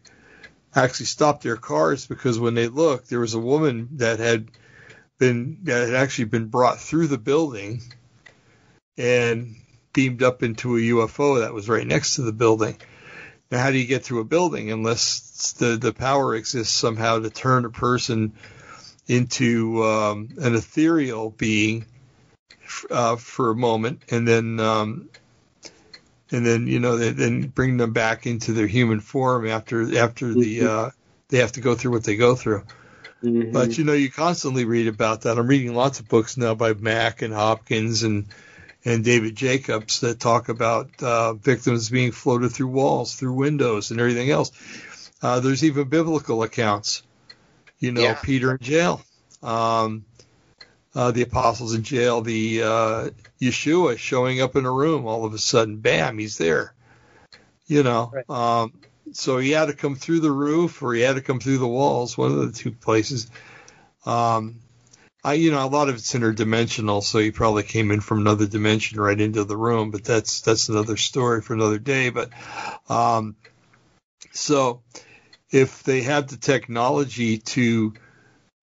actually 0.75 1.07
stopped 1.07 1.43
their 1.43 1.57
cars 1.57 2.07
because 2.07 2.39
when 2.39 2.55
they 2.55 2.69
looked, 2.69 3.09
there 3.09 3.21
was 3.21 3.35
a 3.35 3.41
woman 3.41 3.89
that 3.93 4.19
had 4.19 4.49
been 5.19 5.59
that 5.65 5.87
had 5.87 5.95
actually 5.95 6.27
been 6.27 6.47
brought 6.47 6.79
through 6.79 7.07
the 7.07 7.19
building 7.19 7.81
and 8.99 9.57
beamed 9.93 10.23
up 10.23 10.43
into 10.43 10.77
a 10.77 10.81
UFO 10.81 11.41
that 11.41 11.55
was 11.55 11.69
right 11.69 11.87
next 11.87 12.17
to 12.17 12.23
the 12.23 12.33
building. 12.33 12.77
Now, 13.51 13.63
how 13.63 13.71
do 13.71 13.79
you 13.79 13.87
get 13.87 14.05
through 14.05 14.21
a 14.21 14.25
building 14.25 14.71
unless 14.71 15.53
the 15.53 15.77
the 15.77 15.93
power 15.93 16.35
exists 16.35 16.75
somehow 16.75 17.21
to 17.21 17.31
turn 17.31 17.65
a 17.65 17.71
person 17.71 18.35
into 19.07 19.85
um, 19.85 20.29
an 20.39 20.55
ethereal 20.55 21.31
being 21.31 21.87
uh, 22.91 23.17
for 23.17 23.51
a 23.51 23.57
moment, 23.57 24.03
and 24.11 24.27
then 24.27 24.59
um, 24.61 25.09
and 26.31 26.45
then 26.45 26.67
you 26.67 26.81
know 26.81 26.97
they, 26.97 27.11
then 27.11 27.43
bring 27.43 27.77
them 27.77 27.93
back 27.93 28.27
into 28.27 28.53
their 28.53 28.67
human 28.67 29.01
form 29.01 29.47
after 29.47 29.99
after 29.99 30.33
the 30.33 30.59
mm-hmm. 30.59 30.69
uh, 30.69 30.91
they 31.29 31.39
have 31.39 31.53
to 31.53 31.61
go 31.61 31.75
through 31.75 31.93
what 31.93 32.05
they 32.05 32.17
go 32.17 32.35
through. 32.35 32.65
Mm-hmm. 33.23 33.53
But 33.53 33.79
you 33.79 33.85
know 33.85 33.93
you 33.93 34.11
constantly 34.11 34.65
read 34.65 34.89
about 34.89 35.23
that. 35.23 35.39
I'm 35.39 35.47
reading 35.47 35.75
lots 35.75 36.01
of 36.01 36.09
books 36.09 36.37
now 36.37 36.55
by 36.55 36.75
Mack 36.75 37.23
and 37.23 37.33
Hopkins 37.33 38.03
and 38.03 38.27
and 38.85 39.05
David 39.05 39.35
Jacobs 39.35 40.01
that 40.01 40.21
talk 40.21 40.49
about 40.49 41.03
uh, 41.03 41.35
victims 41.35 41.91
being 41.91 42.13
floated 42.13 42.51
through 42.51 42.69
walls, 42.69 43.15
through 43.15 43.33
windows, 43.33 43.91
and 43.91 43.99
everything 43.99 44.31
else. 44.31 44.53
Uh, 45.21 45.41
there's 45.41 45.65
even 45.65 45.89
biblical 45.89 46.43
accounts. 46.43 47.03
You 47.79 47.93
know, 47.93 48.03
yeah. 48.03 48.15
Peter 48.15 48.53
in 48.53 48.59
jail. 48.59 49.03
Um, 49.43 50.05
uh, 50.95 51.11
the 51.11 51.23
apostles 51.23 51.75
in 51.75 51.83
jail, 51.83 52.23
the 52.23 52.63
uh, 52.63 53.11
Yeshua 53.41 53.99
showing 53.99 54.41
up 54.41 54.57
in 54.57 54.65
a 54.65 54.73
room 54.73 55.07
all 55.07 55.25
of 55.25 55.35
a 55.35 55.39
sudden, 55.39 55.79
bam, 55.79 56.19
he's 56.19 56.39
there. 56.39 56.75
You 57.67 57.83
know, 57.83 58.13
right. 58.13 58.31
um, 58.31 58.73
so 59.13 59.39
he 59.39 59.51
had 59.51 59.67
to 59.67 59.75
come 59.75 59.97
through 59.97 60.21
the 60.21 60.31
roof 60.31 60.83
or 60.83 60.95
he 60.95 61.03
had 61.03 61.17
to 61.17 61.23
come 61.23 61.41
through 61.41 61.59
the 61.59 61.67
walls, 61.67 62.17
one 62.17 62.33
of 62.33 62.39
the 62.39 62.53
two 62.53 62.73
places. 62.73 63.29
Um, 64.05 64.61
I, 65.25 65.33
you 65.35 65.51
know, 65.51 65.65
a 65.65 65.67
lot 65.67 65.89
of 65.89 65.97
it's 65.97 66.15
interdimensional, 66.15 67.03
so 67.03 67.19
he 67.19 67.33
probably 67.33 67.65
came 67.65 67.91
in 67.91 68.01
from 68.01 68.21
another 68.21 68.47
dimension 68.47 69.01
right 69.01 69.21
into 69.21 69.43
the 69.43 69.57
room, 69.57 69.91
but 69.91 70.05
that's 70.05 70.41
that's 70.43 70.69
another 70.69 70.97
story 70.97 71.43
for 71.43 71.55
another 71.55 71.81
day. 71.81 72.11
But 72.11 72.31
um, 72.89 73.35
so 74.33 74.83
if 75.51 75.83
they 75.83 76.03
have 76.03 76.29
the 76.29 76.37
technology 76.37 77.39
to 77.39 77.95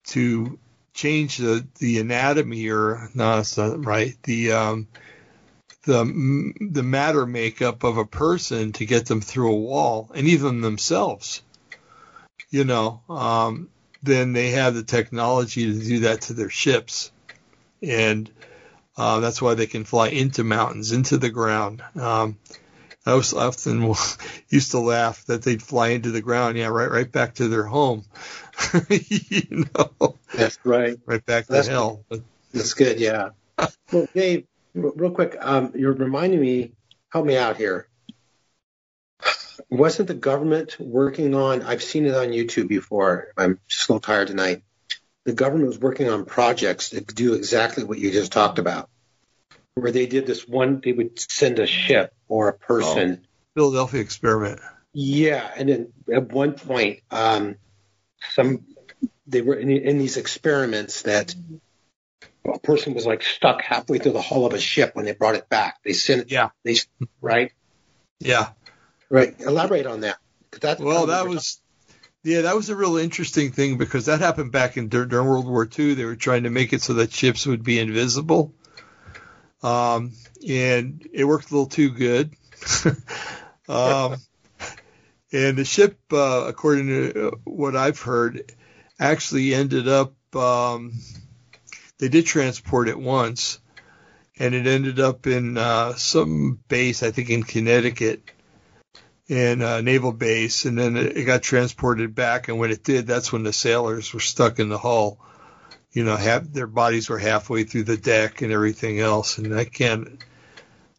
to 0.05 0.59
change 0.93 1.37
the, 1.37 1.65
the 1.79 1.99
anatomy 1.99 2.69
or 2.69 3.09
not 3.13 3.51
right. 3.57 4.15
The 4.23 4.53
um, 4.53 4.87
the 5.83 6.53
the 6.61 6.83
matter 6.83 7.25
makeup 7.25 7.83
of 7.83 7.97
a 7.97 8.05
person 8.05 8.71
to 8.73 8.85
get 8.85 9.05
them 9.05 9.21
through 9.21 9.51
a 9.51 9.59
wall, 9.59 10.11
and 10.13 10.27
even 10.27 10.61
themselves. 10.61 11.41
You 12.49 12.63
know, 12.63 13.01
um, 13.09 13.69
then 14.03 14.33
they 14.33 14.51
have 14.51 14.75
the 14.75 14.83
technology 14.83 15.73
to 15.73 15.79
do 15.79 15.99
that 16.01 16.21
to 16.21 16.33
their 16.33 16.49
ships, 16.49 17.11
and 17.81 18.29
uh, 18.95 19.19
that's 19.19 19.41
why 19.41 19.55
they 19.55 19.65
can 19.65 19.83
fly 19.85 20.09
into 20.09 20.43
mountains, 20.43 20.91
into 20.91 21.17
the 21.17 21.29
ground. 21.29 21.81
Um, 21.95 22.37
I 23.05 23.15
was 23.15 23.33
often 23.33 23.93
used 24.49 24.71
to 24.71 24.79
laugh 24.79 25.25
that 25.25 25.41
they'd 25.41 25.61
fly 25.61 25.89
into 25.89 26.11
the 26.11 26.21
ground, 26.21 26.57
yeah, 26.57 26.67
right, 26.67 26.89
right 26.89 27.11
back 27.11 27.35
to 27.35 27.47
their 27.47 27.63
home. 27.63 28.05
you 28.89 29.65
know, 29.75 30.17
that's 30.33 30.57
right, 30.63 30.97
right 31.05 31.25
back 31.25 31.47
that's 31.47 31.67
to 31.67 31.73
hell. 31.73 32.05
But, 32.07 32.21
that's 32.53 32.73
good, 32.73 32.99
yeah. 32.99 33.29
well, 33.91 34.07
Dave, 34.13 34.45
real 34.73 35.11
quick, 35.11 35.37
um, 35.39 35.73
you're 35.75 35.93
reminding 35.93 36.39
me. 36.39 36.71
Help 37.09 37.27
me 37.27 37.37
out 37.37 37.57
here. 37.57 37.87
Wasn't 39.69 40.07
the 40.07 40.15
government 40.15 40.77
working 40.79 41.35
on? 41.35 41.61
I've 41.61 41.83
seen 41.83 42.07
it 42.07 42.15
on 42.15 42.29
YouTube 42.29 42.67
before. 42.67 43.27
I'm 43.37 43.59
just 43.67 43.87
a 43.87 43.91
little 43.93 44.01
tired 44.01 44.29
tonight. 44.29 44.63
The 45.25 45.33
government 45.33 45.67
was 45.67 45.77
working 45.77 46.09
on 46.09 46.25
projects 46.25 46.89
that 46.89 47.05
do 47.13 47.35
exactly 47.35 47.83
what 47.83 47.99
you 47.99 48.09
just 48.09 48.31
talked 48.31 48.57
about 48.57 48.89
where 49.75 49.91
they 49.91 50.05
did 50.05 50.25
this 50.25 50.47
one, 50.47 50.81
they 50.83 50.91
would 50.91 51.19
send 51.19 51.59
a 51.59 51.67
ship 51.67 52.13
or 52.27 52.49
a 52.49 52.53
person. 52.53 53.21
Oh, 53.21 53.27
Philadelphia 53.55 54.01
experiment. 54.01 54.59
Yeah, 54.93 55.49
and 55.55 55.69
then 55.69 55.93
at 56.13 56.31
one 56.31 56.53
point, 56.53 57.01
um, 57.09 57.55
some 58.31 58.65
they 59.27 59.41
were 59.41 59.55
in, 59.55 59.69
in 59.69 59.97
these 59.97 60.17
experiments 60.17 61.03
that 61.03 61.33
a 62.45 62.59
person 62.59 62.93
was 62.93 63.05
like 63.05 63.23
stuck 63.23 63.61
halfway 63.61 63.97
through 63.97 64.11
the 64.11 64.21
hull 64.21 64.45
of 64.45 64.53
a 64.53 64.59
ship 64.59 64.95
when 64.95 65.05
they 65.05 65.13
brought 65.13 65.35
it 65.35 65.49
back. 65.49 65.79
They 65.83 65.93
sent 65.93 66.23
it. 66.23 66.31
Yeah. 66.31 66.49
They 66.63 66.77
right. 67.21 67.51
Yeah. 68.19 68.49
Right. 69.09 69.39
Elaborate 69.39 69.85
on 69.85 70.01
that. 70.01 70.17
that 70.61 70.79
well, 70.79 71.07
that 71.07 71.27
was. 71.27 71.59
Yeah, 72.25 72.41
that 72.43 72.55
was 72.55 72.69
a 72.69 72.75
real 72.75 72.95
interesting 72.95 73.51
thing 73.51 73.77
because 73.77 74.05
that 74.05 74.21
happened 74.21 74.53
back 74.53 74.77
in 74.77 74.87
during 74.87 75.27
World 75.27 75.45
War 75.45 75.67
II. 75.67 75.93
They 75.93 76.05
were 76.05 76.15
trying 76.15 76.43
to 76.43 76.49
make 76.49 76.71
it 76.71 76.81
so 76.81 76.93
that 76.93 77.11
ships 77.11 77.45
would 77.45 77.63
be 77.63 77.79
invisible, 77.79 78.53
um, 79.63 80.11
and 80.47 81.07
it 81.13 81.23
worked 81.23 81.49
a 81.49 81.53
little 81.53 81.67
too 81.67 81.89
good. 81.89 82.35
um, 83.69 84.17
and 85.31 85.57
the 85.57 85.65
ship, 85.65 85.97
uh, 86.11 86.45
according 86.47 86.87
to 86.87 87.39
what 87.45 87.75
I've 87.75 87.99
heard, 87.99 88.51
actually 88.99 89.53
ended 89.53 89.87
up. 89.87 90.13
Um, 90.35 90.93
they 91.97 92.09
did 92.09 92.25
transport 92.25 92.89
it 92.89 92.99
once, 92.99 93.59
and 94.37 94.53
it 94.53 94.67
ended 94.67 94.99
up 94.99 95.25
in 95.27 95.57
uh, 95.57 95.93
some 95.95 96.59
base, 96.67 97.01
I 97.01 97.11
think 97.11 97.29
in 97.29 97.43
Connecticut, 97.43 98.29
in 99.27 99.61
a 99.61 99.81
naval 99.81 100.11
base, 100.11 100.65
and 100.65 100.77
then 100.77 100.97
it 100.97 101.23
got 101.25 101.41
transported 101.41 102.13
back. 102.13 102.47
And 102.47 102.59
when 102.59 102.71
it 102.71 102.83
did, 102.83 103.07
that's 103.07 103.31
when 103.31 103.43
the 103.43 103.53
sailors 103.53 104.13
were 104.13 104.19
stuck 104.19 104.59
in 104.59 104.69
the 104.69 104.77
hull 104.77 105.19
you 105.93 106.03
know, 106.03 106.17
have 106.17 106.51
their 106.51 106.67
bodies 106.67 107.09
were 107.09 107.19
halfway 107.19 107.63
through 107.63 107.83
the 107.83 107.97
deck 107.97 108.41
and 108.41 108.51
everything 108.51 108.99
else, 108.99 109.37
and 109.37 109.55
I 109.55 109.65
can't, 109.65 110.23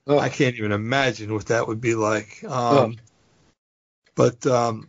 oh. 0.06 0.18
I 0.18 0.28
can't 0.28 0.56
even 0.56 0.72
imagine 0.72 1.34
what 1.34 1.46
that 1.46 1.68
would 1.68 1.80
be 1.80 1.94
like. 1.94 2.42
Um, 2.44 2.50
oh. 2.50 2.92
But 4.14 4.46
um, 4.46 4.88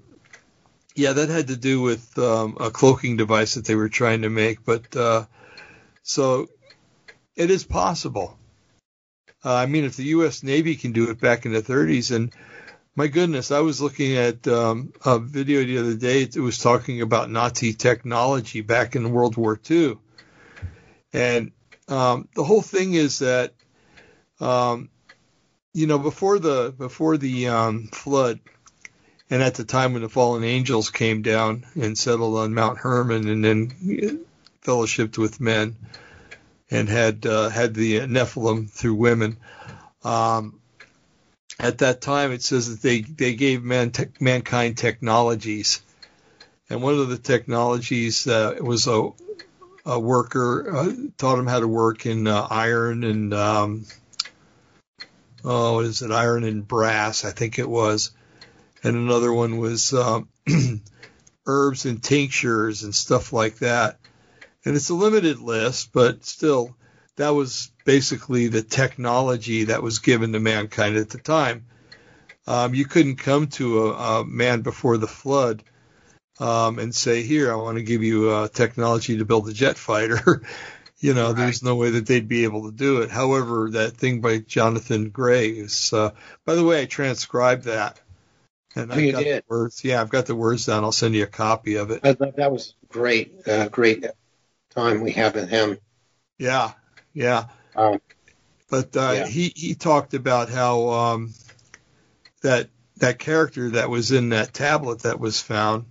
yeah, 0.95 1.13
that 1.13 1.29
had 1.29 1.47
to 1.47 1.57
do 1.57 1.81
with 1.81 2.17
um, 2.19 2.57
a 2.59 2.69
cloaking 2.69 3.17
device 3.17 3.55
that 3.55 3.65
they 3.65 3.75
were 3.75 3.89
trying 3.89 4.21
to 4.21 4.29
make. 4.29 4.63
But 4.63 4.95
uh, 4.95 5.25
so 6.03 6.47
it 7.35 7.49
is 7.49 7.63
possible. 7.63 8.37
Uh, 9.43 9.53
I 9.53 9.65
mean, 9.65 9.83
if 9.83 9.95
the 9.95 10.05
U.S. 10.05 10.43
Navy 10.43 10.75
can 10.75 10.91
do 10.91 11.09
it 11.09 11.19
back 11.19 11.45
in 11.45 11.53
the 11.53 11.61
30s, 11.61 12.15
and 12.15 12.33
my 12.95 13.07
goodness, 13.07 13.51
I 13.51 13.59
was 13.59 13.81
looking 13.81 14.15
at 14.15 14.47
um, 14.47 14.93
a 15.03 15.19
video 15.19 15.63
the 15.63 15.77
other 15.79 15.95
day. 15.95 16.21
It 16.21 16.37
was 16.37 16.57
talking 16.57 17.01
about 17.01 17.29
Nazi 17.29 17.73
technology 17.73 18.61
back 18.61 18.95
in 18.95 19.11
World 19.11 19.35
War 19.35 19.59
II, 19.69 19.97
and 21.11 21.51
um, 21.89 22.29
the 22.35 22.43
whole 22.43 22.61
thing 22.61 22.93
is 22.93 23.19
that, 23.19 23.53
um, 24.39 24.89
you 25.73 25.87
know, 25.87 25.99
before 25.99 26.39
the 26.39 26.73
before 26.77 27.17
the 27.17 27.49
um, 27.49 27.87
flood, 27.87 28.39
and 29.29 29.43
at 29.43 29.55
the 29.55 29.65
time 29.65 29.91
when 29.91 30.01
the 30.01 30.09
fallen 30.09 30.45
angels 30.45 30.89
came 30.89 31.21
down 31.21 31.65
and 31.75 31.97
settled 31.97 32.37
on 32.37 32.53
Mount 32.53 32.77
Hermon, 32.77 33.27
and 33.27 33.43
then 33.43 34.25
fellowshipped 34.63 35.17
with 35.17 35.41
men, 35.41 35.75
and 36.71 36.87
had 36.87 37.25
uh, 37.25 37.49
had 37.49 37.73
the 37.73 37.99
Nephilim 38.01 38.69
through 38.69 38.95
women. 38.95 39.37
Um, 40.03 40.61
at 41.59 41.79
that 41.79 42.01
time, 42.01 42.31
it 42.31 42.43
says 42.43 42.69
that 42.69 42.81
they 42.81 43.01
they 43.01 43.35
gave 43.35 43.63
man 43.63 43.91
te- 43.91 44.07
mankind 44.19 44.77
technologies, 44.77 45.81
and 46.69 46.81
one 46.81 46.95
of 46.95 47.09
the 47.09 47.17
technologies 47.17 48.27
uh, 48.27 48.55
was 48.59 48.87
a 48.87 49.09
a 49.85 49.99
worker 49.99 50.75
uh, 50.75 50.91
taught 51.17 51.39
him 51.39 51.47
how 51.47 51.59
to 51.59 51.67
work 51.67 52.05
in 52.05 52.27
uh, 52.27 52.47
iron 52.49 53.03
and 53.03 53.33
um, 53.33 53.85
oh, 55.43 55.75
what 55.75 55.85
is 55.85 56.01
it? 56.01 56.11
Iron 56.11 56.43
and 56.43 56.67
brass, 56.67 57.23
I 57.23 57.31
think 57.31 57.59
it 57.59 57.69
was, 57.69 58.11
and 58.83 58.95
another 58.95 59.31
one 59.31 59.57
was 59.57 59.93
um, 59.93 60.27
herbs 61.45 61.85
and 61.85 62.01
tinctures 62.01 62.83
and 62.83 62.93
stuff 62.93 63.31
like 63.31 63.59
that. 63.59 63.99
And 64.65 64.75
it's 64.75 64.89
a 64.89 64.95
limited 64.95 65.39
list, 65.39 65.91
but 65.93 66.25
still, 66.25 66.75
that 67.17 67.29
was 67.29 67.71
basically 67.85 68.47
the 68.47 68.61
technology 68.61 69.65
that 69.65 69.81
was 69.81 69.99
given 69.99 70.33
to 70.33 70.39
mankind 70.39 70.97
at 70.97 71.09
the 71.09 71.17
time. 71.17 71.65
Um, 72.47 72.75
you 72.75 72.85
couldn't 72.85 73.17
come 73.17 73.47
to 73.47 73.87
a, 73.87 74.19
a 74.21 74.25
man 74.25 74.61
before 74.61 74.97
the 74.97 75.07
flood 75.07 75.63
um, 76.39 76.79
and 76.79 76.93
say, 76.93 77.23
"Here, 77.23 77.51
I 77.51 77.55
want 77.55 77.77
to 77.77 77.83
give 77.83 78.03
you 78.03 78.29
uh, 78.29 78.47
technology 78.47 79.17
to 79.17 79.25
build 79.25 79.49
a 79.49 79.53
jet 79.53 79.77
fighter." 79.77 80.43
you 80.99 81.13
know, 81.13 81.27
right. 81.27 81.35
there's 81.35 81.63
no 81.63 81.75
way 81.75 81.91
that 81.91 82.05
they'd 82.05 82.27
be 82.27 82.43
able 82.43 82.69
to 82.69 82.75
do 82.75 83.01
it. 83.01 83.09
However, 83.09 83.69
that 83.71 83.97
thing 83.97 84.21
by 84.21 84.39
Jonathan 84.39 85.09
Gray 85.09 85.49
is, 85.49 85.93
uh, 85.93 86.11
by 86.45 86.55
the 86.55 86.63
way, 86.63 86.81
I 86.81 86.85
transcribed 86.85 87.65
that. 87.65 87.99
And 88.75 88.91
oh, 88.91 88.95
I've 88.95 89.11
got 89.13 89.23
did. 89.23 89.43
the 89.43 89.43
words. 89.47 89.83
Yeah, 89.83 90.01
I've 90.01 90.09
got 90.09 90.25
the 90.25 90.35
words 90.35 90.65
down. 90.65 90.83
I'll 90.83 90.91
send 90.91 91.15
you 91.15 91.23
a 91.23 91.27
copy 91.27 91.75
of 91.75 91.91
it. 91.91 92.01
that 92.01 92.51
was 92.51 92.75
great, 92.89 93.47
uh, 93.47 93.69
great 93.69 94.05
time 94.71 95.01
we 95.01 95.11
had 95.11 95.33
with 95.33 95.49
him. 95.49 95.77
Yeah, 96.37 96.73
yeah. 97.15 97.45
But 98.69 98.95
uh, 98.95 99.11
yeah. 99.13 99.27
he 99.27 99.51
he 99.55 99.73
talked 99.73 100.13
about 100.13 100.49
how 100.49 100.89
um, 100.89 101.33
that 102.41 102.69
that 102.97 103.17
character 103.17 103.71
that 103.71 103.89
was 103.89 104.11
in 104.11 104.29
that 104.29 104.53
tablet 104.53 105.01
that 105.01 105.19
was 105.19 105.41
found 105.41 105.85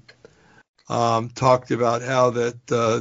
um, 0.89 1.31
talked 1.31 1.71
about 1.71 2.03
how 2.03 2.31
that 2.31 2.73
uh, 2.73 3.01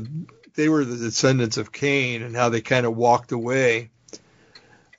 they 0.56 0.70
were 0.70 0.86
the 0.86 0.98
descendants 0.98 1.58
of 1.58 1.72
Cain 1.72 2.22
and 2.22 2.36
how 2.36 2.50
they 2.50 2.62
kind 2.62 2.86
of 2.86 2.96
walked 2.96 3.32
away. 3.32 3.90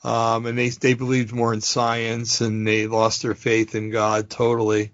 Um, 0.03 0.45
and 0.45 0.59
they 0.59 0.69
they 0.69 0.93
believed 0.93 1.33
more 1.33 1.55
in 1.55 1.63
science 1.63 2.43
and 2.43 2.67
they 2.67 2.87
lost 2.87 3.23
their 3.23 3.35
faith 3.35 3.75
in 3.75 3.91
God 3.91 4.29
totally, 4.29 4.93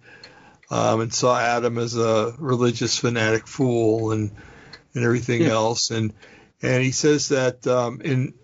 um, 0.70 1.00
and 1.00 1.12
saw 1.12 1.36
Adam 1.36 1.78
as 1.78 1.96
a 1.96 2.32
religious 2.38 2.96
fanatic 2.96 3.48
fool 3.48 4.12
and 4.12 4.30
and 4.94 5.04
everything 5.04 5.42
yeah. 5.42 5.48
else. 5.48 5.90
And 5.90 6.12
and 6.62 6.82
he 6.82 6.92
says 6.92 7.28
that 7.28 7.66
um, 7.66 8.00
in 8.02 8.34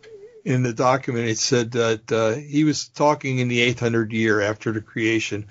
in 0.44 0.62
the 0.62 0.72
document 0.72 1.28
it 1.28 1.38
said 1.38 1.72
that 1.72 2.12
uh, 2.12 2.34
he 2.34 2.64
was 2.64 2.88
talking 2.88 3.38
in 3.38 3.48
the 3.48 3.60
800 3.60 4.12
year 4.12 4.40
after 4.40 4.72
the 4.72 4.80
creation, 4.80 5.46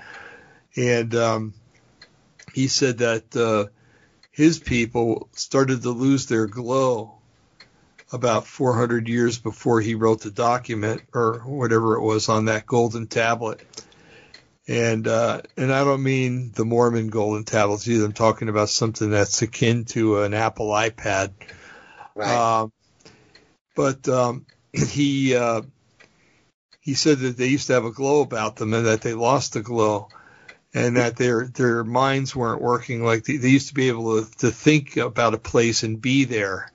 and 0.76 1.14
um, 1.16 1.54
he 2.54 2.68
said 2.68 3.00
that 3.00 3.36
uh, 3.36 3.66
his 4.32 4.60
people 4.60 5.30
started 5.34 5.84
to 5.84 5.92
lose 5.92 6.26
their 6.28 6.48
glow 6.48 7.16
about 8.12 8.48
400 8.48 9.08
years 9.08 9.40
before 9.40 9.82
he 9.82 9.96
wrote 9.96 10.22
the 10.22 10.32
document 10.32 11.02
or 11.14 11.40
whatever 11.40 11.96
it 11.96 12.02
was 12.02 12.30
on 12.30 12.46
that 12.46 12.66
golden 12.66 13.08
tablet. 13.08 13.62
And 14.68 15.08
uh, 15.08 15.42
and 15.58 15.72
I 15.72 15.84
don't 15.84 16.02
mean 16.02 16.52
the 16.56 16.66
Mormon 16.66 17.10
golden 17.10 17.44
tablets 17.44 17.88
either. 17.88 18.06
I'm 18.06 18.14
talking 18.14 18.50
about 18.50 18.70
something 18.70 19.12
that's 19.12 19.42
akin 19.42 19.86
to 19.86 20.22
an 20.22 20.34
Apple 20.34 20.70
iPad. 20.70 21.34
Right. 22.16 22.62
Um, 22.62 22.72
but 23.76 24.08
um, 24.08 24.46
he 24.74 25.36
uh, 25.36 25.62
he 26.80 26.94
said 26.94 27.20
that 27.20 27.38
they 27.38 27.48
used 27.48 27.68
to 27.68 27.74
have 27.74 27.86
a 27.86 27.92
glow 27.92 28.22
about 28.22 28.56
them 28.56 28.74
and 28.74 28.88
that 28.88 29.02
they 29.02 29.14
lost 29.14 29.54
the 29.54 29.62
glow 29.62 30.08
and 30.76 30.98
that 30.98 31.16
their 31.16 31.48
their 31.48 31.84
minds 31.86 32.36
weren't 32.36 32.62
working 32.62 33.04
like 33.04 33.24
they, 33.24 33.38
they 33.38 33.48
used 33.48 33.70
to 33.70 33.74
be 33.74 33.88
able 33.88 34.22
to, 34.24 34.32
to 34.40 34.52
think 34.52 34.98
about 34.98 35.34
a 35.34 35.40
place 35.40 35.84
and 35.84 36.02
be 36.02 36.26
there, 36.26 36.70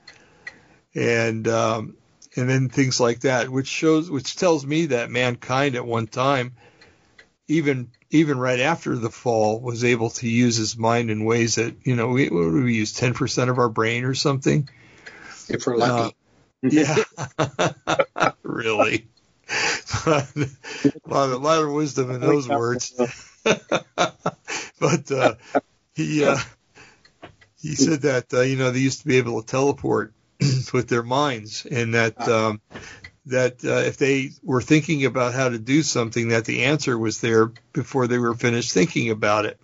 and 0.95 1.47
um, 1.47 1.97
and 2.35 2.49
then 2.49 2.71
things 2.71 2.99
like 2.99 3.21
that, 3.21 3.51
which 3.51 3.69
shows 3.69 4.11
which 4.11 4.37
tells 4.37 4.65
me 4.65 4.87
that 4.87 5.11
mankind 5.11 5.77
at 5.77 5.85
one 5.85 6.07
time, 6.07 6.55
even 7.47 7.91
even 8.11 8.39
right 8.39 8.61
after 8.61 8.97
the 8.97 9.11
fall, 9.11 9.61
was 9.61 9.85
able 9.85 10.09
to 10.11 10.29
use 10.29 10.57
his 10.57 10.79
mind 10.79 11.11
in 11.11 11.27
ways 11.27 11.57
that 11.57 11.77
you 11.85 11.95
know 11.95 12.09
we 12.09 12.31
we 12.31 12.75
use 12.75 12.95
ten 12.95 13.13
percent 13.13 13.51
of 13.51 13.59
our 13.59 13.69
brain 13.69 14.05
or 14.05 14.15
something. 14.15 14.67
If 15.51 15.67
we're 15.67 15.77
lucky. 15.77 16.17
Uh, 16.65 16.69
yeah, 16.71 16.97
really. 18.43 19.09
a 20.07 20.09
lot, 20.09 20.37
of, 20.37 21.33
a 21.33 21.37
lot 21.37 21.63
of 21.63 21.73
wisdom 21.73 22.11
in 22.11 22.21
those 22.21 22.49
words. 22.49 22.95
but 23.45 25.11
uh, 25.11 25.35
he 25.95 26.25
uh, 26.25 26.39
he 27.61 27.75
said 27.75 28.03
that 28.03 28.33
uh, 28.33 28.43
you 28.43 28.57
know 28.57 28.71
they 28.71 28.81
used 28.81 29.01
to 29.01 29.07
be 29.07 29.17
able 29.17 29.43
to 29.43 29.47
teleport 29.47 30.13
with 30.73 30.89
their 30.89 31.03
minds, 31.03 31.67
and 31.67 31.95
that 31.95 32.29
um, 32.29 32.61
that 33.27 33.65
uh, 33.65 33.87
if 33.87 33.97
they 33.97 34.31
were 34.43 34.63
thinking 34.63 35.05
about 35.05 35.35
how 35.35 35.49
to 35.49 35.59
do 35.59 35.83
something, 35.83 36.29
that 36.29 36.45
the 36.45 36.65
answer 36.65 36.99
was 36.99 37.21
there 37.21 37.53
before 37.73 38.07
they 38.07 38.19
were 38.19 38.35
finished 38.35 38.73
thinking 38.73 39.11
about 39.11 39.47
it. 39.47 39.59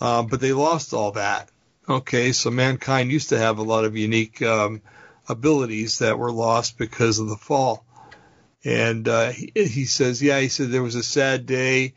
Uh, 0.00 0.22
but 0.22 0.40
they 0.40 0.52
lost 0.52 0.94
all 0.94 1.12
that. 1.12 1.50
Okay, 1.88 2.32
so 2.32 2.50
mankind 2.50 3.10
used 3.10 3.30
to 3.30 3.38
have 3.38 3.58
a 3.58 3.62
lot 3.62 3.84
of 3.84 3.96
unique 3.96 4.40
um, 4.42 4.82
abilities 5.28 5.98
that 5.98 6.18
were 6.18 6.32
lost 6.32 6.78
because 6.78 7.18
of 7.18 7.28
the 7.28 7.36
fall. 7.36 7.84
And 8.64 9.08
uh, 9.08 9.30
he, 9.30 9.50
he 9.54 9.84
says, 9.84 10.22
yeah, 10.22 10.38
he 10.38 10.48
said 10.48 10.70
there 10.70 10.82
was 10.82 10.94
a 10.94 11.02
sad 11.02 11.46
day 11.46 11.94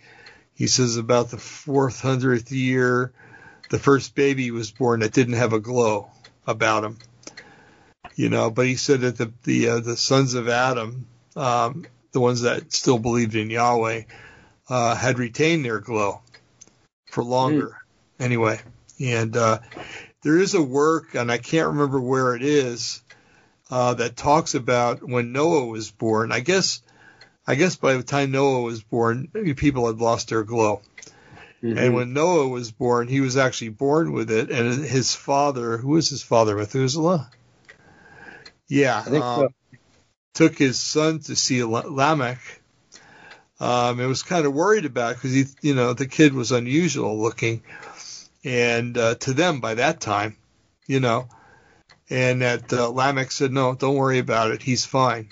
he 0.55 0.67
says 0.67 0.95
about 0.95 1.29
the 1.29 1.38
400th 1.38 2.49
year, 2.49 3.11
the 3.69 3.77
first 3.77 4.15
baby 4.15 4.51
was 4.51 4.71
born 4.71 5.01
that 5.01 5.11
didn't 5.11 5.33
have 5.33 5.51
a 5.51 5.59
glow 5.59 6.09
about 6.47 6.86
him. 6.86 6.97
You 8.15 8.29
know, 8.29 8.49
but 8.49 8.65
he 8.65 8.77
said 8.77 9.01
that 9.01 9.17
the 9.17 9.33
the 9.43 9.69
uh, 9.69 9.79
the 9.81 9.97
sons 9.97 10.36
of 10.36 10.47
Adam, 10.47 11.05
um, 11.36 11.86
the 12.13 12.21
ones 12.21 12.41
that 12.43 12.71
still 12.71 12.97
believed 12.97 13.36
in 13.36 13.49
Yahweh, 13.49 14.03
uh, 14.69 14.95
had 14.95 15.19
retained 15.19 15.65
their 15.65 15.81
glow 15.81 16.21
for 17.11 17.25
longer. 17.25 17.77
Mm. 18.17 18.23
Anyway, 18.23 18.61
and 19.00 19.36
uh, 19.36 19.60
there 20.22 20.38
is 20.38 20.54
a 20.54 20.62
work, 20.62 21.16
and 21.16 21.32
I 21.32 21.38
can't 21.38 21.70
remember 21.70 22.00
where 22.00 22.36
it 22.36 22.43
is, 22.43 23.02
uh, 23.70 23.96
that 23.96 24.16
talks 24.16 24.56
about 24.56 25.08
when 25.08 25.32
Noah 25.32 25.66
was 25.66 25.91
born. 25.91 26.32
I 26.32 26.39
guess 26.39 26.82
I 27.48 27.56
guess 27.56 27.76
by 27.76 27.93
the 27.93 28.04
time 28.04 28.32
Noah 28.32 28.62
was 28.62 28.82
born, 28.82 29.28
people 29.56 29.88
had 29.88 29.98
lost 29.98 30.30
their 30.30 30.43
glow. 30.43 30.82
Mm-hmm. 31.62 31.78
And 31.78 31.93
when 31.93 32.14
Noah 32.14 32.48
was 32.48 32.72
born, 32.72 33.08
he 33.08 33.22
was 33.22 33.38
actually 33.38 33.70
born 33.70 34.14
with 34.14 34.32
it. 34.32 34.52
And 34.52 34.84
his 34.84 35.14
father, 35.14 35.78
who 35.78 35.89
was 35.89 36.10
his 36.10 36.24
father, 36.24 36.56
Methuselah? 36.56 37.30
Yeah, 38.68 39.04
um, 39.06 39.14
so. 39.14 39.50
took 40.34 40.58
his 40.58 40.80
son 40.80 41.20
to 41.20 41.36
see 41.36 41.64
Lamech. 41.64 42.39
Um, 43.58 44.02
and 44.02 44.10
was 44.10 44.22
kind 44.22 44.46
of 44.46 44.54
worried 44.54 44.84
about 44.84 45.16
because 45.16 45.32
he, 45.32 45.46
you 45.62 45.76
know, 45.76 45.93
the 45.93 46.08
kid 46.08 46.34
was 46.34 46.52
unusual 46.52 47.22
looking, 47.22 47.64
and 48.46 48.96
uh, 48.98 49.16
to 49.16 49.34
them 49.34 49.60
by 49.60 49.74
that 49.74 50.00
time, 50.00 50.38
you 50.88 51.00
know, 51.00 51.28
and 52.10 52.43
that 52.43 52.72
uh, 52.72 52.88
Lamech 52.89 53.32
said, 53.32 53.52
"No, 53.52 53.74
don't 53.74 53.96
worry 53.96 54.20
about 54.20 54.52
it. 54.52 54.62
He's 54.62 54.86
fine. 54.86 55.30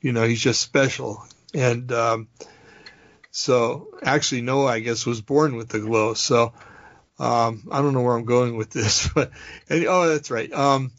You 0.00 0.12
know, 0.12 0.26
he's 0.26 0.40
just 0.40 0.60
special. 0.60 1.26
And 1.52 1.90
um, 1.92 2.28
so 3.32 3.88
actually 4.02 4.42
Noah, 4.42 4.66
I 4.66 4.80
guess, 4.80 5.04
was 5.04 5.20
born 5.20 5.56
with 5.56 5.68
the 5.68 5.80
glow. 5.80 6.14
So 6.14 6.54
um, 7.18 7.68
I 7.70 7.82
don't 7.82 7.92
know 7.92 8.02
where 8.02 8.16
I'm 8.16 8.24
going 8.24 8.56
with 8.56 8.70
this, 8.70 9.08
but 9.14 9.32
and, 9.68 9.84
oh, 9.86 10.08
that's 10.08 10.30
right. 10.30 10.52
Um, 10.52 10.92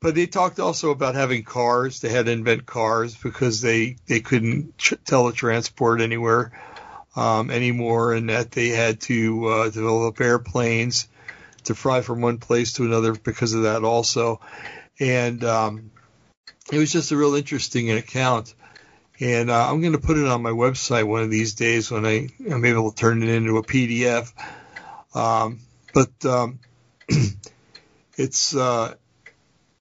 but 0.00 0.16
they 0.16 0.26
talked 0.26 0.58
also 0.58 0.90
about 0.90 1.14
having 1.14 1.44
cars. 1.44 2.00
They 2.00 2.08
had 2.08 2.26
to 2.26 2.32
invent 2.32 2.66
cars 2.66 3.16
because 3.16 3.60
they 3.60 3.96
they 4.06 4.18
couldn't 4.18 4.76
tr- 4.76 4.96
teletransport 4.96 6.02
anywhere 6.02 6.52
um, 7.16 7.50
anymore, 7.50 8.12
and 8.14 8.30
that 8.30 8.50
they 8.50 8.68
had 8.68 9.00
to 9.02 9.46
uh, 9.46 9.70
develop 9.70 10.20
airplanes 10.20 11.08
to 11.64 11.74
fly 11.74 12.00
from 12.00 12.20
one 12.20 12.38
place 12.38 12.74
to 12.74 12.84
another 12.84 13.14
because 13.14 13.54
of 13.54 13.62
that 13.62 13.84
also. 13.84 14.40
And 14.98 15.44
um, 15.44 15.90
it 16.72 16.78
was 16.78 16.92
just 16.92 17.12
a 17.12 17.16
real 17.16 17.34
interesting 17.34 17.90
account 17.90 18.54
and 19.22 19.50
uh, 19.50 19.70
I'm 19.70 19.80
going 19.80 19.92
to 19.92 19.98
put 19.98 20.16
it 20.16 20.26
on 20.26 20.42
my 20.42 20.50
website 20.50 21.06
one 21.06 21.22
of 21.22 21.30
these 21.30 21.54
days 21.54 21.92
when 21.92 22.04
I 22.04 22.28
am 22.48 22.64
able 22.64 22.90
to 22.90 22.96
turn 22.96 23.22
it 23.22 23.28
into 23.28 23.56
a 23.56 23.62
PDF. 23.62 24.32
Um, 25.14 25.60
but 25.94 26.10
um, 26.24 26.58
it's 28.16 28.56
uh, 28.56 28.94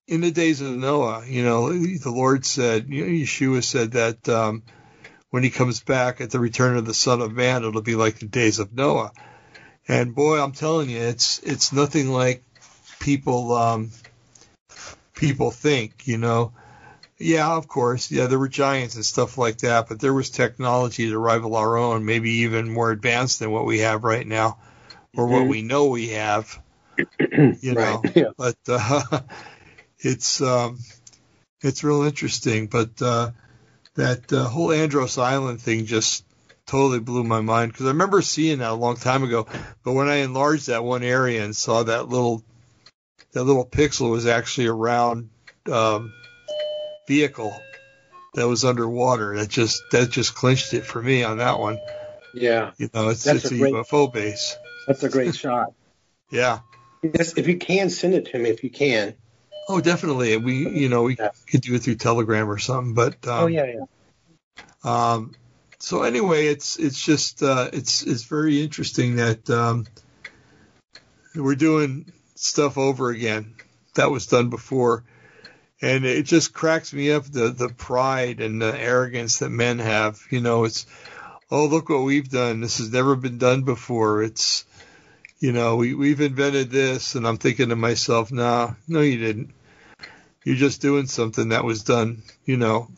in 0.07 0.21
the 0.21 0.29
days 0.29 0.61
of 0.61 0.69
Noah, 0.69 1.25
you 1.25 1.43
know, 1.43 1.71
the 1.71 2.11
Lord 2.11 2.45
said, 2.45 2.89
you 2.89 3.03
know, 3.03 3.11
Yeshua 3.11 3.63
said 3.63 3.93
that 3.93 4.29
um, 4.29 4.61
when 5.31 5.43
he 5.43 5.49
comes 5.49 5.79
back 5.79 6.21
at 6.21 6.29
the 6.29 6.39
return 6.39 6.77
of 6.77 6.85
the 6.85 6.93
Son 6.93 7.21
of 7.21 7.33
Man, 7.33 7.63
it'll 7.63 7.81
be 7.81 7.95
like 7.95 8.19
the 8.19 8.27
days 8.27 8.59
of 8.59 8.73
Noah. 8.73 9.11
And 9.87 10.13
boy, 10.13 10.39
I'm 10.39 10.51
telling 10.51 10.89
you, 10.89 10.99
it's 10.99 11.39
it's 11.39 11.73
nothing 11.73 12.11
like 12.11 12.43
people 12.99 13.53
um, 13.53 13.89
people 15.15 15.49
think. 15.49 16.05
You 16.05 16.17
know, 16.17 16.53
yeah, 17.17 17.49
of 17.53 17.67
course, 17.67 18.11
yeah, 18.11 18.27
there 18.27 18.37
were 18.37 18.49
giants 18.49 18.95
and 18.95 19.05
stuff 19.05 19.37
like 19.37 19.59
that, 19.59 19.87
but 19.87 19.99
there 19.99 20.13
was 20.13 20.29
technology 20.29 21.09
to 21.09 21.17
rival 21.17 21.55
our 21.55 21.77
own, 21.77 22.05
maybe 22.05 22.29
even 22.41 22.69
more 22.69 22.91
advanced 22.91 23.39
than 23.39 23.51
what 23.51 23.65
we 23.65 23.79
have 23.79 24.03
right 24.03 24.27
now, 24.27 24.57
or 25.15 25.25
mm-hmm. 25.25 25.33
what 25.33 25.47
we 25.47 25.61
know 25.61 25.87
we 25.87 26.09
have. 26.09 26.61
You 27.61 27.73
know, 27.73 28.03
yeah. 28.15 28.31
but 28.37 28.57
uh, 28.67 29.21
it's 29.99 30.41
um, 30.41 30.77
it's 31.61 31.83
real 31.83 32.03
interesting. 32.03 32.67
But 32.67 33.01
uh, 33.01 33.31
that 33.95 34.31
uh, 34.31 34.47
whole 34.47 34.71
Andros 34.71 35.17
Island 35.17 35.61
thing 35.61 35.85
just 35.85 36.25
totally 36.65 36.99
blew 36.99 37.23
my 37.23 37.41
mind 37.41 37.71
because 37.71 37.85
I 37.85 37.89
remember 37.89 38.21
seeing 38.21 38.59
that 38.59 38.71
a 38.71 38.75
long 38.75 38.95
time 38.95 39.23
ago. 39.23 39.47
But 39.83 39.93
when 39.93 40.07
I 40.07 40.17
enlarged 40.17 40.67
that 40.67 40.83
one 40.83 41.03
area 41.03 41.43
and 41.43 41.55
saw 41.55 41.83
that 41.83 42.07
little 42.07 42.43
that 43.33 43.43
little 43.43 43.65
pixel 43.65 44.11
was 44.11 44.25
actually 44.25 44.67
a 44.67 44.73
round 44.73 45.29
um, 45.71 46.13
vehicle 47.07 47.53
that 48.33 48.47
was 48.47 48.63
underwater, 48.63 49.37
that 49.37 49.49
just 49.49 49.83
that 49.91 50.09
just 50.09 50.35
clinched 50.35 50.73
it 50.73 50.85
for 50.85 51.01
me 51.01 51.23
on 51.23 51.37
that 51.37 51.59
one. 51.59 51.77
Yeah, 52.33 52.71
you 52.77 52.89
know, 52.93 53.09
it's 53.09 53.23
that's 53.23 53.45
it's 53.45 53.51
a, 53.51 53.57
great, 53.57 53.73
UFO 53.73 54.11
base. 54.11 54.55
That's 54.87 55.03
a 55.03 55.09
great 55.09 55.35
shot. 55.35 55.73
Yeah. 56.31 56.59
If 57.03 57.49
you 57.49 57.57
can 57.57 57.89
send 57.89 58.13
it 58.13 58.27
to 58.27 58.39
me, 58.39 58.51
if 58.51 58.63
you 58.63 58.69
can. 58.69 59.15
Oh, 59.71 59.79
definitely. 59.79 60.35
We, 60.35 60.67
you 60.67 60.89
know, 60.89 61.03
we 61.03 61.15
yeah. 61.15 61.29
could 61.49 61.61
do 61.61 61.75
it 61.75 61.79
through 61.79 61.95
Telegram 61.95 62.49
or 62.49 62.57
something. 62.57 62.93
But 62.93 63.25
um, 63.25 63.43
oh 63.43 63.47
yeah, 63.47 63.65
yeah. 63.65 63.85
Um, 64.83 65.31
so 65.79 66.03
anyway, 66.03 66.47
it's 66.47 66.77
it's 66.77 67.01
just 67.01 67.41
uh, 67.41 67.69
it's 67.71 68.03
it's 68.03 68.23
very 68.23 68.61
interesting 68.61 69.15
that 69.15 69.49
um, 69.49 69.87
we're 71.35 71.55
doing 71.55 72.11
stuff 72.35 72.77
over 72.77 73.11
again 73.11 73.55
that 73.93 74.11
was 74.11 74.27
done 74.27 74.49
before, 74.49 75.05
and 75.81 76.03
it 76.03 76.23
just 76.23 76.53
cracks 76.53 76.91
me 76.91 77.13
up 77.13 77.23
the 77.23 77.49
the 77.49 77.69
pride 77.69 78.41
and 78.41 78.61
the 78.61 78.77
arrogance 78.77 79.39
that 79.39 79.51
men 79.51 79.79
have. 79.79 80.19
You 80.29 80.41
know, 80.41 80.65
it's 80.65 80.85
oh 81.49 81.67
look 81.67 81.87
what 81.87 82.03
we've 82.03 82.29
done. 82.29 82.59
This 82.59 82.79
has 82.79 82.91
never 82.91 83.15
been 83.15 83.37
done 83.37 83.61
before. 83.63 84.21
It's 84.21 84.65
you 85.39 85.53
know 85.53 85.77
we 85.77 85.93
we've 85.93 86.19
invented 86.19 86.71
this, 86.71 87.15
and 87.15 87.25
I'm 87.25 87.37
thinking 87.37 87.69
to 87.69 87.77
myself, 87.77 88.33
nah, 88.33 88.73
no, 88.85 88.99
you 88.99 89.17
didn't. 89.17 89.51
You're 90.43 90.55
just 90.55 90.81
doing 90.81 91.07
something 91.07 91.49
that 91.49 91.63
was 91.63 91.83
done, 91.83 92.23
you 92.45 92.57
know, 92.57 92.89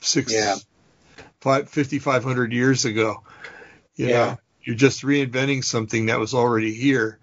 six, 0.00 0.32
yeah. 0.32 0.56
five, 1.40 1.68
5,500 1.68 2.52
years 2.52 2.84
ago. 2.84 3.22
You 3.96 4.08
yeah. 4.08 4.12
know, 4.14 4.38
you're 4.62 4.76
just 4.76 5.02
reinventing 5.02 5.64
something 5.64 6.06
that 6.06 6.20
was 6.20 6.34
already 6.34 6.72
here. 6.72 7.18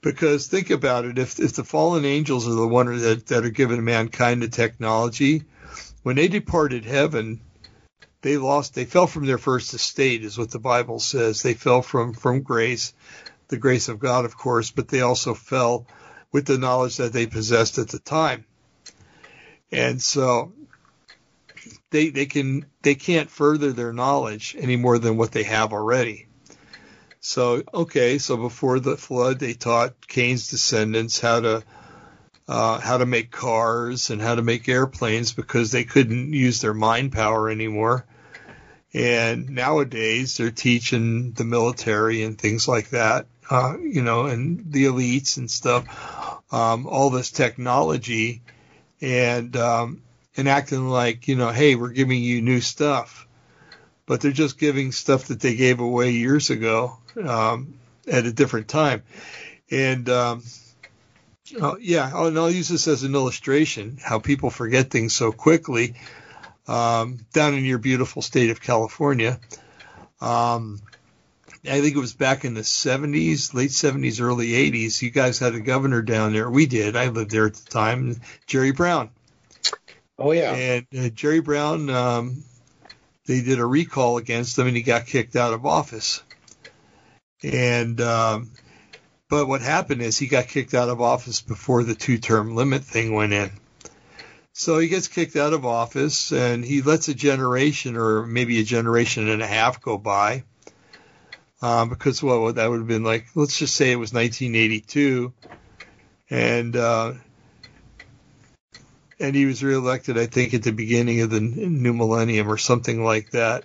Because 0.00 0.46
think 0.46 0.70
about 0.70 1.04
it, 1.04 1.18
if 1.18 1.38
if 1.38 1.52
the 1.54 1.64
fallen 1.64 2.04
angels 2.04 2.48
are 2.48 2.54
the 2.54 2.66
ones 2.66 3.02
that, 3.02 3.26
that 3.26 3.44
are 3.44 3.50
giving 3.50 3.84
mankind 3.84 4.42
the 4.42 4.48
technology, 4.48 5.44
when 6.02 6.16
they 6.16 6.28
departed 6.28 6.84
heaven, 6.84 7.40
they 8.22 8.36
lost 8.36 8.74
they 8.74 8.84
fell 8.84 9.06
from 9.06 9.26
their 9.26 9.38
first 9.38 9.72
estate 9.74 10.24
is 10.24 10.38
what 10.38 10.50
the 10.50 10.58
Bible 10.58 11.00
says. 11.00 11.42
They 11.42 11.54
fell 11.54 11.82
from 11.82 12.14
from 12.14 12.42
grace, 12.42 12.92
the 13.48 13.58
grace 13.58 13.88
of 13.88 13.98
God 13.98 14.24
of 14.24 14.36
course, 14.36 14.70
but 14.70 14.88
they 14.88 15.00
also 15.00 15.34
fell 15.34 15.86
with 16.32 16.46
the 16.46 16.58
knowledge 16.58 16.96
that 16.96 17.12
they 17.12 17.26
possessed 17.26 17.78
at 17.78 17.88
the 17.88 17.98
time. 17.98 18.44
And 19.72 20.02
so 20.02 20.52
they 21.90 22.10
they 22.10 22.26
can 22.26 22.66
they 22.82 22.94
can't 22.94 23.30
further 23.30 23.72
their 23.72 23.92
knowledge 23.92 24.56
any 24.58 24.76
more 24.76 24.98
than 24.98 25.16
what 25.16 25.32
they 25.32 25.44
have 25.44 25.72
already. 25.72 26.26
So 27.20 27.62
okay, 27.72 28.18
so 28.18 28.36
before 28.36 28.80
the 28.80 28.96
flood, 28.96 29.38
they 29.38 29.52
taught 29.52 30.06
Cain's 30.06 30.48
descendants 30.48 31.20
how 31.20 31.40
to 31.40 31.64
uh, 32.48 32.80
how 32.80 32.98
to 32.98 33.06
make 33.06 33.30
cars 33.30 34.10
and 34.10 34.20
how 34.20 34.34
to 34.34 34.42
make 34.42 34.68
airplanes 34.68 35.32
because 35.32 35.70
they 35.70 35.84
couldn't 35.84 36.32
use 36.32 36.60
their 36.60 36.74
mind 36.74 37.12
power 37.12 37.48
anymore. 37.48 38.06
And 38.92 39.50
nowadays, 39.50 40.36
they're 40.36 40.50
teaching 40.50 41.30
the 41.32 41.44
military 41.44 42.24
and 42.24 42.36
things 42.36 42.66
like 42.66 42.90
that, 42.90 43.26
uh, 43.48 43.76
you 43.80 44.02
know, 44.02 44.26
and 44.26 44.72
the 44.72 44.86
elites 44.86 45.36
and 45.36 45.48
stuff, 45.48 45.84
um, 46.52 46.88
all 46.88 47.10
this 47.10 47.30
technology 47.30 48.42
and 49.00 49.56
um, 49.56 50.02
and 50.36 50.48
acting 50.48 50.88
like 50.88 51.28
you 51.28 51.36
know, 51.36 51.50
hey, 51.50 51.74
we're 51.74 51.90
giving 51.90 52.22
you 52.22 52.42
new 52.42 52.60
stuff, 52.60 53.26
but 54.06 54.20
they're 54.20 54.32
just 54.32 54.58
giving 54.58 54.92
stuff 54.92 55.24
that 55.26 55.40
they 55.40 55.54
gave 55.54 55.80
away 55.80 56.10
years 56.10 56.50
ago 56.50 56.98
um, 57.24 57.74
at 58.06 58.26
a 58.26 58.32
different 58.32 58.68
time, 58.68 59.02
and 59.70 60.08
um, 60.08 60.42
oh, 61.60 61.76
yeah, 61.80 62.10
oh, 62.14 62.26
and 62.26 62.38
I'll 62.38 62.50
use 62.50 62.68
this 62.68 62.88
as 62.88 63.02
an 63.02 63.14
illustration 63.14 63.98
how 64.02 64.18
people 64.18 64.50
forget 64.50 64.90
things 64.90 65.14
so 65.14 65.32
quickly. 65.32 65.94
Um, 66.68 67.18
down 67.32 67.54
in 67.54 67.64
your 67.64 67.78
beautiful 67.78 68.22
state 68.22 68.50
of 68.50 68.60
California, 68.60 69.40
um, 70.20 70.80
I 71.64 71.80
think 71.80 71.94
it 71.94 72.00
was 72.00 72.14
back 72.14 72.44
in 72.44 72.54
the 72.54 72.62
70s, 72.62 73.52
late 73.52 73.70
70s, 73.70 74.20
early 74.22 74.48
80s. 74.48 75.02
You 75.02 75.10
guys 75.10 75.38
had 75.38 75.54
a 75.54 75.60
governor 75.60 76.00
down 76.00 76.32
there. 76.32 76.48
We 76.48 76.64
did. 76.64 76.96
I 76.96 77.08
lived 77.08 77.30
there 77.30 77.46
at 77.46 77.54
the 77.54 77.70
time, 77.70 78.20
Jerry 78.46 78.72
Brown. 78.72 79.10
Oh 80.18 80.32
yeah. 80.32 80.54
And 80.54 80.86
uh, 80.98 81.08
Jerry 81.10 81.40
Brown, 81.40 81.90
um, 81.90 82.44
they 83.26 83.42
did 83.42 83.58
a 83.58 83.66
recall 83.66 84.16
against 84.16 84.58
him, 84.58 84.68
and 84.68 84.76
he 84.76 84.82
got 84.82 85.06
kicked 85.06 85.36
out 85.36 85.52
of 85.52 85.66
office. 85.66 86.22
And 87.42 88.00
um, 88.00 88.50
but 89.28 89.46
what 89.46 89.60
happened 89.60 90.00
is 90.02 90.18
he 90.18 90.28
got 90.28 90.48
kicked 90.48 90.74
out 90.74 90.88
of 90.88 91.00
office 91.00 91.40
before 91.42 91.84
the 91.84 91.94
two-term 91.94 92.56
limit 92.56 92.84
thing 92.84 93.14
went 93.14 93.32
in. 93.32 93.50
So 94.52 94.78
he 94.78 94.88
gets 94.88 95.08
kicked 95.08 95.36
out 95.36 95.52
of 95.52 95.64
office, 95.64 96.32
and 96.32 96.64
he 96.64 96.82
lets 96.82 97.08
a 97.08 97.14
generation 97.14 97.96
or 97.96 98.26
maybe 98.26 98.60
a 98.60 98.64
generation 98.64 99.28
and 99.28 99.42
a 99.42 99.46
half 99.46 99.80
go 99.80 99.96
by 99.96 100.44
um, 101.62 101.88
because 101.88 102.22
what 102.22 102.54
that 102.54 102.70
would 102.70 102.78
have 102.78 102.88
been 102.88 103.04
like. 103.04 103.26
Let's 103.34 103.58
just 103.58 103.74
say 103.74 103.92
it 103.92 103.96
was 103.96 104.12
1982, 104.12 105.32
and 106.30 106.76
uh, 106.76 107.12
and 109.18 109.34
he 109.34 109.46
was 109.46 109.62
reelected, 109.62 110.18
I 110.18 110.26
think, 110.26 110.54
at 110.54 110.62
the 110.62 110.72
beginning 110.72 111.20
of 111.20 111.30
the 111.30 111.40
new 111.40 111.92
millennium 111.92 112.50
or 112.50 112.56
something 112.56 113.04
like 113.04 113.30
that. 113.30 113.64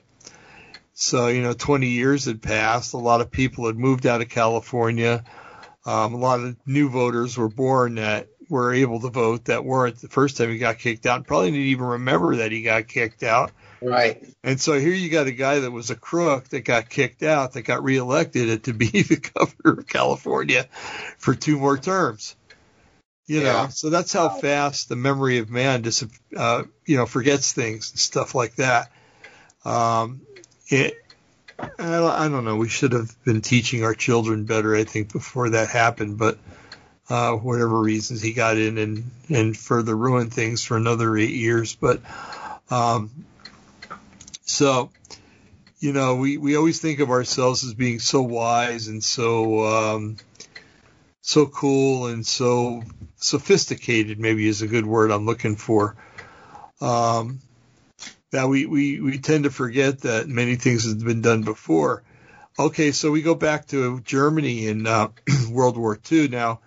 So 0.93 1.27
you 1.27 1.41
know, 1.41 1.53
20 1.53 1.87
years 1.87 2.25
had 2.25 2.41
passed. 2.41 2.93
A 2.93 2.97
lot 2.97 3.21
of 3.21 3.31
people 3.31 3.67
had 3.67 3.77
moved 3.77 4.05
out 4.05 4.21
of 4.21 4.29
California. 4.29 5.23
Um, 5.85 6.13
a 6.13 6.17
lot 6.17 6.39
of 6.39 6.55
new 6.65 6.89
voters 6.89 7.37
were 7.37 7.49
born 7.49 7.95
that 7.95 8.27
were 8.49 8.73
able 8.73 8.99
to 9.01 9.09
vote 9.09 9.45
that 9.45 9.65
weren't 9.65 9.99
the 9.99 10.07
first 10.07 10.37
time 10.37 10.49
he 10.49 10.57
got 10.57 10.79
kicked 10.79 11.05
out. 11.05 11.27
Probably 11.27 11.51
didn't 11.51 11.67
even 11.67 11.85
remember 11.85 12.37
that 12.37 12.51
he 12.51 12.61
got 12.61 12.87
kicked 12.87 13.23
out. 13.23 13.51
Right. 13.81 14.23
And 14.43 14.59
so 14.59 14.79
here 14.79 14.93
you 14.93 15.09
got 15.09 15.27
a 15.27 15.31
guy 15.31 15.59
that 15.59 15.71
was 15.71 15.89
a 15.89 15.95
crook 15.95 16.49
that 16.49 16.61
got 16.61 16.89
kicked 16.89 17.23
out, 17.23 17.53
that 17.53 17.63
got 17.63 17.83
reelected 17.83 18.63
to 18.65 18.73
be 18.73 18.87
the 18.89 19.17
governor 19.17 19.79
of 19.79 19.87
California 19.87 20.67
for 21.17 21.35
two 21.35 21.57
more 21.57 21.77
terms. 21.77 22.35
You 23.27 23.41
know, 23.41 23.69
so 23.71 23.89
that's 23.89 24.13
how 24.13 24.29
fast 24.29 24.87
the 24.87 24.95
memory 24.95 25.39
of 25.39 25.49
man 25.49 25.81
just, 25.81 26.03
uh, 26.37 26.63
you 26.85 26.97
know, 26.97 27.07
forgets 27.07 27.53
things 27.53 27.89
and 27.89 27.99
stuff 27.99 28.35
like 28.35 28.55
that. 28.57 28.91
Um, 29.63 30.21
it, 30.67 30.93
I 31.57 31.65
don't, 31.77 32.11
I 32.11 32.27
don't 32.27 32.45
know. 32.45 32.57
We 32.57 32.69
should 32.69 32.91
have 32.91 33.11
been 33.23 33.41
teaching 33.41 33.83
our 33.83 33.95
children 33.95 34.45
better, 34.45 34.75
I 34.75 34.83
think, 34.83 35.11
before 35.11 35.49
that 35.51 35.69
happened. 35.69 36.19
But 36.19 36.37
uh, 37.09 37.33
whatever 37.33 37.81
reasons, 37.81 38.21
he 38.21 38.33
got 38.33 38.57
in 38.57 38.77
and 38.77 39.11
and 39.29 39.57
further 39.57 39.95
ruined 39.95 40.31
things 40.31 40.63
for 40.63 40.77
another 40.77 41.17
eight 41.17 41.33
years. 41.33 41.75
But 41.75 42.01
um, 42.69 43.09
so, 44.45 44.91
you 45.79 45.91
know, 45.91 46.15
we, 46.15 46.37
we 46.37 46.55
always 46.55 46.79
think 46.79 46.99
of 46.99 47.09
ourselves 47.09 47.63
as 47.63 47.73
being 47.73 47.99
so 47.99 48.21
wise 48.21 48.87
and 48.87 49.03
so 49.03 49.65
um, 49.65 50.17
so 51.21 51.47
cool 51.47 52.07
and 52.07 52.25
so 52.25 52.83
sophisticated. 53.15 54.19
Maybe 54.19 54.47
is 54.47 54.61
a 54.61 54.67
good 54.67 54.85
word 54.85 55.11
I'm 55.11 55.25
looking 55.25 55.55
for. 55.55 55.95
Um, 56.79 57.39
that 58.31 58.47
we, 58.47 58.65
we, 58.65 58.99
we 58.99 59.17
tend 59.17 59.45
to 59.45 59.49
forget 59.49 60.01
that 60.01 60.27
many 60.27 60.55
things 60.55 60.87
have 60.87 61.03
been 61.03 61.21
done 61.21 61.41
before. 61.41 62.03
Okay, 62.59 62.91
so 62.91 63.11
we 63.11 63.21
go 63.21 63.35
back 63.35 63.67
to 63.67 63.99
Germany 64.01 64.67
in 64.67 64.85
uh, 64.85 65.09
World 65.49 65.77
War 65.77 65.99
II. 66.11 66.27
Now, 66.27 66.59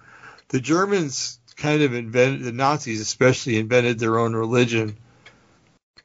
the 0.48 0.60
Germans 0.60 1.38
kind 1.56 1.82
of 1.82 1.94
invented, 1.94 2.42
the 2.42 2.52
Nazis 2.52 3.00
especially 3.00 3.58
invented 3.58 3.98
their 3.98 4.18
own 4.18 4.34
religion 4.34 4.96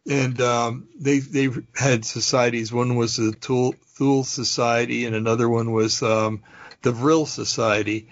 and 0.10 0.40
um, 0.42 0.88
they 1.00 1.20
they 1.20 1.50
had 1.76 2.06
societies. 2.06 2.74
One 2.74 2.96
was 2.96 3.18
the 3.18 3.32
Thule, 3.32 3.76
Thule 3.88 4.24
Society, 4.24 5.06
and 5.06 5.16
another 5.16 5.48
one 5.48 5.72
was 5.72 6.02
um, 6.04 6.44
the 6.82 6.92
Vril 6.92 7.26
Society. 7.26 8.10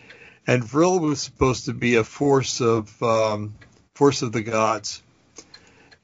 And 0.47 0.63
Vril 0.63 0.99
was 0.99 1.21
supposed 1.21 1.65
to 1.65 1.73
be 1.73 1.95
a 1.95 2.03
force 2.03 2.61
of 2.61 3.01
um, 3.03 3.55
Force 3.93 4.21
of 4.21 4.31
the 4.31 4.41
Gods, 4.41 5.03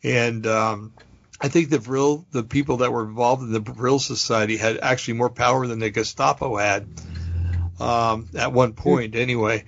and 0.03 0.45
um, 0.45 0.93
I 1.39 1.47
think 1.47 1.69
the 1.69 1.79
Vril, 1.79 2.25
the 2.31 2.43
people 2.43 2.77
that 2.77 2.91
were 2.91 3.03
involved 3.03 3.43
in 3.43 3.51
the 3.51 3.59
Vril 3.59 3.99
Society 3.99 4.57
had 4.57 4.77
actually 4.77 5.15
more 5.15 5.29
power 5.29 5.65
than 5.65 5.79
the 5.79 5.89
Gestapo 5.89 6.57
had 6.57 6.87
um, 7.79 8.27
at 8.37 8.53
one 8.53 8.73
point, 8.73 9.15
anyway. 9.15 9.63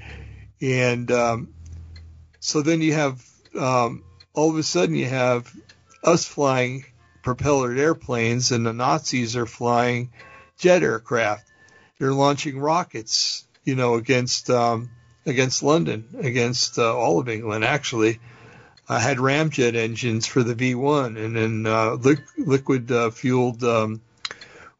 And 0.61 1.11
um, 1.11 1.53
so 2.39 2.61
then 2.61 2.82
you 2.82 2.93
have 2.93 3.26
um, 3.57 4.03
all 4.34 4.49
of 4.49 4.57
a 4.57 4.63
sudden 4.63 4.95
you 4.95 5.05
have 5.05 5.51
us 6.04 6.26
flying 6.26 6.86
propellered 7.22 7.78
airplanes, 7.78 8.52
and 8.52 8.66
the 8.66 8.74
Nazis 8.74 9.36
are 9.36 9.45
flying 9.45 10.12
jet 10.58 10.84
aircraft. 10.84 11.45
They're 12.00 12.14
launching 12.14 12.60
rockets, 12.60 13.45
you 13.64 13.76
know, 13.76 13.95
against 13.95 14.50
um, 14.50 14.89
against 15.26 15.64
London, 15.64 16.06
against 16.20 16.80
uh, 16.80 16.95
all 16.95 17.20
of 17.20 17.30
England, 17.30 17.66
actually 17.66 18.20
uh, 18.89 19.00
had 19.00 19.18
ramjet 19.18 19.76
engines 19.76 20.26
for 20.26 20.43
the 20.43 20.56
V1 20.56 21.24
and 21.24 21.36
then 21.36 21.66
uh, 21.68 21.91
li- 21.93 22.18
liquid 22.38 22.91
uh, 22.91 23.12
fueled 23.12 23.64
um, 23.64 24.02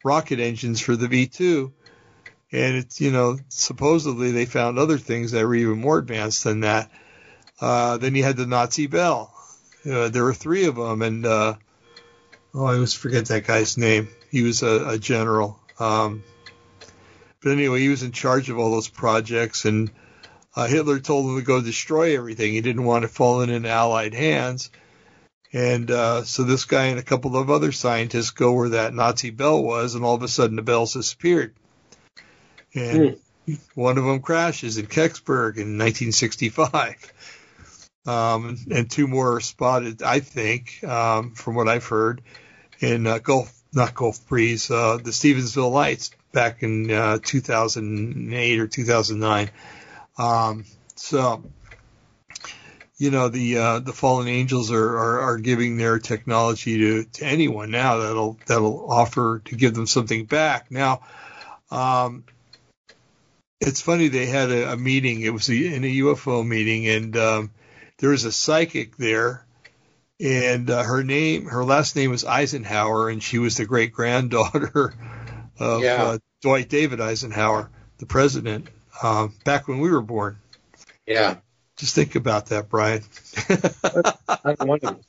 rocket 0.03 0.39
engines 0.39 0.82
for 0.82 0.95
the 0.95 1.07
V2. 1.07 1.72
And 2.51 2.78
it's, 2.78 2.99
you 2.99 3.11
know, 3.11 3.38
supposedly 3.49 4.32
they 4.32 4.45
found 4.45 4.80
other 4.80 4.97
things 4.97 5.32
that 5.32 5.45
were 5.45 5.53
even 5.53 5.80
more 5.80 5.99
advanced 5.99 6.43
than 6.43 6.61
that. 6.61 6.89
Uh, 7.61 7.97
then 7.97 8.15
you 8.15 8.24
had 8.24 8.38
the 8.38 8.47
Nazi 8.47 8.88
Bell. 8.88 9.32
Uh, 9.89 10.09
there 10.09 10.23
were 10.23 10.33
three 10.33 10.65
of 10.65 10.75
them, 10.75 11.01
and 11.01 11.25
uh, 11.25 11.55
oh, 12.53 12.65
I 12.65 12.75
always 12.75 12.93
forget 12.93 13.25
that 13.25 13.47
guy's 13.47 13.77
name. 13.77 14.09
He 14.29 14.43
was 14.43 14.61
a, 14.61 14.89
a 14.89 14.97
general. 14.97 15.59
Um, 15.79 16.23
but 17.41 17.51
anyway, 17.51 17.79
he 17.79 17.89
was 17.89 18.03
in 18.03 18.11
charge 18.11 18.49
of 18.49 18.59
all 18.59 18.71
those 18.71 18.89
projects, 18.89 19.65
and 19.65 19.89
uh, 20.55 20.67
Hitler 20.67 20.99
told 20.99 21.25
him 21.25 21.39
to 21.39 21.45
go 21.45 21.61
destroy 21.61 22.15
everything. 22.15 22.53
He 22.53 22.61
didn't 22.61 22.83
want 22.83 23.05
it 23.05 23.09
falling 23.09 23.49
into 23.49 23.69
Allied 23.69 24.13
hands. 24.13 24.69
And 25.51 25.89
uh, 25.89 26.23
so 26.25 26.43
this 26.43 26.65
guy 26.65 26.87
and 26.87 26.99
a 26.99 27.03
couple 27.03 27.35
of 27.35 27.49
other 27.49 27.71
scientists 27.71 28.31
go 28.31 28.53
where 28.53 28.69
that 28.69 28.93
Nazi 28.93 29.31
bell 29.31 29.63
was, 29.63 29.95
and 29.95 30.03
all 30.03 30.15
of 30.15 30.21
a 30.21 30.27
sudden 30.27 30.57
the 30.57 30.61
bells 30.61 30.93
disappeared. 30.93 31.55
And 32.75 33.17
mm. 33.47 33.59
one 33.73 33.97
of 33.97 34.03
them 34.03 34.19
crashes 34.19 34.77
in 34.77 34.85
Kecksburg 34.85 35.57
in 35.57 35.77
1965. 35.77 37.13
Um, 38.05 38.57
and 38.71 38.89
two 38.89 39.07
more 39.07 39.39
spotted, 39.41 40.01
I 40.01 40.19
think, 40.19 40.83
um, 40.83 41.35
from 41.35 41.55
what 41.55 41.67
I've 41.67 41.85
heard, 41.85 42.21
in 42.79 43.05
uh, 43.05 43.19
Gulf, 43.19 43.53
not 43.73 43.93
Gulf 43.93 44.25
Breeze, 44.27 44.71
uh, 44.71 44.97
the 44.97 45.11
Stephenville 45.11 45.71
Lights 45.71 46.11
back 46.31 46.63
in 46.63 46.89
uh, 46.91 47.19
2008 47.21 48.59
or 48.59 48.67
2009. 48.67 49.49
Um, 50.17 50.65
so, 50.95 51.43
you 52.97 53.11
know, 53.11 53.29
the 53.29 53.57
uh, 53.57 53.79
the 53.79 53.93
fallen 53.93 54.27
angels 54.27 54.71
are, 54.71 54.97
are, 54.97 55.19
are 55.21 55.37
giving 55.37 55.77
their 55.77 55.99
technology 55.99 56.77
to, 56.77 57.03
to 57.05 57.25
anyone 57.25 57.71
now 57.71 57.97
that'll 57.97 58.37
that'll 58.45 58.91
offer 58.91 59.41
to 59.45 59.55
give 59.55 59.73
them 59.73 59.87
something 59.87 60.25
back. 60.25 60.69
Now, 60.69 61.01
um, 61.71 62.25
it's 63.61 63.81
funny 63.81 64.09
they 64.09 64.25
had 64.25 64.51
a, 64.51 64.73
a 64.73 64.77
meeting. 64.77 65.21
It 65.21 65.33
was 65.33 65.49
a, 65.49 65.53
in 65.53 65.83
a 65.83 65.95
UFO 65.99 66.45
meeting, 66.45 66.87
and 66.87 67.15
um, 67.99 68.01
there 68.01 68.09
was 68.11 68.25
a 68.25 68.31
psychic 68.31 68.97
there, 68.97 69.45
and 70.19 70.69
uh, 70.69 70.83
her 70.83 71.03
name, 71.03 71.45
her 71.45 71.63
last 71.63 71.95
name 71.95 72.11
was 72.11 72.25
Eisenhower, 72.25 73.09
and 73.09 73.21
she 73.21 73.39
was 73.39 73.57
the 73.57 73.65
great 73.65 73.93
granddaughter 73.93 74.93
of 75.59 75.83
yeah. 75.83 76.03
uh, 76.03 76.17
Dwight 76.41 76.69
David 76.69 77.01
Eisenhower, 77.01 77.69
the 77.97 78.05
president 78.05 78.67
uh, 79.01 79.27
back 79.45 79.67
when 79.67 79.79
we 79.79 79.89
were 79.89 80.01
born. 80.01 80.37
Yeah. 81.05 81.37
Just 81.77 81.95
think 81.95 82.15
about 82.15 82.47
that, 82.47 82.69
Brian. 82.69 83.03
I 84.27 84.53
don't 84.53 84.67
want 84.67 84.81
to. 84.81 84.99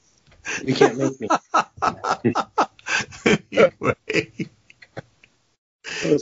You 0.64 0.74
can't 0.74 0.96
make 0.96 1.20
me. 1.20 1.28
anyway. 3.52 4.48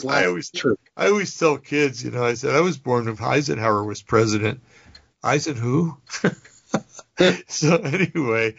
I 0.08 0.26
always, 0.26 0.50
true. 0.50 0.78
I 0.96 1.08
always 1.08 1.36
tell 1.38 1.58
kids, 1.58 2.02
you 2.02 2.10
know, 2.10 2.24
I 2.24 2.34
said 2.34 2.54
I 2.54 2.60
was 2.60 2.78
born 2.78 3.04
when 3.04 3.16
Eisenhower 3.20 3.84
was 3.84 4.02
president. 4.02 4.62
Eisen 5.22 5.56
who? 5.56 5.98
so 7.48 7.76
anyway, 7.76 8.54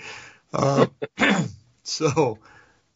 um, 0.54 0.92
so, 1.84 2.40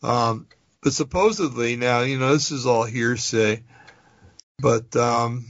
um, 0.01 0.47
but 0.82 0.93
supposedly 0.93 1.76
now, 1.76 2.01
you 2.01 2.20
know, 2.20 2.34
this 2.34 2.51
is 2.51 2.66
all 2.66 2.84
hearsay, 2.84 3.64
but 4.59 4.95
um, 4.95 5.45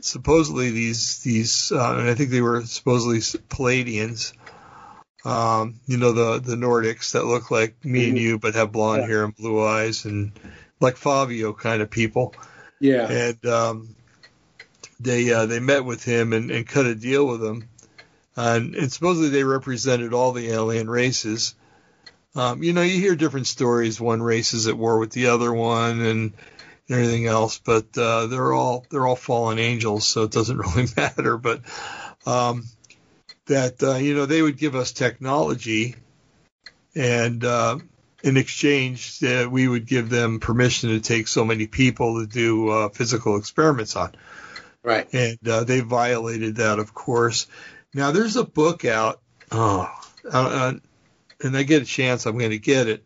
supposedly 0.00 0.70
these 0.70 1.20
these 1.20 1.72
uh, 1.72 1.96
and 1.98 2.08
I 2.08 2.14
think 2.14 2.30
they 2.30 2.42
were 2.42 2.64
supposedly 2.64 3.18
Pleiadians. 3.18 4.32
Um, 5.24 5.80
you 5.86 5.96
know 5.96 6.12
the 6.12 6.38
the 6.38 6.56
Nordics 6.56 7.12
that 7.12 7.24
look 7.24 7.50
like 7.50 7.84
me 7.84 8.00
mm-hmm. 8.00 8.08
and 8.10 8.18
you 8.18 8.38
but 8.38 8.54
have 8.54 8.72
blonde 8.72 9.02
yeah. 9.02 9.08
hair 9.08 9.24
and 9.24 9.34
blue 9.34 9.64
eyes 9.64 10.04
and 10.04 10.32
like 10.80 10.96
Fabio 10.96 11.52
kind 11.52 11.82
of 11.82 11.90
people. 11.90 12.34
Yeah. 12.80 13.10
And 13.10 13.46
um, 13.46 13.96
they 15.00 15.32
uh, 15.32 15.46
they 15.46 15.60
met 15.60 15.84
with 15.84 16.04
him 16.04 16.32
and, 16.32 16.50
and 16.50 16.66
cut 16.66 16.86
a 16.86 16.94
deal 16.94 17.26
with 17.26 17.42
him, 17.42 17.68
and, 18.46 18.74
and 18.74 18.92
supposedly 18.92 19.30
they 19.30 19.44
represented 19.44 20.12
all 20.12 20.32
the 20.32 20.50
alien 20.50 20.88
races. 20.88 21.54
Um, 22.34 22.62
you 22.62 22.72
know, 22.72 22.82
you 22.82 23.00
hear 23.00 23.16
different 23.16 23.46
stories. 23.46 24.00
One 24.00 24.22
race 24.22 24.54
is 24.54 24.66
at 24.66 24.76
war 24.76 24.98
with 24.98 25.10
the 25.10 25.28
other 25.28 25.52
one, 25.52 26.00
and 26.00 26.32
and 26.88 26.98
everything 26.98 27.26
else, 27.26 27.58
but 27.58 27.96
uh, 27.98 28.26
they're 28.26 28.52
all 28.52 28.86
they're 28.90 29.06
all 29.06 29.16
fallen 29.16 29.58
angels, 29.58 30.06
so 30.06 30.22
it 30.22 30.30
doesn't 30.30 30.56
really 30.76 30.86
matter. 30.96 31.36
But 31.36 31.62
um, 32.26 32.64
that 33.46 33.82
uh, 33.82 33.96
you 33.96 34.14
know 34.14 34.26
they 34.26 34.42
would 34.42 34.56
give 34.56 34.74
us 34.74 34.92
technology, 34.92 35.96
and 36.94 37.44
uh, 37.44 37.78
in 38.22 38.36
exchange 38.36 39.22
uh, 39.22 39.48
we 39.50 39.68
would 39.68 39.86
give 39.86 40.08
them 40.08 40.40
permission 40.40 40.90
to 40.90 41.00
take 41.00 41.28
so 41.28 41.44
many 41.44 41.66
people 41.66 42.20
to 42.20 42.26
do 42.26 42.68
uh, 42.70 42.88
physical 42.88 43.36
experiments 43.36 43.96
on. 43.96 44.14
Right. 44.82 45.12
And 45.12 45.38
uh, 45.46 45.64
they 45.64 45.80
violated 45.80 46.56
that, 46.56 46.78
of 46.78 46.94
course. 46.94 47.46
Now 47.98 48.12
there's 48.12 48.36
a 48.36 48.44
book 48.44 48.84
out. 48.84 49.20
Oh, 49.50 49.92
uh, 50.30 50.74
and 51.42 51.56
I 51.56 51.64
get 51.64 51.82
a 51.82 51.84
chance, 51.84 52.26
I'm 52.26 52.38
going 52.38 52.52
to 52.52 52.58
get 52.58 52.86
it. 52.86 53.04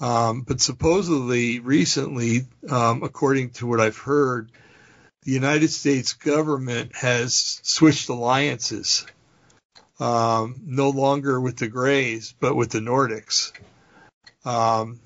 Um, 0.00 0.42
but 0.42 0.60
supposedly, 0.60 1.60
recently, 1.60 2.46
um, 2.68 3.04
according 3.04 3.50
to 3.50 3.68
what 3.68 3.78
I've 3.78 3.98
heard, 3.98 4.50
the 5.22 5.30
United 5.30 5.68
States 5.68 6.14
government 6.14 6.96
has 6.96 7.60
switched 7.62 8.08
alliances, 8.08 9.06
um, 10.00 10.56
no 10.64 10.90
longer 10.90 11.40
with 11.40 11.58
the 11.58 11.68
Greys, 11.68 12.34
but 12.40 12.56
with 12.56 12.70
the 12.70 12.80
Nordics. 12.80 13.52
Um, 14.44 14.98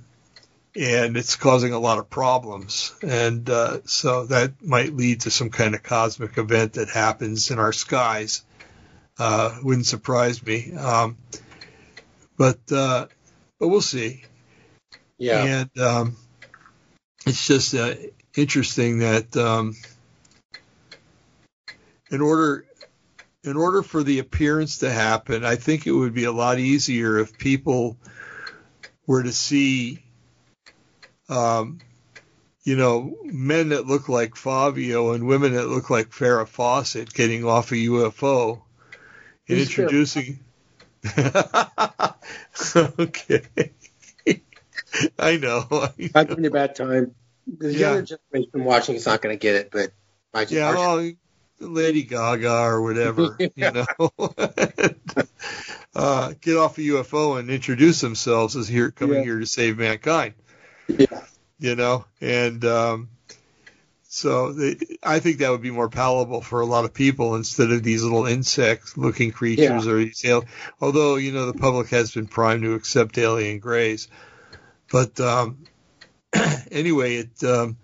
and 0.75 1.19
it's 1.19 1.37
causing 1.37 1.75
a 1.75 1.79
lot 1.79 1.99
of 1.99 2.09
problems. 2.09 2.95
And 3.03 3.51
uh, 3.51 3.81
so 3.85 4.25
that 4.27 4.65
might 4.65 4.97
lead 4.97 5.21
to 5.23 5.31
some 5.31 5.51
kind 5.51 5.75
of 5.75 5.83
cosmic 5.83 6.39
event 6.39 6.75
that 6.75 6.89
happens 6.89 7.51
in 7.51 7.59
our 7.59 7.73
skies. 7.75 8.43
Uh, 9.19 9.59
wouldn't 9.63 9.87
surprise 9.87 10.45
me. 10.45 10.75
Um, 10.75 11.17
but 12.37 12.59
uh, 12.71 13.07
but 13.59 13.69
we'll 13.69 13.81
see. 13.81 14.25
Yeah. 15.19 15.45
And 15.45 15.81
um, 15.81 16.17
it's 17.27 17.47
just 17.47 17.75
uh, 17.75 17.95
interesting 18.37 18.99
that 18.99 19.37
um, 19.37 19.75
in 22.11 22.21
order 22.21 22.65
in 23.45 23.57
order 23.57 23.83
for 23.83 24.03
the 24.03 24.19
appearance 24.19 24.79
to 24.79 24.91
happen, 24.91 25.45
I 25.45 25.57
think 25.57 25.87
it 25.87 25.93
would 25.93 26.15
be 26.15 26.25
a 26.25 26.33
lot 26.33 26.59
easier 26.59 27.19
if 27.19 27.39
people 27.39 27.97
were 29.07 29.23
to 29.23 29.33
see, 29.33 30.03
um, 31.29 31.79
you 32.65 32.77
know, 32.77 33.19
men 33.23 33.69
that 33.69 33.87
look 33.87 34.09
like 34.09 34.35
Fabio 34.35 35.13
and 35.13 35.27
women 35.27 35.53
that 35.55 35.69
look 35.69 35.91
like 35.91 36.09
Farrah 36.09 36.49
Fawcett 36.49 37.13
getting 37.13 37.45
off 37.45 37.71
a 37.71 37.77
UFO 37.77 38.63
and 39.49 39.59
Who's 39.59 39.69
introducing. 39.69 40.41
okay. 42.77 43.43
I 45.19 45.37
know. 45.37 45.67
I'm 45.71 46.11
having 46.15 46.47
a 46.47 46.51
bad 46.51 46.75
time. 46.75 47.15
The 47.47 47.73
yeah. 47.73 47.95
younger 47.95 48.17
generation 48.33 48.65
watching 48.65 48.95
is 48.95 49.07
not 49.07 49.21
going 49.21 49.37
to 49.37 49.41
get 49.41 49.55
it, 49.57 49.71
but 49.71 49.93
my 50.33 50.47
yeah, 50.49 50.71
well, 50.71 51.13
Lady 51.61 52.03
Gaga 52.03 52.51
or 52.51 52.83
whatever, 52.83 53.37
you 53.55 53.71
know, 53.71 53.87
uh, 55.95 56.33
get 56.41 56.57
off 56.57 56.79
a 56.79 56.81
UFO 56.81 57.39
and 57.39 57.51
introduce 57.51 58.01
themselves 58.01 58.57
as 58.57 58.67
here 58.67 58.91
coming 58.91 59.19
yeah. 59.19 59.25
here 59.25 59.41
to 59.41 59.47
save 59.47 59.79
mankind. 59.79 60.35
Yeah. 60.89 61.25
You 61.59 61.77
know, 61.77 62.05
and 62.21 62.65
um, 62.65 63.09
so 64.15 64.53
they, 64.53 64.77
I 65.03 65.19
think 65.19 65.39
that 65.39 65.51
would 65.51 65.61
be 65.61 65.73
more 65.73 65.89
palatable 65.89 66.41
for 66.41 66.61
a 66.61 66.67
lot 66.67 66.85
of 66.85 66.95
people 66.95 67.35
instead 67.35 67.73
of 67.73 67.83
these 67.83 68.05
little 68.05 68.27
insect-looking 68.27 69.33
creatures 69.33 69.87
yeah. 69.87 69.91
or 69.91 69.97
these. 70.05 70.25
Although 70.81 71.17
you 71.17 71.33
know 71.33 71.47
the 71.47 71.59
public 71.59 71.89
has 71.89 72.13
been 72.13 72.29
primed 72.29 72.63
to 72.63 72.75
accept 72.75 73.19
alien 73.19 73.59
greys. 73.59 74.07
But 74.91 75.19
um, 75.19 75.65
anyway, 76.71 77.17
it 77.17 77.43
um, 77.43 77.77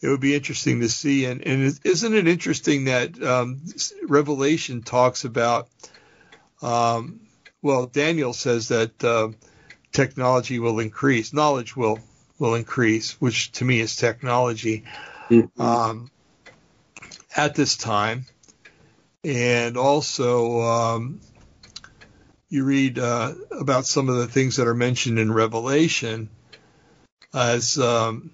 it 0.00 0.08
would 0.08 0.20
be 0.20 0.34
interesting 0.34 0.80
to 0.80 0.88
see. 0.88 1.26
And, 1.26 1.46
and 1.46 1.78
isn't 1.84 2.14
it 2.14 2.26
interesting 2.26 2.84
that 2.84 3.22
um, 3.22 3.60
Revelation 4.08 4.82
talks 4.82 5.24
about 5.26 5.68
Um, 6.62 7.20
well, 7.60 7.84
Daniel 7.84 8.32
says 8.32 8.68
that 8.68 9.04
uh, 9.04 9.28
technology 9.92 10.58
will 10.58 10.80
increase, 10.80 11.34
knowledge 11.34 11.76
will 11.76 12.00
will 12.38 12.54
increase, 12.54 13.20
which 13.20 13.52
to 13.52 13.64
me 13.66 13.80
is 13.80 13.94
technology 13.94 14.84
mm-hmm. 15.28 15.60
um, 15.60 16.10
at 17.36 17.54
this 17.54 17.76
time, 17.76 18.26
and 19.24 19.76
also 19.76 20.60
um, 20.60 21.20
you 22.48 22.64
read 22.64 22.98
uh, 22.98 23.32
about 23.50 23.86
some 23.86 24.08
of 24.08 24.16
the 24.16 24.26
things 24.26 24.56
that 24.56 24.68
are 24.68 24.74
mentioned 24.74 25.18
in 25.18 25.32
Revelation 25.32 26.30
as 27.32 27.78
um, 27.78 28.30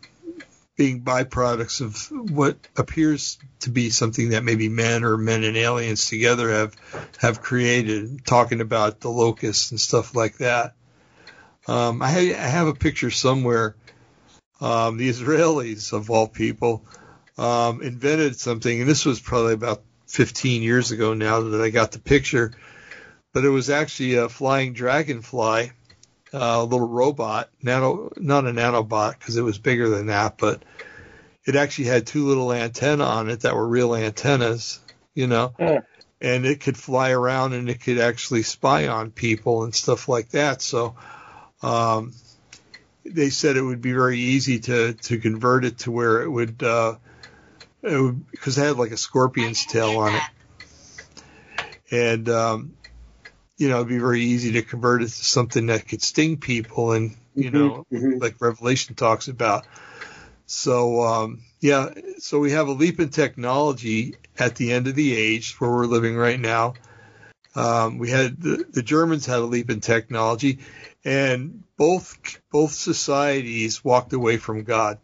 being 0.77 1.03
byproducts 1.03 1.81
of 1.83 2.31
what 2.31 2.57
appears 2.77 3.39
to 3.61 3.71
be 3.71 3.91
something 3.91 4.31
that 4.31 4.43
maybe 4.43 4.69
men 4.69 5.05
or 5.05 5.17
men 5.17 5.45
and 5.45 5.57
aliens 5.57 6.09
together 6.09 6.51
have 6.51 6.75
have 7.19 7.43
created, 7.43 8.25
talking 8.25 8.61
about 8.61 9.01
the 9.01 9.11
locusts 9.11 9.71
and 9.71 9.81
stuff 9.81 10.15
like 10.15 10.39
that. 10.39 10.75
Um, 11.67 12.01
I, 12.01 12.11
ha- 12.11 12.35
I, 12.35 12.49
have 12.49 12.67
a 12.67 12.75
picture 12.75 13.11
somewhere. 13.11 13.77
Um, 14.61 14.99
the 14.99 15.09
Israelis, 15.09 15.93
of 15.93 16.11
all 16.11 16.29
people, 16.29 16.85
um, 17.39 17.83
invented 17.83 18.39
something, 18.39 18.81
and 18.81 18.89
this 18.89 19.07
was 19.07 19.21
probably 19.21 19.55
about 19.55 19.83
15 20.09 20.63
years 20.63 20.91
ago 20.91 21.15
now 21.15 21.41
that 21.41 21.61
I 21.61 21.71
got 21.71 21.93
the 21.93 21.99
picture, 21.99 22.53
but 23.33 23.45
it 23.45 23.49
was 23.49 23.71
actually 23.71 24.17
a 24.17 24.29
flying 24.29 24.73
dragonfly 24.75 25.73
a 26.33 26.65
little 26.65 26.87
robot, 26.87 27.51
nano, 27.63 28.11
not 28.17 28.47
a 28.47 28.53
nanobot 28.53 29.19
because 29.19 29.37
it 29.37 29.43
was 29.43 29.59
bigger 29.59 29.89
than 29.89 30.07
that, 30.07 30.39
but 30.39 30.63
it 31.45 31.57
actually 31.57 31.87
had 31.87 32.07
two 32.07 32.27
little 32.27 32.53
antennae 32.53 33.03
on 33.03 33.31
it 33.31 33.41
that 33.41 33.55
were 33.55 33.67
real 33.67 33.95
antennas, 33.95 34.81
you 35.15 35.27
know, 35.27 35.55
and 36.21 36.47
it 36.47 36.61
could 36.61 36.77
fly 36.77 37.11
around 37.11 37.53
and 37.53 37.69
it 37.69 37.83
could 37.83 37.99
actually 37.99 38.43
spy 38.43 38.89
on 38.89 39.11
people 39.11 39.65
and 39.65 39.75
stuff 39.75 40.09
like 40.09 40.31
that. 40.31 40.63
So, 40.63 40.95
um, 41.63 42.13
they 43.15 43.31
said 43.31 43.57
it 43.57 43.63
would 43.63 43.83
be 43.83 43.93
very 43.93 44.19
easy 44.19 44.61
to, 44.61 44.95
to 44.95 45.19
convert 45.19 45.65
it 45.65 45.79
to 45.79 45.91
where 45.91 46.23
it 46.23 46.29
would, 46.29 46.63
uh, 46.63 46.97
it 47.83 48.31
because 48.31 48.59
it 48.59 48.63
had 48.63 48.77
like 48.77 48.93
a 48.93 48.97
scorpion's 48.97 49.67
tail 49.67 49.99
on 49.99 50.15
it. 50.15 50.23
And, 51.91 52.29
um, 52.29 52.73
you 53.57 53.69
know, 53.69 53.77
it'd 53.77 53.89
be 53.89 53.99
very 53.99 54.23
easy 54.23 54.53
to 54.53 54.63
convert 54.63 55.03
it 55.03 55.09
to 55.09 55.25
something 55.25 55.67
that 55.67 55.87
could 55.87 56.03
sting 56.03 56.39
people 56.39 56.93
and, 56.93 57.17
you 57.35 57.51
mm-hmm, 57.51 57.59
know, 57.59 57.87
mm-hmm. 57.93 58.19
like 58.19 58.37
Revelation 58.41 58.95
talks 58.95 59.29
about. 59.29 59.67
So, 60.47 61.03
um, 61.03 61.43
yeah, 61.61 61.91
so 62.19 62.39
we 62.39 62.53
have 62.53 62.69
a 62.69 62.73
leap 62.73 63.01
in 63.01 63.11
technology 63.11 64.17
at 64.39 64.57
the 64.57 64.73
end 64.73 64.89
of 64.89 64.95
the 64.95 65.15
age 65.15 65.61
where 65.61 65.71
we're 65.71 65.87
living 65.87 66.17
right 66.17 66.41
now. 66.41 66.75
Um, 67.55 67.99
we 67.99 68.11
had 68.11 68.41
the, 68.41 68.65
the 68.69 68.83
Germans 68.83 69.27
had 69.27 69.41
a 69.41 69.45
leap 69.45 69.71
in 69.71 69.81
technology 69.81 70.61
and 71.05 71.65
both, 71.77 72.41
both 72.51 72.73
societies 72.73 73.85
walked 73.85 74.13
away 74.13 74.37
from 74.37 74.65
God. 74.65 74.99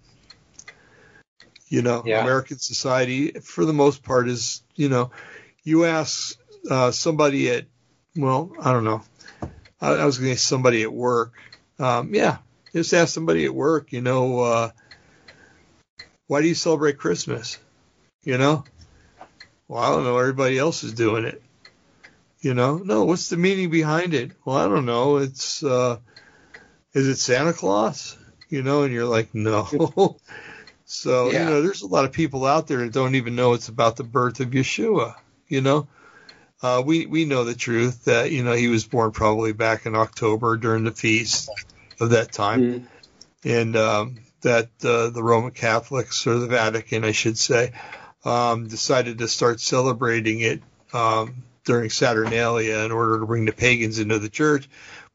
You 1.68 1.82
know, 1.82 2.05
yeah. 2.07 2.22
American 2.22 2.59
society 2.59 3.32
for 3.32 3.64
the 3.64 3.72
most 3.72 4.05
part 4.05 4.28
is, 4.28 4.62
you 4.76 4.88
know, 4.88 5.11
you 5.64 5.84
ask 5.84 6.38
uh, 6.70 6.92
somebody 6.92 7.51
at 7.51 7.66
well, 8.16 8.53
I 8.61 8.72
don't 8.72 8.84
know. 8.84 9.03
I, 9.80 9.92
I 9.92 10.05
was 10.07 10.18
going 10.18 10.32
to 10.32 10.38
say 10.38 10.47
somebody 10.47 10.82
at 10.82 10.92
work. 10.92 11.34
Um, 11.78 12.14
yeah, 12.14 12.38
just 12.72 12.94
ask 12.94 13.12
somebody 13.12 13.44
at 13.44 13.55
work, 13.55 13.92
you 13.92 14.01
know, 14.01 14.40
uh, 14.40 14.70
why 16.26 16.40
do 16.40 16.49
you 16.49 16.55
celebrate 16.55 16.99
Christmas? 16.99 17.59
You 18.24 18.38
know? 18.38 18.64
Well, 19.68 19.82
I 19.82 19.90
don't 19.90 20.05
know. 20.05 20.18
Everybody 20.18 20.59
else 20.59 20.82
is 20.84 20.92
doing 20.92 21.24
it. 21.24 21.42
You 22.47 22.55
know? 22.55 22.76
No, 22.78 23.05
what's 23.07 23.28
the 23.28 23.36
meaning 23.36 23.70
behind 23.70 24.14
it? 24.14 24.30
Well, 24.44 24.57
I 24.57 24.68
don't 24.68 24.86
know. 24.86 25.16
It's, 25.16 25.64
uh, 25.64 25.99
is 26.92 27.09
it 27.09 27.16
Santa 27.16 27.53
Claus? 27.53 28.16
You 28.49 28.62
know, 28.62 28.84
and 28.84 28.94
you're 28.94 29.05
like, 29.05 29.34
no. 29.34 29.64
so, 30.84 31.32
yeah. 31.32 31.40
you 31.40 31.44
know, 31.47 31.62
there's 31.62 31.82
a 31.82 31.88
lot 31.88 32.05
of 32.05 32.12
people 32.12 32.47
out 32.47 32.68
there 32.68 32.78
that 32.78 32.92
don't 32.92 33.16
even 33.16 33.34
know 33.34 33.55
it's 33.55 33.68
about 33.68 33.97
the 33.97 34.05
birth 34.05 34.38
of 34.38 34.51
Yeshua, 34.51 35.16
you 35.49 35.61
know? 35.61 35.88
Uh, 36.62 36.84
we 36.86 37.07
we 37.07 37.24
know 37.24 37.42
the 37.42 37.55
truth 37.57 38.05
that 38.05 38.30
you 38.30 38.42
know 38.42 38.53
he 38.53 38.68
was 38.68 38.86
born 38.86 39.11
probably 39.11 39.53
back 39.53 39.84
in 39.84 39.94
October 39.94 40.57
during 40.57 40.84
the 40.84 40.92
feast 40.92 41.51
of 42.01 42.11
that 42.11 42.32
time, 42.32 42.62
mm-hmm. 42.62 42.86
and 43.49 43.76
um, 43.76 44.16
that 44.40 44.70
uh, 44.82 45.11
the 45.11 45.22
Roman 45.22 45.51
Catholics 45.51 46.26
or 46.26 46.38
the 46.38 46.47
Vatican, 46.47 47.05
I 47.05 47.12
should 47.12 47.36
say, 47.36 47.72
um, 48.24 48.68
decided 48.68 49.18
to 49.18 49.28
start 49.28 49.61
celebrating 49.61 50.40
it 50.40 50.62
um, 50.94 51.42
during 51.67 51.91
Saturnalia 51.91 52.85
in 52.85 52.93
order 52.93 53.21
to 53.21 53.27
bring 53.27 53.45
the 53.45 53.53
pagans 53.53 53.99
into 53.99 54.19
the 54.19 54.31
church, 54.31 54.69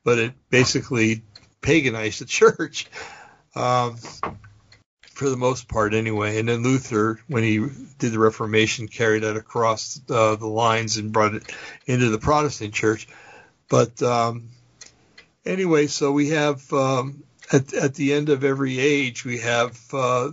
but 0.04 0.20
it 0.20 0.34
basically 0.50 1.24
paganized 1.62 2.20
the 2.20 2.26
church. 2.26 2.88
Um, 3.56 3.98
for 5.22 5.30
the 5.30 5.38
most 5.38 5.68
part 5.68 5.94
anyway. 5.94 6.40
And 6.40 6.50
then 6.50 6.64
Luther, 6.64 7.20
when 7.28 7.44
he 7.44 7.60
did 8.00 8.12
the 8.12 8.18
Reformation, 8.18 8.88
carried 8.88 9.22
that 9.22 9.36
across 9.36 10.02
uh, 10.10 10.36
the 10.36 10.48
lines 10.48 10.98
and 10.98 11.12
brought 11.12 11.36
it 11.36 11.44
into 11.86 12.10
the 12.10 12.18
Protestant 12.18 12.74
church. 12.74 13.08
But 13.70 14.02
um, 14.02 14.50
anyway, 15.46 15.86
so 15.86 16.12
we 16.12 16.30
have 16.30 16.74
um, 16.74 17.24
at, 17.54 17.72
at 17.72 17.94
the 17.94 18.14
end 18.14 18.30
of 18.30 18.44
every 18.44 18.80
age, 18.80 19.24
we 19.24 19.38
have 19.40 19.80
uh, 19.94 20.32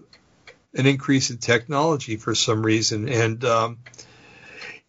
an 0.72 0.86
increase 0.86 1.28
in 1.28 1.36
technology 1.36 2.16
for 2.16 2.34
some 2.34 2.64
reason. 2.64 3.10
And 3.10 3.44
um, 3.44 3.78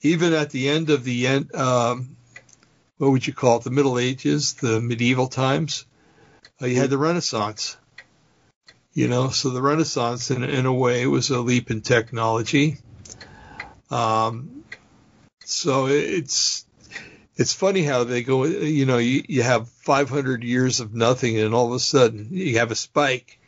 even 0.02 0.34
at 0.34 0.50
the 0.50 0.70
end 0.70 0.90
of 0.90 1.04
the 1.04 1.28
end, 1.28 1.56
um, 1.56 2.16
what 2.98 3.12
would 3.12 3.26
you 3.26 3.34
call 3.34 3.58
it, 3.58 3.64
the 3.64 3.72
Middle 3.72 4.00
Ages, 4.00 4.54
the 4.56 4.82
medieval 4.82 5.28
times, 5.28 5.86
uh, 6.62 6.66
you 6.66 6.76
had 6.76 6.90
the 6.90 6.98
Renaissance 6.98 7.78
you 9.00 9.08
know, 9.08 9.30
so 9.30 9.52
the 9.52 9.62
Renaissance, 9.62 10.30
in, 10.30 10.44
in 10.44 10.66
a 10.66 10.74
way, 10.74 11.08
was 11.08 11.30
a 11.30 11.40
leap 11.40 11.72
in 11.72 11.80
technology. 11.80 12.80
Um, 13.90 14.66
so 15.46 15.88
it's 15.88 16.66
it's 17.38 17.54
funny 17.54 17.84
how 17.84 18.04
they 18.04 18.24
go. 18.24 18.44
You 18.44 18.86
know, 18.86 18.98
you, 18.98 19.24
you 19.26 19.42
have 19.42 19.70
500 19.70 20.44
years 20.44 20.82
of 20.82 20.94
nothing, 20.94 21.40
and 21.40 21.54
all 21.54 21.68
of 21.68 21.72
a 21.72 21.80
sudden 21.80 22.28
you 22.32 22.58
have 22.58 22.72
a 22.72 22.76
spike, 22.76 23.40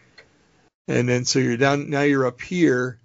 and 0.88 1.10
then 1.10 1.26
so 1.26 1.40
you're 1.40 1.58
down. 1.58 1.90
Now 1.90 2.04
you're 2.04 2.28
up 2.28 2.40
here, 2.40 3.01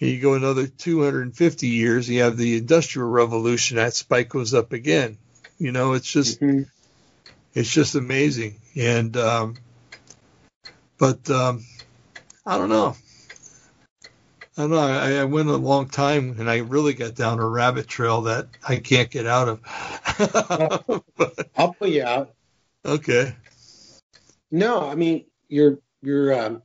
and 0.00 0.10
you 0.10 0.20
go 0.20 0.34
another 0.34 0.66
250 0.66 1.66
years. 1.68 2.08
You 2.08 2.22
have 2.22 2.36
the 2.36 2.58
Industrial 2.58 3.08
Revolution. 3.08 3.76
That 3.76 3.94
spike 3.94 4.28
goes 4.28 4.54
up 4.54 4.72
again. 4.72 5.18
You 5.58 5.72
know, 5.72 5.94
it's 5.94 6.10
just 6.10 6.40
mm-hmm. 6.40 6.62
it's 7.54 7.70
just 7.70 7.94
amazing, 7.94 8.60
and 8.74 9.16
um, 9.16 9.56
but 10.98 11.28
um, 11.30 11.64
I 12.44 12.58
don't 12.58 12.68
know. 12.68 12.96
I 14.58 14.62
don't 14.62 14.70
know. 14.70 14.78
I, 14.78 15.12
I, 15.16 15.24
went 15.24 15.50
a 15.50 15.56
long 15.56 15.90
time 15.90 16.36
and 16.38 16.48
I 16.48 16.58
really 16.58 16.94
got 16.94 17.14
down 17.14 17.40
a 17.40 17.46
rabbit 17.46 17.86
trail 17.86 18.22
that 18.22 18.48
I 18.66 18.76
can't 18.76 19.10
get 19.10 19.26
out 19.26 19.48
of. 19.48 21.02
but, 21.16 21.50
I'll 21.54 21.74
pull 21.74 21.88
you 21.88 22.04
out. 22.04 22.34
Okay. 22.82 23.34
No, 24.50 24.88
I 24.88 24.94
mean 24.94 25.26
you're 25.48 25.78
you're 26.00 26.32
um, 26.32 26.62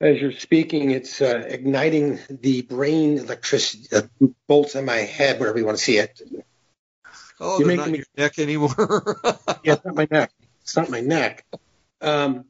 as 0.00 0.20
you're 0.20 0.32
speaking, 0.32 0.90
it's 0.90 1.20
uh, 1.20 1.44
igniting 1.48 2.18
the 2.30 2.62
brain 2.62 3.18
electricity 3.18 3.88
uh, 3.94 4.02
bolts 4.46 4.74
in 4.76 4.84
my 4.84 4.96
head, 4.96 5.40
wherever 5.40 5.58
you 5.58 5.64
want 5.64 5.78
to 5.78 5.84
see 5.84 5.98
it. 5.98 6.20
Oh, 7.40 7.58
you're 7.58 7.76
not 7.76 7.90
me... 7.90 7.98
your 7.98 8.06
neck 8.16 8.38
anymore. 8.38 9.20
yeah, 9.64 9.74
it's 9.74 9.84
not 9.84 9.94
my 9.94 10.06
neck. 10.10 10.32
It's 10.62 10.76
not 10.76 10.90
my 10.90 11.00
neck. 11.00 11.44
Um, 12.00 12.44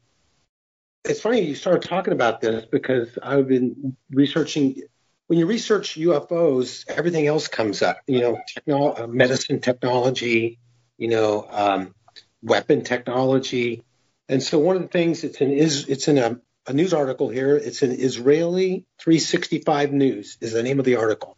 it's 1.04 1.20
funny 1.20 1.40
you 1.40 1.54
started 1.54 1.88
talking 1.88 2.12
about 2.12 2.40
this 2.40 2.66
because 2.66 3.18
I've 3.22 3.48
been 3.48 3.96
researching. 4.10 4.82
When 5.26 5.38
you 5.38 5.46
research 5.46 5.94
UFOs, 5.96 6.84
everything 6.88 7.26
else 7.26 7.48
comes 7.48 7.82
up. 7.82 8.00
You 8.06 8.20
know, 8.20 8.40
techno- 8.46 8.94
uh, 8.94 9.06
medicine 9.06 9.60
technology, 9.60 10.58
you 10.96 11.08
know, 11.08 11.46
um, 11.50 11.94
weapon 12.42 12.82
technology, 12.82 13.84
and 14.28 14.42
so 14.42 14.58
one 14.58 14.76
of 14.76 14.82
the 14.82 14.88
things 14.88 15.24
it's 15.24 15.40
in 15.40 15.52
is 15.52 15.88
it's 15.88 16.08
in 16.08 16.18
a, 16.18 16.40
a 16.68 16.74
news 16.74 16.92
article 16.92 17.30
here. 17.30 17.56
It's 17.56 17.82
an 17.82 17.92
Israeli 17.92 18.84
365 19.00 19.92
News 19.92 20.36
is 20.40 20.52
the 20.52 20.62
name 20.62 20.78
of 20.78 20.84
the 20.84 20.96
article. 20.96 21.36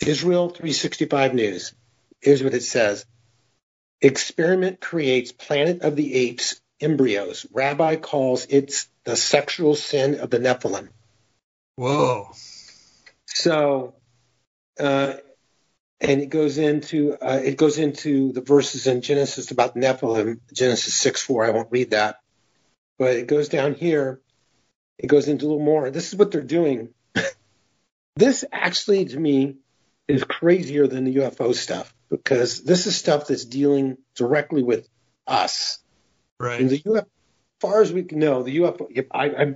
Israel 0.00 0.48
365 0.48 1.34
News. 1.34 1.74
Here's 2.20 2.42
what 2.42 2.54
it 2.54 2.62
says. 2.62 3.04
Experiment 4.00 4.80
creates 4.80 5.32
Planet 5.32 5.82
of 5.82 5.96
the 5.96 6.14
Apes 6.14 6.60
embryos. 6.80 7.46
Rabbi 7.52 7.96
calls 7.96 8.46
it 8.46 8.86
the 9.04 9.16
sexual 9.16 9.74
sin 9.74 10.18
of 10.18 10.30
the 10.30 10.38
Nephilim. 10.38 10.88
Whoa. 11.76 12.30
So, 13.26 13.96
uh, 14.80 15.14
and 16.00 16.22
it 16.22 16.30
goes 16.30 16.56
into 16.56 17.16
uh, 17.20 17.40
it 17.44 17.56
goes 17.56 17.76
into 17.78 18.32
the 18.32 18.40
verses 18.40 18.86
in 18.86 19.02
Genesis 19.02 19.50
about 19.50 19.74
Nephilim, 19.74 20.40
Genesis 20.54 20.94
six 20.94 21.20
four. 21.20 21.44
I 21.44 21.50
won't 21.50 21.72
read 21.72 21.90
that, 21.90 22.20
but 22.98 23.16
it 23.16 23.26
goes 23.26 23.48
down 23.48 23.74
here. 23.74 24.20
It 24.98 25.06
goes 25.06 25.28
into 25.28 25.46
a 25.46 25.48
little 25.48 25.64
more. 25.64 25.90
This 25.90 26.08
is 26.08 26.16
what 26.16 26.30
they're 26.30 26.42
doing. 26.42 26.88
this 28.16 28.44
actually, 28.52 29.04
to 29.06 29.18
me, 29.18 29.56
is 30.08 30.24
crazier 30.24 30.86
than 30.86 31.04
the 31.04 31.16
UFO 31.16 31.54
stuff. 31.54 31.94
because 32.10 32.62
this 32.62 32.86
is 32.86 32.96
stuff 32.96 33.26
that's 33.26 33.44
dealing 33.44 33.98
directly 34.14 34.62
with 34.62 34.88
us. 35.26 35.78
Right. 36.40 36.60
And 36.60 36.70
the 36.70 36.80
UFO, 36.80 36.98
as 36.98 37.04
far 37.60 37.82
as 37.82 37.92
we 37.92 38.02
can 38.04 38.18
know, 38.18 38.42
the 38.42 38.58
UFO, 38.58 39.06
I, 39.12 39.24
I, 39.26 39.54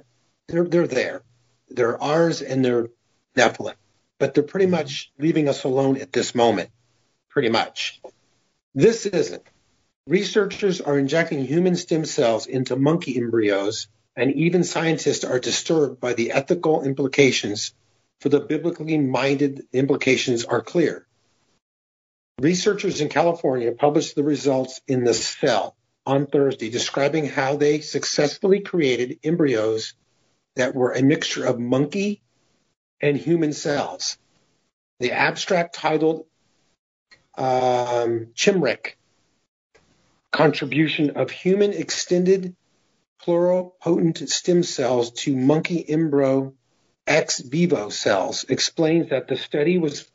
they're 0.48 0.64
they're 0.64 0.86
there. 0.86 1.22
They're 1.68 2.00
ours 2.02 2.42
and 2.42 2.64
they're 2.64 2.88
Nephilim, 3.36 3.74
but 4.18 4.34
they're 4.34 4.42
pretty 4.42 4.66
mm-hmm. 4.66 4.72
much 4.72 5.12
leaving 5.18 5.48
us 5.48 5.64
alone 5.64 5.96
at 5.96 6.12
this 6.12 6.34
moment. 6.34 6.70
Pretty 7.30 7.48
much. 7.48 8.00
This 8.74 9.06
isn't. 9.06 9.42
Researchers 10.06 10.80
are 10.80 10.98
injecting 10.98 11.44
human 11.44 11.76
stem 11.76 12.04
cells 12.04 12.46
into 12.46 12.76
monkey 12.76 13.16
embryos, 13.16 13.86
and 14.16 14.32
even 14.32 14.64
scientists 14.64 15.24
are 15.24 15.38
disturbed 15.38 16.00
by 16.00 16.14
the 16.14 16.32
ethical 16.32 16.84
implications. 16.84 17.74
For 18.20 18.28
the 18.28 18.40
biblically 18.40 18.98
minded 18.98 19.66
implications 19.72 20.44
are 20.44 20.62
clear. 20.62 21.06
Researchers 22.40 23.00
in 23.00 23.08
California 23.08 23.72
published 23.72 24.14
the 24.14 24.22
results 24.22 24.80
in 24.86 25.04
the 25.04 25.14
Cell 25.14 25.76
on 26.06 26.26
Thursday, 26.26 26.70
describing 26.70 27.26
how 27.26 27.56
they 27.56 27.80
successfully 27.80 28.60
created 28.60 29.18
embryos 29.24 29.94
that 30.56 30.74
were 30.74 30.92
a 30.92 31.02
mixture 31.02 31.44
of 31.44 31.58
monkey 31.58 32.22
and 33.00 33.16
human 33.16 33.52
cells. 33.52 34.18
The 35.00 35.12
abstract 35.12 35.74
titled 35.74 36.26
um, 37.36 38.28
Chimeric 38.34 38.96
Contribution 40.30 41.10
of 41.16 41.30
Human 41.30 41.72
Extended 41.72 42.54
Pluripotent 43.24 44.28
Stem 44.28 44.62
Cells 44.62 45.12
to 45.12 45.36
Monkey 45.36 45.84
Embryo 45.88 46.54
Ex 47.06 47.40
Vivo 47.40 47.88
Cells 47.88 48.44
explains 48.48 49.10
that 49.10 49.28
the 49.28 49.36
study 49.36 49.78
was 49.78 50.10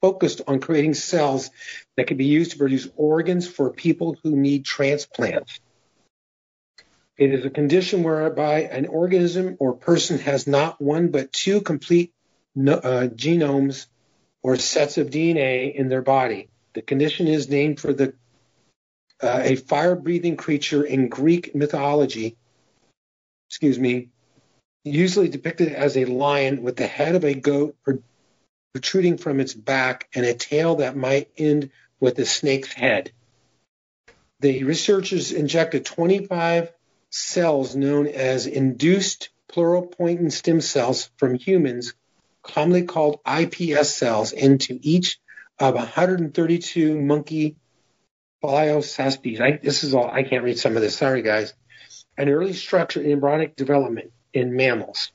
focused 0.00 0.42
on 0.46 0.60
creating 0.60 0.94
cells 0.94 1.50
that 1.96 2.08
can 2.08 2.16
be 2.16 2.26
used 2.26 2.52
to 2.52 2.58
produce 2.58 2.88
organs 2.96 3.48
for 3.48 3.70
people 3.70 4.16
who 4.22 4.36
need 4.36 4.64
transplants. 4.64 5.60
It 7.16 7.32
is 7.32 7.44
a 7.44 7.50
condition 7.50 8.02
whereby 8.02 8.62
an 8.62 8.86
organism 8.86 9.56
or 9.60 9.74
person 9.74 10.18
has 10.18 10.46
not 10.46 10.80
one 10.80 11.10
but 11.10 11.32
two 11.32 11.60
complete 11.60 12.12
uh, 12.56 13.08
genomes 13.14 13.86
or 14.42 14.56
sets 14.56 14.98
of 14.98 15.10
DNA 15.10 15.74
in 15.74 15.88
their 15.88 16.02
body. 16.02 16.48
The 16.74 16.82
condition 16.82 17.28
is 17.28 17.48
named 17.48 17.78
for 17.80 17.92
the 17.92 18.14
uh, 19.22 19.40
a 19.44 19.54
fire-breathing 19.54 20.36
creature 20.36 20.82
in 20.82 21.08
Greek 21.08 21.54
mythology. 21.54 22.36
Excuse 23.52 23.78
me, 23.78 24.08
usually 24.82 25.28
depicted 25.28 25.74
as 25.74 25.98
a 25.98 26.06
lion 26.06 26.62
with 26.62 26.74
the 26.76 26.86
head 26.86 27.14
of 27.14 27.22
a 27.22 27.34
goat 27.34 27.76
protruding 28.72 29.18
from 29.18 29.40
its 29.40 29.52
back 29.52 30.08
and 30.14 30.24
a 30.24 30.32
tail 30.32 30.76
that 30.76 30.96
might 30.96 31.28
end 31.36 31.70
with 32.00 32.18
a 32.18 32.24
snake's 32.24 32.72
head. 32.72 33.12
The 34.40 34.64
researchers 34.64 35.32
injected 35.32 35.84
25 35.84 36.72
cells 37.10 37.76
known 37.76 38.06
as 38.06 38.46
induced 38.46 39.28
pluripotent 39.52 40.32
stem 40.32 40.62
cells 40.62 41.10
from 41.18 41.34
humans, 41.34 41.92
commonly 42.42 42.84
called 42.84 43.22
iPS 43.24 43.84
cells, 43.84 44.32
into 44.32 44.78
each 44.80 45.20
of 45.58 45.74
132 45.74 46.98
monkey 46.98 47.56
Bliospes. 48.42 49.60
This 49.60 49.84
is 49.84 49.92
all, 49.92 50.10
I 50.10 50.22
can't 50.22 50.42
read 50.42 50.58
some 50.58 50.74
of 50.74 50.80
this. 50.80 50.96
Sorry, 50.96 51.20
guys. 51.20 51.52
An 52.16 52.28
early 52.28 52.52
structure 52.52 53.00
in 53.00 53.10
embryonic 53.10 53.56
development 53.56 54.12
in 54.32 54.54
mammals. 54.54 55.12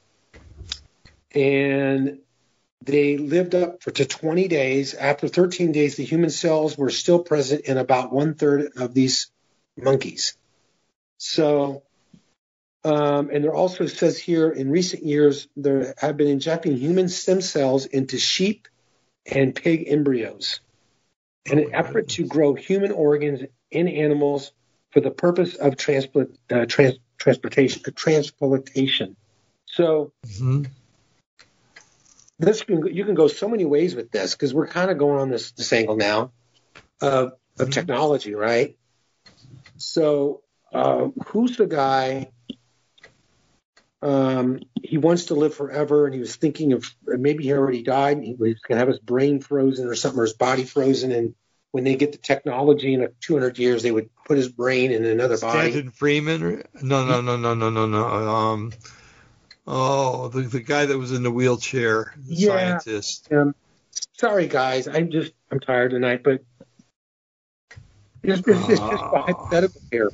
And 1.31 2.19
they 2.83 3.17
lived 3.17 3.53
up 3.53 3.83
for, 3.83 3.91
to 3.91 4.05
20 4.05 4.47
days. 4.47 4.93
After 4.93 5.27
13 5.27 5.71
days, 5.71 5.95
the 5.95 6.05
human 6.05 6.29
cells 6.29 6.77
were 6.77 6.89
still 6.89 7.19
present 7.19 7.65
in 7.65 7.77
about 7.77 8.11
one 8.11 8.33
third 8.35 8.71
of 8.77 8.93
these 8.93 9.29
monkeys. 9.75 10.37
So, 11.17 11.83
um, 12.83 13.29
and 13.31 13.43
there 13.43 13.53
also 13.53 13.87
says 13.87 14.17
here 14.17 14.49
in 14.49 14.71
recent 14.71 15.03
years, 15.03 15.47
there 15.55 15.93
have 15.97 16.17
been 16.17 16.27
injecting 16.27 16.77
human 16.77 17.09
stem 17.09 17.41
cells 17.41 17.85
into 17.85 18.17
sheep 18.17 18.67
and 19.25 19.53
pig 19.53 19.85
embryos 19.87 20.61
in 21.45 21.59
an 21.59 21.73
effort 21.73 22.09
to 22.09 22.25
grow 22.25 22.53
human 22.53 22.91
organs 22.91 23.41
in 23.71 23.87
animals 23.87 24.51
for 24.91 25.01
the 25.01 25.11
purpose 25.11 25.55
of 25.55 25.77
transplant, 25.77 26.37
uh, 26.51 26.65
trans, 26.65 26.95
transportation, 27.17 27.81
uh, 27.85 27.91
transplantation. 27.95 29.15
So 29.65 30.13
mm-hmm. 30.25 30.63
this 32.39 32.63
can, 32.63 32.87
you 32.87 33.05
can 33.05 33.15
go 33.15 33.27
so 33.27 33.47
many 33.47 33.65
ways 33.65 33.95
with 33.95 34.11
this 34.11 34.33
because 34.33 34.53
we're 34.53 34.67
kind 34.67 34.89
of 34.89 34.97
going 34.97 35.19
on 35.19 35.29
this, 35.29 35.51
this 35.51 35.71
angle 35.73 35.97
now 35.97 36.31
of, 37.01 37.11
of 37.11 37.33
mm-hmm. 37.57 37.69
technology, 37.69 38.33
right? 38.33 38.77
So 39.77 40.41
uh, 40.73 41.09
who's 41.27 41.57
the 41.57 41.67
guy? 41.67 42.31
Um, 44.01 44.61
he 44.83 44.97
wants 44.97 45.25
to 45.25 45.33
live 45.33 45.55
forever, 45.55 46.05
and 46.05 46.13
he 46.13 46.19
was 46.19 46.35
thinking 46.35 46.73
of 46.73 46.85
maybe 47.05 47.43
he 47.43 47.53
already 47.53 47.83
died. 47.83 48.17
And 48.17 48.25
he 48.25 48.33
was 48.33 48.55
going 48.59 48.75
to 48.75 48.79
have 48.79 48.87
his 48.87 48.99
brain 48.99 49.41
frozen 49.41 49.87
or 49.87 49.95
something, 49.95 50.19
or 50.19 50.23
his 50.23 50.33
body 50.33 50.63
frozen, 50.63 51.11
and 51.11 51.35
when 51.71 51.83
they 51.83 51.95
get 51.95 52.11
the 52.11 52.17
technology 52.17 52.93
in 52.93 53.03
a 53.03 53.09
200 53.21 53.57
years, 53.59 53.83
they 53.83 53.91
would 53.91 54.09
put 54.25 54.37
his 54.37 54.49
brain 54.49 54.91
in 54.91 55.05
another 55.05 55.37
body. 55.37 55.71
Stanton 55.71 55.91
Friedman? 55.91 56.63
No, 56.81 57.05
no, 57.05 57.21
no, 57.21 57.37
no, 57.37 57.53
no, 57.53 57.69
no, 57.69 57.85
no. 57.85 58.05
Um, 58.05 58.73
oh, 59.65 60.29
the 60.29 60.41
the 60.41 60.61
guy 60.61 60.85
that 60.85 60.97
was 60.97 61.11
in 61.11 61.23
the 61.23 61.31
wheelchair, 61.31 62.13
the 62.17 62.35
yeah, 62.35 62.79
scientist. 62.79 63.31
Um, 63.31 63.53
sorry, 64.13 64.47
guys, 64.47 64.87
I'm 64.87 65.11
just 65.11 65.33
I'm 65.51 65.59
tired 65.59 65.91
tonight, 65.91 66.21
but 66.23 66.43
it's, 68.23 68.39
it's, 68.39 68.47
it's 68.47 68.67
just 68.67 68.81
ah. 68.81 69.23
hypothetical 69.25 69.81
here. 69.91 70.11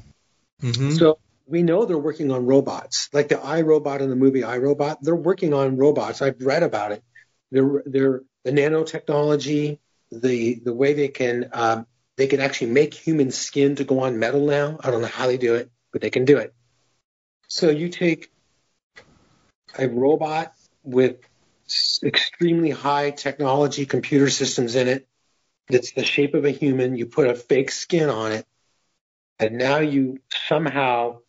Mm-hmm. 0.62 0.92
So 0.92 1.20
we 1.46 1.64
know 1.64 1.86
they're 1.86 1.98
working 1.98 2.32
on 2.32 2.46
robots, 2.46 3.10
like 3.14 3.28
the 3.28 3.36
iRobot 3.36 4.00
in 4.00 4.10
the 4.10 4.16
movie 4.16 4.42
iRobot. 4.42 4.98
They're 5.02 5.16
working 5.16 5.54
on 5.54 5.78
robots. 5.78 6.22
I've 6.22 6.42
read 6.42 6.64
about 6.64 6.94
it. 6.94 7.04
They're 7.52 7.84
they're 7.86 8.22
the 8.44 8.52
nanotechnology, 8.52 9.80
the 10.22 10.56
the 10.64 10.74
way 10.74 10.94
they 10.94 11.08
can 11.08 11.50
um, 11.54 11.88
they 12.18 12.28
can 12.28 12.40
actually 12.40 12.72
make 12.72 12.94
human 12.94 13.32
skin 13.32 13.76
to 13.76 13.84
go 13.84 14.02
on 14.02 14.20
metal 14.20 14.46
now. 14.46 14.78
I 14.84 14.92
don't 14.92 15.02
know 15.02 15.08
how 15.08 15.28
they 15.28 15.38
do 15.38 15.56
it, 15.56 15.72
but 15.92 16.02
they 16.02 16.10
can 16.10 16.26
do 16.26 16.38
it. 16.38 16.54
So 17.48 17.70
you 17.70 17.90
take 17.90 18.32
a 19.78 19.88
robot 19.88 20.54
with 20.84 21.18
extremely 22.04 22.70
high 22.70 23.12
technology 23.12 23.86
computer 23.86 24.30
systems 24.30 24.76
in 24.76 24.88
it 24.88 25.08
that's 25.70 25.94
the 25.94 26.04
shape 26.04 26.34
of 26.34 26.46
a 26.46 26.52
human. 26.52 26.96
You 26.96 27.06
put 27.06 27.28
a 27.28 27.36
fake 27.36 27.72
skin 27.72 28.10
on 28.10 28.34
it, 28.34 28.46
and 29.40 29.58
now 29.58 29.80
you 29.80 30.20
somehow 30.48 31.20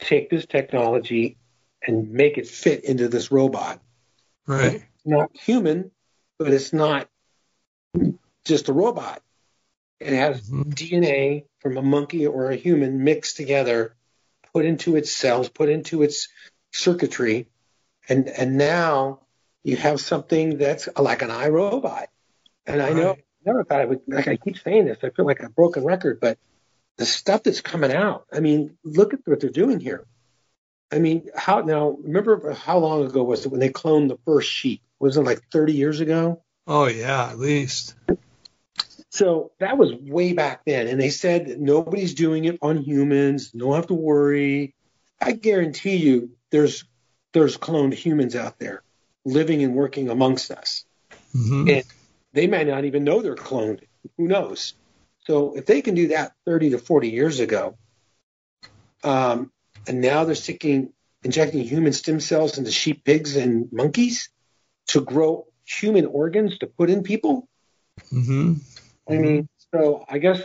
take 0.00 0.30
this 0.30 0.46
technology 0.46 1.38
and 1.86 2.10
make 2.10 2.38
it 2.38 2.46
fit 2.46 2.84
into 2.84 3.08
this 3.08 3.30
robot. 3.30 3.80
Right. 4.46 4.74
It's 4.74 5.06
not 5.06 5.30
human, 5.36 5.90
but 6.38 6.52
it's 6.52 6.72
not 6.72 7.08
just 8.44 8.68
a 8.68 8.72
robot. 8.72 9.22
It 10.00 10.12
has 10.12 10.48
mm-hmm. 10.48 10.70
DNA 10.70 11.44
from 11.60 11.76
a 11.76 11.82
monkey 11.82 12.26
or 12.26 12.50
a 12.50 12.56
human 12.56 13.04
mixed 13.04 13.36
together, 13.36 13.94
put 14.52 14.64
into 14.64 14.96
its 14.96 15.12
cells, 15.12 15.48
put 15.48 15.68
into 15.68 16.02
its 16.02 16.28
circuitry, 16.72 17.48
and 18.08 18.28
and 18.28 18.56
now 18.56 19.20
you 19.64 19.76
have 19.76 20.00
something 20.00 20.58
that's 20.58 20.88
like 20.96 21.22
an 21.22 21.30
iRobot. 21.30 22.06
And 22.66 22.82
I 22.82 22.92
know, 22.92 23.12
I 23.12 23.16
never 23.44 23.64
thought 23.64 23.80
I 23.80 23.84
would. 23.86 24.00
Like 24.06 24.28
I 24.28 24.36
keep 24.36 24.58
saying 24.58 24.86
this, 24.86 24.98
I 25.02 25.10
feel 25.10 25.26
like 25.26 25.40
a 25.40 25.50
broken 25.50 25.84
record, 25.84 26.20
but 26.20 26.38
the 26.96 27.06
stuff 27.06 27.42
that's 27.42 27.60
coming 27.60 27.92
out. 27.92 28.26
I 28.32 28.40
mean, 28.40 28.76
look 28.84 29.14
at 29.14 29.20
what 29.24 29.40
they're 29.40 29.50
doing 29.50 29.80
here. 29.80 30.06
I 30.92 30.98
mean, 31.00 31.28
how 31.34 31.60
now? 31.60 31.96
Remember 32.02 32.52
how 32.52 32.78
long 32.78 33.04
ago 33.04 33.22
was 33.24 33.44
it 33.44 33.50
when 33.50 33.60
they 33.60 33.70
cloned 33.70 34.08
the 34.08 34.18
first 34.24 34.50
sheep? 34.50 34.82
Was 35.00 35.16
it 35.16 35.22
like 35.22 35.42
30 35.50 35.74
years 35.74 36.00
ago? 36.00 36.42
Oh 36.68 36.86
yeah, 36.86 37.30
at 37.30 37.38
least. 37.38 37.94
So 39.08 39.52
that 39.58 39.78
was 39.78 39.94
way 39.94 40.34
back 40.34 40.66
then, 40.66 40.86
and 40.86 41.00
they 41.00 41.08
said 41.08 41.58
nobody's 41.58 42.12
doing 42.12 42.44
it 42.44 42.58
on 42.60 42.76
humans. 42.76 43.50
Don't 43.50 43.74
have 43.74 43.86
to 43.86 43.94
worry. 43.94 44.74
I 45.20 45.32
guarantee 45.32 45.96
you, 45.96 46.36
there's 46.50 46.84
there's 47.32 47.56
cloned 47.56 47.94
humans 47.94 48.36
out 48.36 48.58
there 48.58 48.82
living 49.24 49.62
and 49.62 49.74
working 49.74 50.10
amongst 50.10 50.50
us, 50.50 50.84
mm-hmm. 51.34 51.68
and 51.70 51.84
they 52.34 52.46
might 52.46 52.66
not 52.66 52.84
even 52.84 53.02
know 53.02 53.22
they're 53.22 53.34
cloned. 53.34 53.80
Who 54.18 54.28
knows? 54.28 54.74
So 55.20 55.56
if 55.56 55.64
they 55.64 55.80
can 55.80 55.94
do 55.94 56.08
that 56.08 56.32
30 56.44 56.70
to 56.70 56.78
40 56.78 57.08
years 57.08 57.40
ago, 57.40 57.76
um, 59.02 59.50
and 59.86 60.02
now 60.02 60.24
they're 60.24 60.34
sticking 60.34 60.92
injecting 61.22 61.64
human 61.64 61.94
stem 61.94 62.20
cells 62.20 62.58
into 62.58 62.70
sheep, 62.70 63.04
pigs, 63.04 63.36
and 63.36 63.72
monkeys 63.72 64.28
to 64.88 65.00
grow 65.00 65.47
human 65.68 66.06
organs 66.06 66.58
to 66.58 66.66
put 66.66 66.90
in 66.90 67.02
people. 67.02 67.48
Mm-hmm. 68.12 68.54
I 69.08 69.16
mean, 69.16 69.48
so 69.72 70.04
I 70.08 70.18
guess 70.18 70.42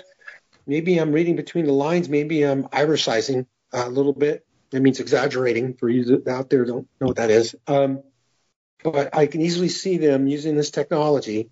maybe 0.65 0.97
I'm 0.97 1.11
reading 1.11 1.35
between 1.35 1.65
the 1.65 1.73
lines. 1.73 2.09
Maybe 2.09 2.43
I'm 2.43 2.67
irishizing 2.71 3.45
a 3.71 3.89
little 3.89 4.13
bit. 4.13 4.45
That 4.71 4.81
means 4.81 4.99
exaggerating 4.99 5.75
for 5.75 5.89
you 5.89 6.23
out 6.27 6.49
there 6.49 6.65
don't 6.65 6.87
know 6.99 7.07
what 7.07 7.17
that 7.17 7.29
is. 7.29 7.55
Um, 7.67 8.03
but 8.83 9.15
I 9.15 9.27
can 9.27 9.41
easily 9.41 9.69
see 9.69 9.97
them 9.97 10.27
using 10.27 10.55
this 10.55 10.71
technology 10.71 11.49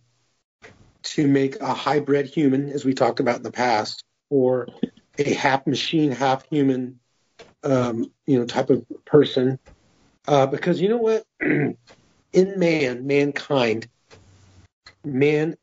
to 1.03 1.27
make 1.27 1.59
a 1.61 1.73
hybrid 1.73 2.27
human, 2.27 2.69
as 2.69 2.83
we 2.83 2.93
talked 2.93 3.19
about 3.19 3.37
in 3.37 3.43
the 3.43 3.51
past, 3.51 4.03
or 4.29 4.67
a 5.17 5.33
half 5.33 5.65
machine, 5.65 6.11
half 6.11 6.47
human, 6.49 6.99
um, 7.63 8.11
you 8.25 8.39
know, 8.39 8.45
type 8.45 8.69
of 8.69 8.85
person. 9.05 9.59
Uh, 10.27 10.45
because 10.45 10.79
you 10.79 10.89
know 10.89 10.97
what? 10.97 11.25
in 12.33 12.59
man, 12.59 13.07
mankind, 13.07 13.87
man, 15.03 15.57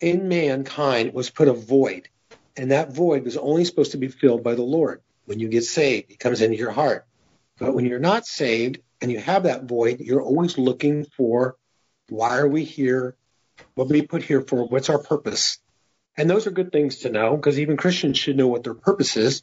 in 0.00 0.28
mankind 0.28 1.12
was 1.12 1.30
put 1.30 1.48
a 1.48 1.52
void, 1.52 2.08
and 2.56 2.70
that 2.70 2.92
void 2.92 3.24
was 3.24 3.36
only 3.36 3.64
supposed 3.64 3.92
to 3.92 3.98
be 3.98 4.08
filled 4.08 4.42
by 4.42 4.54
the 4.54 4.62
Lord. 4.62 5.02
When 5.26 5.38
you 5.38 5.48
get 5.48 5.64
saved, 5.64 6.10
it 6.10 6.18
comes 6.18 6.40
into 6.40 6.56
your 6.56 6.72
heart. 6.72 7.06
But 7.58 7.74
when 7.74 7.84
you're 7.84 8.00
not 8.00 8.26
saved 8.26 8.80
and 9.00 9.12
you 9.12 9.18
have 9.18 9.44
that 9.44 9.64
void, 9.64 10.00
you're 10.00 10.22
always 10.22 10.58
looking 10.58 11.04
for 11.04 11.56
why 12.08 12.38
are 12.38 12.48
we 12.48 12.64
here? 12.64 13.16
What 13.74 13.88
we 13.88 14.02
put 14.02 14.22
here 14.22 14.42
for? 14.42 14.66
What's 14.66 14.90
our 14.90 14.98
purpose? 14.98 15.58
And 16.16 16.28
those 16.28 16.46
are 16.46 16.50
good 16.50 16.72
things 16.72 17.00
to 17.00 17.10
know 17.10 17.36
because 17.36 17.58
even 17.58 17.76
Christians 17.76 18.18
should 18.18 18.36
know 18.36 18.48
what 18.48 18.64
their 18.64 18.74
purpose 18.74 19.16
is. 19.16 19.42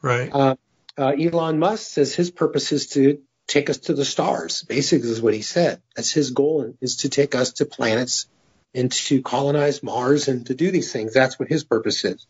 Right. 0.00 0.30
Uh, 0.32 0.56
uh, 0.98 1.12
Elon 1.18 1.58
Musk 1.58 1.90
says 1.90 2.14
his 2.14 2.30
purpose 2.30 2.72
is 2.72 2.88
to 2.88 3.22
take 3.46 3.70
us 3.70 3.78
to 3.78 3.94
the 3.94 4.04
stars. 4.04 4.62
Basically, 4.62 5.10
is 5.10 5.22
what 5.22 5.34
he 5.34 5.42
said. 5.42 5.80
That's 5.96 6.12
his 6.12 6.30
goal 6.30 6.74
is 6.80 6.96
to 6.98 7.08
take 7.08 7.34
us 7.34 7.54
to 7.54 7.66
planets 7.66 8.26
and 8.74 8.90
to 8.90 9.20
colonize 9.22 9.82
Mars 9.82 10.28
and 10.28 10.46
to 10.46 10.54
do 10.54 10.70
these 10.70 10.92
things. 10.92 11.12
That's 11.12 11.38
what 11.38 11.48
his 11.48 11.64
purpose 11.64 12.04
is. 12.04 12.26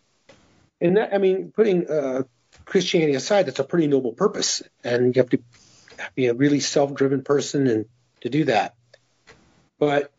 And 0.80 0.96
that, 0.96 1.14
I 1.14 1.18
mean, 1.18 1.52
putting 1.54 1.88
uh, 1.88 2.24
Christianity 2.64 3.14
aside, 3.14 3.46
that's 3.46 3.60
a 3.60 3.64
pretty 3.64 3.86
noble 3.86 4.12
purpose, 4.12 4.62
and 4.82 5.14
you 5.14 5.20
have 5.20 5.30
to 5.30 5.38
be 6.14 6.26
a 6.26 6.34
really 6.34 6.60
self-driven 6.60 7.22
person 7.22 7.66
and 7.68 7.84
to 8.22 8.28
do 8.28 8.44
that. 8.44 8.74
But 9.78 10.10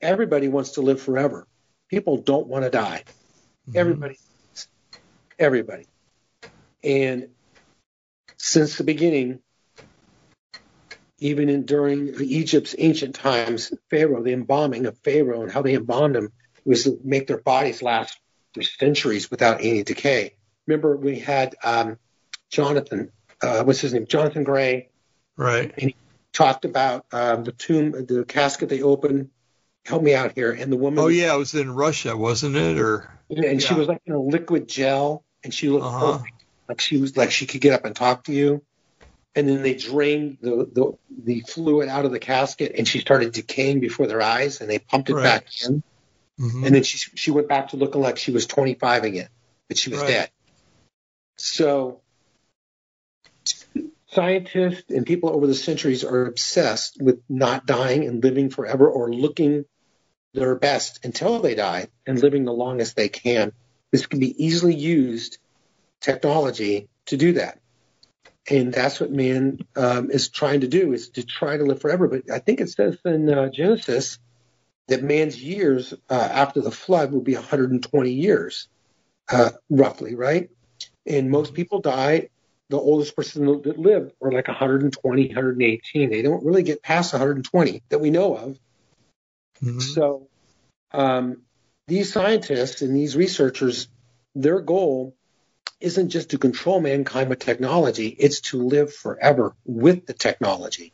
everybody 0.00 0.48
wants 0.48 0.72
to 0.72 0.80
live 0.80 1.02
forever. 1.02 1.46
People 1.88 2.16
don't 2.16 2.46
want 2.46 2.64
to 2.64 2.70
die. 2.70 3.04
Mm-hmm. 3.68 3.78
Everybody, 3.78 4.18
everybody. 5.38 5.86
And 6.82 7.28
since 8.38 8.78
the 8.78 8.84
beginning, 8.84 9.40
even 11.18 11.48
in, 11.48 11.64
during 11.64 12.14
Egypt's 12.20 12.74
ancient 12.78 13.14
times, 13.14 13.72
Pharaoh, 13.90 14.22
the 14.22 14.32
embalming 14.32 14.86
of 14.86 14.96
Pharaoh 14.98 15.42
and 15.42 15.50
how 15.50 15.62
they 15.62 15.74
embalmed 15.74 16.16
him 16.16 16.32
was 16.64 16.84
to 16.84 16.98
make 17.02 17.26
their 17.26 17.38
bodies 17.38 17.82
last 17.82 18.18
for 18.54 18.62
centuries 18.62 19.30
without 19.30 19.60
any 19.60 19.82
decay. 19.82 20.34
Remember, 20.66 20.96
we 20.96 21.18
had 21.18 21.56
um, 21.64 21.98
Jonathan, 22.50 23.10
uh, 23.42 23.64
what's 23.64 23.80
his 23.80 23.92
name? 23.92 24.06
Jonathan 24.06 24.44
Gray. 24.44 24.90
Right. 25.36 25.72
And 25.72 25.90
he 25.90 25.96
talked 26.32 26.64
about 26.64 27.06
um, 27.12 27.44
the 27.44 27.52
tomb, 27.52 27.92
the 27.92 28.24
casket 28.26 28.68
they 28.68 28.82
opened. 28.82 29.30
Help 29.84 30.02
me 30.02 30.14
out 30.14 30.32
here. 30.32 30.52
And 30.52 30.70
the 30.70 30.76
woman. 30.76 30.98
Oh 30.98 31.08
yeah, 31.08 31.34
it 31.34 31.38
was 31.38 31.54
in 31.54 31.70
Russia, 31.70 32.16
wasn't 32.16 32.56
it? 32.56 32.78
Or 32.78 33.10
and 33.30 33.44
yeah. 33.44 33.58
she 33.58 33.74
was 33.74 33.88
like 33.88 34.02
in 34.04 34.12
a 34.12 34.20
liquid 34.20 34.68
gel, 34.68 35.24
and 35.42 35.54
she 35.54 35.70
looked 35.70 35.86
uh-huh. 35.86 36.18
like 36.68 36.80
she 36.80 36.98
was 36.98 37.16
like 37.16 37.30
she 37.30 37.46
could 37.46 37.62
get 37.62 37.72
up 37.72 37.86
and 37.86 37.96
talk 37.96 38.24
to 38.24 38.32
you. 38.32 38.62
And 39.38 39.48
then 39.48 39.62
they 39.62 39.74
drained 39.74 40.38
the, 40.40 40.68
the 40.72 40.98
the 41.16 41.40
fluid 41.42 41.88
out 41.88 42.04
of 42.04 42.10
the 42.10 42.18
casket, 42.18 42.72
and 42.76 42.88
she 42.88 42.98
started 42.98 43.32
decaying 43.32 43.78
before 43.78 44.08
their 44.08 44.20
eyes, 44.20 44.60
and 44.60 44.68
they 44.68 44.80
pumped 44.80 45.10
it 45.10 45.14
right. 45.14 45.22
back 45.22 45.46
in. 45.64 45.84
Mm-hmm. 46.40 46.64
And 46.64 46.74
then 46.74 46.82
she 46.82 46.98
she 47.14 47.30
went 47.30 47.46
back 47.46 47.68
to 47.68 47.76
looking 47.76 48.00
like 48.00 48.16
she 48.16 48.32
was 48.32 48.46
25 48.46 49.04
again, 49.04 49.28
but 49.68 49.78
she 49.78 49.90
was 49.90 50.00
right. 50.00 50.08
dead. 50.08 50.30
So 51.36 52.00
scientists 54.08 54.90
and 54.90 55.06
people 55.06 55.30
over 55.30 55.46
the 55.46 55.54
centuries 55.54 56.02
are 56.02 56.26
obsessed 56.26 57.00
with 57.00 57.22
not 57.28 57.64
dying 57.64 58.06
and 58.06 58.20
living 58.20 58.50
forever 58.50 58.90
or 58.90 59.12
looking 59.12 59.66
their 60.34 60.56
best 60.56 61.04
until 61.04 61.38
they 61.38 61.54
die 61.54 61.86
and 62.08 62.20
living 62.20 62.44
the 62.44 62.52
longest 62.52 62.96
they 62.96 63.08
can. 63.08 63.52
This 63.92 64.04
can 64.06 64.18
be 64.18 64.44
easily 64.44 64.74
used 64.74 65.38
technology 66.00 66.88
to 67.06 67.16
do 67.16 67.34
that. 67.34 67.60
And 68.50 68.72
that's 68.72 69.00
what 69.00 69.10
man 69.10 69.58
um, 69.76 70.10
is 70.10 70.30
trying 70.30 70.62
to 70.62 70.68
do 70.68 70.92
is 70.92 71.10
to 71.10 71.24
try 71.24 71.56
to 71.56 71.64
live 71.64 71.80
forever. 71.80 72.08
But 72.08 72.30
I 72.30 72.38
think 72.38 72.60
it 72.60 72.70
says 72.70 72.96
in 73.04 73.28
uh, 73.28 73.50
Genesis 73.50 74.18
that 74.86 75.02
man's 75.02 75.42
years 75.42 75.92
uh, 76.08 76.14
after 76.14 76.60
the 76.60 76.70
flood 76.70 77.12
will 77.12 77.20
be 77.20 77.34
120 77.34 78.10
years, 78.10 78.68
uh, 79.30 79.50
roughly, 79.68 80.14
right? 80.14 80.48
And 81.06 81.30
most 81.30 81.54
people 81.54 81.80
die. 81.80 82.30
The 82.70 82.78
oldest 82.78 83.16
person 83.16 83.46
that 83.62 83.78
lived 83.78 84.12
were 84.20 84.32
like 84.32 84.48
120, 84.48 85.26
118. 85.26 86.10
They 86.10 86.22
don't 86.22 86.44
really 86.44 86.62
get 86.62 86.82
past 86.82 87.12
120 87.12 87.82
that 87.88 87.98
we 87.98 88.10
know 88.10 88.36
of. 88.36 88.58
Mm-hmm. 89.62 89.80
So 89.80 90.28
um, 90.92 91.42
these 91.86 92.12
scientists 92.12 92.82
and 92.82 92.94
these 92.94 93.16
researchers, 93.16 93.88
their 94.34 94.60
goal 94.60 95.16
isn't 95.80 96.10
just 96.10 96.30
to 96.30 96.38
control 96.38 96.80
mankind 96.80 97.28
with 97.30 97.38
technology, 97.38 98.08
it's 98.08 98.40
to 98.40 98.62
live 98.62 98.92
forever 98.92 99.54
with 99.64 100.06
the 100.06 100.12
technology. 100.12 100.92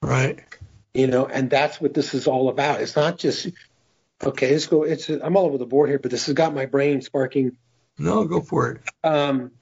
Right. 0.00 0.40
You 0.94 1.06
know, 1.06 1.26
and 1.26 1.48
that's 1.50 1.80
what 1.80 1.94
this 1.94 2.14
is 2.14 2.26
all 2.26 2.48
about. 2.48 2.80
It's 2.80 2.96
not 2.96 3.18
just 3.18 3.48
okay, 4.22 4.52
let's 4.52 4.66
go 4.66 4.84
it's 4.84 5.08
I'm 5.08 5.36
all 5.36 5.46
over 5.46 5.58
the 5.58 5.66
board 5.66 5.88
here, 5.88 5.98
but 5.98 6.10
this 6.10 6.26
has 6.26 6.34
got 6.34 6.54
my 6.54 6.66
brain 6.66 7.02
sparking 7.02 7.56
no, 7.98 8.24
go 8.24 8.40
for 8.40 8.72
it. 8.72 8.80
Um, 9.04 9.52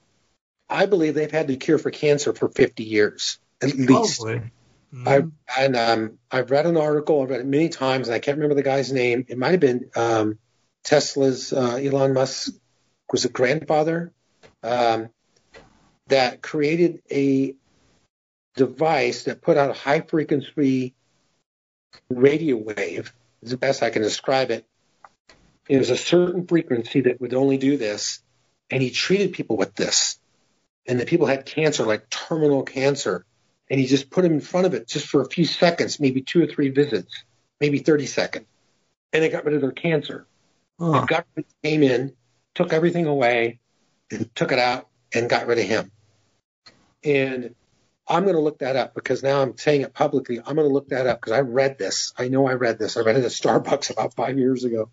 I 0.69 0.85
believe 0.85 1.15
they've 1.15 1.29
had 1.29 1.47
the 1.47 1.57
cure 1.57 1.77
for 1.77 1.91
cancer 1.91 2.33
for 2.33 2.47
50 2.47 2.83
years 2.83 3.39
at 3.61 3.75
least. 3.75 4.21
Mm-hmm. 4.21 5.07
I 5.07 5.23
and 5.57 5.75
um, 5.75 6.19
I've 6.29 6.51
read 6.51 6.65
an 6.65 6.77
article. 6.77 7.21
I've 7.21 7.29
read 7.29 7.39
it 7.41 7.45
many 7.45 7.69
times, 7.69 8.07
and 8.07 8.15
I 8.15 8.19
can't 8.19 8.37
remember 8.37 8.55
the 8.55 8.63
guy's 8.63 8.91
name. 8.91 9.25
It 9.29 9.37
might 9.37 9.51
have 9.51 9.59
been 9.59 9.89
um, 9.95 10.39
Tesla's 10.83 11.53
uh, 11.53 11.75
Elon 11.75 12.13
Musk 12.13 12.53
was 13.11 13.25
a 13.25 13.29
grandfather 13.29 14.11
um, 14.63 15.09
that 16.07 16.41
created 16.41 17.01
a 17.11 17.55
device 18.55 19.23
that 19.23 19.41
put 19.41 19.57
out 19.57 19.69
a 19.69 19.73
high 19.73 20.01
frequency 20.01 20.93
radio 22.09 22.57
wave. 22.57 23.13
Is 23.41 23.51
the 23.51 23.57
best 23.57 23.81
I 23.81 23.89
can 23.89 24.01
describe 24.01 24.51
it. 24.51 24.65
It 25.67 25.77
was 25.77 25.89
a 25.89 25.97
certain 25.97 26.47
frequency 26.47 27.01
that 27.01 27.19
would 27.21 27.33
only 27.33 27.57
do 27.57 27.77
this, 27.77 28.21
and 28.69 28.81
he 28.81 28.91
treated 28.91 29.33
people 29.33 29.57
with 29.57 29.75
this. 29.75 30.19
And 30.87 30.99
the 30.99 31.05
people 31.05 31.27
had 31.27 31.45
cancer, 31.45 31.83
like 31.83 32.09
terminal 32.09 32.63
cancer, 32.63 33.25
and 33.69 33.79
he 33.79 33.85
just 33.85 34.09
put 34.09 34.23
them 34.23 34.33
in 34.33 34.41
front 34.41 34.65
of 34.65 34.73
it 34.73 34.87
just 34.87 35.07
for 35.07 35.21
a 35.21 35.29
few 35.29 35.45
seconds, 35.45 35.99
maybe 35.99 36.21
two 36.21 36.43
or 36.43 36.47
three 36.47 36.69
visits, 36.69 37.23
maybe 37.59 37.79
30 37.79 38.05
seconds, 38.05 38.45
and 39.13 39.23
they 39.23 39.29
got 39.29 39.45
rid 39.45 39.55
of 39.55 39.61
their 39.61 39.71
cancer. 39.71 40.27
Huh. 40.79 41.01
The 41.01 41.05
government 41.05 41.47
came 41.63 41.83
in, 41.83 42.13
took 42.53 42.73
everything 42.73 43.05
away, 43.05 43.59
and 44.11 44.33
took 44.35 44.51
it 44.51 44.59
out 44.59 44.87
and 45.13 45.29
got 45.29 45.47
rid 45.47 45.59
of 45.59 45.65
him. 45.65 45.91
And 47.03 47.55
I'm 48.07 48.23
going 48.23 48.35
to 48.35 48.41
look 48.41 48.59
that 48.59 48.75
up 48.75 48.93
because 48.93 49.23
now 49.23 49.41
I'm 49.41 49.57
saying 49.57 49.81
it 49.81 49.93
publicly. 49.93 50.39
I'm 50.39 50.55
going 50.55 50.67
to 50.67 50.73
look 50.73 50.89
that 50.89 51.07
up 51.07 51.21
because 51.21 51.33
I 51.33 51.41
read 51.41 51.77
this. 51.77 52.13
I 52.17 52.27
know 52.27 52.47
I 52.47 52.53
read 52.53 52.77
this. 52.77 52.97
I 52.97 53.01
read 53.01 53.17
it 53.17 53.25
at 53.25 53.31
Starbucks 53.31 53.91
about 53.91 54.13
five 54.15 54.37
years 54.37 54.63
ago 54.63 54.89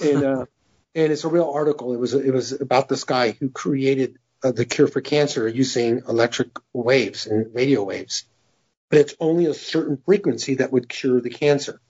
and 0.00 0.24
uh, 0.24 0.46
and 0.94 1.12
it's 1.12 1.24
a 1.24 1.28
real 1.28 1.50
article. 1.50 1.92
It 1.92 1.98
was 1.98 2.14
it 2.14 2.32
was 2.32 2.52
about 2.52 2.88
this 2.88 3.04
guy 3.04 3.32
who 3.32 3.50
created 3.50 4.18
uh, 4.42 4.52
the 4.52 4.64
cure 4.64 4.88
for 4.88 5.00
cancer 5.00 5.48
using 5.48 6.02
electric 6.08 6.50
waves 6.72 7.26
and 7.26 7.54
radio 7.54 7.82
waves, 7.82 8.24
but 8.88 8.98
it's 9.00 9.14
only 9.20 9.46
a 9.46 9.54
certain 9.54 9.98
frequency 10.04 10.56
that 10.56 10.72
would 10.72 10.88
cure 10.88 11.20
the 11.20 11.30
cancer. 11.30 11.80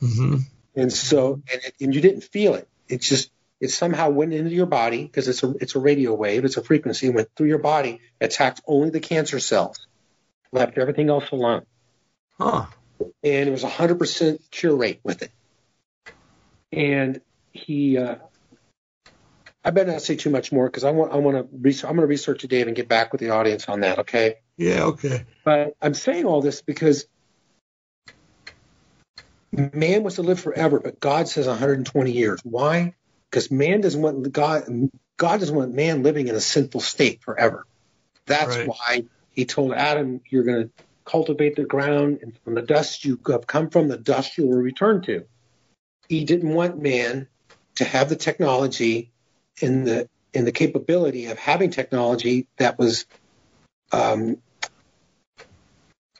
Mm-hmm. 0.00 0.36
And 0.74 0.92
so, 0.92 1.34
and, 1.50 1.62
it, 1.64 1.74
and 1.80 1.94
you 1.94 2.02
didn't 2.02 2.22
feel 2.22 2.54
it. 2.54 2.68
It 2.86 3.00
just 3.00 3.30
it 3.60 3.70
somehow 3.70 4.10
went 4.10 4.32
into 4.34 4.50
your 4.50 4.66
body 4.66 5.02
because 5.02 5.28
it's 5.28 5.42
a 5.42 5.54
it's 5.60 5.74
a 5.74 5.78
radio 5.78 6.14
wave. 6.14 6.44
It's 6.44 6.56
a 6.56 6.62
frequency 6.62 7.08
went 7.08 7.28
through 7.36 7.48
your 7.48 7.58
body, 7.58 8.00
attacked 8.20 8.60
only 8.66 8.90
the 8.90 9.00
cancer 9.00 9.40
cells, 9.40 9.86
left 10.52 10.78
everything 10.78 11.08
else 11.08 11.30
alone. 11.30 11.64
Huh. 12.38 12.66
And 13.00 13.48
it 13.48 13.50
was 13.50 13.64
a 13.64 13.68
hundred 13.68 13.98
percent 13.98 14.40
cure 14.50 14.76
rate 14.76 15.00
with 15.02 15.22
it. 15.22 15.32
And 16.72 17.20
he 17.52 17.96
uh, 17.96 18.16
I 19.64 19.70
better 19.70 19.90
not 19.90 20.02
say 20.02 20.16
too 20.16 20.30
much 20.30 20.52
more 20.52 20.68
because 20.68 20.84
I 20.84 20.90
want 20.90 21.12
I 21.12 21.16
want 21.16 21.36
to 21.36 21.58
research. 21.58 21.88
I'm 21.88 21.96
going 21.96 22.04
to 22.04 22.08
research 22.08 22.44
it, 22.44 22.48
Dave, 22.48 22.66
and 22.66 22.76
get 22.76 22.88
back 22.88 23.12
with 23.12 23.20
the 23.20 23.30
audience 23.30 23.68
on 23.68 23.80
that. 23.80 24.00
Okay. 24.00 24.36
Yeah. 24.56 24.84
Okay. 24.84 25.24
But 25.44 25.76
I'm 25.82 25.94
saying 25.94 26.24
all 26.24 26.40
this 26.40 26.62
because 26.62 27.06
man 29.50 30.02
wants 30.02 30.16
to 30.16 30.22
live 30.22 30.38
forever, 30.38 30.78
but 30.78 31.00
God 31.00 31.28
says 31.28 31.46
120 31.46 32.12
years. 32.12 32.40
Why? 32.44 32.94
Because 33.30 33.50
man 33.50 33.80
doesn't 33.80 34.00
want 34.00 34.32
God. 34.32 34.64
God 35.16 35.40
doesn't 35.40 35.54
want 35.54 35.74
man 35.74 36.02
living 36.02 36.28
in 36.28 36.34
a 36.34 36.40
sinful 36.40 36.80
state 36.80 37.22
forever. 37.22 37.66
That's 38.26 38.56
right. 38.56 38.68
why 38.68 39.04
He 39.30 39.44
told 39.44 39.72
Adam, 39.72 40.20
"You're 40.28 40.44
going 40.44 40.64
to 40.64 40.84
cultivate 41.04 41.56
the 41.56 41.64
ground, 41.64 42.20
and 42.22 42.36
from 42.44 42.54
the 42.54 42.62
dust 42.62 43.04
you 43.04 43.18
have 43.28 43.46
come 43.46 43.70
from, 43.70 43.88
the 43.88 43.96
dust 43.96 44.38
you 44.38 44.46
will 44.46 44.58
return 44.58 45.02
to." 45.02 45.26
He 46.08 46.24
didn't 46.24 46.52
want 46.52 46.80
man 46.80 47.28
to 47.76 47.84
have 47.84 48.08
the 48.08 48.16
technology 48.16 49.12
and 49.60 49.86
the 49.86 50.08
and 50.34 50.46
the 50.46 50.52
capability 50.52 51.26
of 51.26 51.38
having 51.38 51.70
technology 51.70 52.46
that 52.58 52.78
was 52.78 53.06
um, 53.92 54.36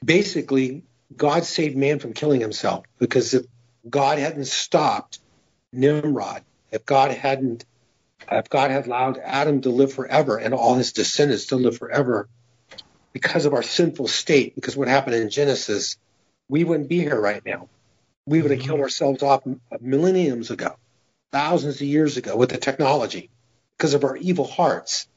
basically 0.03 0.83
God 1.15 1.45
saved 1.45 1.77
man 1.77 1.99
from 1.99 2.13
killing 2.13 2.41
himself 2.41 2.85
because 2.99 3.33
if 3.33 3.45
God 3.87 4.17
hadn't 4.17 4.45
stopped 4.45 5.19
Nimrod, 5.71 6.43
if 6.77 6.85
God 6.85 7.11
hadn't, 7.11 7.65
if 8.31 8.49
God 8.49 8.69
had 8.69 8.85
allowed 8.85 9.17
Adam 9.17 9.61
to 9.61 9.69
live 9.69 9.91
forever 9.91 10.37
and 10.37 10.53
all 10.53 10.75
his 10.75 10.93
descendants 10.93 11.47
to 11.47 11.55
live 11.55 11.77
forever, 11.77 12.29
because 13.13 13.45
of 13.45 13.53
our 13.53 13.63
sinful 13.63 14.07
state, 14.07 14.53
because 14.53 14.77
what 14.77 14.87
happened 14.87 15.15
in 15.15 15.31
Genesis, 15.31 15.97
we 16.47 16.63
wouldn't 16.63 16.87
be 16.87 16.99
here 16.99 17.19
right 17.19 17.43
now. 17.43 17.67
We 18.27 18.41
would 18.41 18.51
have 18.51 18.59
killed 18.59 18.79
ourselves 18.79 19.23
off 19.23 19.41
millenniums 19.81 20.51
ago, 20.51 20.75
thousands 21.31 21.77
of 21.77 21.87
years 21.87 22.17
ago 22.17 22.35
with 22.35 22.49
the 22.49 22.57
technology 22.57 23.31
because 23.75 23.95
of 23.95 24.03
our 24.03 24.15
evil 24.17 24.45
hearts 24.45 25.07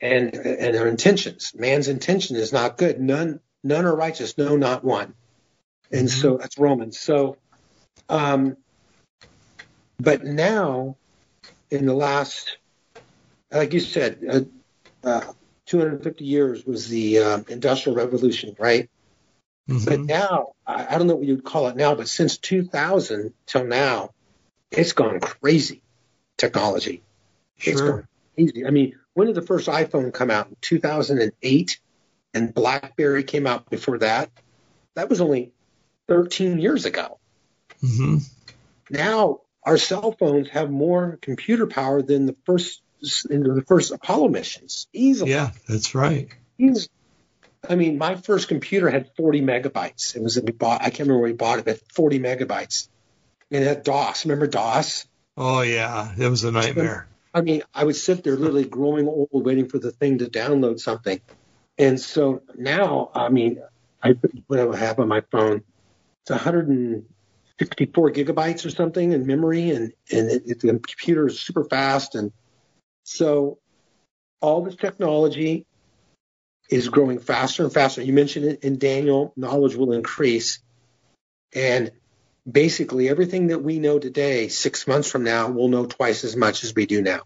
and 0.00 0.34
and 0.34 0.76
our 0.76 0.86
intentions. 0.86 1.52
Man's 1.54 1.88
intention 1.88 2.36
is 2.36 2.52
not 2.52 2.78
good. 2.78 2.98
None 2.98 3.40
none 3.62 3.84
are 3.84 3.94
righteous, 3.94 4.38
no, 4.38 4.56
not 4.56 4.82
one. 4.82 5.12
And 5.92 6.08
mm-hmm. 6.08 6.20
so 6.20 6.36
that's 6.38 6.58
Romans. 6.58 6.98
So, 6.98 7.36
um, 8.08 8.56
but 9.98 10.24
now, 10.24 10.96
in 11.70 11.86
the 11.86 11.94
last, 11.94 12.58
like 13.50 13.72
you 13.72 13.80
said, 13.80 14.20
uh, 14.28 15.06
uh, 15.06 15.32
250 15.66 16.24
years 16.24 16.64
was 16.64 16.88
the 16.88 17.18
uh, 17.18 17.42
Industrial 17.48 17.96
Revolution, 17.96 18.56
right? 18.58 18.90
Mm-hmm. 19.68 19.84
But 19.84 20.00
now, 20.00 20.52
I, 20.66 20.94
I 20.94 20.98
don't 20.98 21.06
know 21.06 21.16
what 21.16 21.26
you'd 21.26 21.44
call 21.44 21.68
it 21.68 21.76
now, 21.76 21.94
but 21.94 22.08
since 22.08 22.38
2000 22.38 23.32
till 23.46 23.64
now, 23.64 24.10
it's 24.70 24.92
gone 24.92 25.20
crazy. 25.20 25.82
Technology, 26.36 27.02
sure. 27.58 27.72
it's 27.72 27.80
gone 27.80 28.08
crazy. 28.34 28.66
I 28.66 28.70
mean, 28.70 28.98
when 29.14 29.26
did 29.26 29.36
the 29.36 29.42
first 29.42 29.68
iPhone 29.68 30.12
come 30.12 30.30
out? 30.30 30.48
In 30.48 30.56
2008, 30.60 31.80
and 32.32 32.54
BlackBerry 32.54 33.24
came 33.24 33.46
out 33.46 33.68
before 33.68 33.98
that. 33.98 34.30
That 34.94 35.08
was 35.08 35.20
only 35.20 35.52
13 36.08 36.58
years 36.58 36.84
ago. 36.84 37.18
Mm-hmm. 37.82 38.18
Now 38.90 39.40
our 39.62 39.76
cell 39.76 40.12
phones 40.12 40.48
have 40.50 40.70
more 40.70 41.18
computer 41.20 41.66
power 41.66 42.02
than 42.02 42.26
the 42.26 42.36
first 42.44 42.82
the 43.00 43.64
first 43.66 43.92
Apollo 43.92 44.28
missions 44.28 44.86
easily. 44.92 45.30
Yeah, 45.30 45.50
that's 45.68 45.94
right. 45.94 46.28
I 47.68 47.74
mean, 47.74 47.98
my 47.98 48.16
first 48.16 48.48
computer 48.48 48.90
had 48.90 49.10
40 49.16 49.42
megabytes. 49.42 50.16
It 50.16 50.22
was 50.22 50.40
we 50.40 50.52
bought. 50.52 50.82
I 50.82 50.90
can't 50.90 51.00
remember 51.00 51.20
where 51.20 51.30
we 51.30 51.36
bought 51.36 51.58
it, 51.58 51.64
but 51.64 51.80
40 51.92 52.18
megabytes. 52.18 52.88
And 53.50 53.64
it 53.64 53.66
had 53.66 53.82
DOS. 53.82 54.24
Remember 54.24 54.46
DOS? 54.46 55.06
Oh 55.36 55.62
yeah, 55.62 56.12
it 56.16 56.28
was 56.28 56.44
a 56.44 56.52
nightmare. 56.52 57.08
I 57.32 57.42
mean, 57.42 57.62
I 57.72 57.84
would 57.84 57.96
sit 57.96 58.24
there 58.24 58.36
literally 58.36 58.64
growing 58.64 59.06
old, 59.06 59.28
waiting 59.32 59.68
for 59.68 59.78
the 59.78 59.92
thing 59.92 60.18
to 60.18 60.26
download 60.26 60.80
something. 60.80 61.20
And 61.78 61.98
so 62.00 62.42
now, 62.56 63.10
I 63.14 63.28
mean, 63.28 63.62
I 64.02 64.16
what 64.46 64.58
I 64.58 64.76
have 64.76 64.98
on 64.98 65.08
my 65.08 65.22
phone, 65.32 65.62
it's 66.22 66.30
164 67.60 68.12
gigabytes 68.12 68.64
or 68.64 68.70
something 68.70 69.12
in 69.12 69.26
memory, 69.26 69.70
and 69.70 69.92
and 70.10 70.30
it, 70.30 70.42
it, 70.46 70.60
the 70.60 70.68
computer 70.68 71.26
is 71.26 71.40
super 71.40 71.64
fast, 71.64 72.14
and 72.14 72.32
so 73.04 73.58
all 74.40 74.64
this 74.64 74.76
technology 74.76 75.66
is 76.70 76.88
growing 76.88 77.18
faster 77.18 77.62
and 77.62 77.72
faster. 77.72 78.02
You 78.02 78.14
mentioned 78.14 78.46
it 78.46 78.64
in 78.64 78.78
Daniel, 78.78 79.32
knowledge 79.36 79.74
will 79.74 79.92
increase, 79.92 80.60
and 81.54 81.90
basically 82.50 83.08
everything 83.08 83.48
that 83.48 83.62
we 83.62 83.78
know 83.78 83.98
today, 83.98 84.48
six 84.48 84.86
months 84.86 85.10
from 85.10 85.24
now, 85.24 85.50
we'll 85.50 85.68
know 85.68 85.84
twice 85.84 86.24
as 86.24 86.36
much 86.36 86.64
as 86.64 86.74
we 86.74 86.86
do 86.86 87.02
now. 87.02 87.20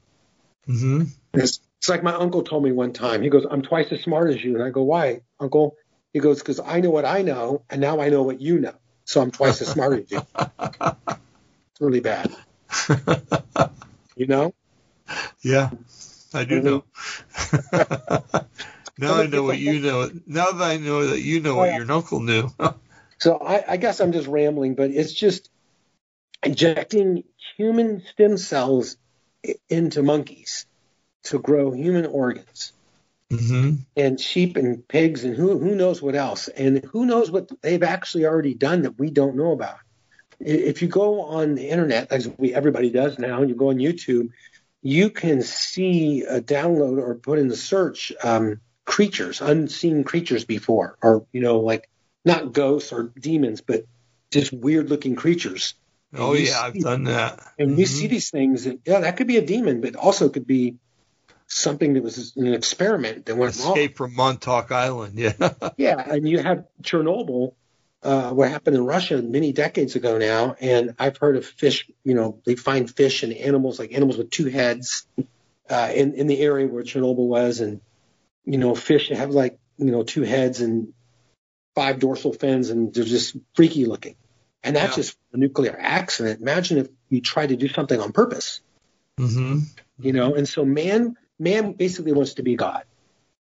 Mm-hmm. 0.69 1.05
It's, 1.35 1.61
it's 1.79 1.89
like 1.89 2.03
my 2.03 2.15
uncle 2.15 2.43
told 2.43 2.65
me 2.65 2.73
one 2.73 2.93
time. 2.93 3.23
He 3.23 3.29
goes, 3.29 3.47
"I'm 3.49 3.63
twice 3.63 3.93
as 3.93 4.01
smart 4.03 4.31
as 4.31 4.43
you," 4.43 4.55
and 4.55 4.65
I 4.65 4.71
go, 4.71 4.83
"Why, 4.83 5.21
uncle?" 5.39 5.77
He 6.13 6.19
goes, 6.19 6.41
"Because 6.41 6.59
I 6.59 6.81
know 6.81 6.91
what 6.91 7.05
I 7.05 7.23
know, 7.23 7.63
and 7.71 7.81
now 7.81 8.01
I 8.01 8.09
know 8.09 8.23
what 8.23 8.41
you 8.41 8.59
know, 8.59 8.75
so 9.05 9.21
I'm 9.21 9.31
twice 9.31 9.61
as 9.63 9.69
smart 9.69 10.01
as 10.01 10.11
you." 10.11 10.23
It's 11.75 11.81
really 11.81 11.99
bad. 11.99 12.33
you 14.15 14.29
know? 14.29 14.55
Yeah, 15.43 15.71
I 16.33 16.45
do 16.45 16.63
mm-hmm. 16.63 16.67
know. 16.67 18.45
now 18.99 19.15
I 19.15 19.27
know 19.27 19.43
what 19.43 19.59
you 19.59 19.81
know. 19.81 20.09
Now 20.25 20.53
that 20.53 20.63
I 20.63 20.77
know 20.77 21.09
that 21.09 21.21
you 21.21 21.41
know 21.41 21.57
what 21.57 21.75
your 21.75 21.91
uncle 21.91 22.21
knew. 22.21 22.49
so 23.19 23.39
I, 23.39 23.73
I 23.73 23.77
guess 23.77 24.01
I'm 24.01 24.13
just 24.13 24.29
rambling, 24.29 24.77
but 24.77 24.91
it's 24.91 25.13
just 25.13 25.51
injecting 26.45 27.25
human 27.57 28.03
stem 28.13 28.37
cells 28.37 28.97
into 29.69 30.05
monkeys 30.05 30.67
to 31.25 31.41
grow 31.41 31.73
human 31.73 32.07
organs. 32.07 32.73
Mm-hmm. 33.33 33.77
And 33.97 34.21
sheep 34.21 34.57
and 34.57 34.87
pigs 34.87 35.25
and 35.25 35.35
who 35.35 35.59
who 35.59 35.75
knows 35.75 36.01
what 36.03 36.15
else 36.15 36.49
and 36.49 36.85
who 36.85 37.07
knows 37.07 37.31
what 37.31 37.51
they've 37.63 37.83
actually 37.83 38.27
already 38.27 38.55
done 38.55 38.83
that 38.83 38.99
we 38.99 39.11
don't 39.11 39.37
know 39.37 39.53
about. 39.53 39.79
If 40.41 40.83
you 40.83 40.89
go 40.89 41.23
on 41.23 41.55
the 41.55 41.69
internet, 41.69 42.13
as 42.13 42.29
we 42.29 42.55
everybody 42.55 42.91
does 42.91 43.19
now, 43.19 43.41
and 43.41 43.49
you 43.49 43.57
go 43.57 43.71
on 43.71 43.77
YouTube, 43.77 44.31
you 44.83 45.11
can 45.11 45.43
see 45.43 46.23
a 46.23 46.41
download 46.41 46.99
or 46.99 47.15
put 47.15 47.39
in 47.39 47.49
the 47.49 47.57
search 47.57 48.13
um, 48.23 48.61
creatures, 48.85 49.41
unseen 49.41 50.05
creatures 50.05 50.45
before, 50.45 50.99
or 51.03 51.27
you 51.33 51.41
know, 51.41 51.61
like 51.61 51.89
not 52.25 52.53
ghosts 52.53 52.93
or 52.93 53.13
demons, 53.19 53.63
but 53.63 53.85
just 54.31 54.53
weird 54.53 54.91
looking 54.91 55.17
creatures. 55.17 55.75
oh 56.15 56.35
yeah, 56.35 56.61
I've 56.61 56.79
done 56.79 57.05
that. 57.05 57.41
And 57.59 57.71
mm-hmm. 57.71 57.81
you 57.81 57.87
see 57.87 58.07
these 58.07 58.31
things, 58.31 58.67
and 58.67 58.81
yeah, 58.85 59.01
that 59.01 59.17
could 59.17 59.27
be 59.27 59.39
a 59.39 59.47
demon, 59.47 59.81
but 59.81 59.97
also 59.97 60.29
could 60.29 60.47
be 60.47 60.77
something 61.47 61.95
that 61.95 62.03
was 62.03 62.37
an 62.37 62.53
experiment 62.53 63.27
that 63.27 63.37
went 63.37 63.53
Escape 63.53 63.65
wrong. 63.65 63.77
Escape 63.77 63.97
from 63.97 64.15
Montauk 64.15 64.73
Island, 64.73 65.19
yeah. 65.19 65.33
yeah, 65.77 66.03
and 66.07 66.29
you 66.29 66.39
have 66.39 66.65
Chernobyl, 66.83 67.55
uh, 68.05 68.31
what 68.31 68.51
happened 68.51 68.77
in 68.77 68.85
Russia 68.85 69.23
many 69.23 69.53
decades 69.53 69.97
ago 69.97 70.19
now, 70.19 70.57
and 70.61 70.95
I've 70.99 71.17
heard 71.17 71.37
of 71.37 71.47
fish. 71.47 71.91
You 72.05 72.15
know, 72.15 72.39
they 72.45 72.55
find 72.55 72.91
fish 72.91 73.23
and 73.23 73.33
animals 73.33 73.79
like 73.79 73.93
animals 73.93 74.19
with 74.19 74.31
two 74.31 74.47
heads 74.47 75.07
uh, 75.71 75.91
in 75.95 76.15
in 76.15 76.27
the 76.27 76.39
area 76.39 76.67
where 76.69 76.83
Chernobyl 76.83 77.27
was, 77.27 77.61
and 77.61 77.81
you 78.45 78.59
know, 78.59 78.75
fish 78.75 79.09
have 79.09 79.31
like 79.31 79.59
you 79.79 79.91
know 79.91 80.03
two 80.03 80.23
heads 80.23 80.61
and 80.61 80.93
five 81.75 81.99
dorsal 81.99 82.35
fins, 82.35 82.69
and 82.69 82.93
they're 82.93 83.05
just 83.05 83.37
freaky 83.55 83.87
looking. 83.87 84.17
And 84.63 84.77
that's 84.77 84.93
yeah. 84.93 85.03
just 85.03 85.19
a 85.33 85.39
nuclear 85.39 85.77
accident. 85.79 86.41
Imagine 86.41 86.79
if 86.79 86.89
you 87.09 87.21
try 87.21 87.47
to 87.47 87.57
do 87.57 87.69
something 87.69 87.99
on 87.99 88.13
purpose. 88.13 88.61
Mm-hmm. 89.19 89.61
You 89.99 90.13
know, 90.13 90.35
and 90.35 90.49
so 90.49 90.65
man, 90.65 91.17
man 91.39 91.73
basically 91.73 92.13
wants 92.13 92.35
to 92.35 92.43
be 92.43 92.57
God. 92.57 92.85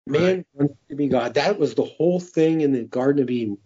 Man 0.07 0.23
right. 0.23 0.47
wants 0.55 0.75
to 0.89 0.97
be 0.97 1.09
God. 1.09 1.35
That 1.35 1.59
was 1.59 1.75
the 1.75 1.85
whole 1.85 2.21
thing 2.21 2.61
in 2.61 2.73
the 2.73 2.83
Garden 2.83 3.23
of 3.23 3.31
Eden 3.31 3.59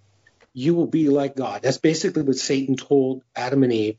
you 0.55 0.75
will 0.75 0.87
be 0.87 1.09
like 1.09 1.37
God. 1.37 1.63
That's 1.63 1.79
basically 1.79 2.23
what 2.23 2.37
Satan 2.37 2.77
told 2.77 3.23
Adam 3.35 3.63
and 3.63 3.73
Eve. 3.73 3.97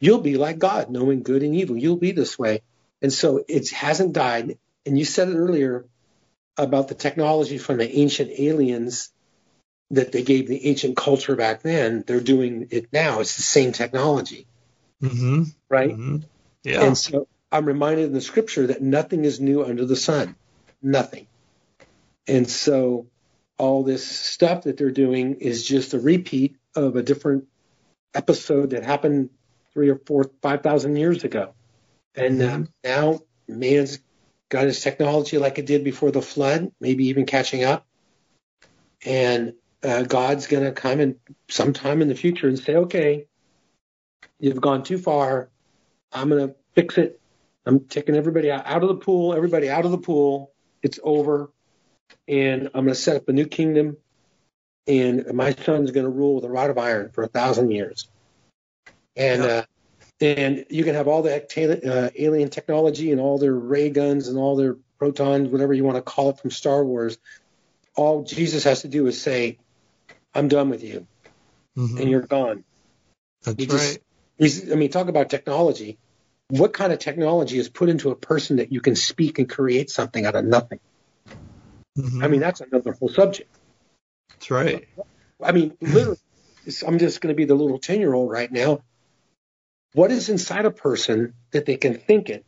You'll 0.00 0.20
be 0.20 0.36
like 0.36 0.58
God, 0.58 0.90
knowing 0.90 1.22
good 1.22 1.42
and 1.42 1.54
evil. 1.54 1.76
You'll 1.76 1.96
be 1.96 2.12
this 2.12 2.38
way. 2.38 2.62
And 3.00 3.12
so 3.12 3.44
it 3.48 3.70
hasn't 3.70 4.12
died. 4.12 4.58
And 4.84 4.98
you 4.98 5.04
said 5.04 5.28
it 5.28 5.36
earlier 5.36 5.86
about 6.58 6.88
the 6.88 6.94
technology 6.94 7.58
from 7.58 7.78
the 7.78 7.90
ancient 7.98 8.30
aliens 8.38 9.10
that 9.90 10.12
they 10.12 10.22
gave 10.22 10.46
the 10.46 10.66
ancient 10.66 10.96
culture 10.96 11.36
back 11.36 11.62
then. 11.62 12.04
They're 12.06 12.20
doing 12.20 12.68
it 12.70 12.92
now. 12.92 13.20
It's 13.20 13.36
the 13.36 13.42
same 13.42 13.72
technology. 13.72 14.46
Mm-hmm. 15.02 15.44
Right? 15.68 15.90
Mm-hmm. 15.90 16.16
Yeah. 16.64 16.84
And 16.84 16.98
so 16.98 17.28
I'm 17.54 17.66
reminded 17.66 18.06
in 18.06 18.12
the 18.12 18.20
scripture 18.20 18.66
that 18.66 18.82
nothing 18.82 19.24
is 19.24 19.38
new 19.38 19.64
under 19.64 19.84
the 19.84 19.94
sun. 19.94 20.34
Nothing. 20.82 21.28
And 22.26 22.50
so 22.50 23.06
all 23.58 23.84
this 23.84 24.04
stuff 24.04 24.64
that 24.64 24.76
they're 24.76 24.90
doing 24.90 25.36
is 25.36 25.64
just 25.64 25.94
a 25.94 26.00
repeat 26.00 26.56
of 26.74 26.96
a 26.96 27.02
different 27.02 27.46
episode 28.12 28.70
that 28.70 28.82
happened 28.82 29.30
three 29.72 29.88
or 29.88 30.00
four, 30.04 30.28
five 30.42 30.64
thousand 30.64 30.96
years 30.96 31.22
ago. 31.22 31.54
And 32.16 32.42
uh, 32.42 32.46
mm-hmm. 32.46 32.64
now 32.82 33.20
man's 33.46 34.00
got 34.48 34.64
his 34.64 34.80
technology 34.80 35.38
like 35.38 35.56
it 35.60 35.66
did 35.66 35.84
before 35.84 36.10
the 36.10 36.22
flood, 36.22 36.72
maybe 36.80 37.06
even 37.06 37.24
catching 37.24 37.62
up. 37.62 37.86
And 39.04 39.54
uh, 39.84 40.02
God's 40.02 40.48
going 40.48 40.64
to 40.64 40.72
come 40.72 40.98
in 40.98 41.20
sometime 41.48 42.02
in 42.02 42.08
the 42.08 42.16
future 42.16 42.48
and 42.48 42.58
say, 42.58 42.74
okay, 42.74 43.26
you've 44.40 44.60
gone 44.60 44.82
too 44.82 44.98
far. 44.98 45.50
I'm 46.12 46.30
going 46.30 46.48
to 46.48 46.54
fix 46.74 46.98
it. 46.98 47.20
I'm 47.66 47.80
taking 47.80 48.14
everybody 48.14 48.50
out 48.50 48.82
of 48.82 48.88
the 48.88 48.96
pool, 48.96 49.34
everybody 49.34 49.70
out 49.70 49.84
of 49.84 49.90
the 49.90 49.98
pool. 49.98 50.52
It's 50.82 50.98
over 51.02 51.50
and 52.26 52.66
I'm 52.66 52.84
going 52.84 52.88
to 52.88 52.94
set 52.94 53.16
up 53.16 53.28
a 53.28 53.32
new 53.32 53.46
kingdom, 53.46 53.96
and 54.86 55.32
my 55.32 55.52
son's 55.52 55.90
going 55.90 56.04
to 56.04 56.10
rule 56.10 56.36
with 56.36 56.44
a 56.44 56.48
rod 56.48 56.70
of 56.70 56.78
iron 56.78 57.10
for 57.10 57.24
a 57.24 57.28
thousand 57.28 57.70
years. 57.70 58.08
And 59.16 59.42
yeah. 59.42 59.48
uh, 59.48 59.62
and 60.20 60.66
you 60.70 60.84
can 60.84 60.94
have 60.94 61.08
all 61.08 61.22
the 61.22 61.34
uh, 61.34 62.10
alien 62.16 62.48
technology 62.48 63.12
and 63.12 63.20
all 63.20 63.38
their 63.38 63.54
ray 63.54 63.90
guns 63.90 64.28
and 64.28 64.38
all 64.38 64.56
their 64.56 64.76
protons, 64.98 65.48
whatever 65.48 65.74
you 65.74 65.84
want 65.84 65.96
to 65.96 66.02
call 66.02 66.30
it 66.30 66.38
from 66.38 66.50
Star 66.50 66.84
Wars. 66.84 67.18
All 67.96 68.22
Jesus 68.22 68.64
has 68.64 68.82
to 68.82 68.88
do 68.88 69.06
is 69.06 69.20
say, 69.20 69.58
"I'm 70.34 70.48
done 70.48 70.70
with 70.70 70.82
you," 70.82 71.06
mm-hmm. 71.76 71.98
and 71.98 72.10
you're 72.10 72.22
gone. 72.22 72.64
That's 73.42 73.62
he 73.62 73.66
right. 73.66 73.98
Just, 74.40 74.72
I 74.72 74.74
mean, 74.74 74.90
talk 74.90 75.08
about 75.08 75.30
technology. 75.30 75.98
What 76.48 76.72
kind 76.72 76.92
of 76.92 76.98
technology 76.98 77.58
is 77.58 77.68
put 77.68 77.88
into 77.88 78.10
a 78.10 78.16
person 78.16 78.56
that 78.56 78.70
you 78.72 78.80
can 78.80 78.96
speak 78.96 79.38
and 79.38 79.48
create 79.48 79.90
something 79.90 80.26
out 80.26 80.34
of 80.34 80.44
nothing? 80.44 80.80
Mm-hmm. 81.98 82.24
I 82.24 82.28
mean, 82.28 82.40
that's 82.40 82.60
another 82.60 82.92
whole 82.92 83.08
subject. 83.08 83.50
That's 84.30 84.50
right. 84.50 84.88
I 85.42 85.52
mean, 85.52 85.76
literally, 85.80 86.18
I'm 86.86 86.98
just 86.98 87.20
going 87.20 87.32
to 87.32 87.36
be 87.36 87.44
the 87.44 87.54
little 87.54 87.78
10 87.78 88.00
year 88.00 88.12
old 88.12 88.30
right 88.30 88.50
now. 88.50 88.80
what 89.94 90.10
is 90.10 90.28
inside 90.28 90.66
a 90.66 90.70
person 90.70 91.34
that 91.52 91.66
they 91.66 91.76
can 91.76 91.94
think 91.94 92.28
it 92.28 92.44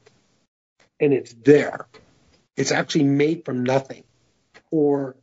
and 1.00 1.12
it's 1.12 1.32
there. 1.32 1.86
It's 2.56 2.72
actually 2.72 3.04
made 3.04 3.44
from 3.44 3.62
nothing. 3.62 4.04
Or 4.70 5.16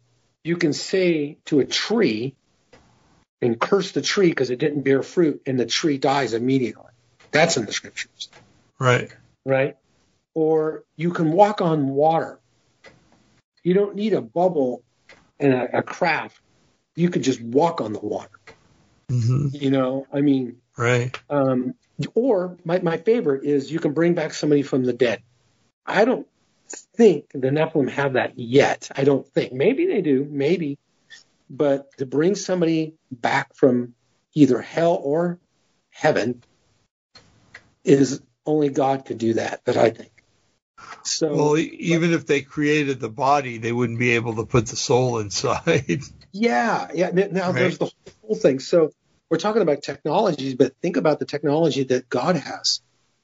you 0.43 0.57
can 0.57 0.73
say 0.73 1.37
to 1.45 1.59
a 1.59 1.65
tree 1.65 2.35
and 3.41 3.59
curse 3.59 3.91
the 3.91 4.01
tree 4.01 4.29
because 4.29 4.49
it 4.49 4.59
didn't 4.59 4.83
bear 4.83 5.03
fruit 5.03 5.41
and 5.45 5.59
the 5.59 5.65
tree 5.65 5.97
dies 5.97 6.33
immediately. 6.33 6.91
That's 7.31 7.57
in 7.57 7.65
the 7.65 7.73
scriptures. 7.73 8.29
Right. 8.83 9.09
Right. 9.45 9.77
Or 10.33 10.83
you 10.97 11.11
can 11.11 11.31
walk 11.31 11.61
on 11.61 11.87
water. 11.87 12.39
You 13.63 13.73
don't 13.73 13.95
need 13.95 14.11
a 14.11 14.21
bubble 14.21 14.83
and 15.39 15.53
a, 15.53 15.77
a 15.77 15.83
craft. 15.83 16.37
You 16.97 17.09
could 17.09 17.23
just 17.23 17.41
walk 17.41 17.79
on 17.79 17.93
the 17.93 17.99
water. 17.99 18.37
hmm 19.09 19.47
You 19.53 19.71
know, 19.71 20.05
I 20.13 20.19
mean, 20.19 20.57
Right. 20.77 21.17
um, 21.29 21.75
or 22.13 22.57
my, 22.65 22.79
my 22.79 22.97
favorite 22.97 23.45
is 23.45 23.71
you 23.71 23.79
can 23.79 23.93
bring 23.93 24.15
back 24.15 24.33
somebody 24.33 24.63
from 24.63 24.83
the 24.83 24.93
dead. 24.93 25.23
I 25.85 26.03
don't 26.03 26.27
think 26.97 27.31
the 27.31 27.51
Nephilim 27.51 27.89
have 27.89 28.13
that 28.13 28.37
yet. 28.37 28.89
I 28.93 29.05
don't 29.05 29.25
think. 29.25 29.53
Maybe 29.53 29.85
they 29.85 30.01
do, 30.01 30.27
maybe. 30.29 30.77
But 31.49 31.85
to 31.99 32.05
bring 32.05 32.35
somebody 32.35 32.95
back 33.11 33.55
from 33.55 33.93
either 34.33 34.61
hell 34.61 34.99
or 35.01 35.39
heaven 35.91 36.43
is 37.85 38.21
only 38.45 38.69
God 38.69 39.05
could 39.05 39.17
do 39.17 39.35
that, 39.35 39.61
but 39.65 39.77
I 39.77 39.89
think. 39.89 40.11
So 41.03 41.33
Well, 41.33 41.57
even 41.57 42.13
if 42.13 42.25
they 42.25 42.41
created 42.41 42.99
the 42.99 43.09
body, 43.09 43.57
they 43.57 43.71
wouldn't 43.71 43.99
be 43.99 44.11
able 44.11 44.35
to 44.35 44.45
put 44.45 44.67
the 44.67 44.75
soul 44.75 45.19
inside. 45.19 46.01
Yeah, 46.35 46.87
yeah. 46.95 47.11
Now 47.11 47.51
Right. 47.51 47.59
there's 47.59 47.77
the 47.77 47.91
whole 48.23 48.35
thing. 48.35 48.59
So 48.59 48.91
we're 49.29 49.37
talking 49.37 49.61
about 49.61 49.83
technologies, 49.83 50.55
but 50.55 50.73
think 50.81 50.97
about 50.97 51.19
the 51.19 51.25
technology 51.25 51.83
that 51.83 52.09
God 52.09 52.37
has. 52.37 52.81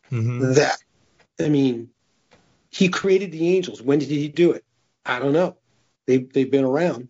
hmm 0.09 0.53
That, 0.53 0.77
I 1.39 1.49
mean, 1.49 1.89
He 2.69 2.89
created 2.89 3.31
the 3.31 3.55
angels. 3.55 3.81
When 3.81 3.97
did 3.97 4.09
He 4.09 4.27
do 4.27 4.51
it? 4.51 4.63
I 5.03 5.17
don't 5.17 5.33
know. 5.33 5.57
They've 6.05 6.31
they've 6.31 6.51
been 6.51 6.65
around. 6.65 7.09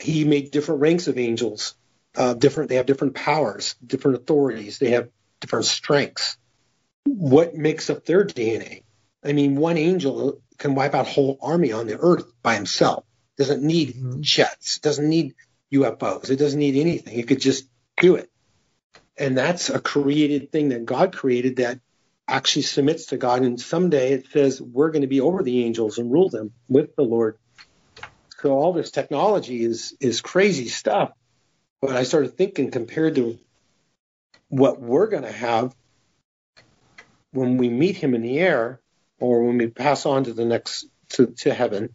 He 0.00 0.24
made 0.24 0.50
different 0.50 0.80
ranks 0.80 1.06
of 1.06 1.18
angels. 1.18 1.76
Uh, 2.16 2.34
different. 2.34 2.68
They 2.68 2.76
have 2.76 2.86
different 2.86 3.14
powers, 3.14 3.76
different 3.86 4.16
authorities. 4.16 4.78
They 4.78 4.90
have 4.90 5.08
different 5.40 5.66
strengths. 5.66 6.36
What 7.06 7.54
makes 7.54 7.88
up 7.88 8.04
their 8.04 8.24
DNA? 8.24 8.82
I 9.24 9.32
mean, 9.32 9.56
one 9.56 9.76
angel 9.78 10.42
can 10.58 10.74
wipe 10.74 10.94
out 10.94 11.06
a 11.06 11.10
whole 11.10 11.38
army 11.40 11.72
on 11.72 11.86
the 11.86 11.98
earth 11.98 12.32
by 12.42 12.54
himself. 12.54 13.04
Doesn't 13.36 13.62
need 13.62 13.94
Mhm. 13.94 14.20
jets. 14.20 14.78
Doesn't 14.80 15.08
need 15.08 15.34
UFOs. 15.70 16.30
It 16.30 16.36
doesn't 16.36 16.58
need 16.58 16.76
anything. 16.76 17.18
It 17.18 17.28
could 17.28 17.40
just 17.40 17.68
do 18.00 18.16
it. 18.16 18.30
And 19.16 19.36
that's 19.36 19.70
a 19.70 19.80
created 19.80 20.52
thing 20.52 20.70
that 20.70 20.84
God 20.84 21.16
created 21.16 21.56
that 21.56 21.80
actually 22.28 22.62
submits 22.62 23.06
to 23.06 23.16
God. 23.16 23.42
And 23.42 23.60
someday 23.60 24.12
it 24.12 24.26
says 24.32 24.60
we're 24.60 24.90
going 24.90 25.02
to 25.02 25.08
be 25.08 25.20
over 25.20 25.42
the 25.42 25.64
angels 25.64 25.98
and 25.98 26.10
rule 26.12 26.28
them 26.28 26.52
with 26.68 26.96
the 26.96 27.02
Lord. 27.02 27.38
So 28.40 28.52
all 28.52 28.72
this 28.72 28.90
technology 28.90 29.62
is 29.62 29.94
is 30.00 30.20
crazy 30.20 30.68
stuff. 30.68 31.12
But 31.80 31.96
I 31.96 32.02
started 32.02 32.36
thinking 32.36 32.70
compared 32.70 33.14
to 33.14 33.38
what 34.48 34.80
we're 34.80 35.08
going 35.08 35.22
to 35.22 35.32
have 35.32 35.74
when 37.32 37.56
we 37.56 37.68
meet 37.68 37.96
him 37.96 38.14
in 38.14 38.22
the 38.22 38.38
air 38.38 38.80
or 39.18 39.44
when 39.44 39.58
we 39.58 39.68
pass 39.68 40.06
on 40.06 40.24
to 40.24 40.32
the 40.32 40.44
next 40.44 40.86
to, 41.10 41.26
to 41.26 41.52
heaven 41.52 41.94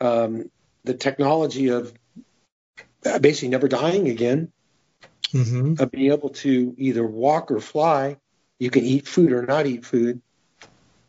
um, 0.00 0.50
the 0.84 0.94
technology 0.94 1.68
of 1.68 1.92
basically 3.20 3.48
never 3.48 3.68
dying 3.68 4.08
again 4.08 4.52
hmm 5.32 5.74
of 5.78 5.90
being 5.90 6.12
able 6.12 6.30
to 6.30 6.74
either 6.78 7.04
walk 7.04 7.50
or 7.50 7.60
fly 7.60 8.16
you 8.58 8.70
can 8.70 8.84
eat 8.84 9.06
food 9.06 9.32
or 9.32 9.42
not 9.42 9.66
eat 9.66 9.84
food. 9.84 10.22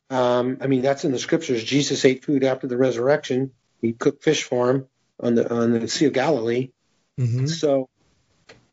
Um, 0.09 0.57
i 0.61 0.67
mean 0.67 0.81
that's 0.81 1.05
in 1.05 1.11
the 1.11 1.19
scriptures. 1.19 1.63
Jesus 1.63 2.05
ate 2.05 2.23
food 2.23 2.43
after 2.43 2.67
the 2.67 2.77
resurrection. 2.77 3.51
He 3.81 3.93
cooked 3.93 4.23
fish 4.23 4.43
for 4.43 4.69
him 4.69 4.87
on 5.19 5.35
the 5.35 5.53
on 5.53 5.71
the 5.71 5.87
sea 5.87 6.05
of 6.05 6.13
galilee. 6.13 6.71
Hmm 7.17 7.47
so, 7.47 7.89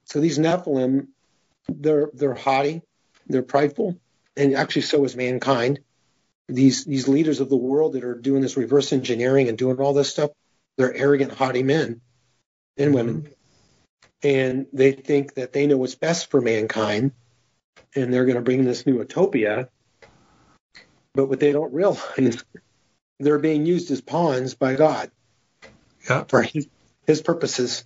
so 0.04 0.20
these 0.20 0.38
Nephilim, 0.38 1.08
they're 1.68 2.10
they're 2.12 2.34
haughty, 2.34 2.82
they're 3.26 3.42
prideful, 3.42 3.98
and 4.36 4.54
actually 4.54 4.82
so 4.82 5.04
is 5.04 5.16
mankind. 5.16 5.80
These 6.48 6.84
these 6.84 7.08
leaders 7.08 7.40
of 7.40 7.48
the 7.48 7.56
world 7.56 7.94
that 7.94 8.04
are 8.04 8.14
doing 8.14 8.42
this 8.42 8.56
reverse 8.56 8.92
engineering 8.92 9.48
and 9.48 9.56
doing 9.56 9.78
all 9.78 9.94
this 9.94 10.10
stuff, 10.10 10.30
they're 10.76 10.94
arrogant, 10.94 11.32
haughty 11.32 11.62
men 11.62 12.00
and 12.76 12.88
mm-hmm. 12.88 12.94
women, 12.94 13.28
and 14.22 14.66
they 14.72 14.92
think 14.92 15.34
that 15.34 15.52
they 15.52 15.66
know 15.66 15.76
what's 15.76 15.94
best 15.94 16.30
for 16.30 16.40
mankind, 16.40 17.12
and 17.94 18.12
they're 18.12 18.26
going 18.26 18.36
to 18.36 18.42
bring 18.42 18.64
this 18.64 18.86
new 18.86 18.98
utopia. 18.98 19.68
But 21.14 21.26
what 21.26 21.40
they 21.40 21.52
don't 21.52 21.72
realize, 21.72 22.44
they're 23.20 23.38
being 23.38 23.66
used 23.66 23.90
as 23.90 24.00
pawns 24.00 24.54
by 24.54 24.74
God 24.74 25.10
Yeah, 26.08 26.24
for 26.24 26.42
his, 26.42 26.66
his 27.06 27.22
purposes. 27.22 27.84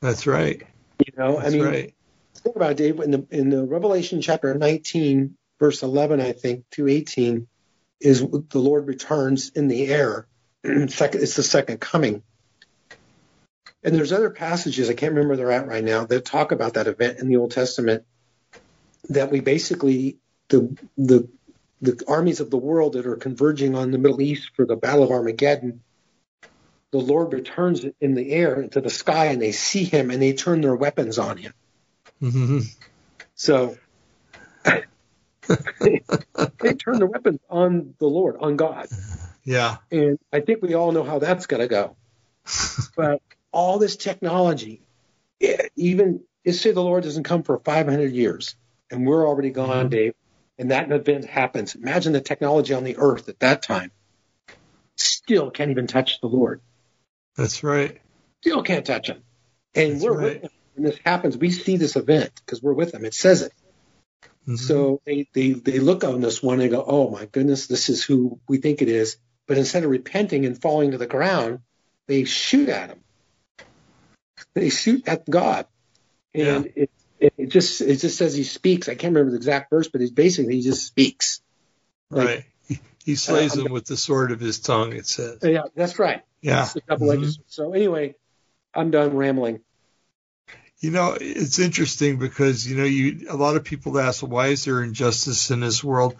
that's 0.00 0.26
right. 0.26 0.62
You 1.06 1.12
know, 1.16 1.36
That's 1.36 1.48
I 1.48 1.50
mean, 1.50 1.64
right. 1.64 1.94
think 2.36 2.56
about 2.56 2.72
it, 2.72 2.76
Dave, 2.76 3.00
in 3.00 3.10
the 3.10 3.26
in 3.30 3.50
the 3.50 3.64
Revelation 3.64 4.20
chapter 4.20 4.54
19, 4.54 5.36
verse 5.62 5.84
11, 5.84 6.20
I 6.20 6.32
think, 6.32 6.68
to 6.72 6.88
18, 6.88 7.46
is 8.00 8.20
the 8.20 8.58
Lord 8.58 8.88
returns 8.88 9.50
in 9.50 9.68
the 9.68 9.86
air. 9.86 10.26
it's 10.64 11.36
the 11.36 11.42
second 11.44 11.80
coming. 11.80 12.24
And 13.84 13.94
there's 13.94 14.10
other 14.10 14.30
passages 14.30 14.90
I 14.90 14.94
can't 14.94 15.12
remember 15.12 15.28
where 15.28 15.36
they're 15.36 15.52
at 15.52 15.68
right 15.68 15.84
now 15.84 16.04
that 16.04 16.24
talk 16.24 16.50
about 16.50 16.74
that 16.74 16.88
event 16.88 17.20
in 17.20 17.28
the 17.28 17.36
Old 17.36 17.52
Testament. 17.52 18.02
That 19.10 19.30
we 19.30 19.38
basically 19.38 20.18
the 20.48 20.76
the 20.96 21.28
the 21.80 22.02
armies 22.08 22.40
of 22.40 22.50
the 22.50 22.56
world 22.56 22.94
that 22.94 23.06
are 23.06 23.16
converging 23.16 23.76
on 23.76 23.92
the 23.92 23.98
Middle 23.98 24.20
East 24.20 24.50
for 24.56 24.66
the 24.66 24.76
Battle 24.76 25.04
of 25.04 25.10
Armageddon. 25.12 25.80
The 26.90 26.98
Lord 26.98 27.32
returns 27.32 27.84
in 28.00 28.14
the 28.14 28.32
air 28.32 28.60
into 28.60 28.80
the 28.80 28.90
sky, 28.90 29.26
and 29.26 29.40
they 29.40 29.52
see 29.52 29.84
Him, 29.84 30.10
and 30.10 30.20
they 30.20 30.32
turn 30.32 30.60
their 30.60 30.74
weapons 30.74 31.18
on 31.18 31.36
Him. 31.36 31.52
hmm 32.20 32.58
So 33.36 33.76
they 35.80 36.74
turn 36.74 36.98
their 36.98 37.06
weapons 37.06 37.40
on 37.50 37.94
the 37.98 38.06
Lord, 38.06 38.36
on 38.40 38.56
God. 38.56 38.88
Yeah. 39.44 39.78
And 39.90 40.18
I 40.32 40.40
think 40.40 40.62
we 40.62 40.74
all 40.74 40.92
know 40.92 41.02
how 41.02 41.18
that's 41.18 41.46
going 41.46 41.60
to 41.60 41.68
go. 41.68 41.96
but 42.96 43.20
all 43.52 43.78
this 43.78 43.96
technology, 43.96 44.82
even 45.76 46.20
let's 46.46 46.60
say 46.60 46.72
the 46.72 46.82
Lord 46.82 47.04
doesn't 47.04 47.24
come 47.24 47.42
for 47.42 47.58
500 47.58 48.12
years 48.12 48.56
and 48.90 49.06
we're 49.06 49.26
already 49.26 49.50
gone, 49.50 49.86
Mhm. 49.86 49.90
Dave, 49.90 50.14
and 50.58 50.70
that 50.70 50.90
event 50.92 51.24
happens. 51.24 51.74
Imagine 51.74 52.12
the 52.12 52.20
technology 52.20 52.74
on 52.74 52.84
the 52.84 52.96
earth 52.98 53.28
at 53.28 53.40
that 53.40 53.62
time. 53.62 53.90
Still 54.96 55.50
can't 55.50 55.70
even 55.70 55.86
touch 55.86 56.20
the 56.20 56.28
Lord. 56.28 56.60
That's 57.36 57.64
right. 57.64 57.98
Still 58.42 58.62
can't 58.62 58.84
touch 58.84 59.08
him. 59.08 59.22
And 59.74 59.94
That's 59.94 60.04
we're 60.04 60.12
right. 60.12 60.22
with 60.24 60.42
him 60.42 60.50
when 60.74 60.84
this 60.84 60.98
happens. 61.04 61.36
We 61.36 61.50
see 61.50 61.76
this 61.76 61.96
event 61.96 62.30
because 62.44 62.62
we're 62.62 62.74
with 62.74 62.92
him. 62.94 63.04
It 63.04 63.14
says 63.14 63.42
it. 63.42 63.52
Mhm. 64.46 64.58
So 64.58 65.00
they, 65.04 65.28
they, 65.32 65.52
they 65.52 65.78
look 65.78 66.04
on 66.04 66.20
this 66.20 66.42
one 66.42 66.60
and 66.60 66.70
go, 66.70 66.84
oh 66.86 67.10
my 67.10 67.26
goodness, 67.26 67.66
this 67.68 67.88
is 67.88 68.02
who 68.02 68.40
we 68.48 68.58
think 68.58 68.82
it 68.82 68.88
is. 68.88 69.16
But 69.46 69.58
instead 69.58 69.84
of 69.84 69.90
repenting 69.90 70.46
and 70.46 70.60
falling 70.60 70.92
to 70.92 70.98
the 70.98 71.06
ground, 71.06 71.60
they 72.06 72.24
shoot 72.24 72.68
at 72.68 72.90
him. 72.90 73.00
They 74.54 74.70
shoot 74.70 75.06
at 75.06 75.28
God. 75.28 75.66
And 76.34 76.66
it, 76.74 76.90
it, 77.20 77.34
it 77.38 77.46
just 77.46 77.80
it 77.80 77.96
just 77.96 78.16
says 78.18 78.34
he 78.34 78.44
speaks. 78.44 78.88
I 78.88 78.94
can't 78.94 79.14
remember 79.14 79.30
the 79.30 79.36
exact 79.36 79.70
verse, 79.70 79.88
but 79.88 80.00
it's 80.00 80.10
basically 80.10 80.56
he 80.56 80.62
just 80.62 80.86
speaks. 80.86 81.40
Like- 82.10 82.26
right. 82.26 82.44
He, 83.04 83.16
slays 83.16 83.52
Uh, 83.58 83.64
them 83.64 83.72
with 83.72 83.86
the 83.86 83.96
sword 83.96 84.30
of 84.30 84.38
his 84.38 84.60
tongue. 84.60 84.92
It 84.92 85.06
says. 85.06 85.38
Yeah, 85.42 85.62
that's 85.74 85.98
right. 85.98 86.22
Yeah. 86.40 86.62
It's 86.62 86.76
a 86.76 86.80
double-edged 86.88 87.22
Mhm. 87.22 87.38
So 87.48 87.72
anyway, 87.72 88.14
I'm 88.72 88.92
done 88.92 89.16
rambling. 89.16 89.60
You 90.82 90.90
know, 90.90 91.16
it's 91.18 91.60
interesting 91.60 92.18
because 92.18 92.66
you 92.68 92.76
know, 92.76 92.84
you 92.84 93.28
a 93.30 93.36
lot 93.36 93.54
of 93.54 93.62
people 93.62 94.00
ask, 94.00 94.20
why 94.20 94.48
is 94.48 94.64
there 94.64 94.82
injustice 94.82 95.52
in 95.52 95.60
this 95.60 95.82
world? 95.82 96.16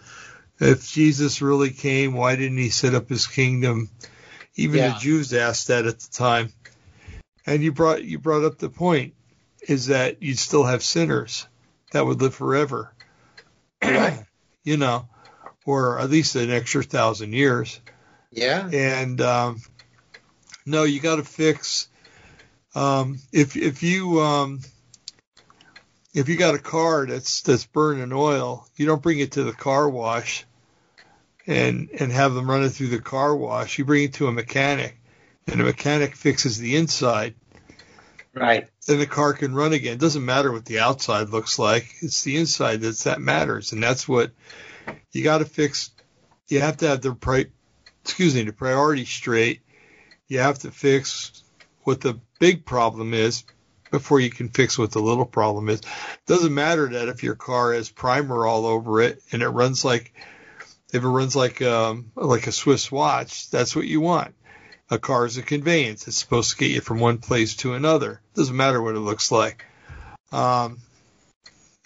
If 0.57 0.89
Jesus 0.89 1.41
really 1.41 1.71
came, 1.71 2.13
why 2.13 2.37
didn't 2.37 2.57
he 2.57 2.69
set 2.69 2.95
up 2.95 3.09
his 3.09 3.27
kingdom? 3.27 3.89
Even 4.55 4.79
Yeah. 4.79 4.93
the 4.93 4.99
Jews 4.99 5.33
asked 5.33 5.67
that 5.67 5.85
at 5.85 5.99
the 5.99 6.11
time. 6.11 6.53
And 7.45 7.61
you 7.61 7.73
brought 7.73 8.05
you 8.05 8.19
brought 8.19 8.45
up 8.45 8.57
the 8.57 8.69
point 8.69 9.15
is 9.67 9.87
that 9.87 10.23
you'd 10.23 10.39
still 10.39 10.63
have 10.63 10.81
sinners 10.81 11.45
that 11.91 12.05
would 12.05 12.21
live 12.21 12.33
forever. 12.33 12.93
You 14.65 14.77
know, 14.77 15.09
or 15.65 15.99
at 15.99 16.09
least 16.09 16.37
an 16.37 16.49
extra 16.49 16.83
thousand 16.83 17.33
years. 17.33 17.81
Yeah. 18.31 18.69
and 18.71 19.19
um, 19.19 19.61
no, 20.65 20.83
you 20.83 21.01
got 21.01 21.17
to 21.17 21.23
fix. 21.25 21.89
Um, 22.75 23.19
if 23.31 23.55
if 23.55 23.83
you 23.83 24.21
um, 24.21 24.61
if 26.13 26.29
you 26.29 26.37
got 26.37 26.55
a 26.55 26.59
car 26.59 27.05
that's 27.05 27.41
that's 27.41 27.65
burning 27.65 28.11
oil, 28.13 28.67
you 28.75 28.85
don't 28.85 29.01
bring 29.01 29.19
it 29.19 29.33
to 29.33 29.43
the 29.43 29.53
car 29.53 29.89
wash 29.89 30.45
and 31.47 31.89
and 31.99 32.11
have 32.11 32.33
them 32.33 32.49
run 32.49 32.63
it 32.63 32.69
through 32.69 32.87
the 32.87 32.99
car 32.99 33.35
wash. 33.35 33.77
You 33.77 33.85
bring 33.85 34.03
it 34.03 34.13
to 34.15 34.27
a 34.27 34.31
mechanic, 34.31 34.97
and 35.47 35.59
the 35.59 35.65
mechanic 35.65 36.15
fixes 36.15 36.57
the 36.57 36.75
inside. 36.75 37.35
Right. 38.35 38.67
then 38.87 38.97
the 38.97 39.05
car 39.05 39.33
can 39.33 39.53
run 39.53 39.73
again. 39.73 39.93
It 39.93 39.99
doesn't 39.99 40.25
matter 40.25 40.51
what 40.51 40.65
the 40.65 40.79
outside 40.79 41.29
looks 41.29 41.59
like; 41.59 41.93
it's 42.01 42.23
the 42.23 42.37
inside 42.37 42.81
that's 42.81 43.03
that 43.03 43.21
matters, 43.21 43.73
and 43.73 43.83
that's 43.83 44.07
what 44.07 44.31
you 45.11 45.23
got 45.23 45.39
to 45.39 45.45
fix. 45.45 45.91
You 46.47 46.59
have 46.61 46.77
to 46.77 46.87
have 46.87 47.01
the 47.01 47.13
pri- 47.13 47.51
excuse 48.03 48.33
me, 48.33 48.43
the 48.43 48.53
priority 48.53 49.05
straight. 49.05 49.61
You 50.27 50.39
have 50.39 50.59
to 50.59 50.71
fix 50.71 51.43
what 51.83 52.01
the 52.01 52.19
big 52.43 52.65
problem 52.65 53.13
is 53.13 53.45
before 53.89 54.19
you 54.19 54.29
can 54.29 54.49
fix 54.49 54.77
what 54.77 54.91
the 54.91 54.99
little 54.99 55.25
problem 55.25 55.69
is. 55.69 55.79
It 55.79 55.87
doesn't 56.25 56.53
matter 56.53 56.89
that 56.89 57.07
if 57.07 57.23
your 57.23 57.35
car 57.35 57.71
has 57.71 57.89
primer 57.89 58.45
all 58.45 58.65
over 58.65 58.99
it 58.99 59.23
and 59.31 59.41
it 59.41 59.47
runs 59.47 59.85
like 59.85 60.13
if 60.91 61.01
it 61.01 61.07
runs 61.07 61.37
like 61.37 61.61
um, 61.61 62.11
like 62.15 62.47
a 62.47 62.51
Swiss 62.51 62.91
watch, 62.91 63.49
that's 63.49 63.77
what 63.77 63.87
you 63.87 64.01
want. 64.01 64.35
A 64.89 64.99
car 64.99 65.25
is 65.25 65.37
a 65.37 65.41
conveyance. 65.41 66.05
It's 66.09 66.17
supposed 66.17 66.51
to 66.51 66.57
get 66.57 66.71
you 66.71 66.81
from 66.81 66.99
one 66.99 67.19
place 67.19 67.55
to 67.57 67.75
another. 67.75 68.19
Doesn't 68.35 68.57
matter 68.57 68.81
what 68.81 68.97
it 68.97 68.99
looks 68.99 69.31
like. 69.31 69.63
Um, 70.33 70.79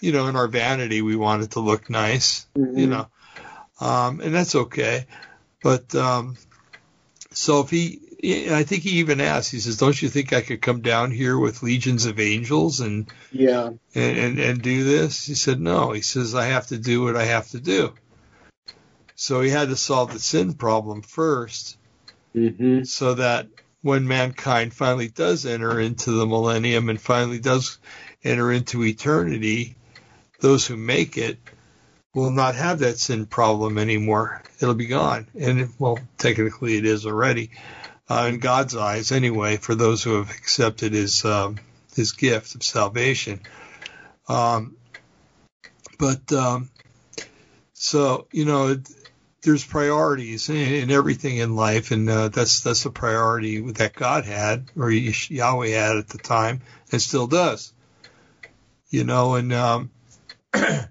you 0.00 0.10
know, 0.10 0.26
in 0.26 0.34
our 0.34 0.48
vanity, 0.48 1.02
we 1.02 1.14
want 1.14 1.44
it 1.44 1.52
to 1.52 1.60
look 1.60 1.88
nice. 1.88 2.48
Mm-hmm. 2.56 2.78
You 2.80 2.86
know, 2.88 3.08
um, 3.80 4.20
and 4.20 4.34
that's 4.34 4.56
okay. 4.56 5.06
But 5.62 5.94
um, 5.94 6.36
so 7.30 7.60
if 7.60 7.70
he, 7.70 8.07
I 8.22 8.64
think 8.64 8.82
he 8.82 8.98
even 8.98 9.20
asked. 9.20 9.52
He 9.52 9.60
says, 9.60 9.76
"Don't 9.76 10.00
you 10.02 10.08
think 10.08 10.32
I 10.32 10.40
could 10.40 10.60
come 10.60 10.80
down 10.80 11.12
here 11.12 11.38
with 11.38 11.62
legions 11.62 12.04
of 12.06 12.18
angels 12.18 12.80
and 12.80 13.06
Yeah. 13.30 13.70
and 13.94 14.18
and, 14.18 14.38
and 14.38 14.62
do 14.62 14.82
this?" 14.84 15.24
He 15.26 15.34
said, 15.34 15.60
"No." 15.60 15.92
He 15.92 16.00
says, 16.00 16.34
"I 16.34 16.46
have 16.46 16.66
to 16.68 16.78
do 16.78 17.02
what 17.04 17.16
I 17.16 17.24
have 17.24 17.48
to 17.50 17.60
do." 17.60 17.92
So 19.14 19.40
he 19.40 19.50
had 19.50 19.68
to 19.68 19.76
solve 19.76 20.12
the 20.12 20.18
sin 20.20 20.54
problem 20.54 21.02
first, 21.02 21.76
Mm-hmm. 22.34 22.84
so 22.84 23.14
that 23.14 23.48
when 23.82 24.06
mankind 24.06 24.74
finally 24.74 25.08
does 25.08 25.46
enter 25.46 25.80
into 25.80 26.10
the 26.10 26.26
millennium 26.26 26.88
and 26.88 27.00
finally 27.00 27.38
does 27.38 27.78
enter 28.24 28.52
into 28.52 28.84
eternity, 28.84 29.76
those 30.40 30.66
who 30.66 30.76
make 30.76 31.16
it 31.16 31.38
will 32.14 32.30
not 32.30 32.54
have 32.56 32.80
that 32.80 32.98
sin 32.98 33.26
problem 33.26 33.78
anymore. 33.78 34.42
It'll 34.60 34.74
be 34.74 34.86
gone. 34.86 35.26
And 35.38 35.70
well, 35.78 35.98
technically 36.16 36.76
it 36.76 36.84
is 36.84 37.06
already, 37.06 37.50
uh, 38.08 38.26
in 38.28 38.38
God's 38.38 38.76
eyes 38.76 39.12
anyway, 39.12 39.56
for 39.56 39.74
those 39.74 40.02
who 40.02 40.16
have 40.16 40.30
accepted 40.30 40.92
his, 40.92 41.24
um, 41.24 41.56
his 41.94 42.12
gift 42.12 42.54
of 42.54 42.62
salvation. 42.62 43.40
Um, 44.28 44.76
but, 45.98 46.32
um, 46.32 46.70
so, 47.74 48.26
you 48.32 48.44
know, 48.44 48.68
it, 48.68 48.88
there's 49.42 49.64
priorities 49.64 50.48
in, 50.48 50.56
in 50.56 50.90
everything 50.90 51.36
in 51.36 51.54
life, 51.54 51.90
and 51.90 52.08
uh, 52.10 52.28
that's 52.28 52.60
that's 52.60 52.82
the 52.82 52.90
priority 52.90 53.60
that 53.72 53.94
God 53.94 54.24
had 54.24 54.70
or 54.76 54.90
Yahweh 54.90 55.68
had 55.68 55.96
at 55.96 56.08
the 56.08 56.18
time, 56.18 56.60
and 56.90 57.00
still 57.00 57.26
does. 57.26 57.72
You 58.90 59.04
know, 59.04 59.34
and 59.36 59.52
um, 59.52 59.90
and 60.52 60.88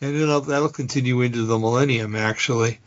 it'll, 0.00 0.40
that'll 0.40 0.68
continue 0.68 1.20
into 1.20 1.44
the 1.44 1.58
millennium 1.58 2.16
actually, 2.16 2.80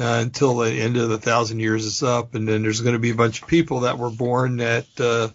uh, 0.00 0.20
until 0.22 0.56
the 0.56 0.72
end 0.72 0.96
of 0.96 1.08
the 1.08 1.18
thousand 1.18 1.60
years 1.60 1.84
is 1.84 2.02
up, 2.02 2.34
and 2.34 2.46
then 2.48 2.62
there's 2.62 2.80
going 2.80 2.94
to 2.94 2.98
be 3.00 3.10
a 3.10 3.14
bunch 3.14 3.42
of 3.42 3.48
people 3.48 3.80
that 3.80 3.98
were 3.98 4.10
born 4.10 4.58
that 4.58 4.86
uh, 5.00 5.28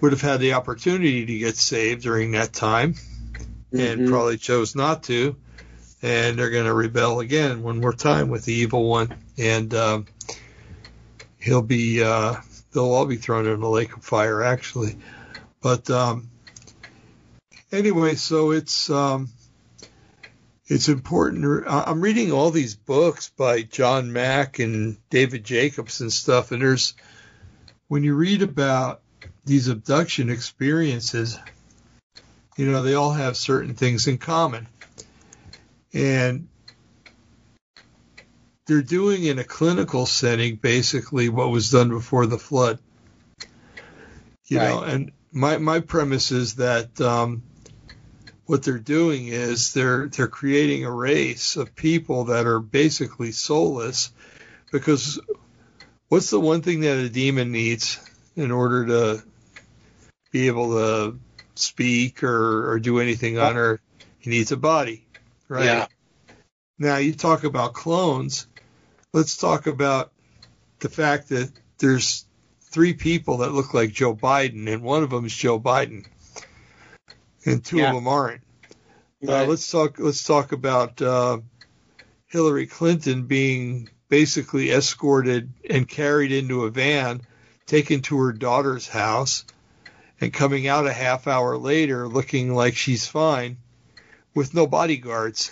would 0.00 0.12
have 0.12 0.20
had 0.20 0.40
the 0.40 0.54
opportunity 0.54 1.26
to 1.26 1.38
get 1.38 1.56
saved 1.56 2.02
during 2.02 2.32
that 2.32 2.52
time, 2.52 2.94
and 3.72 4.00
Mhm. 4.00 4.08
probably 4.08 4.38
chose 4.38 4.74
not 4.74 5.02
to 5.04 5.36
and 6.02 6.38
they're 6.38 6.50
going 6.50 6.66
to 6.66 6.74
rebel 6.74 7.20
again 7.20 7.62
one 7.62 7.80
more 7.80 7.92
time 7.92 8.28
with 8.28 8.44
the 8.44 8.52
evil 8.52 8.86
one, 8.88 9.12
and 9.38 9.72
um, 9.74 10.06
he'll 11.38 11.62
be 11.62 12.02
uh, 12.02 12.34
they'll 12.72 12.92
all 12.92 13.06
be 13.06 13.16
thrown 13.16 13.46
in 13.46 13.60
the 13.60 13.68
lake 13.68 13.96
of 13.96 14.04
fire 14.04 14.42
actually. 14.42 14.98
But 15.62 15.90
um, 15.90 16.28
anyway, 17.72 18.14
so 18.14 18.50
it's 18.50 18.90
um, 18.90 19.30
it's 20.66 20.88
important. 20.88 21.64
I'm 21.66 22.00
reading 22.00 22.32
all 22.32 22.50
these 22.50 22.74
books 22.74 23.30
by 23.30 23.62
John 23.62 24.12
Mack 24.12 24.58
and 24.58 24.96
David 25.10 25.44
Jacobs 25.44 26.00
and 26.00 26.12
stuff, 26.12 26.52
and 26.52 26.62
there's 26.62 26.94
when 27.88 28.02
you 28.02 28.14
read 28.14 28.42
about 28.42 29.00
these 29.44 29.68
abduction 29.68 30.28
experiences, 30.28 31.38
you 32.56 32.70
know, 32.70 32.82
they 32.82 32.94
all 32.94 33.12
have 33.12 33.36
certain 33.36 33.74
things 33.74 34.08
in 34.08 34.18
common 34.18 34.66
and 35.96 36.48
they're 38.66 38.82
doing 38.82 39.24
in 39.24 39.38
a 39.38 39.44
clinical 39.44 40.04
setting 40.04 40.56
basically 40.56 41.28
what 41.28 41.50
was 41.50 41.70
done 41.70 41.88
before 41.88 42.26
the 42.26 42.38
flood. 42.38 42.78
You 44.46 44.58
know, 44.58 44.82
and 44.82 45.12
my 45.32 45.58
my 45.58 45.80
premise 45.80 46.30
is 46.30 46.56
that 46.56 47.00
um, 47.00 47.42
what 48.46 48.62
they're 48.62 48.78
doing 48.78 49.26
is 49.26 49.72
they're 49.74 50.08
they're 50.08 50.28
creating 50.28 50.84
a 50.84 50.90
race 50.90 51.56
of 51.56 51.74
people 51.74 52.24
that 52.24 52.46
are 52.46 52.60
basically 52.60 53.32
soulless, 53.32 54.12
because 54.72 55.20
what's 56.08 56.30
the 56.30 56.40
one 56.40 56.62
thing 56.62 56.80
that 56.80 56.96
a 56.96 57.08
demon 57.08 57.52
needs 57.52 57.98
in 58.36 58.50
order 58.50 58.86
to 58.86 59.22
be 60.30 60.46
able 60.46 60.72
to 60.72 61.18
speak 61.56 62.22
or, 62.22 62.72
or 62.72 62.78
do 62.78 63.00
anything 63.00 63.38
on 63.38 63.56
earth? 63.56 63.80
He 64.18 64.30
needs 64.30 64.52
a 64.52 64.56
body, 64.56 65.04
right? 65.48 65.64
Yeah. 65.64 65.86
Now 66.78 66.96
you 66.98 67.14
talk 67.14 67.44
about 67.44 67.74
clones. 67.74 68.46
Let's 69.12 69.36
talk 69.36 69.66
about 69.66 70.12
the 70.80 70.88
fact 70.88 71.30
that 71.30 71.50
there's 71.78 72.26
three 72.60 72.92
people 72.92 73.38
that 73.38 73.52
look 73.52 73.72
like 73.72 73.92
Joe 73.92 74.14
Biden, 74.14 74.70
and 74.70 74.82
one 74.82 75.02
of 75.02 75.10
them 75.10 75.24
is 75.24 75.34
Joe 75.34 75.58
Biden, 75.58 76.06
and 77.46 77.64
two 77.64 77.78
Yeah. 77.78 77.88
of 77.90 77.94
them 77.94 78.08
aren't. 78.08 78.42
Uh, 79.26 79.46
let's 79.46 79.70
talk. 79.70 79.98
Let's 79.98 80.24
talk 80.24 80.52
about 80.52 81.00
uh, 81.00 81.38
Hillary 82.26 82.66
Clinton 82.66 83.26
being 83.26 83.88
basically 84.08 84.70
escorted 84.70 85.52
and 85.68 85.88
carried 85.88 86.32
into 86.32 86.64
a 86.64 86.70
van, 86.70 87.22
taken 87.64 88.02
to 88.02 88.18
her 88.18 88.32
daughter's 88.32 88.86
house, 88.86 89.44
and 90.20 90.32
coming 90.32 90.68
out 90.68 90.86
a 90.86 90.92
half 90.92 91.26
hour 91.26 91.56
later 91.56 92.06
looking 92.06 92.54
like 92.54 92.76
she's 92.76 93.06
fine, 93.06 93.56
with 94.34 94.54
no 94.54 94.66
bodyguards. 94.66 95.50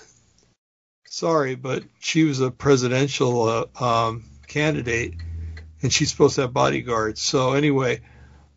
Sorry, 1.06 1.54
but 1.54 1.84
she 2.00 2.24
was 2.24 2.40
a 2.40 2.50
presidential 2.50 3.42
uh, 3.42 3.82
um, 3.82 4.24
candidate, 4.46 5.14
and 5.80 5.92
she's 5.92 6.10
supposed 6.10 6.34
to 6.36 6.42
have 6.42 6.52
bodyguards. 6.52 7.20
So 7.22 7.54
anyway, 7.54 8.02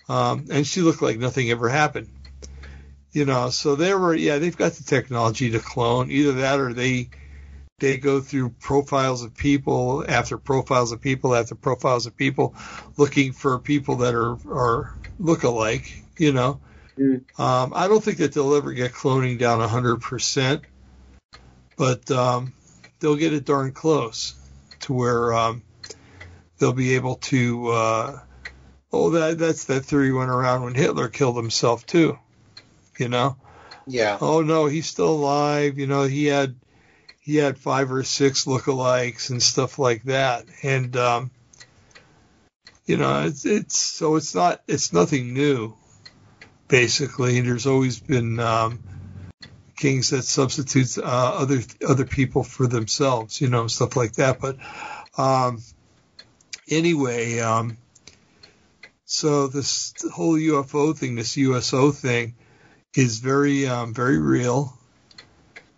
um, 0.10 0.46
and 0.52 0.68
she 0.68 0.82
looked 0.82 1.02
like 1.02 1.18
nothing 1.18 1.50
ever 1.50 1.70
happened 1.70 2.10
you 3.18 3.26
know 3.26 3.50
so 3.50 3.76
they 3.76 3.96
were 3.96 4.14
yeah 4.14 4.38
they've 4.38 4.56
got 4.56 4.74
the 4.74 4.84
technology 4.84 5.50
to 5.50 5.60
clone. 5.60 6.12
Either 6.12 6.34
that 6.34 6.60
or 6.60 6.72
they 6.72 7.10
they 7.80 7.98
go 7.98 8.22
through 8.22 8.50
profiles 8.60 9.24
of 9.24 9.36
people 9.36 10.06
after 10.08 10.38
profiles 10.38 10.92
of 10.92 11.02
people 11.02 11.34
after 11.34 11.56
profiles 11.56 12.06
of 12.06 12.16
people 12.16 12.54
looking 12.96 13.32
for 13.34 13.58
people 13.58 13.96
that 13.98 14.14
are 14.14 14.38
are 14.48 14.96
look 15.18 15.42
alike 15.44 16.04
you 16.20 16.32
know? 16.32 16.60
Mm. 17.00 17.40
um, 17.40 17.74
i 17.76 17.88
don't 17.88 18.04
think 18.04 18.20
that 18.20 18.34
they'll 18.34 18.56
ever 18.56 18.74
get 18.74 18.92
cloning 18.92 19.40
down 19.40 19.60
100% 19.68 20.62
but 21.76 22.10
um, 22.12 22.54
they'll 23.00 23.16
get 23.16 23.34
it 23.34 23.46
darn 23.46 23.72
close 23.72 24.36
to 24.82 24.94
where 24.94 25.34
um, 25.34 25.64
they'll 26.58 26.74
be 26.74 26.96
able 26.96 27.16
to 27.16 27.68
uh, 27.70 28.20
oh 28.92 29.10
that 29.12 29.40
that's 29.40 29.66
that 29.66 29.86
theory 29.86 30.12
went 30.12 30.30
around 30.30 30.64
when 30.64 30.76
hitler 30.76 31.08
killed 31.08 31.36
himself 31.36 31.84
too 31.86 32.18
you 33.00 33.10
know? 33.10 33.38
Yeah. 33.88 34.18
oh 34.20 34.42
no 34.42 34.66
he's 34.66 34.88
still 34.88 35.10
alive. 35.10 35.80
You 35.80 35.88
know 35.88 36.04
he 36.04 36.26
had 36.26 36.56
he 37.20 37.38
had 37.38 37.58
five 37.58 37.92
or 37.92 38.04
six 38.04 38.46
lookalikes 38.46 39.30
and 39.30 39.42
stuff 39.42 39.80
like 39.80 40.04
that. 40.04 40.46
And 40.62 40.96
um 40.98 41.32
you 42.86 42.98
know 42.98 43.24
it's 43.24 43.46
it's 43.46 43.78
so 43.78 44.16
it's 44.16 44.36
not 44.36 44.62
it's 44.68 44.92
nothing 44.92 45.34
new 45.34 45.76
basically. 46.68 47.40
There's 47.40 47.66
always 47.66 48.00
been 48.00 48.40
um 48.40 48.84
kings 49.78 50.10
that 50.10 50.24
substitutes 50.24 50.98
uh, 50.98 51.04
other 51.04 51.62
other 51.88 52.06
people 52.06 52.44
for 52.44 52.66
themselves 52.68 53.40
you 53.40 53.48
know 53.48 53.68
stuff 53.68 53.96
like 53.96 54.14
that. 54.14 54.40
But 54.40 54.58
um 55.18 55.62
anyway 56.70 57.40
um 57.40 57.78
so 59.06 59.48
this 59.48 59.94
whole 60.14 60.36
UFO 60.36 60.98
thing 60.98 61.16
this 61.16 61.38
USO 61.38 61.92
thing 61.92 62.36
is 62.98 63.20
very 63.20 63.68
um, 63.68 63.94
very 63.94 64.18
real. 64.18 64.76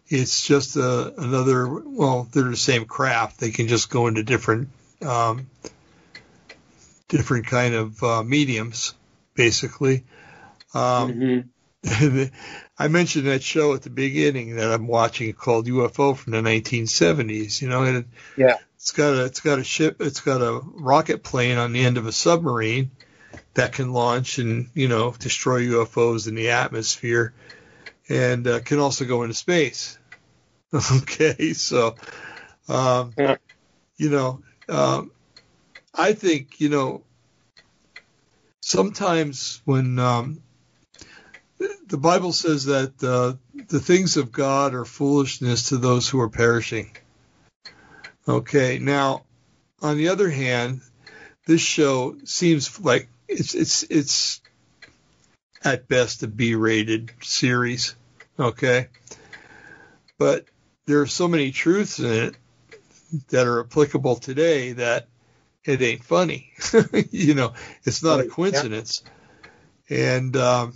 It's 0.08 0.41
just 0.48 0.76
a, 0.78 1.14
another 1.18 1.68
well, 1.68 2.28
they're 2.32 2.44
the 2.44 2.58
same 2.58 2.86
craft. 2.86 3.40
They 3.40 3.52
can 3.52 3.68
just 3.68 3.90
go 3.90 4.08
into 4.08 4.24
different 4.24 4.70
um, 5.02 5.48
different 7.10 7.48
kind 7.48 7.76
of 7.76 8.02
uh, 8.04 8.24
mediums, 8.24 8.94
basically. 9.36 10.06
Um, 10.74 11.46
Mhm. 11.84 12.32
I 12.78 12.88
mentioned 12.88 13.28
that 13.28 13.41
show 13.44 13.74
at 13.74 13.84
the 13.84 13.90
beginning 13.90 14.56
that 14.56 14.72
I'm 14.72 14.88
watching 14.88 15.32
called 15.34 15.68
UFO 15.68 16.16
from 16.16 16.32
the 16.32 16.41
1970s. 16.41 17.62
You 17.62 17.70
know, 17.70 17.84
and 17.84 17.98
it, 17.98 18.06
Yeah. 18.38 18.58
it's 18.76 18.91
got 18.91 19.14
a 19.14 19.26
it's 19.26 19.41
got 19.41 19.60
a 19.60 19.64
ship, 19.64 19.98
it's 20.02 20.22
got 20.22 20.41
a 20.41 20.62
rocket 20.64 21.24
plane 21.24 21.58
on 21.58 21.74
the 21.74 21.82
end 21.82 21.98
of 21.98 22.08
a 22.08 22.12
submarine, 22.12 22.91
that 23.53 23.73
can 23.73 23.91
launch 23.91 24.38
and 24.39 24.69
you 24.73 24.88
know 24.88 25.13
destroy 25.17 25.61
UFOs 25.61 26.27
in 26.27 26.35
the 26.35 26.51
atmosphere, 26.51 27.34
and 28.07 28.47
uh, 28.47 28.59
can 28.59 28.80
also 28.80 29.05
go 29.05 29.23
into 29.23 29.35
space. 29.35 29.97
okay, 30.73 31.53
so 31.53 31.95
um, 32.67 33.13
Yeah. 33.17 33.38
you 33.97 34.09
know, 34.09 34.41
um, 34.67 35.11
I 35.93 36.13
think 36.13 36.59
you 36.59 36.69
know 36.69 37.03
sometimes 38.61 39.61
when 39.65 39.99
um, 39.99 40.41
the 41.88 41.97
Bible 41.97 42.34
says 42.34 42.65
that 42.65 43.03
uh, 43.03 43.34
the 43.67 43.80
things 43.80 44.17
of 44.17 44.31
God 44.31 44.73
are 44.73 44.85
foolishness 44.85 45.69
to 45.69 45.77
those 45.77 46.07
who 46.07 46.19
are 46.21 46.30
perishing. 46.30 46.95
Okay, 48.27 48.77
now 48.80 49.23
on 49.81 49.97
the 49.97 50.09
other 50.09 50.30
hand, 50.30 50.81
this 51.47 51.61
show 51.61 52.15
seems 52.26 52.80
like 52.80 53.09
it's 53.30 53.53
it's 53.56 53.84
it's 53.84 54.41
at 55.64 55.88
best 55.88 56.23
a 56.23 56.27
B-rated 56.27 57.11
series. 57.22 57.95
Okay, 58.39 58.88
but 60.18 60.45
there 60.85 61.01
are 61.01 61.07
so 61.07 61.27
many 61.27 61.51
truths 61.51 61.99
in 61.99 62.11
it 62.11 62.35
that 63.30 63.47
are 63.47 63.61
applicable 63.61 64.15
today 64.15 64.73
that 64.73 65.07
it 65.64 65.81
ain't 65.81 66.03
funny. 66.03 66.51
you 67.11 67.34
know, 67.35 67.53
it's 67.84 68.03
not 68.03 68.15
a 68.15 68.18
Right, 68.19 68.27
yeah. 68.27 68.34
coincidence. 68.34 69.03
And 69.89 70.35
um, 70.38 70.73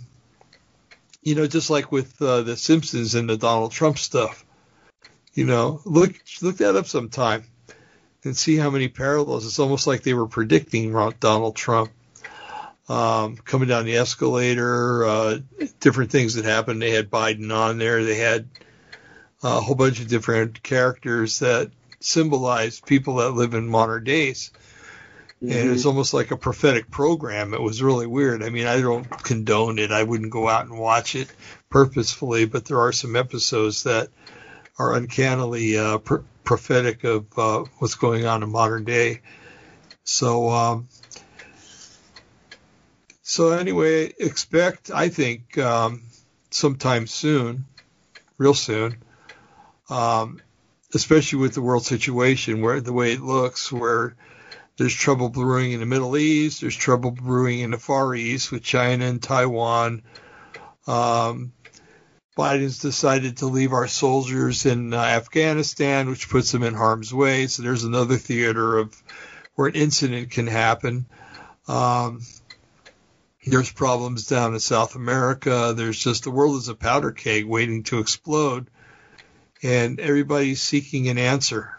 you 1.22 1.34
know, 1.34 1.46
just 1.46 1.70
like 1.70 1.90
with 1.90 2.20
uh, 2.20 2.42
the 2.42 2.56
Simpsons 2.56 3.14
and 3.14 3.28
the 3.28 3.36
Donald 3.36 3.72
Trump 3.72 3.98
stuff, 3.98 4.44
you 5.32 5.46
know, 5.46 5.80
look 5.84 6.14
look 6.42 6.58
that 6.58 6.76
up 6.76 6.86
sometime 6.86 7.44
and 8.24 8.36
see 8.36 8.56
how 8.56 8.70
many 8.70 8.88
parallels. 8.88 9.46
It's 9.46 9.58
almost 9.58 9.86
like 9.86 10.02
they 10.02 10.14
were 10.14 10.26
predicting 10.26 10.92
Donald 11.20 11.56
Trump 11.56 11.90
um, 12.88 13.36
coming 13.36 13.68
down 13.68 13.86
the 13.86 13.96
escalator, 13.96 15.06
uh, 15.06 15.38
different 15.80 16.10
things 16.10 16.34
that 16.34 16.44
happened. 16.44 16.82
They 16.82 16.90
had 16.90 17.10
Biden 17.10 17.54
on 17.54 17.78
there. 17.78 18.04
They 18.04 18.16
had 18.16 18.48
a 19.42 19.60
whole 19.60 19.74
bunch 19.74 20.00
of 20.00 20.08
different 20.08 20.62
characters 20.62 21.38
that 21.38 21.70
symbolized 22.00 22.86
people 22.86 23.16
that 23.16 23.30
live 23.30 23.54
in 23.54 23.66
modern 23.66 24.04
days. 24.04 24.50
And 25.40 25.68
it 25.68 25.70
was 25.70 25.84
almost 25.84 26.14
like 26.14 26.30
a 26.30 26.38
prophetic 26.38 26.90
program. 26.90 27.52
It 27.52 27.60
was 27.60 27.82
really 27.82 28.06
weird. 28.06 28.42
I 28.42 28.48
mean, 28.48 28.66
I 28.66 28.80
don't 28.80 29.04
condone 29.10 29.78
it. 29.78 29.92
I 29.92 30.02
wouldn't 30.02 30.30
go 30.30 30.48
out 30.48 30.64
and 30.64 30.78
watch 30.78 31.14
it 31.14 31.28
purposefully, 31.68 32.46
but 32.46 32.64
there 32.64 32.80
are 32.80 32.92
some 32.92 33.14
episodes 33.14 33.82
that 33.82 34.08
are 34.78 34.94
uncannily 34.94 35.76
uh, 35.76 35.98
pr- 35.98 36.22
prophetic 36.44 37.04
of 37.04 37.26
uh, 37.38 37.64
what's 37.78 37.96
going 37.96 38.24
on 38.24 38.42
in 38.42 38.50
modern 38.50 38.84
day. 38.84 39.20
So, 40.04 40.48
um, 40.48 40.88
so 43.24 43.52
anyway, 43.52 44.12
expect 44.18 44.90
I 44.90 45.08
think 45.08 45.56
um, 45.56 46.02
sometime 46.50 47.06
soon, 47.06 47.64
real 48.36 48.52
soon, 48.52 48.98
um, 49.88 50.42
especially 50.94 51.38
with 51.38 51.54
the 51.54 51.62
world 51.62 51.86
situation 51.86 52.60
where 52.60 52.82
the 52.82 52.92
way 52.92 53.14
it 53.14 53.22
looks, 53.22 53.72
where 53.72 54.14
there's 54.76 54.94
trouble 54.94 55.30
brewing 55.30 55.72
in 55.72 55.80
the 55.80 55.86
Middle 55.86 56.18
East, 56.18 56.60
there's 56.60 56.76
trouble 56.76 57.12
brewing 57.12 57.60
in 57.60 57.70
the 57.70 57.78
Far 57.78 58.14
East 58.14 58.52
with 58.52 58.62
China 58.62 59.06
and 59.06 59.22
Taiwan. 59.22 60.02
Um, 60.86 61.54
Biden's 62.36 62.80
decided 62.80 63.38
to 63.38 63.46
leave 63.46 63.72
our 63.72 63.88
soldiers 63.88 64.66
in 64.66 64.92
uh, 64.92 64.98
Afghanistan, 64.98 66.10
which 66.10 66.28
puts 66.28 66.52
them 66.52 66.62
in 66.62 66.74
harm's 66.74 67.14
way. 67.14 67.46
So 67.46 67.62
there's 67.62 67.84
another 67.84 68.18
theater 68.18 68.76
of 68.76 69.02
where 69.54 69.68
an 69.68 69.76
incident 69.76 70.30
can 70.30 70.46
happen. 70.46 71.06
Um, 71.68 72.20
there's 73.46 73.70
problems 73.70 74.26
down 74.26 74.54
in 74.54 74.60
South 74.60 74.94
America. 74.94 75.74
There's 75.76 75.98
just 75.98 76.24
the 76.24 76.30
world 76.30 76.56
is 76.56 76.68
a 76.68 76.74
powder 76.74 77.12
keg 77.12 77.44
waiting 77.44 77.82
to 77.84 77.98
explode, 77.98 78.68
and 79.62 80.00
everybody's 80.00 80.62
seeking 80.62 81.08
an 81.08 81.18
answer. 81.18 81.76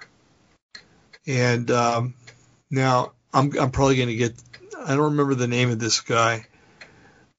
And 1.26 1.70
um, 1.72 2.14
now 2.70 3.14
I'm 3.34 3.58
I'm 3.58 3.72
probably 3.72 3.96
going 3.98 4.10
to 4.10 4.16
get 4.16 4.36
I 4.86 4.90
don't 4.90 5.12
remember 5.12 5.36
the 5.36 5.48
name 5.48 5.72
of 5.72 5.80
this 5.80 6.02
guy, 6.02 6.46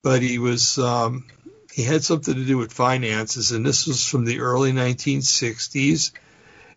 but 0.03 0.23
he 0.23 0.39
was 0.39 0.79
um, 0.79 1.27
he 1.73 1.83
had 1.83 2.03
something 2.03 2.35
to 2.35 2.45
do 2.45 2.59
with 2.59 2.73
finances, 2.73 3.53
and 3.53 3.65
this 3.65 3.87
was 3.87 4.05
from 4.07 4.25
the 4.25 4.41
early 4.41 4.73
1960s, 4.73 6.11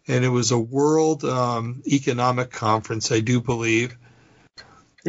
and 0.08 0.24
it 0.24 0.30
was 0.30 0.52
a 0.52 0.60
World 0.60 1.24
um, 1.24 1.82
Economic 1.88 2.52
Conference, 2.52 3.12
I 3.12 3.22
do 3.22 3.42
believe. 3.42 3.98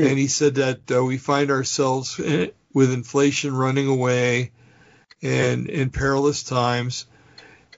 Hmm. 0.00 0.06
And 0.06 0.18
he 0.18 0.28
said 0.28 0.54
that 0.56 0.90
uh, 0.90 1.04
we 1.04 1.18
find 1.18 1.50
ourselves 1.50 2.16
with 2.18 2.92
inflation 2.92 3.54
running 3.54 3.88
away 3.88 4.52
and 5.22 5.68
in 5.68 5.90
perilous 5.90 6.42
times. 6.42 7.06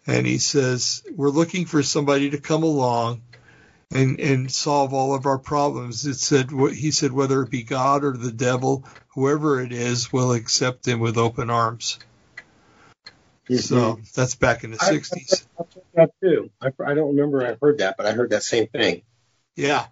And 0.07 0.27
he 0.27 0.39
says, 0.39 1.03
we're 1.15 1.31
looking 1.31 1.67
for 1.67 1.83
somebody 1.83 2.31
to 2.31 2.39
come 2.39 2.63
along 2.63 3.23
and, 3.91 4.21
and 4.21 4.51
solve 4.51 4.95
all 4.95 5.15
of 5.15 5.27
our 5.27 5.39
problems. 5.39 6.07
It 6.07 6.15
said, 6.15 6.51
he 6.51 6.91
said, 6.93 7.13
whether 7.13 7.43
it 7.43 7.51
be 7.51 7.63
God 7.63 8.05
or 8.05 8.17
the 8.17 8.33
devil, 8.33 8.85
whoever 9.09 9.61
it 9.61 9.73
is, 9.73 10.13
will 10.13 10.33
accept 10.33 10.87
him 10.87 11.01
with 11.01 11.19
open 11.19 11.51
arms. 11.51 11.99
Mhm. 13.49 13.61
So 13.61 13.99
that's 14.15 14.37
back 14.37 14.63
in 14.65 14.71
the 14.71 14.79
I- 14.81 14.93
60s. 14.93 15.47
I 15.59 15.63
heard 15.75 15.85
that 15.95 16.11
too. 16.23 16.51
I, 16.61 16.69
I 16.85 16.95
don't 16.95 17.17
remember 17.17 17.45
I 17.45 17.57
heard 17.61 17.79
that, 17.79 17.97
but 17.97 18.07
I 18.07 18.13
heard 18.13 18.31
that 18.31 18.45
same 18.45 18.69
thing. 18.69 19.03
Yeah. 19.57 19.87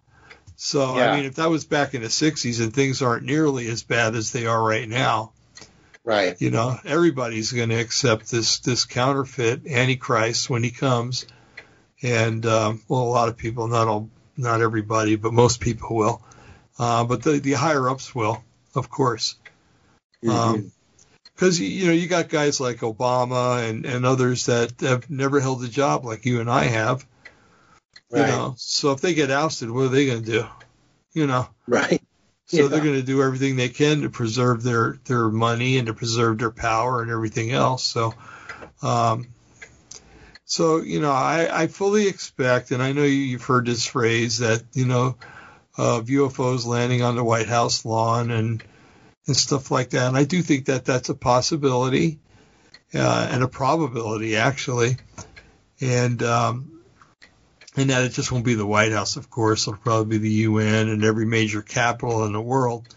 So, 0.63 0.95
Yeah. 0.95 1.11
I 1.11 1.17
mean, 1.17 1.25
if 1.25 1.37
that 1.37 1.49
was 1.49 1.65
back 1.65 1.95
in 1.95 2.03
the 2.03 2.09
60s 2.09 2.61
and 2.61 2.75
things 2.75 3.01
aren't 3.01 3.25
nearly 3.25 3.67
as 3.69 3.83
bad 3.83 4.15
as 4.15 4.31
they 4.31 4.45
are 4.45 4.63
right 4.63 4.87
now, 4.87 5.33
Right. 6.05 6.37
you 6.39 6.51
know, 6.51 6.79
everybody's 6.85 7.51
going 7.53 7.71
to 7.71 7.81
accept 7.81 8.31
this 8.31 8.59
this 8.59 8.85
counterfeit 8.85 9.67
antichrist 9.67 10.51
when 10.51 10.63
he 10.63 10.71
comes, 10.71 11.25
and 12.03 12.45
um, 12.45 12.83
well, 12.89 13.01
a 13.01 13.05
lot 13.05 13.31
of 13.31 13.39
people, 13.39 13.69
not 13.69 13.89
all, 13.89 14.11
not 14.37 14.61
everybody, 14.61 15.17
but 15.17 15.33
most 15.33 15.61
people 15.61 15.97
will, 15.97 16.23
uh, 16.79 17.05
but 17.05 17.23
the 17.23 17.41
the 17.41 17.53
higher 17.53 17.89
ups 17.89 18.15
will, 18.15 18.45
of 18.75 18.91
course, 18.91 19.37
Mhm. 20.23 20.71
because 21.35 21.59
you, 21.59 21.69
you 21.69 21.87
know 21.87 21.93
you 21.93 22.07
got 22.07 22.29
guys 22.29 22.61
like 22.61 22.81
Obama 22.81 23.67
and 23.67 23.87
and 23.87 24.05
others 24.05 24.45
that 24.45 24.79
have 24.83 25.09
never 25.09 25.41
held 25.41 25.65
a 25.65 25.69
job 25.69 26.05
like 26.05 26.27
you 26.27 26.41
and 26.41 26.51
I 26.51 26.65
have, 26.65 27.07
you 28.11 28.23
right. 28.23 28.29
know, 28.29 28.55
so 28.57 28.93
if 28.93 29.01
they 29.01 29.15
get 29.15 29.31
ousted, 29.31 29.71
what 29.71 29.85
are 29.85 29.89
they 29.89 30.07
going 30.07 30.25
to 30.25 30.31
do, 30.31 30.47
you 31.13 31.27
know? 31.27 31.49
Right. 31.67 32.03
So 32.47 32.57
Yeah. 32.57 32.69
they're 32.69 32.81
going 32.81 32.97
to 32.97 33.03
do 33.03 33.23
everything 33.23 33.55
they 33.57 33.69
can 33.69 34.03
to 34.03 34.11
preserve 34.11 34.63
their 34.65 34.99
their 35.05 35.29
money 35.29 35.79
and 35.79 35.87
to 35.87 35.95
preserve 35.95 36.39
their 36.39 36.51
power 36.51 37.01
and 37.01 37.11
everything 37.11 37.53
else. 37.53 37.85
So, 37.85 38.13
um, 38.83 39.29
so 40.45 40.79
you 40.79 40.99
know, 41.01 41.13
I, 41.13 41.49
I 41.63 41.67
fully 41.69 42.09
expect, 42.09 42.73
and 42.73 42.83
I 42.83 42.91
know 42.91 43.05
you- 43.05 43.11
you've 43.31 43.45
heard 43.45 43.67
this 43.67 43.87
phrase 43.87 44.39
that 44.39 44.65
you 44.73 44.85
know, 44.85 45.17
of 45.79 46.09
UFOs 46.09 46.67
landing 46.67 47.03
on 47.03 47.15
the 47.15 47.23
White 47.23 47.49
House 47.49 47.85
lawn 47.85 48.33
and 48.33 48.65
and 49.29 49.37
stuff 49.37 49.71
like 49.71 49.91
that. 49.91 50.09
And 50.09 50.17
I 50.17 50.25
do 50.25 50.43
think 50.43 50.65
that 50.67 50.85
that's 50.85 51.09
a 51.09 51.15
possibility 51.15 52.19
uh, 52.93 53.29
and 53.31 53.45
a 53.45 53.49
probability 53.49 54.37
actually, 54.37 54.97
and 55.81 56.21
um, 56.25 56.80
and 57.77 57.91
that 57.91 58.05
it 58.05 58.13
just 58.13 58.33
won't 58.33 58.45
be 58.45 58.55
the 58.55 58.67
White 58.67 58.93
House, 58.93 59.17
of 59.17 59.31
course. 59.31 59.67
It'll 59.67 59.79
probably 59.79 60.19
be 60.19 60.29
the 60.29 60.35
UN 60.35 60.89
and 60.89 61.05
every 61.05 61.27
major 61.27 61.63
capital 61.63 62.25
in 62.25 62.33
the 62.33 62.41
world, 62.41 62.95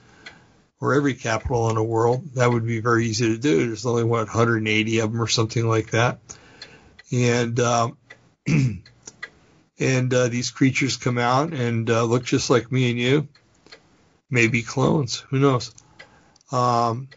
or 0.81 0.93
every 0.93 1.13
capital 1.13 1.69
in 1.69 1.75
the 1.75 1.83
world. 1.83 2.33
That 2.35 2.51
would 2.51 2.65
be 2.65 2.79
very 2.79 3.05
easy 3.05 3.27
to 3.33 3.37
do. 3.37 3.67
There's 3.67 3.85
only 3.85 4.03
what 4.03 4.27
180 4.27 4.99
of 4.99 5.11
them 5.11 5.21
or 5.21 5.27
something 5.27 5.67
like 5.67 5.91
that, 5.91 6.19
and 7.11 7.59
um, 7.59 7.97
and 8.47 10.13
uh, 10.13 10.27
these 10.27 10.49
creatures 10.49 10.97
come 10.97 11.17
out 11.17 11.53
and 11.53 11.89
uh, 11.89 12.03
look 12.03 12.23
just 12.23 12.49
like 12.49 12.71
me 12.71 12.89
and 12.89 12.99
you, 12.99 13.27
maybe 14.29 14.63
clones. 14.63 15.19
Who 15.29 15.39
knows? 15.39 15.73
Um, 16.51 17.09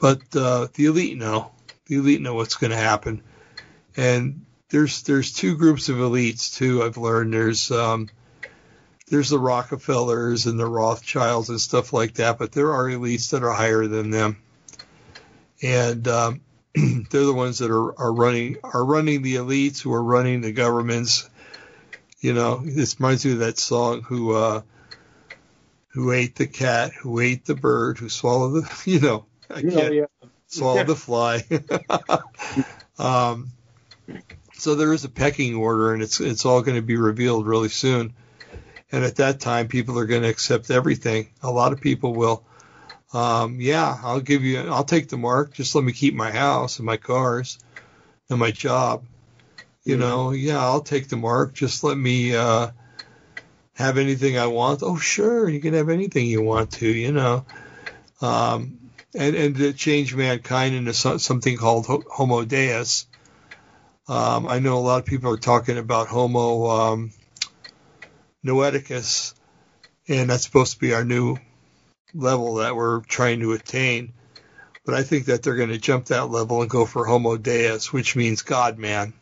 but 0.00 0.22
uh, 0.34 0.68
the 0.74 0.86
elite 0.86 1.16
know. 1.16 1.52
The 1.86 1.96
elite 1.96 2.20
know 2.20 2.34
what's 2.34 2.56
going 2.56 2.72
to 2.72 2.76
happen, 2.76 3.22
and 3.96 4.44
there's 4.68 5.02
there's 5.02 5.32
two 5.32 5.56
groups 5.56 5.88
of 5.88 5.96
elites 5.96 6.54
too. 6.54 6.82
I've 6.82 6.96
learned 6.96 7.32
there's 7.32 7.70
um, 7.70 8.08
there's 9.08 9.30
the 9.30 9.38
Rockefellers 9.38 10.46
and 10.46 10.58
the 10.58 10.66
Rothschilds 10.66 11.48
and 11.48 11.60
stuff 11.60 11.92
like 11.92 12.14
that, 12.14 12.38
but 12.38 12.52
there 12.52 12.72
are 12.72 12.86
elites 12.86 13.30
that 13.30 13.44
are 13.44 13.52
higher 13.52 13.86
than 13.86 14.10
them, 14.10 14.38
and 15.62 16.06
um, 16.08 16.40
they're 16.74 17.24
the 17.24 17.34
ones 17.34 17.58
that 17.58 17.70
are, 17.70 17.98
are 17.98 18.12
running 18.12 18.56
are 18.64 18.84
running 18.84 19.22
the 19.22 19.36
elites 19.36 19.80
who 19.80 19.92
are 19.92 20.02
running 20.02 20.40
the 20.40 20.52
governments. 20.52 21.28
You 22.20 22.32
know, 22.32 22.56
this 22.64 22.98
reminds 22.98 23.24
me 23.24 23.32
of 23.32 23.38
that 23.40 23.58
song 23.58 24.02
who 24.02 24.34
uh, 24.34 24.62
who 25.88 26.10
ate 26.10 26.34
the 26.34 26.48
cat, 26.48 26.92
who 26.92 27.20
ate 27.20 27.44
the 27.44 27.54
bird, 27.54 27.98
who 27.98 28.08
swallowed 28.08 28.64
the 28.64 28.82
you 28.90 29.00
know 29.00 29.26
I 29.48 29.62
can't 29.62 29.94
yeah. 29.94 30.06
swallow 30.48 30.82
the 30.82 30.96
fly. 30.96 31.44
um, 32.98 33.52
so 34.58 34.74
there 34.74 34.92
is 34.92 35.04
a 35.04 35.08
pecking 35.08 35.54
order, 35.54 35.92
and 35.94 36.02
it's 36.02 36.20
it's 36.20 36.44
all 36.46 36.62
going 36.62 36.76
to 36.76 36.82
be 36.82 36.96
revealed 36.96 37.46
really 37.46 37.68
soon. 37.68 38.12
And 38.92 39.04
at 39.04 39.16
that 39.16 39.40
time, 39.40 39.68
people 39.68 39.98
are 39.98 40.06
going 40.06 40.22
to 40.22 40.28
accept 40.28 40.70
everything. 40.70 41.28
A 41.42 41.50
lot 41.50 41.72
of 41.72 41.80
people 41.80 42.14
will. 42.14 42.44
um, 43.12 43.60
yeah, 43.60 43.96
I'll 44.02 44.20
give 44.20 44.42
you, 44.42 44.60
I'll 44.60 44.84
take 44.84 45.08
the 45.08 45.16
mark. 45.16 45.54
Just 45.54 45.74
let 45.74 45.84
me 45.84 45.92
keep 45.92 46.14
my 46.14 46.30
house 46.30 46.78
and 46.78 46.86
my 46.86 46.96
cars 46.98 47.58
and 48.28 48.38
my 48.38 48.50
job. 48.50 49.04
You 49.84 49.96
Mhm. 49.96 50.00
know, 50.00 50.30
yeah, 50.32 50.58
I'll 50.62 50.82
take 50.82 51.08
the 51.08 51.16
mark. 51.16 51.54
Just 51.54 51.84
let 51.84 51.96
me 51.96 52.34
uh, 52.34 52.70
have 53.74 53.98
anything 53.98 54.38
I 54.38 54.46
want. 54.46 54.82
Oh, 54.82 54.96
sure, 54.96 55.48
you 55.48 55.60
can 55.60 55.74
have 55.74 55.88
anything 55.88 56.26
you 56.26 56.42
want 56.42 56.72
to. 56.72 56.88
You 56.88 57.12
know, 57.12 57.44
um, 58.20 58.78
and 59.14 59.34
and 59.36 59.56
to 59.56 59.72
change 59.72 60.14
mankind 60.14 60.74
into 60.74 60.94
so, 60.94 61.18
something 61.18 61.56
called 61.56 61.86
Homo 62.10 62.44
Deus. 62.44 63.06
Um, 64.08 64.46
I 64.46 64.60
know 64.60 64.78
a 64.78 64.80
lot 64.80 65.00
of 65.00 65.06
people 65.06 65.32
are 65.32 65.38
talking 65.38 65.78
about 65.78 66.06
Homo 66.06 66.66
um, 66.66 67.12
Noeticus, 68.44 69.34
and 70.08 70.30
that's 70.30 70.44
supposed 70.44 70.74
to 70.74 70.78
be 70.78 70.94
our 70.94 71.04
new 71.04 71.38
level 72.14 72.56
that 72.56 72.76
we're 72.76 73.00
trying 73.00 73.40
to 73.40 73.52
attain. 73.52 74.12
But 74.84 74.94
I 74.94 75.02
think 75.02 75.26
that 75.26 75.42
they're 75.42 75.56
going 75.56 75.70
to 75.70 75.78
jump 75.78 76.06
that 76.06 76.30
level 76.30 76.60
and 76.60 76.70
go 76.70 76.86
for 76.86 77.04
Homo 77.04 77.36
Deus, 77.36 77.92
which 77.92 78.14
means 78.14 78.42
God 78.42 78.78
man. 78.78 79.12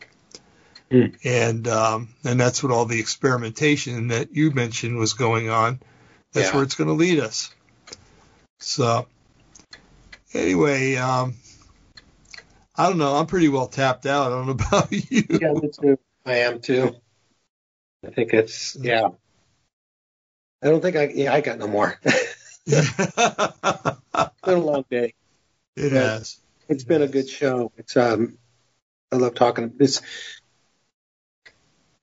Hmm. 0.91 1.05
And 1.23 1.67
um, 1.67 2.09
and 2.23 2.39
that's 2.39 2.61
what 2.61 2.71
all 2.71 2.85
the 2.85 2.99
experimentation 2.99 4.09
that 4.09 4.35
you 4.35 4.51
mentioned 4.51 4.97
was 4.97 5.13
going 5.13 5.49
on. 5.49 5.79
That's 6.33 6.49
Yeah. 6.49 6.55
where 6.55 6.63
it's 6.63 6.75
going 6.75 6.89
to 6.89 6.93
lead 6.93 7.19
us. 7.19 7.49
So 8.59 9.07
anyway, 10.33 10.95
um, 10.97 11.33
I 12.77 12.89
don't 12.89 12.97
know. 12.97 13.15
I'm 13.15 13.25
pretty 13.27 13.49
well 13.49 13.67
tapped 13.67 14.05
out. 14.05 14.27
I 14.27 14.35
don't 14.35 14.45
know 14.47 14.51
about 14.67 14.91
you. 14.91 15.23
Yeah, 15.29 15.53
me 15.53 15.69
too. 15.69 15.99
I 16.25 16.37
am 16.39 16.59
too. 16.61 16.95
I 18.05 18.09
think 18.11 18.33
it's 18.33 18.75
yeah. 18.79 19.09
I 20.63 20.67
don't 20.69 20.81
think 20.81 20.95
I 20.95 21.07
yeah 21.13 21.33
I 21.33 21.41
got 21.41 21.57
no 21.59 21.67
more. 21.67 21.99
it's 22.67 22.91
been 22.97 23.97
a 24.45 24.57
long 24.57 24.85
day. 24.89 25.13
it 25.75 25.91
Yeah. 25.91 25.99
has. 25.99 26.39
It's 26.67 26.83
been 26.83 27.01
a 27.03 27.07
good 27.07 27.29
show. 27.29 27.71
It's 27.77 27.95
um 27.95 28.37
I 29.11 29.17
love 29.17 29.35
talking 29.35 29.73
this 29.77 30.01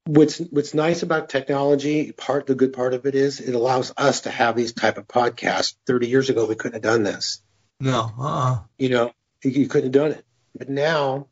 what's 0.04 0.38
what's 0.38 0.74
nice 0.74 1.02
about 1.02 1.28
technology, 1.28 2.12
part 2.12 2.46
the 2.46 2.54
good 2.54 2.72
part 2.72 2.94
of 2.94 3.06
it 3.06 3.14
is 3.14 3.40
it 3.40 3.54
allows 3.54 3.92
us 3.96 4.22
to 4.22 4.30
have 4.30 4.56
these 4.56 4.72
type 4.72 4.98
of 4.98 5.06
podcasts. 5.08 5.74
Thirty 5.86 6.08
years 6.08 6.30
ago 6.30 6.46
we 6.46 6.54
couldn't 6.54 6.74
have 6.74 6.82
done 6.82 7.02
this. 7.02 7.42
No. 7.80 8.12
Uh-uh. 8.18 8.58
You 8.78 8.88
know, 8.90 9.12
you, 9.42 9.50
you 9.50 9.68
couldn't 9.68 9.92
have 9.92 10.02
done 10.02 10.12
it. 10.12 10.24
But 10.56 10.68
now 10.68 11.28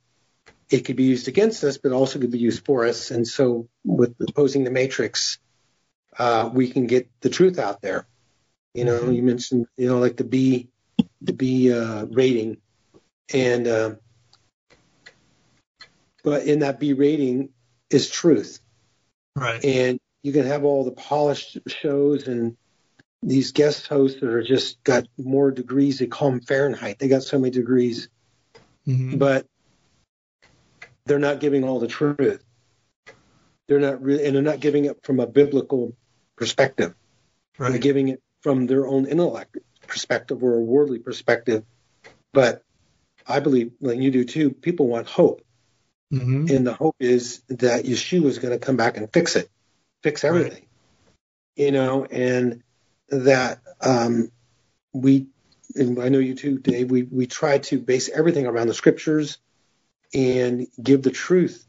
it 0.71 0.81
could 0.85 0.97
be 0.97 1.05
used 1.05 1.29
against 1.29 1.65
us, 1.65 1.79
but 1.79 1.93
also 1.93 2.19
could 2.19 2.31
be 2.31 2.39
used 2.39 2.65
for 2.65 2.87
us. 2.87 3.11
And 3.11 3.27
so 3.27 3.69
with 3.85 4.15
opposing 4.21 4.65
the 4.65 4.71
matrix, 4.71 5.39
uh, 6.19 6.51
we 6.53 6.71
can 6.71 6.87
get 6.87 7.09
the 7.21 7.31
truth 7.31 7.59
out 7.59 7.81
there. 7.83 8.07
You 8.75 8.85
know, 8.85 9.01
Mhm. 9.01 9.17
you 9.17 9.23
mentioned, 9.23 9.67
you 9.77 9.89
know, 9.89 9.99
like 9.99 10.17
the 10.17 10.25
B, 10.25 10.69
the 11.23 11.33
B 11.33 11.73
uh, 11.73 12.07
rating, 12.07 12.59
and 13.33 13.67
uh, 13.67 13.95
but 16.23 16.45
in 16.45 16.61
that 16.61 16.79
B 16.81 16.93
rating 16.93 17.51
is 17.91 18.09
truth, 18.11 18.61
Right. 19.37 19.65
and 19.65 19.99
you 20.23 20.33
can 20.33 20.47
have 20.47 20.65
all 20.65 20.85
the 20.85 20.93
polished 20.93 21.59
shows 21.67 22.29
and 22.29 22.57
these 23.23 23.53
guest 23.53 23.87
hosts 23.87 24.21
that 24.21 24.31
are 24.31 24.43
just 24.43 24.83
got 24.85 25.07
more 25.19 25.51
degrees. 25.51 25.99
They 25.99 26.07
call 26.07 26.31
them 26.31 26.41
Fahrenheit. 26.41 26.99
They 26.99 27.09
got 27.09 27.23
so 27.23 27.39
many 27.39 27.51
degrees 27.51 28.09
Mhm. 28.87 29.19
but 29.19 29.47
they're 31.07 31.19
not 31.19 31.41
giving 31.41 31.65
all 31.65 31.81
the 31.81 31.89
truth. 31.89 32.43
They're 33.69 33.81
not 33.81 34.03
really, 34.03 34.27
and 34.27 34.35
they're 34.35 34.43
not 34.43 34.61
giving 34.61 34.87
it 34.87 35.05
from 35.05 35.21
a 35.21 35.27
biblical 35.27 35.95
perspective. 36.37 36.95
They're 37.59 37.79
giving 37.79 38.09
it 38.09 38.23
from 38.43 38.67
their 38.67 38.87
own 38.87 39.07
intellect 39.07 39.59
perspective 39.87 40.43
or 40.43 40.55
a 40.57 40.61
worldly 40.61 40.99
perspective. 40.99 41.65
But 42.33 42.63
I 43.27 43.41
believe, 43.41 43.73
like 43.81 43.99
you 43.99 44.11
do 44.11 44.25
too, 44.25 44.51
people 44.51 44.89
want 44.89 45.09
hope, 45.09 45.43
hmm 46.11 46.47
and 46.49 46.67
the 46.67 46.75
hope 46.75 46.97
is 46.99 47.43
that 47.49 47.85
Yeshua 47.85 48.27
is 48.27 48.39
going 48.39 48.59
to 48.59 48.65
come 48.65 48.77
back 48.77 48.97
and 48.97 49.13
fix 49.13 49.37
it, 49.37 49.49
fix 50.03 50.25
everything. 50.25 50.67
You 51.55 51.73
know, 51.73 52.05
and 52.05 52.63
that 53.11 53.61
um, 53.81 54.31
we, 54.93 55.27
and 55.75 56.01
I 56.01 56.09
know 56.09 56.19
you 56.19 56.35
too, 56.35 56.59
Dave. 56.59 56.91
We 56.91 57.03
we 57.03 57.27
try 57.27 57.59
to 57.59 57.79
base 57.79 58.09
everything 58.09 58.47
around 58.47 58.69
the 58.69 58.75
scriptures 58.75 59.39
and 60.15 60.67
give 60.83 61.03
the 61.03 61.11
truth 61.11 61.67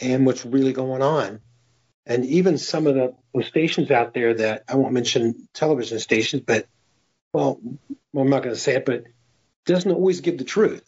and 0.00 0.26
what's 0.26 0.44
really 0.44 0.72
going 0.72 1.02
on. 1.02 1.40
And 2.06 2.24
even 2.24 2.58
some 2.58 2.86
of 2.86 2.94
the, 2.94 3.14
the 3.34 3.44
stations 3.44 3.90
out 3.90 4.14
there 4.14 4.34
that 4.34 4.64
I 4.68 4.76
won't 4.76 4.94
mention 4.94 5.48
television 5.52 5.98
stations, 5.98 6.42
but 6.46 6.66
well, 7.32 7.60
well 8.12 8.24
I'm 8.24 8.30
not 8.30 8.42
going 8.42 8.54
to 8.54 8.60
say 8.60 8.76
it, 8.76 8.86
but 8.86 9.04
doesn't 9.66 9.92
always 9.92 10.20
give 10.20 10.38
the 10.38 10.44
truth 10.44 10.82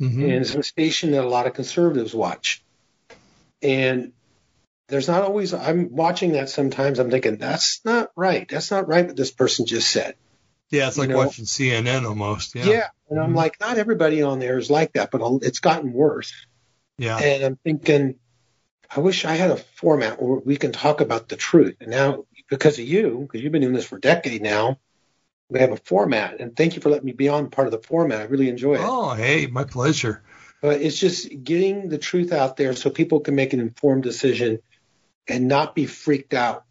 hmm 0.00 0.22
and 0.22 0.32
it's 0.32 0.54
a 0.54 0.62
station 0.62 1.12
that 1.12 1.24
a 1.24 1.28
lot 1.28 1.46
of 1.46 1.54
conservatives 1.54 2.14
watch. 2.14 2.64
And 3.62 4.12
there's 4.88 5.08
not 5.08 5.22
always, 5.22 5.52
I'm 5.54 5.94
watching 5.94 6.32
that 6.32 6.48
sometimes, 6.48 6.98
I'm 6.98 7.10
thinking, 7.10 7.36
that's 7.36 7.80
not 7.84 8.10
right. 8.16 8.48
That's 8.48 8.70
not 8.70 8.88
right 8.88 9.06
what 9.06 9.16
this 9.16 9.30
person 9.30 9.66
just 9.66 9.90
said. 9.90 10.14
Yeah, 10.70 10.88
it's 10.88 10.98
like 10.98 11.10
know? 11.10 11.18
watching 11.18 11.44
CNN 11.44 12.06
almost. 12.06 12.54
Yeah. 12.54 12.66
Yeah. 12.66 12.88
And 13.08 13.18
I'm 13.18 13.32
Mhm. 13.32 13.36
like, 13.36 13.60
not 13.60 13.78
everybody 13.78 14.22
on 14.22 14.38
there 14.38 14.58
is 14.58 14.70
like 14.70 14.92
that, 14.92 15.10
but 15.10 15.20
it's 15.42 15.58
gotten 15.58 15.92
worse. 15.92 16.32
Yeah. 16.96 17.18
And 17.18 17.42
I'm 17.42 17.56
thinking, 17.56 18.16
I 18.94 19.00
wish 19.00 19.24
I 19.24 19.34
had 19.34 19.50
a 19.50 19.56
format 19.56 20.22
where 20.22 20.38
we 20.38 20.56
can 20.56 20.72
talk 20.72 21.00
about 21.00 21.28
the 21.28 21.36
truth. 21.36 21.76
And 21.80 21.90
now, 21.90 22.24
because 22.48 22.78
of 22.78 22.84
you, 22.84 23.20
because 23.22 23.42
you've 23.42 23.52
been 23.52 23.62
doing 23.62 23.74
this 23.74 23.86
for 23.86 23.96
a 23.96 24.00
decade 24.00 24.42
now, 24.42 24.78
we 25.48 25.58
have 25.60 25.72
a 25.72 25.76
format. 25.76 26.40
And 26.40 26.56
thank 26.56 26.76
you 26.76 26.82
for 26.82 26.90
letting 26.90 27.06
me 27.06 27.12
be 27.12 27.28
on 27.28 27.50
part 27.50 27.66
of 27.66 27.72
the 27.72 27.86
format. 27.86 28.20
I 28.20 28.24
really 28.24 28.48
enjoy 28.48 28.74
it. 28.74 28.80
Oh, 28.82 29.14
hey, 29.14 29.46
my 29.46 29.64
pleasure. 29.64 30.22
But 30.62 30.82
it's 30.82 30.98
just 30.98 31.28
getting 31.42 31.88
the 31.88 31.98
truth 31.98 32.32
out 32.32 32.56
there 32.56 32.74
so 32.76 32.90
people 32.90 33.20
can 33.20 33.34
make 33.34 33.52
an 33.52 33.60
informed 33.60 34.02
decision 34.02 34.60
and 35.26 35.48
not 35.48 35.74
be 35.74 35.86
freaked 35.86 36.34
out 36.34 36.64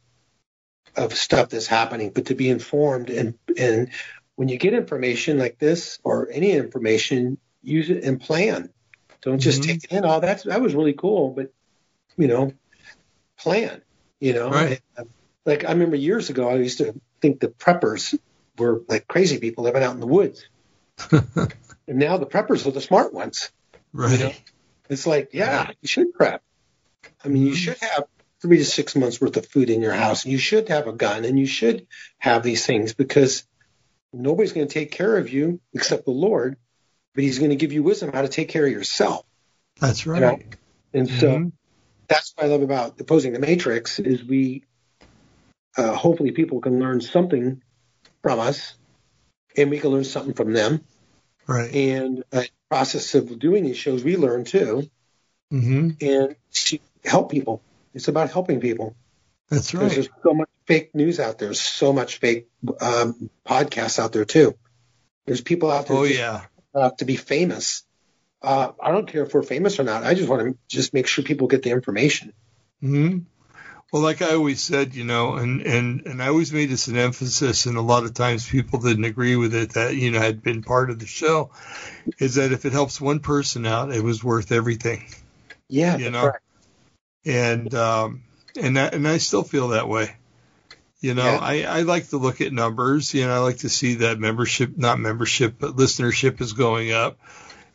of 1.00 1.14
stuff 1.16 1.50
that's 1.50 1.68
happening, 1.68 2.12
but 2.14 2.26
to 2.28 2.36
be 2.36 2.50
informed. 2.50 3.10
And, 3.10 3.38
and 3.58 3.90
when 4.36 4.50
you 4.50 4.58
get 4.58 4.74
information 4.74 5.38
like 5.38 5.58
this 5.58 6.00
or 6.04 6.30
any 6.32 6.52
information, 6.52 7.38
use 7.64 7.90
it 7.90 8.04
and 8.04 8.20
plan. 8.22 8.70
Don't 9.22 9.40
just 9.40 9.62
Mhm. 9.62 9.66
take 9.66 9.84
it 9.86 9.92
in. 9.92 10.06
Oh, 10.06 10.20
that's 10.20 10.44
that 10.44 10.62
was 10.62 10.76
really 10.76 10.94
cool, 10.94 11.32
but 11.32 11.52
you 12.18 12.28
know, 12.28 12.54
plan. 13.38 13.82
You 14.20 14.34
know, 14.34 14.50
Right. 14.50 14.82
like 15.46 15.66
I 15.66 15.72
remember 15.72 15.96
years 15.96 16.30
ago, 16.30 16.50
I 16.50 16.56
used 16.56 16.78
to 16.80 16.94
think 17.22 17.40
the 17.40 17.48
preppers 17.50 18.18
were 18.58 18.82
like 18.88 19.08
crazy 19.08 19.40
people 19.40 19.64
living 19.64 19.84
out 19.84 19.94
in 19.94 20.00
the 20.00 20.08
woods, 20.08 20.46
and 21.12 21.54
now 21.88 22.18
the 22.18 22.26
preppers 22.26 22.66
are 22.66 22.72
the 22.72 22.82
smart 22.82 23.14
ones. 23.14 23.52
right. 23.94 24.20
know? 24.20 24.32
It's 24.90 25.06
like, 25.06 25.30
yeah, 25.34 25.72
you 25.82 25.88
should 25.88 26.14
prep. 26.14 26.42
I 27.24 27.28
mean, 27.28 27.46
you 27.46 27.54
Mhm. 27.54 27.58
should 27.58 27.78
have 27.80 28.06
three 28.42 28.58
to 28.58 28.66
six 28.66 28.96
months 28.96 29.20
worth 29.20 29.38
of 29.38 29.46
food 29.46 29.70
in 29.70 29.82
your 29.82 29.94
house. 29.94 30.26
You 30.26 30.38
should 30.38 30.70
have 30.70 30.88
a 30.88 30.94
gun 30.94 31.26
and 31.26 31.38
you 31.38 31.46
should 31.46 31.88
have 32.20 32.44
these 32.44 32.66
things 32.66 32.94
because 32.94 33.44
nobody's 34.14 34.54
going 34.54 34.68
to 34.68 34.74
take 34.74 34.92
care 34.92 35.18
of 35.18 35.32
you 35.32 35.60
except 35.74 36.06
the 36.06 36.12
Lord, 36.12 36.58
but 37.16 37.24
He's 37.24 37.40
going 37.40 37.52
to 37.52 37.56
give 37.58 37.74
you 37.74 37.84
wisdom 37.84 38.12
how 38.14 38.22
to 38.22 38.28
take 38.28 38.50
care 38.50 38.66
of 38.66 38.72
yourself. 38.72 39.26
That's 39.80 40.06
know, 40.06 40.14
right. 40.22 40.56
And 40.94 41.10
so 41.10 41.28
Mhm. 41.40 41.52
that's 42.08 42.34
what 42.36 42.46
I 42.46 42.50
love 42.50 42.62
about 42.62 43.00
opposing 43.00 43.34
the 43.34 43.40
matrix 43.40 44.00
is 44.00 44.24
we 44.24 44.64
uh, 45.78 45.94
hopefully 45.94 46.32
people 46.32 46.60
can 46.60 46.80
learn 46.80 47.00
something 47.00 47.62
from 48.22 48.40
us 48.40 48.74
and 49.56 49.70
we 49.70 49.80
can 49.80 49.92
learn 49.92 50.04
something 50.04 50.34
from 50.34 50.52
them. 50.52 50.84
Right. 51.48 51.74
And 51.74 52.24
uh, 52.34 52.44
process 52.70 53.16
of 53.16 53.40
doing 53.40 53.64
these 53.64 53.78
shows, 53.78 54.04
we 54.04 54.18
learn 54.18 54.44
too. 54.46 54.90
hmm 55.52 55.92
and 56.02 56.36
to 56.54 56.80
help 57.04 57.32
people. 57.32 57.62
It's 58.00 58.08
about 58.08 58.32
helping 58.32 58.62
people. 58.62 58.96
That's 59.50 59.74
Because 59.74 59.92
right. 59.94 59.96
There's 59.96 60.10
so 60.24 60.34
much 60.34 60.50
fake 60.68 60.96
news 60.96 61.20
out 61.20 61.38
there. 61.40 61.50
There's 61.50 61.62
so 61.62 61.94
much 61.94 62.18
fake 62.20 62.48
um, 62.82 63.30
podcasts 63.46 64.00
out 64.00 64.14
there 64.14 64.26
too. 64.26 64.56
There's 65.26 65.42
people 65.42 65.72
out 65.72 65.88
there 65.88 65.98
Oh, 65.98 66.04
just, 66.04 66.20
yeah. 66.20 66.46
uh, 66.76 66.92
to 67.00 67.06
be 67.06 67.18
famous. 67.18 67.84
Uh, 68.42 68.72
I 68.82 68.92
don't 68.92 69.08
care 69.08 69.24
if 69.24 69.34
we're 69.34 69.44
famous 69.44 69.80
or 69.80 69.84
not. 69.84 70.04
I 70.06 70.14
just 70.16 70.30
want 70.30 70.44
to 70.44 70.58
just 70.70 70.94
make 70.94 71.08
sure 71.08 71.24
people 71.24 71.48
get 71.48 71.64
the 71.64 71.72
information. 71.72 72.34
hmm 72.82 73.20
Well, 73.92 74.04
like 74.04 74.22
I 74.22 74.34
always 74.36 74.62
said, 74.62 74.96
you 74.96 75.06
know, 75.06 75.36
and, 75.36 75.62
and, 75.62 76.08
and 76.08 76.24
I 76.24 76.30
always 76.30 76.54
made 76.54 76.70
this 76.70 76.88
an 76.88 76.98
emphasis, 76.98 77.66
and 77.68 77.78
a 77.78 77.82
lot 77.82 78.06
of 78.06 78.14
times 78.14 78.48
people 78.50 78.80
didn't 78.80 79.06
agree 79.06 79.36
with 79.38 79.56
it 79.56 79.74
that, 79.74 79.96
you 79.96 80.12
know, 80.12 80.20
had 80.20 80.44
been 80.44 80.64
part 80.64 80.90
of 80.92 81.00
the 81.00 81.08
show, 81.08 81.52
is 82.20 82.36
that 82.36 82.52
if 82.54 82.66
it 82.66 82.74
helps 82.74 83.02
one 83.02 83.20
person 83.20 83.66
out, 83.66 83.92
it 83.94 84.04
was 84.04 84.24
worth 84.24 84.52
everything. 84.52 85.06
Yeah, 85.70 85.98
You 85.98 86.12
know, 86.12 86.26
right. 86.28 86.40
And 87.26 87.74
um, 87.74 88.24
and 88.60 88.78
that, 88.78 88.94
and 88.94 89.08
I 89.08 89.18
still 89.18 89.44
feel 89.44 89.70
that 89.70 89.88
way. 89.88 90.16
You 91.02 91.14
know, 91.14 91.24
Yeah. 91.24 91.40
I, 91.42 91.62
I 91.64 91.82
like 91.84 92.10
to 92.10 92.18
look 92.18 92.42
at 92.42 92.52
numbers. 92.52 93.14
You 93.14 93.26
know, 93.26 93.34
I 93.34 93.38
like 93.38 93.60
to 93.60 93.70
see 93.70 93.96
that 93.96 94.20
membership, 94.20 94.78
not 94.78 95.00
membership, 95.00 95.56
but 95.58 95.78
listenership 95.78 96.42
is 96.42 96.54
going 96.54 96.92
up, 96.92 97.18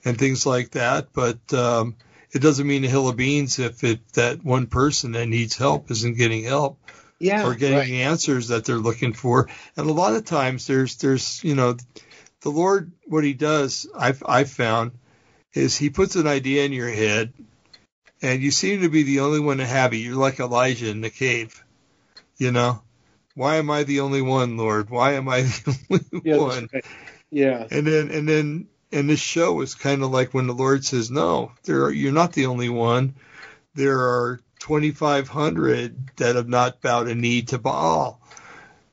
and 0.04 0.18
things 0.18 0.44
like 0.44 0.70
that. 0.72 1.08
But 1.12 1.52
um, 1.54 1.96
it 2.32 2.40
doesn't 2.40 2.66
mean 2.66 2.84
a 2.84 2.88
hill 2.88 3.08
of 3.08 3.16
beans 3.16 3.58
if 3.58 3.82
it 3.84 4.06
that 4.12 4.44
one 4.44 4.66
person 4.66 5.12
that 5.12 5.26
needs 5.26 5.56
help 5.56 5.90
isn't 5.90 6.18
getting 6.18 6.44
help 6.44 6.78
yeah, 7.18 7.46
or 7.46 7.54
getting 7.54 7.78
right. 7.78 7.86
the 7.86 8.02
answers 8.02 8.48
that 8.48 8.64
they're 8.64 8.76
looking 8.76 9.12
for. 9.12 9.48
And 9.76 9.88
a 9.88 9.92
lot 9.92 10.14
of 10.14 10.24
times 10.24 10.66
there's 10.66 10.96
there's 10.96 11.42
you 11.42 11.54
know 11.54 11.76
the 12.42 12.50
Lord, 12.50 12.92
what 13.06 13.24
He 13.24 13.32
does, 13.32 13.88
I've 13.96 14.22
I've 14.26 14.50
found, 14.50 14.92
is 15.54 15.76
He 15.76 15.90
puts 15.90 16.16
an 16.16 16.26
idea 16.26 16.64
in 16.64 16.72
your 16.72 16.90
head, 16.90 17.32
and 18.24 18.42
you 18.42 18.50
seem 18.50 18.80
to 18.80 18.88
be 18.88 19.02
the 19.02 19.20
only 19.20 19.38
one 19.38 19.58
to 19.58 19.66
have 19.66 19.92
it. 19.92 19.98
You're 19.98 20.16
like 20.16 20.40
Elijah 20.40 20.88
in 20.88 21.02
the 21.02 21.10
cave, 21.10 21.62
you 22.38 22.50
know. 22.50 22.82
Why 23.34 23.56
am 23.56 23.70
I 23.70 23.82
the 23.82 24.00
only 24.00 24.22
one, 24.22 24.56
Lord? 24.56 24.88
Why 24.88 25.12
am 25.12 25.28
I 25.28 25.42
the 25.42 25.78
only 25.90 26.22
Yeah, 26.24 26.36
one? 26.38 26.68
right. 26.72 26.84
Yeah. 27.30 27.66
And 27.70 27.86
then 27.86 28.10
and 28.10 28.26
then 28.26 28.68
and 28.92 29.10
this 29.10 29.20
show 29.20 29.60
is 29.60 29.74
kind 29.74 30.02
of 30.02 30.10
like 30.10 30.32
when 30.32 30.46
the 30.46 30.54
Lord 30.54 30.84
says, 30.86 31.10
"No, 31.10 31.52
there 31.64 31.84
are, 31.84 31.92
you're 31.92 32.12
not 32.12 32.32
the 32.32 32.46
only 32.46 32.70
one. 32.70 33.14
There 33.74 33.98
are 33.98 34.40
2,500 34.60 36.16
that 36.16 36.36
have 36.36 36.48
not 36.48 36.80
bowed 36.80 37.08
a 37.08 37.14
knee 37.14 37.42
to 37.42 37.58
Baal." 37.58 38.20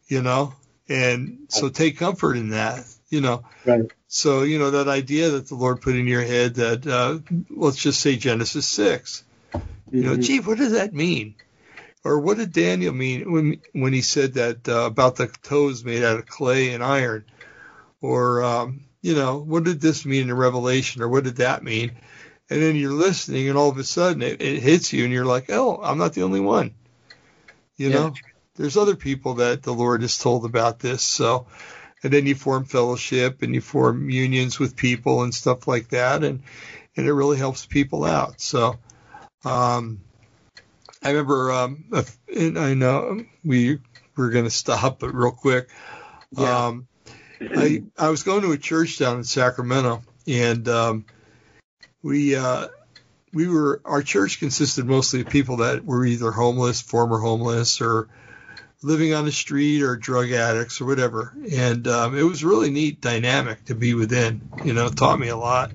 You 0.08 0.22
know, 0.24 0.56
and 0.90 1.46
so 1.48 1.70
take 1.70 1.98
comfort 1.98 2.36
in 2.36 2.50
that. 2.50 2.84
You 3.10 3.22
know, 3.22 3.44
Right. 3.64 3.90
So 4.14 4.44
you 4.44 4.60
know 4.60 4.72
that 4.72 4.90
idea 4.90 5.30
that 5.30 5.48
the 5.48 5.56
Lord 5.56 5.80
put 5.82 5.96
in 5.96 6.06
your 6.06 6.22
head 6.22 6.56
that 6.56 6.86
uh, 6.86 7.20
let's 7.50 7.78
just 7.78 8.02
say 8.02 8.18
Genesis 8.18 8.68
six. 8.68 9.24
You 9.90 10.02
know, 10.04 10.18
Mhm. 10.18 10.22
gee, 10.22 10.40
what 10.42 10.58
does 10.58 10.74
that 10.74 10.94
mean? 10.94 11.36
Or 12.04 12.20
what 12.20 12.38
did 12.38 12.52
Daniel 12.52 12.94
mean 12.94 13.32
when 13.32 13.62
when 13.72 13.94
he 13.94 14.02
said 14.02 14.34
that 14.34 14.68
uh, 14.68 14.86
about 14.86 15.16
the 15.16 15.28
toes 15.28 15.86
made 15.86 16.04
out 16.04 16.20
of 16.20 16.28
clay 16.28 16.74
and 16.74 16.84
iron? 16.84 17.24
Or 18.02 18.44
um, 18.44 18.82
you 19.02 19.16
know, 19.16 19.38
what 19.38 19.64
did 19.64 19.80
this 19.80 20.06
mean 20.06 20.30
in 20.30 20.36
Revelation? 20.36 21.02
Or 21.02 21.08
what 21.08 21.24
did 21.24 21.38
that 21.38 21.64
mean? 21.64 21.92
And 22.50 22.62
then 22.62 22.76
you're 22.76 22.92
listening, 22.92 23.48
and 23.48 23.58
all 23.58 23.70
of 23.70 23.78
a 23.78 23.84
sudden 23.86 24.22
it, 24.22 24.42
it 24.42 24.62
hits 24.62 24.92
you, 24.92 25.06
and 25.06 25.14
you're 25.14 25.24
like, 25.26 25.50
oh, 25.50 25.80
I'm 25.82 25.98
not 25.98 26.14
the 26.14 26.24
only 26.24 26.42
one. 26.42 26.74
You 27.78 27.90
Yeah. 27.90 27.96
know, 27.96 28.16
there's 28.56 28.76
other 28.76 28.98
people 28.98 29.36
that 29.36 29.64
the 29.64 29.74
Lord 29.74 30.02
has 30.02 30.18
told 30.18 30.44
about 30.44 30.80
this. 30.80 31.02
So, 31.02 31.48
and 32.04 32.12
then 32.12 32.26
you 32.26 32.36
form 32.36 32.66
fellowship 32.66 33.42
and 33.42 33.54
you 33.54 33.62
form 33.62 34.10
unions 34.10 34.60
with 34.60 34.76
people 34.76 35.24
and 35.24 35.34
stuff 35.34 35.68
like 35.68 35.90
that, 35.90 36.24
and 36.24 36.42
and 36.96 37.08
it 37.08 37.14
really 37.14 37.38
helps 37.38 37.66
people 37.66 38.04
out. 38.04 38.42
So, 38.42 38.78
um, 39.46 40.02
I 41.04 41.10
remember, 41.10 41.52
um, 41.52 41.86
and 42.36 42.60
I 42.60 42.74
know 42.74 43.24
we 43.44 43.80
we're 44.16 44.32
going 44.32 44.46
to 44.46 44.52
stop, 44.52 45.00
but 45.00 45.14
real 45.14 45.32
quick, 45.32 45.70
Yeah. 46.38 46.68
um, 46.68 46.88
I 47.56 47.84
I 47.98 48.10
was 48.10 48.24
going 48.24 48.42
to 48.42 48.52
a 48.52 48.58
church 48.58 48.98
down 48.98 49.18
in 49.18 49.24
Sacramento, 49.24 50.04
and 50.28 50.68
um, 50.68 51.06
we 52.04 52.36
uh, 52.36 52.68
we 53.34 53.48
were 53.48 53.82
our 53.86 54.04
church 54.04 54.40
consisted 54.40 54.86
mostly 54.86 55.22
of 55.22 55.30
people 55.30 55.58
that 55.58 55.86
were 55.86 56.06
either 56.06 56.32
homeless, 56.32 56.82
former 56.82 57.20
homeless, 57.20 57.82
or 57.82 58.10
living 58.84 59.14
on 59.14 59.26
the 59.26 59.32
street, 59.32 59.82
or 59.82 59.96
drug 59.96 60.32
addicts, 60.32 60.82
or 60.82 60.86
whatever. 60.86 61.34
And 61.52 61.88
um, 61.88 62.18
it 62.18 62.24
was 62.24 62.44
really 62.44 62.70
neat 62.72 63.02
dynamic 63.02 63.66
to 63.66 63.76
be 63.76 63.94
within. 63.94 64.50
You 64.64 64.74
know, 64.74 64.90
taught 64.90 65.20
me 65.20 65.30
a 65.30 65.38
lot, 65.38 65.72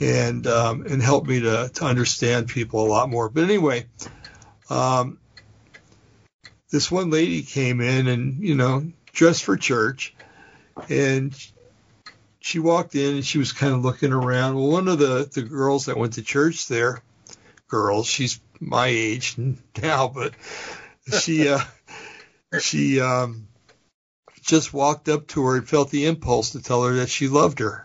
and 0.00 0.46
um, 0.46 0.86
and 0.86 1.02
helped 1.02 1.28
me 1.28 1.40
to 1.40 1.70
to 1.74 1.84
understand 1.84 2.48
people 2.48 2.86
a 2.86 2.88
lot 2.88 3.10
more. 3.10 3.28
But 3.28 3.44
anyway. 3.44 3.86
Um, 4.70 5.18
this 6.74 6.90
one 6.90 7.10
lady 7.10 7.42
came 7.42 7.80
in 7.80 8.08
and, 8.08 8.42
you 8.42 8.56
know, 8.56 8.90
dressed 9.12 9.44
for 9.44 9.56
church 9.56 10.12
and 10.88 11.32
she 12.40 12.58
walked 12.58 12.96
in 12.96 13.14
and 13.14 13.24
she 13.24 13.38
was 13.38 13.52
kind 13.52 13.72
of 13.72 13.84
looking 13.84 14.12
around. 14.12 14.56
Well, 14.56 14.66
one 14.66 14.88
of 14.88 14.98
the, 14.98 15.30
the 15.32 15.42
girls 15.42 15.86
that 15.86 15.96
went 15.96 16.14
to 16.14 16.22
church 16.22 16.66
there, 16.66 17.00
girls, 17.68 18.08
she's 18.08 18.40
my 18.58 18.88
age 18.88 19.36
now, 19.82 20.08
but 20.08 20.34
she, 21.20 21.48
uh, 21.48 21.60
she, 22.60 23.00
um, 23.00 23.48
just 24.42 24.74
walked 24.74 25.08
up 25.08 25.26
to 25.28 25.44
her 25.46 25.56
and 25.56 25.68
felt 25.68 25.90
the 25.90 26.06
impulse 26.06 26.50
to 26.50 26.62
tell 26.62 26.84
her 26.84 26.94
that 26.94 27.08
she 27.08 27.28
loved 27.28 27.60
her, 27.60 27.84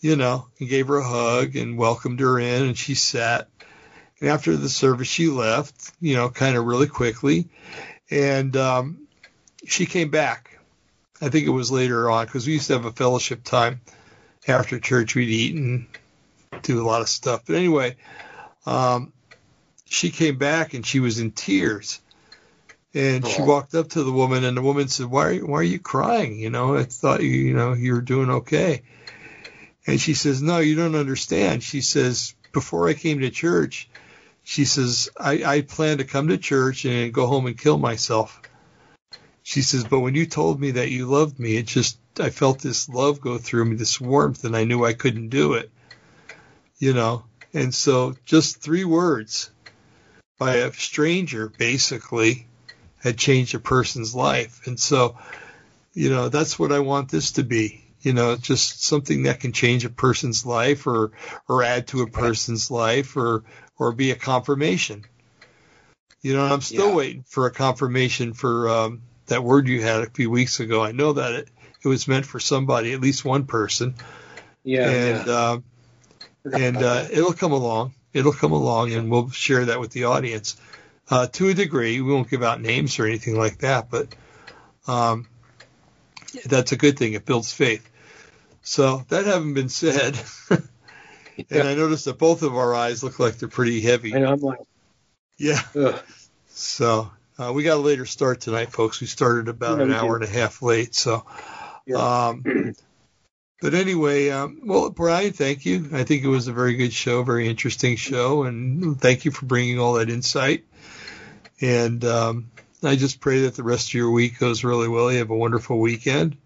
you 0.00 0.16
know, 0.16 0.46
and 0.60 0.68
gave 0.68 0.88
her 0.88 0.98
a 0.98 1.08
hug 1.08 1.56
and 1.56 1.78
welcomed 1.78 2.20
her 2.20 2.38
in 2.38 2.64
and 2.64 2.76
she 2.76 2.94
sat. 2.94 3.48
And 4.20 4.28
after 4.28 4.56
the 4.56 4.68
service, 4.68 5.08
she 5.08 5.28
left, 5.28 5.92
you 6.00 6.14
know, 6.14 6.28
kind 6.28 6.56
of 6.56 6.64
really 6.64 6.86
quickly. 6.86 7.48
And, 8.10 8.56
um, 8.56 9.06
she 9.66 9.86
came 9.86 10.10
back. 10.10 10.58
I 11.20 11.28
think 11.28 11.46
it 11.46 11.50
was 11.50 11.70
later 11.70 12.10
on 12.10 12.26
because 12.26 12.46
we 12.46 12.54
used 12.54 12.66
to 12.66 12.74
have 12.74 12.84
a 12.84 12.92
fellowship 12.92 13.44
time 13.44 13.80
after 14.46 14.80
church. 14.80 15.14
We'd 15.14 15.28
eat 15.28 15.54
and 15.54 15.86
do 16.62 16.82
a 16.82 16.86
lot 16.86 17.00
of 17.00 17.08
stuff. 17.08 17.42
But 17.46 17.56
anyway, 17.56 17.96
um, 18.66 19.12
she 19.84 20.10
came 20.10 20.36
back 20.36 20.74
and 20.74 20.84
she 20.84 21.00
was 21.00 21.20
in 21.20 21.30
tears. 21.30 22.00
And 22.94 23.26
she 23.26 23.40
walked 23.40 23.74
up 23.74 23.88
to 23.90 24.04
the 24.04 24.12
woman, 24.12 24.44
and 24.44 24.54
the 24.54 24.62
woman 24.62 24.88
said, 24.88 25.06
"Why 25.06 25.28
are 25.28 25.32
you, 25.32 25.46
why 25.46 25.60
are 25.60 25.62
you 25.62 25.78
crying? 25.78 26.38
You 26.38 26.50
know, 26.50 26.76
I 26.76 26.84
thought 26.84 27.22
you 27.22 27.30
you 27.30 27.54
know 27.54 27.72
you 27.72 27.94
were 27.94 28.02
doing 28.02 28.28
okay." 28.28 28.82
And 29.86 29.98
she 29.98 30.12
says, 30.12 30.42
"No, 30.42 30.58
you 30.58 30.76
don't 30.76 30.94
understand." 30.94 31.62
She 31.62 31.80
says, 31.80 32.34
"Before 32.52 32.88
I 32.88 32.94
came 32.94 33.20
to 33.20 33.30
church, 33.30 33.88
she 34.42 34.66
says 34.66 35.08
I, 35.16 35.42
I 35.44 35.60
planned 35.62 36.00
to 36.00 36.04
come 36.04 36.28
to 36.28 36.36
church 36.36 36.84
and 36.84 37.14
go 37.14 37.26
home 37.26 37.46
and 37.46 37.58
kill 37.58 37.78
myself." 37.78 38.42
She 39.42 39.62
says, 39.62 39.84
"But 39.84 40.00
when 40.00 40.14
you 40.14 40.26
told 40.26 40.60
me 40.60 40.72
that 40.72 40.90
you 40.90 41.06
loved 41.06 41.38
me, 41.38 41.56
it 41.56 41.66
just 41.66 41.96
I 42.20 42.28
felt 42.28 42.60
this 42.60 42.90
love 42.90 43.22
go 43.22 43.38
through 43.38 43.64
me, 43.64 43.76
this 43.76 44.02
warmth, 44.02 44.44
and 44.44 44.54
I 44.54 44.64
knew 44.64 44.84
I 44.84 44.92
couldn't 44.92 45.30
do 45.30 45.54
it." 45.54 45.70
You 46.78 46.92
know, 46.92 47.24
and 47.54 47.74
so 47.74 48.16
just 48.26 48.60
three 48.60 48.84
words 48.84 49.50
by 50.38 50.56
a 50.56 50.72
stranger, 50.74 51.48
basically 51.48 52.48
had 53.02 53.18
changed 53.18 53.54
a 53.54 53.58
person's 53.58 54.14
life. 54.14 54.66
And 54.66 54.78
so, 54.78 55.16
you 55.92 56.10
know, 56.10 56.28
that's 56.28 56.58
what 56.58 56.72
I 56.72 56.78
want 56.78 57.10
this 57.10 57.32
to 57.32 57.42
be. 57.42 57.84
You 58.00 58.12
know, 58.12 58.36
just 58.36 58.82
something 58.82 59.24
that 59.24 59.40
can 59.40 59.52
change 59.52 59.84
a 59.84 59.90
person's 59.90 60.44
life 60.44 60.86
or 60.86 61.12
or 61.48 61.62
add 61.62 61.88
to 61.88 62.02
a 62.02 62.10
person's 62.10 62.70
life 62.70 63.16
or 63.16 63.44
or 63.78 63.92
be 63.92 64.10
a 64.10 64.16
confirmation. 64.16 65.04
You 66.22 66.34
know, 66.34 66.44
I'm 66.44 66.60
still 66.60 66.90
Yeah. 66.90 66.96
waiting 66.96 67.24
for 67.28 67.46
a 67.46 67.50
confirmation 67.50 68.32
for 68.32 68.68
um, 68.68 69.02
that 69.26 69.42
word 69.44 69.68
you 69.68 69.82
had 69.82 70.02
a 70.02 70.10
few 70.10 70.30
weeks 70.30 70.60
ago. 70.60 70.82
I 70.82 70.92
know 70.92 71.14
that 71.14 71.32
it, 71.32 71.48
it 71.84 71.88
was 71.88 72.06
meant 72.08 72.26
for 72.26 72.40
somebody, 72.40 72.92
at 72.92 73.00
least 73.00 73.24
one 73.24 73.46
person, 73.46 73.94
Yeah. 74.64 74.88
and 74.88 75.26
yeah. 75.26 75.32
uh, 75.32 75.58
and 76.44 76.82
uh, 76.82 77.06
it'll 77.10 77.32
come 77.32 77.52
along. 77.52 77.94
It'll 78.12 78.32
come 78.32 78.52
along, 78.52 78.92
and 78.92 79.10
we'll 79.10 79.30
share 79.30 79.66
that 79.66 79.80
with 79.80 79.90
the 79.92 80.04
audience 80.04 80.56
uh, 81.12 81.26
to 81.26 81.48
a 81.48 81.54
degree. 81.54 82.00
We 82.00 82.10
won't 82.10 82.30
give 82.30 82.42
out 82.42 82.60
names 82.62 82.98
or 82.98 83.04
anything 83.06 83.36
like 83.36 83.58
that, 83.58 83.90
but 83.90 84.08
um, 84.86 85.28
that's 86.46 86.72
a 86.72 86.76
good 86.76 86.98
thing. 86.98 87.12
It 87.12 87.26
builds 87.26 87.52
faith. 87.52 87.86
So 88.62 89.04
that 89.10 89.26
having 89.26 89.52
been 89.52 89.68
said, 89.68 90.18
and 90.48 91.68
I 91.68 91.74
noticed 91.74 92.06
that 92.06 92.18
both 92.18 92.42
of 92.42 92.56
our 92.56 92.74
eyes 92.74 93.02
look 93.04 93.18
like 93.18 93.36
they're 93.36 93.48
pretty 93.50 93.82
heavy. 93.82 94.12
and 94.12 94.26
I'm 94.26 94.40
like, 94.40 94.60
Yeah. 95.36 95.60
ugh. 95.76 96.02
So 96.48 97.10
uh, 97.38 97.52
we 97.52 97.62
got 97.62 97.76
a 97.76 97.80
later 97.80 98.06
start 98.06 98.40
tonight, 98.40 98.72
folks. 98.72 99.00
We 99.02 99.06
started 99.06 99.48
about 99.48 99.78
Yeah, 99.78 99.84
an 99.84 99.92
hour 99.92 100.14
and 100.16 100.24
a 100.24 100.28
half 100.30 100.62
late. 100.62 100.94
So, 100.94 101.26
Yeah. 101.86 102.28
um, 102.28 102.74
but 103.60 103.74
anyway, 103.74 104.30
um, 104.30 104.62
well, 104.64 104.88
Brian, 104.88 105.32
thank 105.34 105.66
you. 105.66 105.90
I 105.92 106.04
think 106.04 106.24
it 106.24 106.28
was 106.28 106.48
a 106.48 106.52
very 106.54 106.74
good 106.74 106.92
show, 106.94 107.22
very 107.22 107.48
interesting 107.48 107.96
show, 107.96 108.44
and 108.44 108.98
thank 108.98 109.26
you 109.26 109.30
for 109.30 109.44
bringing 109.44 109.78
all 109.78 109.94
that 109.94 110.08
insight. 110.08 110.64
And 111.62 112.04
um, 112.04 112.50
I 112.82 112.96
just 112.96 113.20
pray 113.20 113.42
that 113.42 113.54
the 113.54 113.62
rest 113.62 113.88
of 113.88 113.94
your 113.94 114.10
week 114.10 114.40
goes 114.40 114.64
really 114.64 114.88
well. 114.88 115.10
You 115.10 115.18
have 115.18 115.30
a 115.30 115.36
wonderful 115.36 115.78
weekend. 115.78 116.36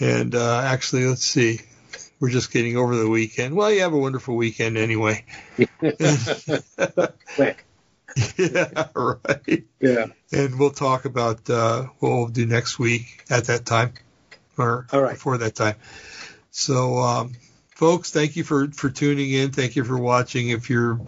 And 0.00 0.34
uh, 0.34 0.62
actually, 0.64 1.06
let's 1.06 1.24
see. 1.24 1.60
We're 2.18 2.30
just 2.30 2.52
getting 2.52 2.76
over 2.76 2.96
the 2.96 3.08
weekend. 3.08 3.54
Well, 3.54 3.70
you 3.70 3.82
have 3.82 3.92
a 3.92 3.98
wonderful 3.98 4.36
weekend 4.36 4.76
anyway. 4.76 5.24
Quick. 5.56 7.64
yeah, 8.36 8.88
right. 8.94 9.64
Yeah. 9.80 10.06
And 10.32 10.58
we'll 10.58 10.70
talk 10.70 11.04
about 11.04 11.48
uh, 11.48 11.84
what 12.00 12.10
we'll 12.10 12.28
do 12.28 12.46
next 12.46 12.78
week 12.78 13.24
at 13.30 13.44
that 13.44 13.64
time 13.64 13.94
or 14.58 14.86
All 14.92 15.02
right. 15.02 15.14
before 15.14 15.38
that 15.38 15.54
time. 15.54 15.76
So, 16.50 16.98
um, 16.98 17.32
folks, 17.68 18.10
thank 18.10 18.36
you 18.36 18.42
for, 18.42 18.68
for 18.68 18.90
tuning 18.90 19.30
in. 19.30 19.52
Thank 19.52 19.76
you 19.76 19.84
for 19.84 19.98
watching. 19.98 20.48
If 20.48 20.70
you're 20.70 20.98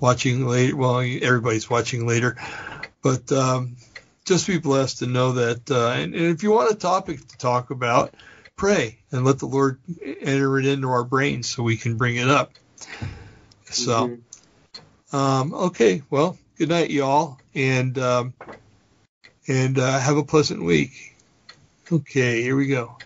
watching 0.00 0.46
later, 0.46 0.76
well, 0.76 1.00
everybody's 1.00 1.68
watching 1.68 2.06
later, 2.06 2.36
but 3.02 3.30
um, 3.32 3.76
just 4.24 4.46
be 4.46 4.58
blessed 4.58 5.00
to 5.00 5.06
know 5.06 5.32
that. 5.32 5.70
Uh, 5.70 5.88
and, 5.90 6.14
and 6.14 6.26
if 6.26 6.42
you 6.42 6.52
want 6.52 6.72
a 6.72 6.76
topic 6.76 7.26
to 7.26 7.38
talk 7.38 7.70
about, 7.70 8.14
pray 8.56 8.98
and 9.10 9.24
let 9.24 9.38
the 9.38 9.46
Lord 9.46 9.80
enter 10.20 10.58
it 10.58 10.66
into 10.66 10.88
our 10.88 11.04
brains 11.04 11.48
so 11.48 11.62
we 11.62 11.76
can 11.76 11.96
bring 11.96 12.16
it 12.16 12.28
up. 12.28 12.52
So. 13.70 14.08
Mhm. 14.08 14.22
Um, 15.12 15.52
okay, 15.52 16.02
well, 16.08 16.38
good 16.56 16.70
night, 16.70 16.90
y'all, 16.90 17.38
and 17.54 17.98
um, 17.98 18.32
and 19.46 19.78
uh, 19.78 19.98
have 19.98 20.16
a 20.16 20.24
pleasant 20.24 20.62
week. 20.64 21.14
Okay, 21.90 22.42
here 22.42 22.56
we 22.56 22.66
go. 22.66 22.96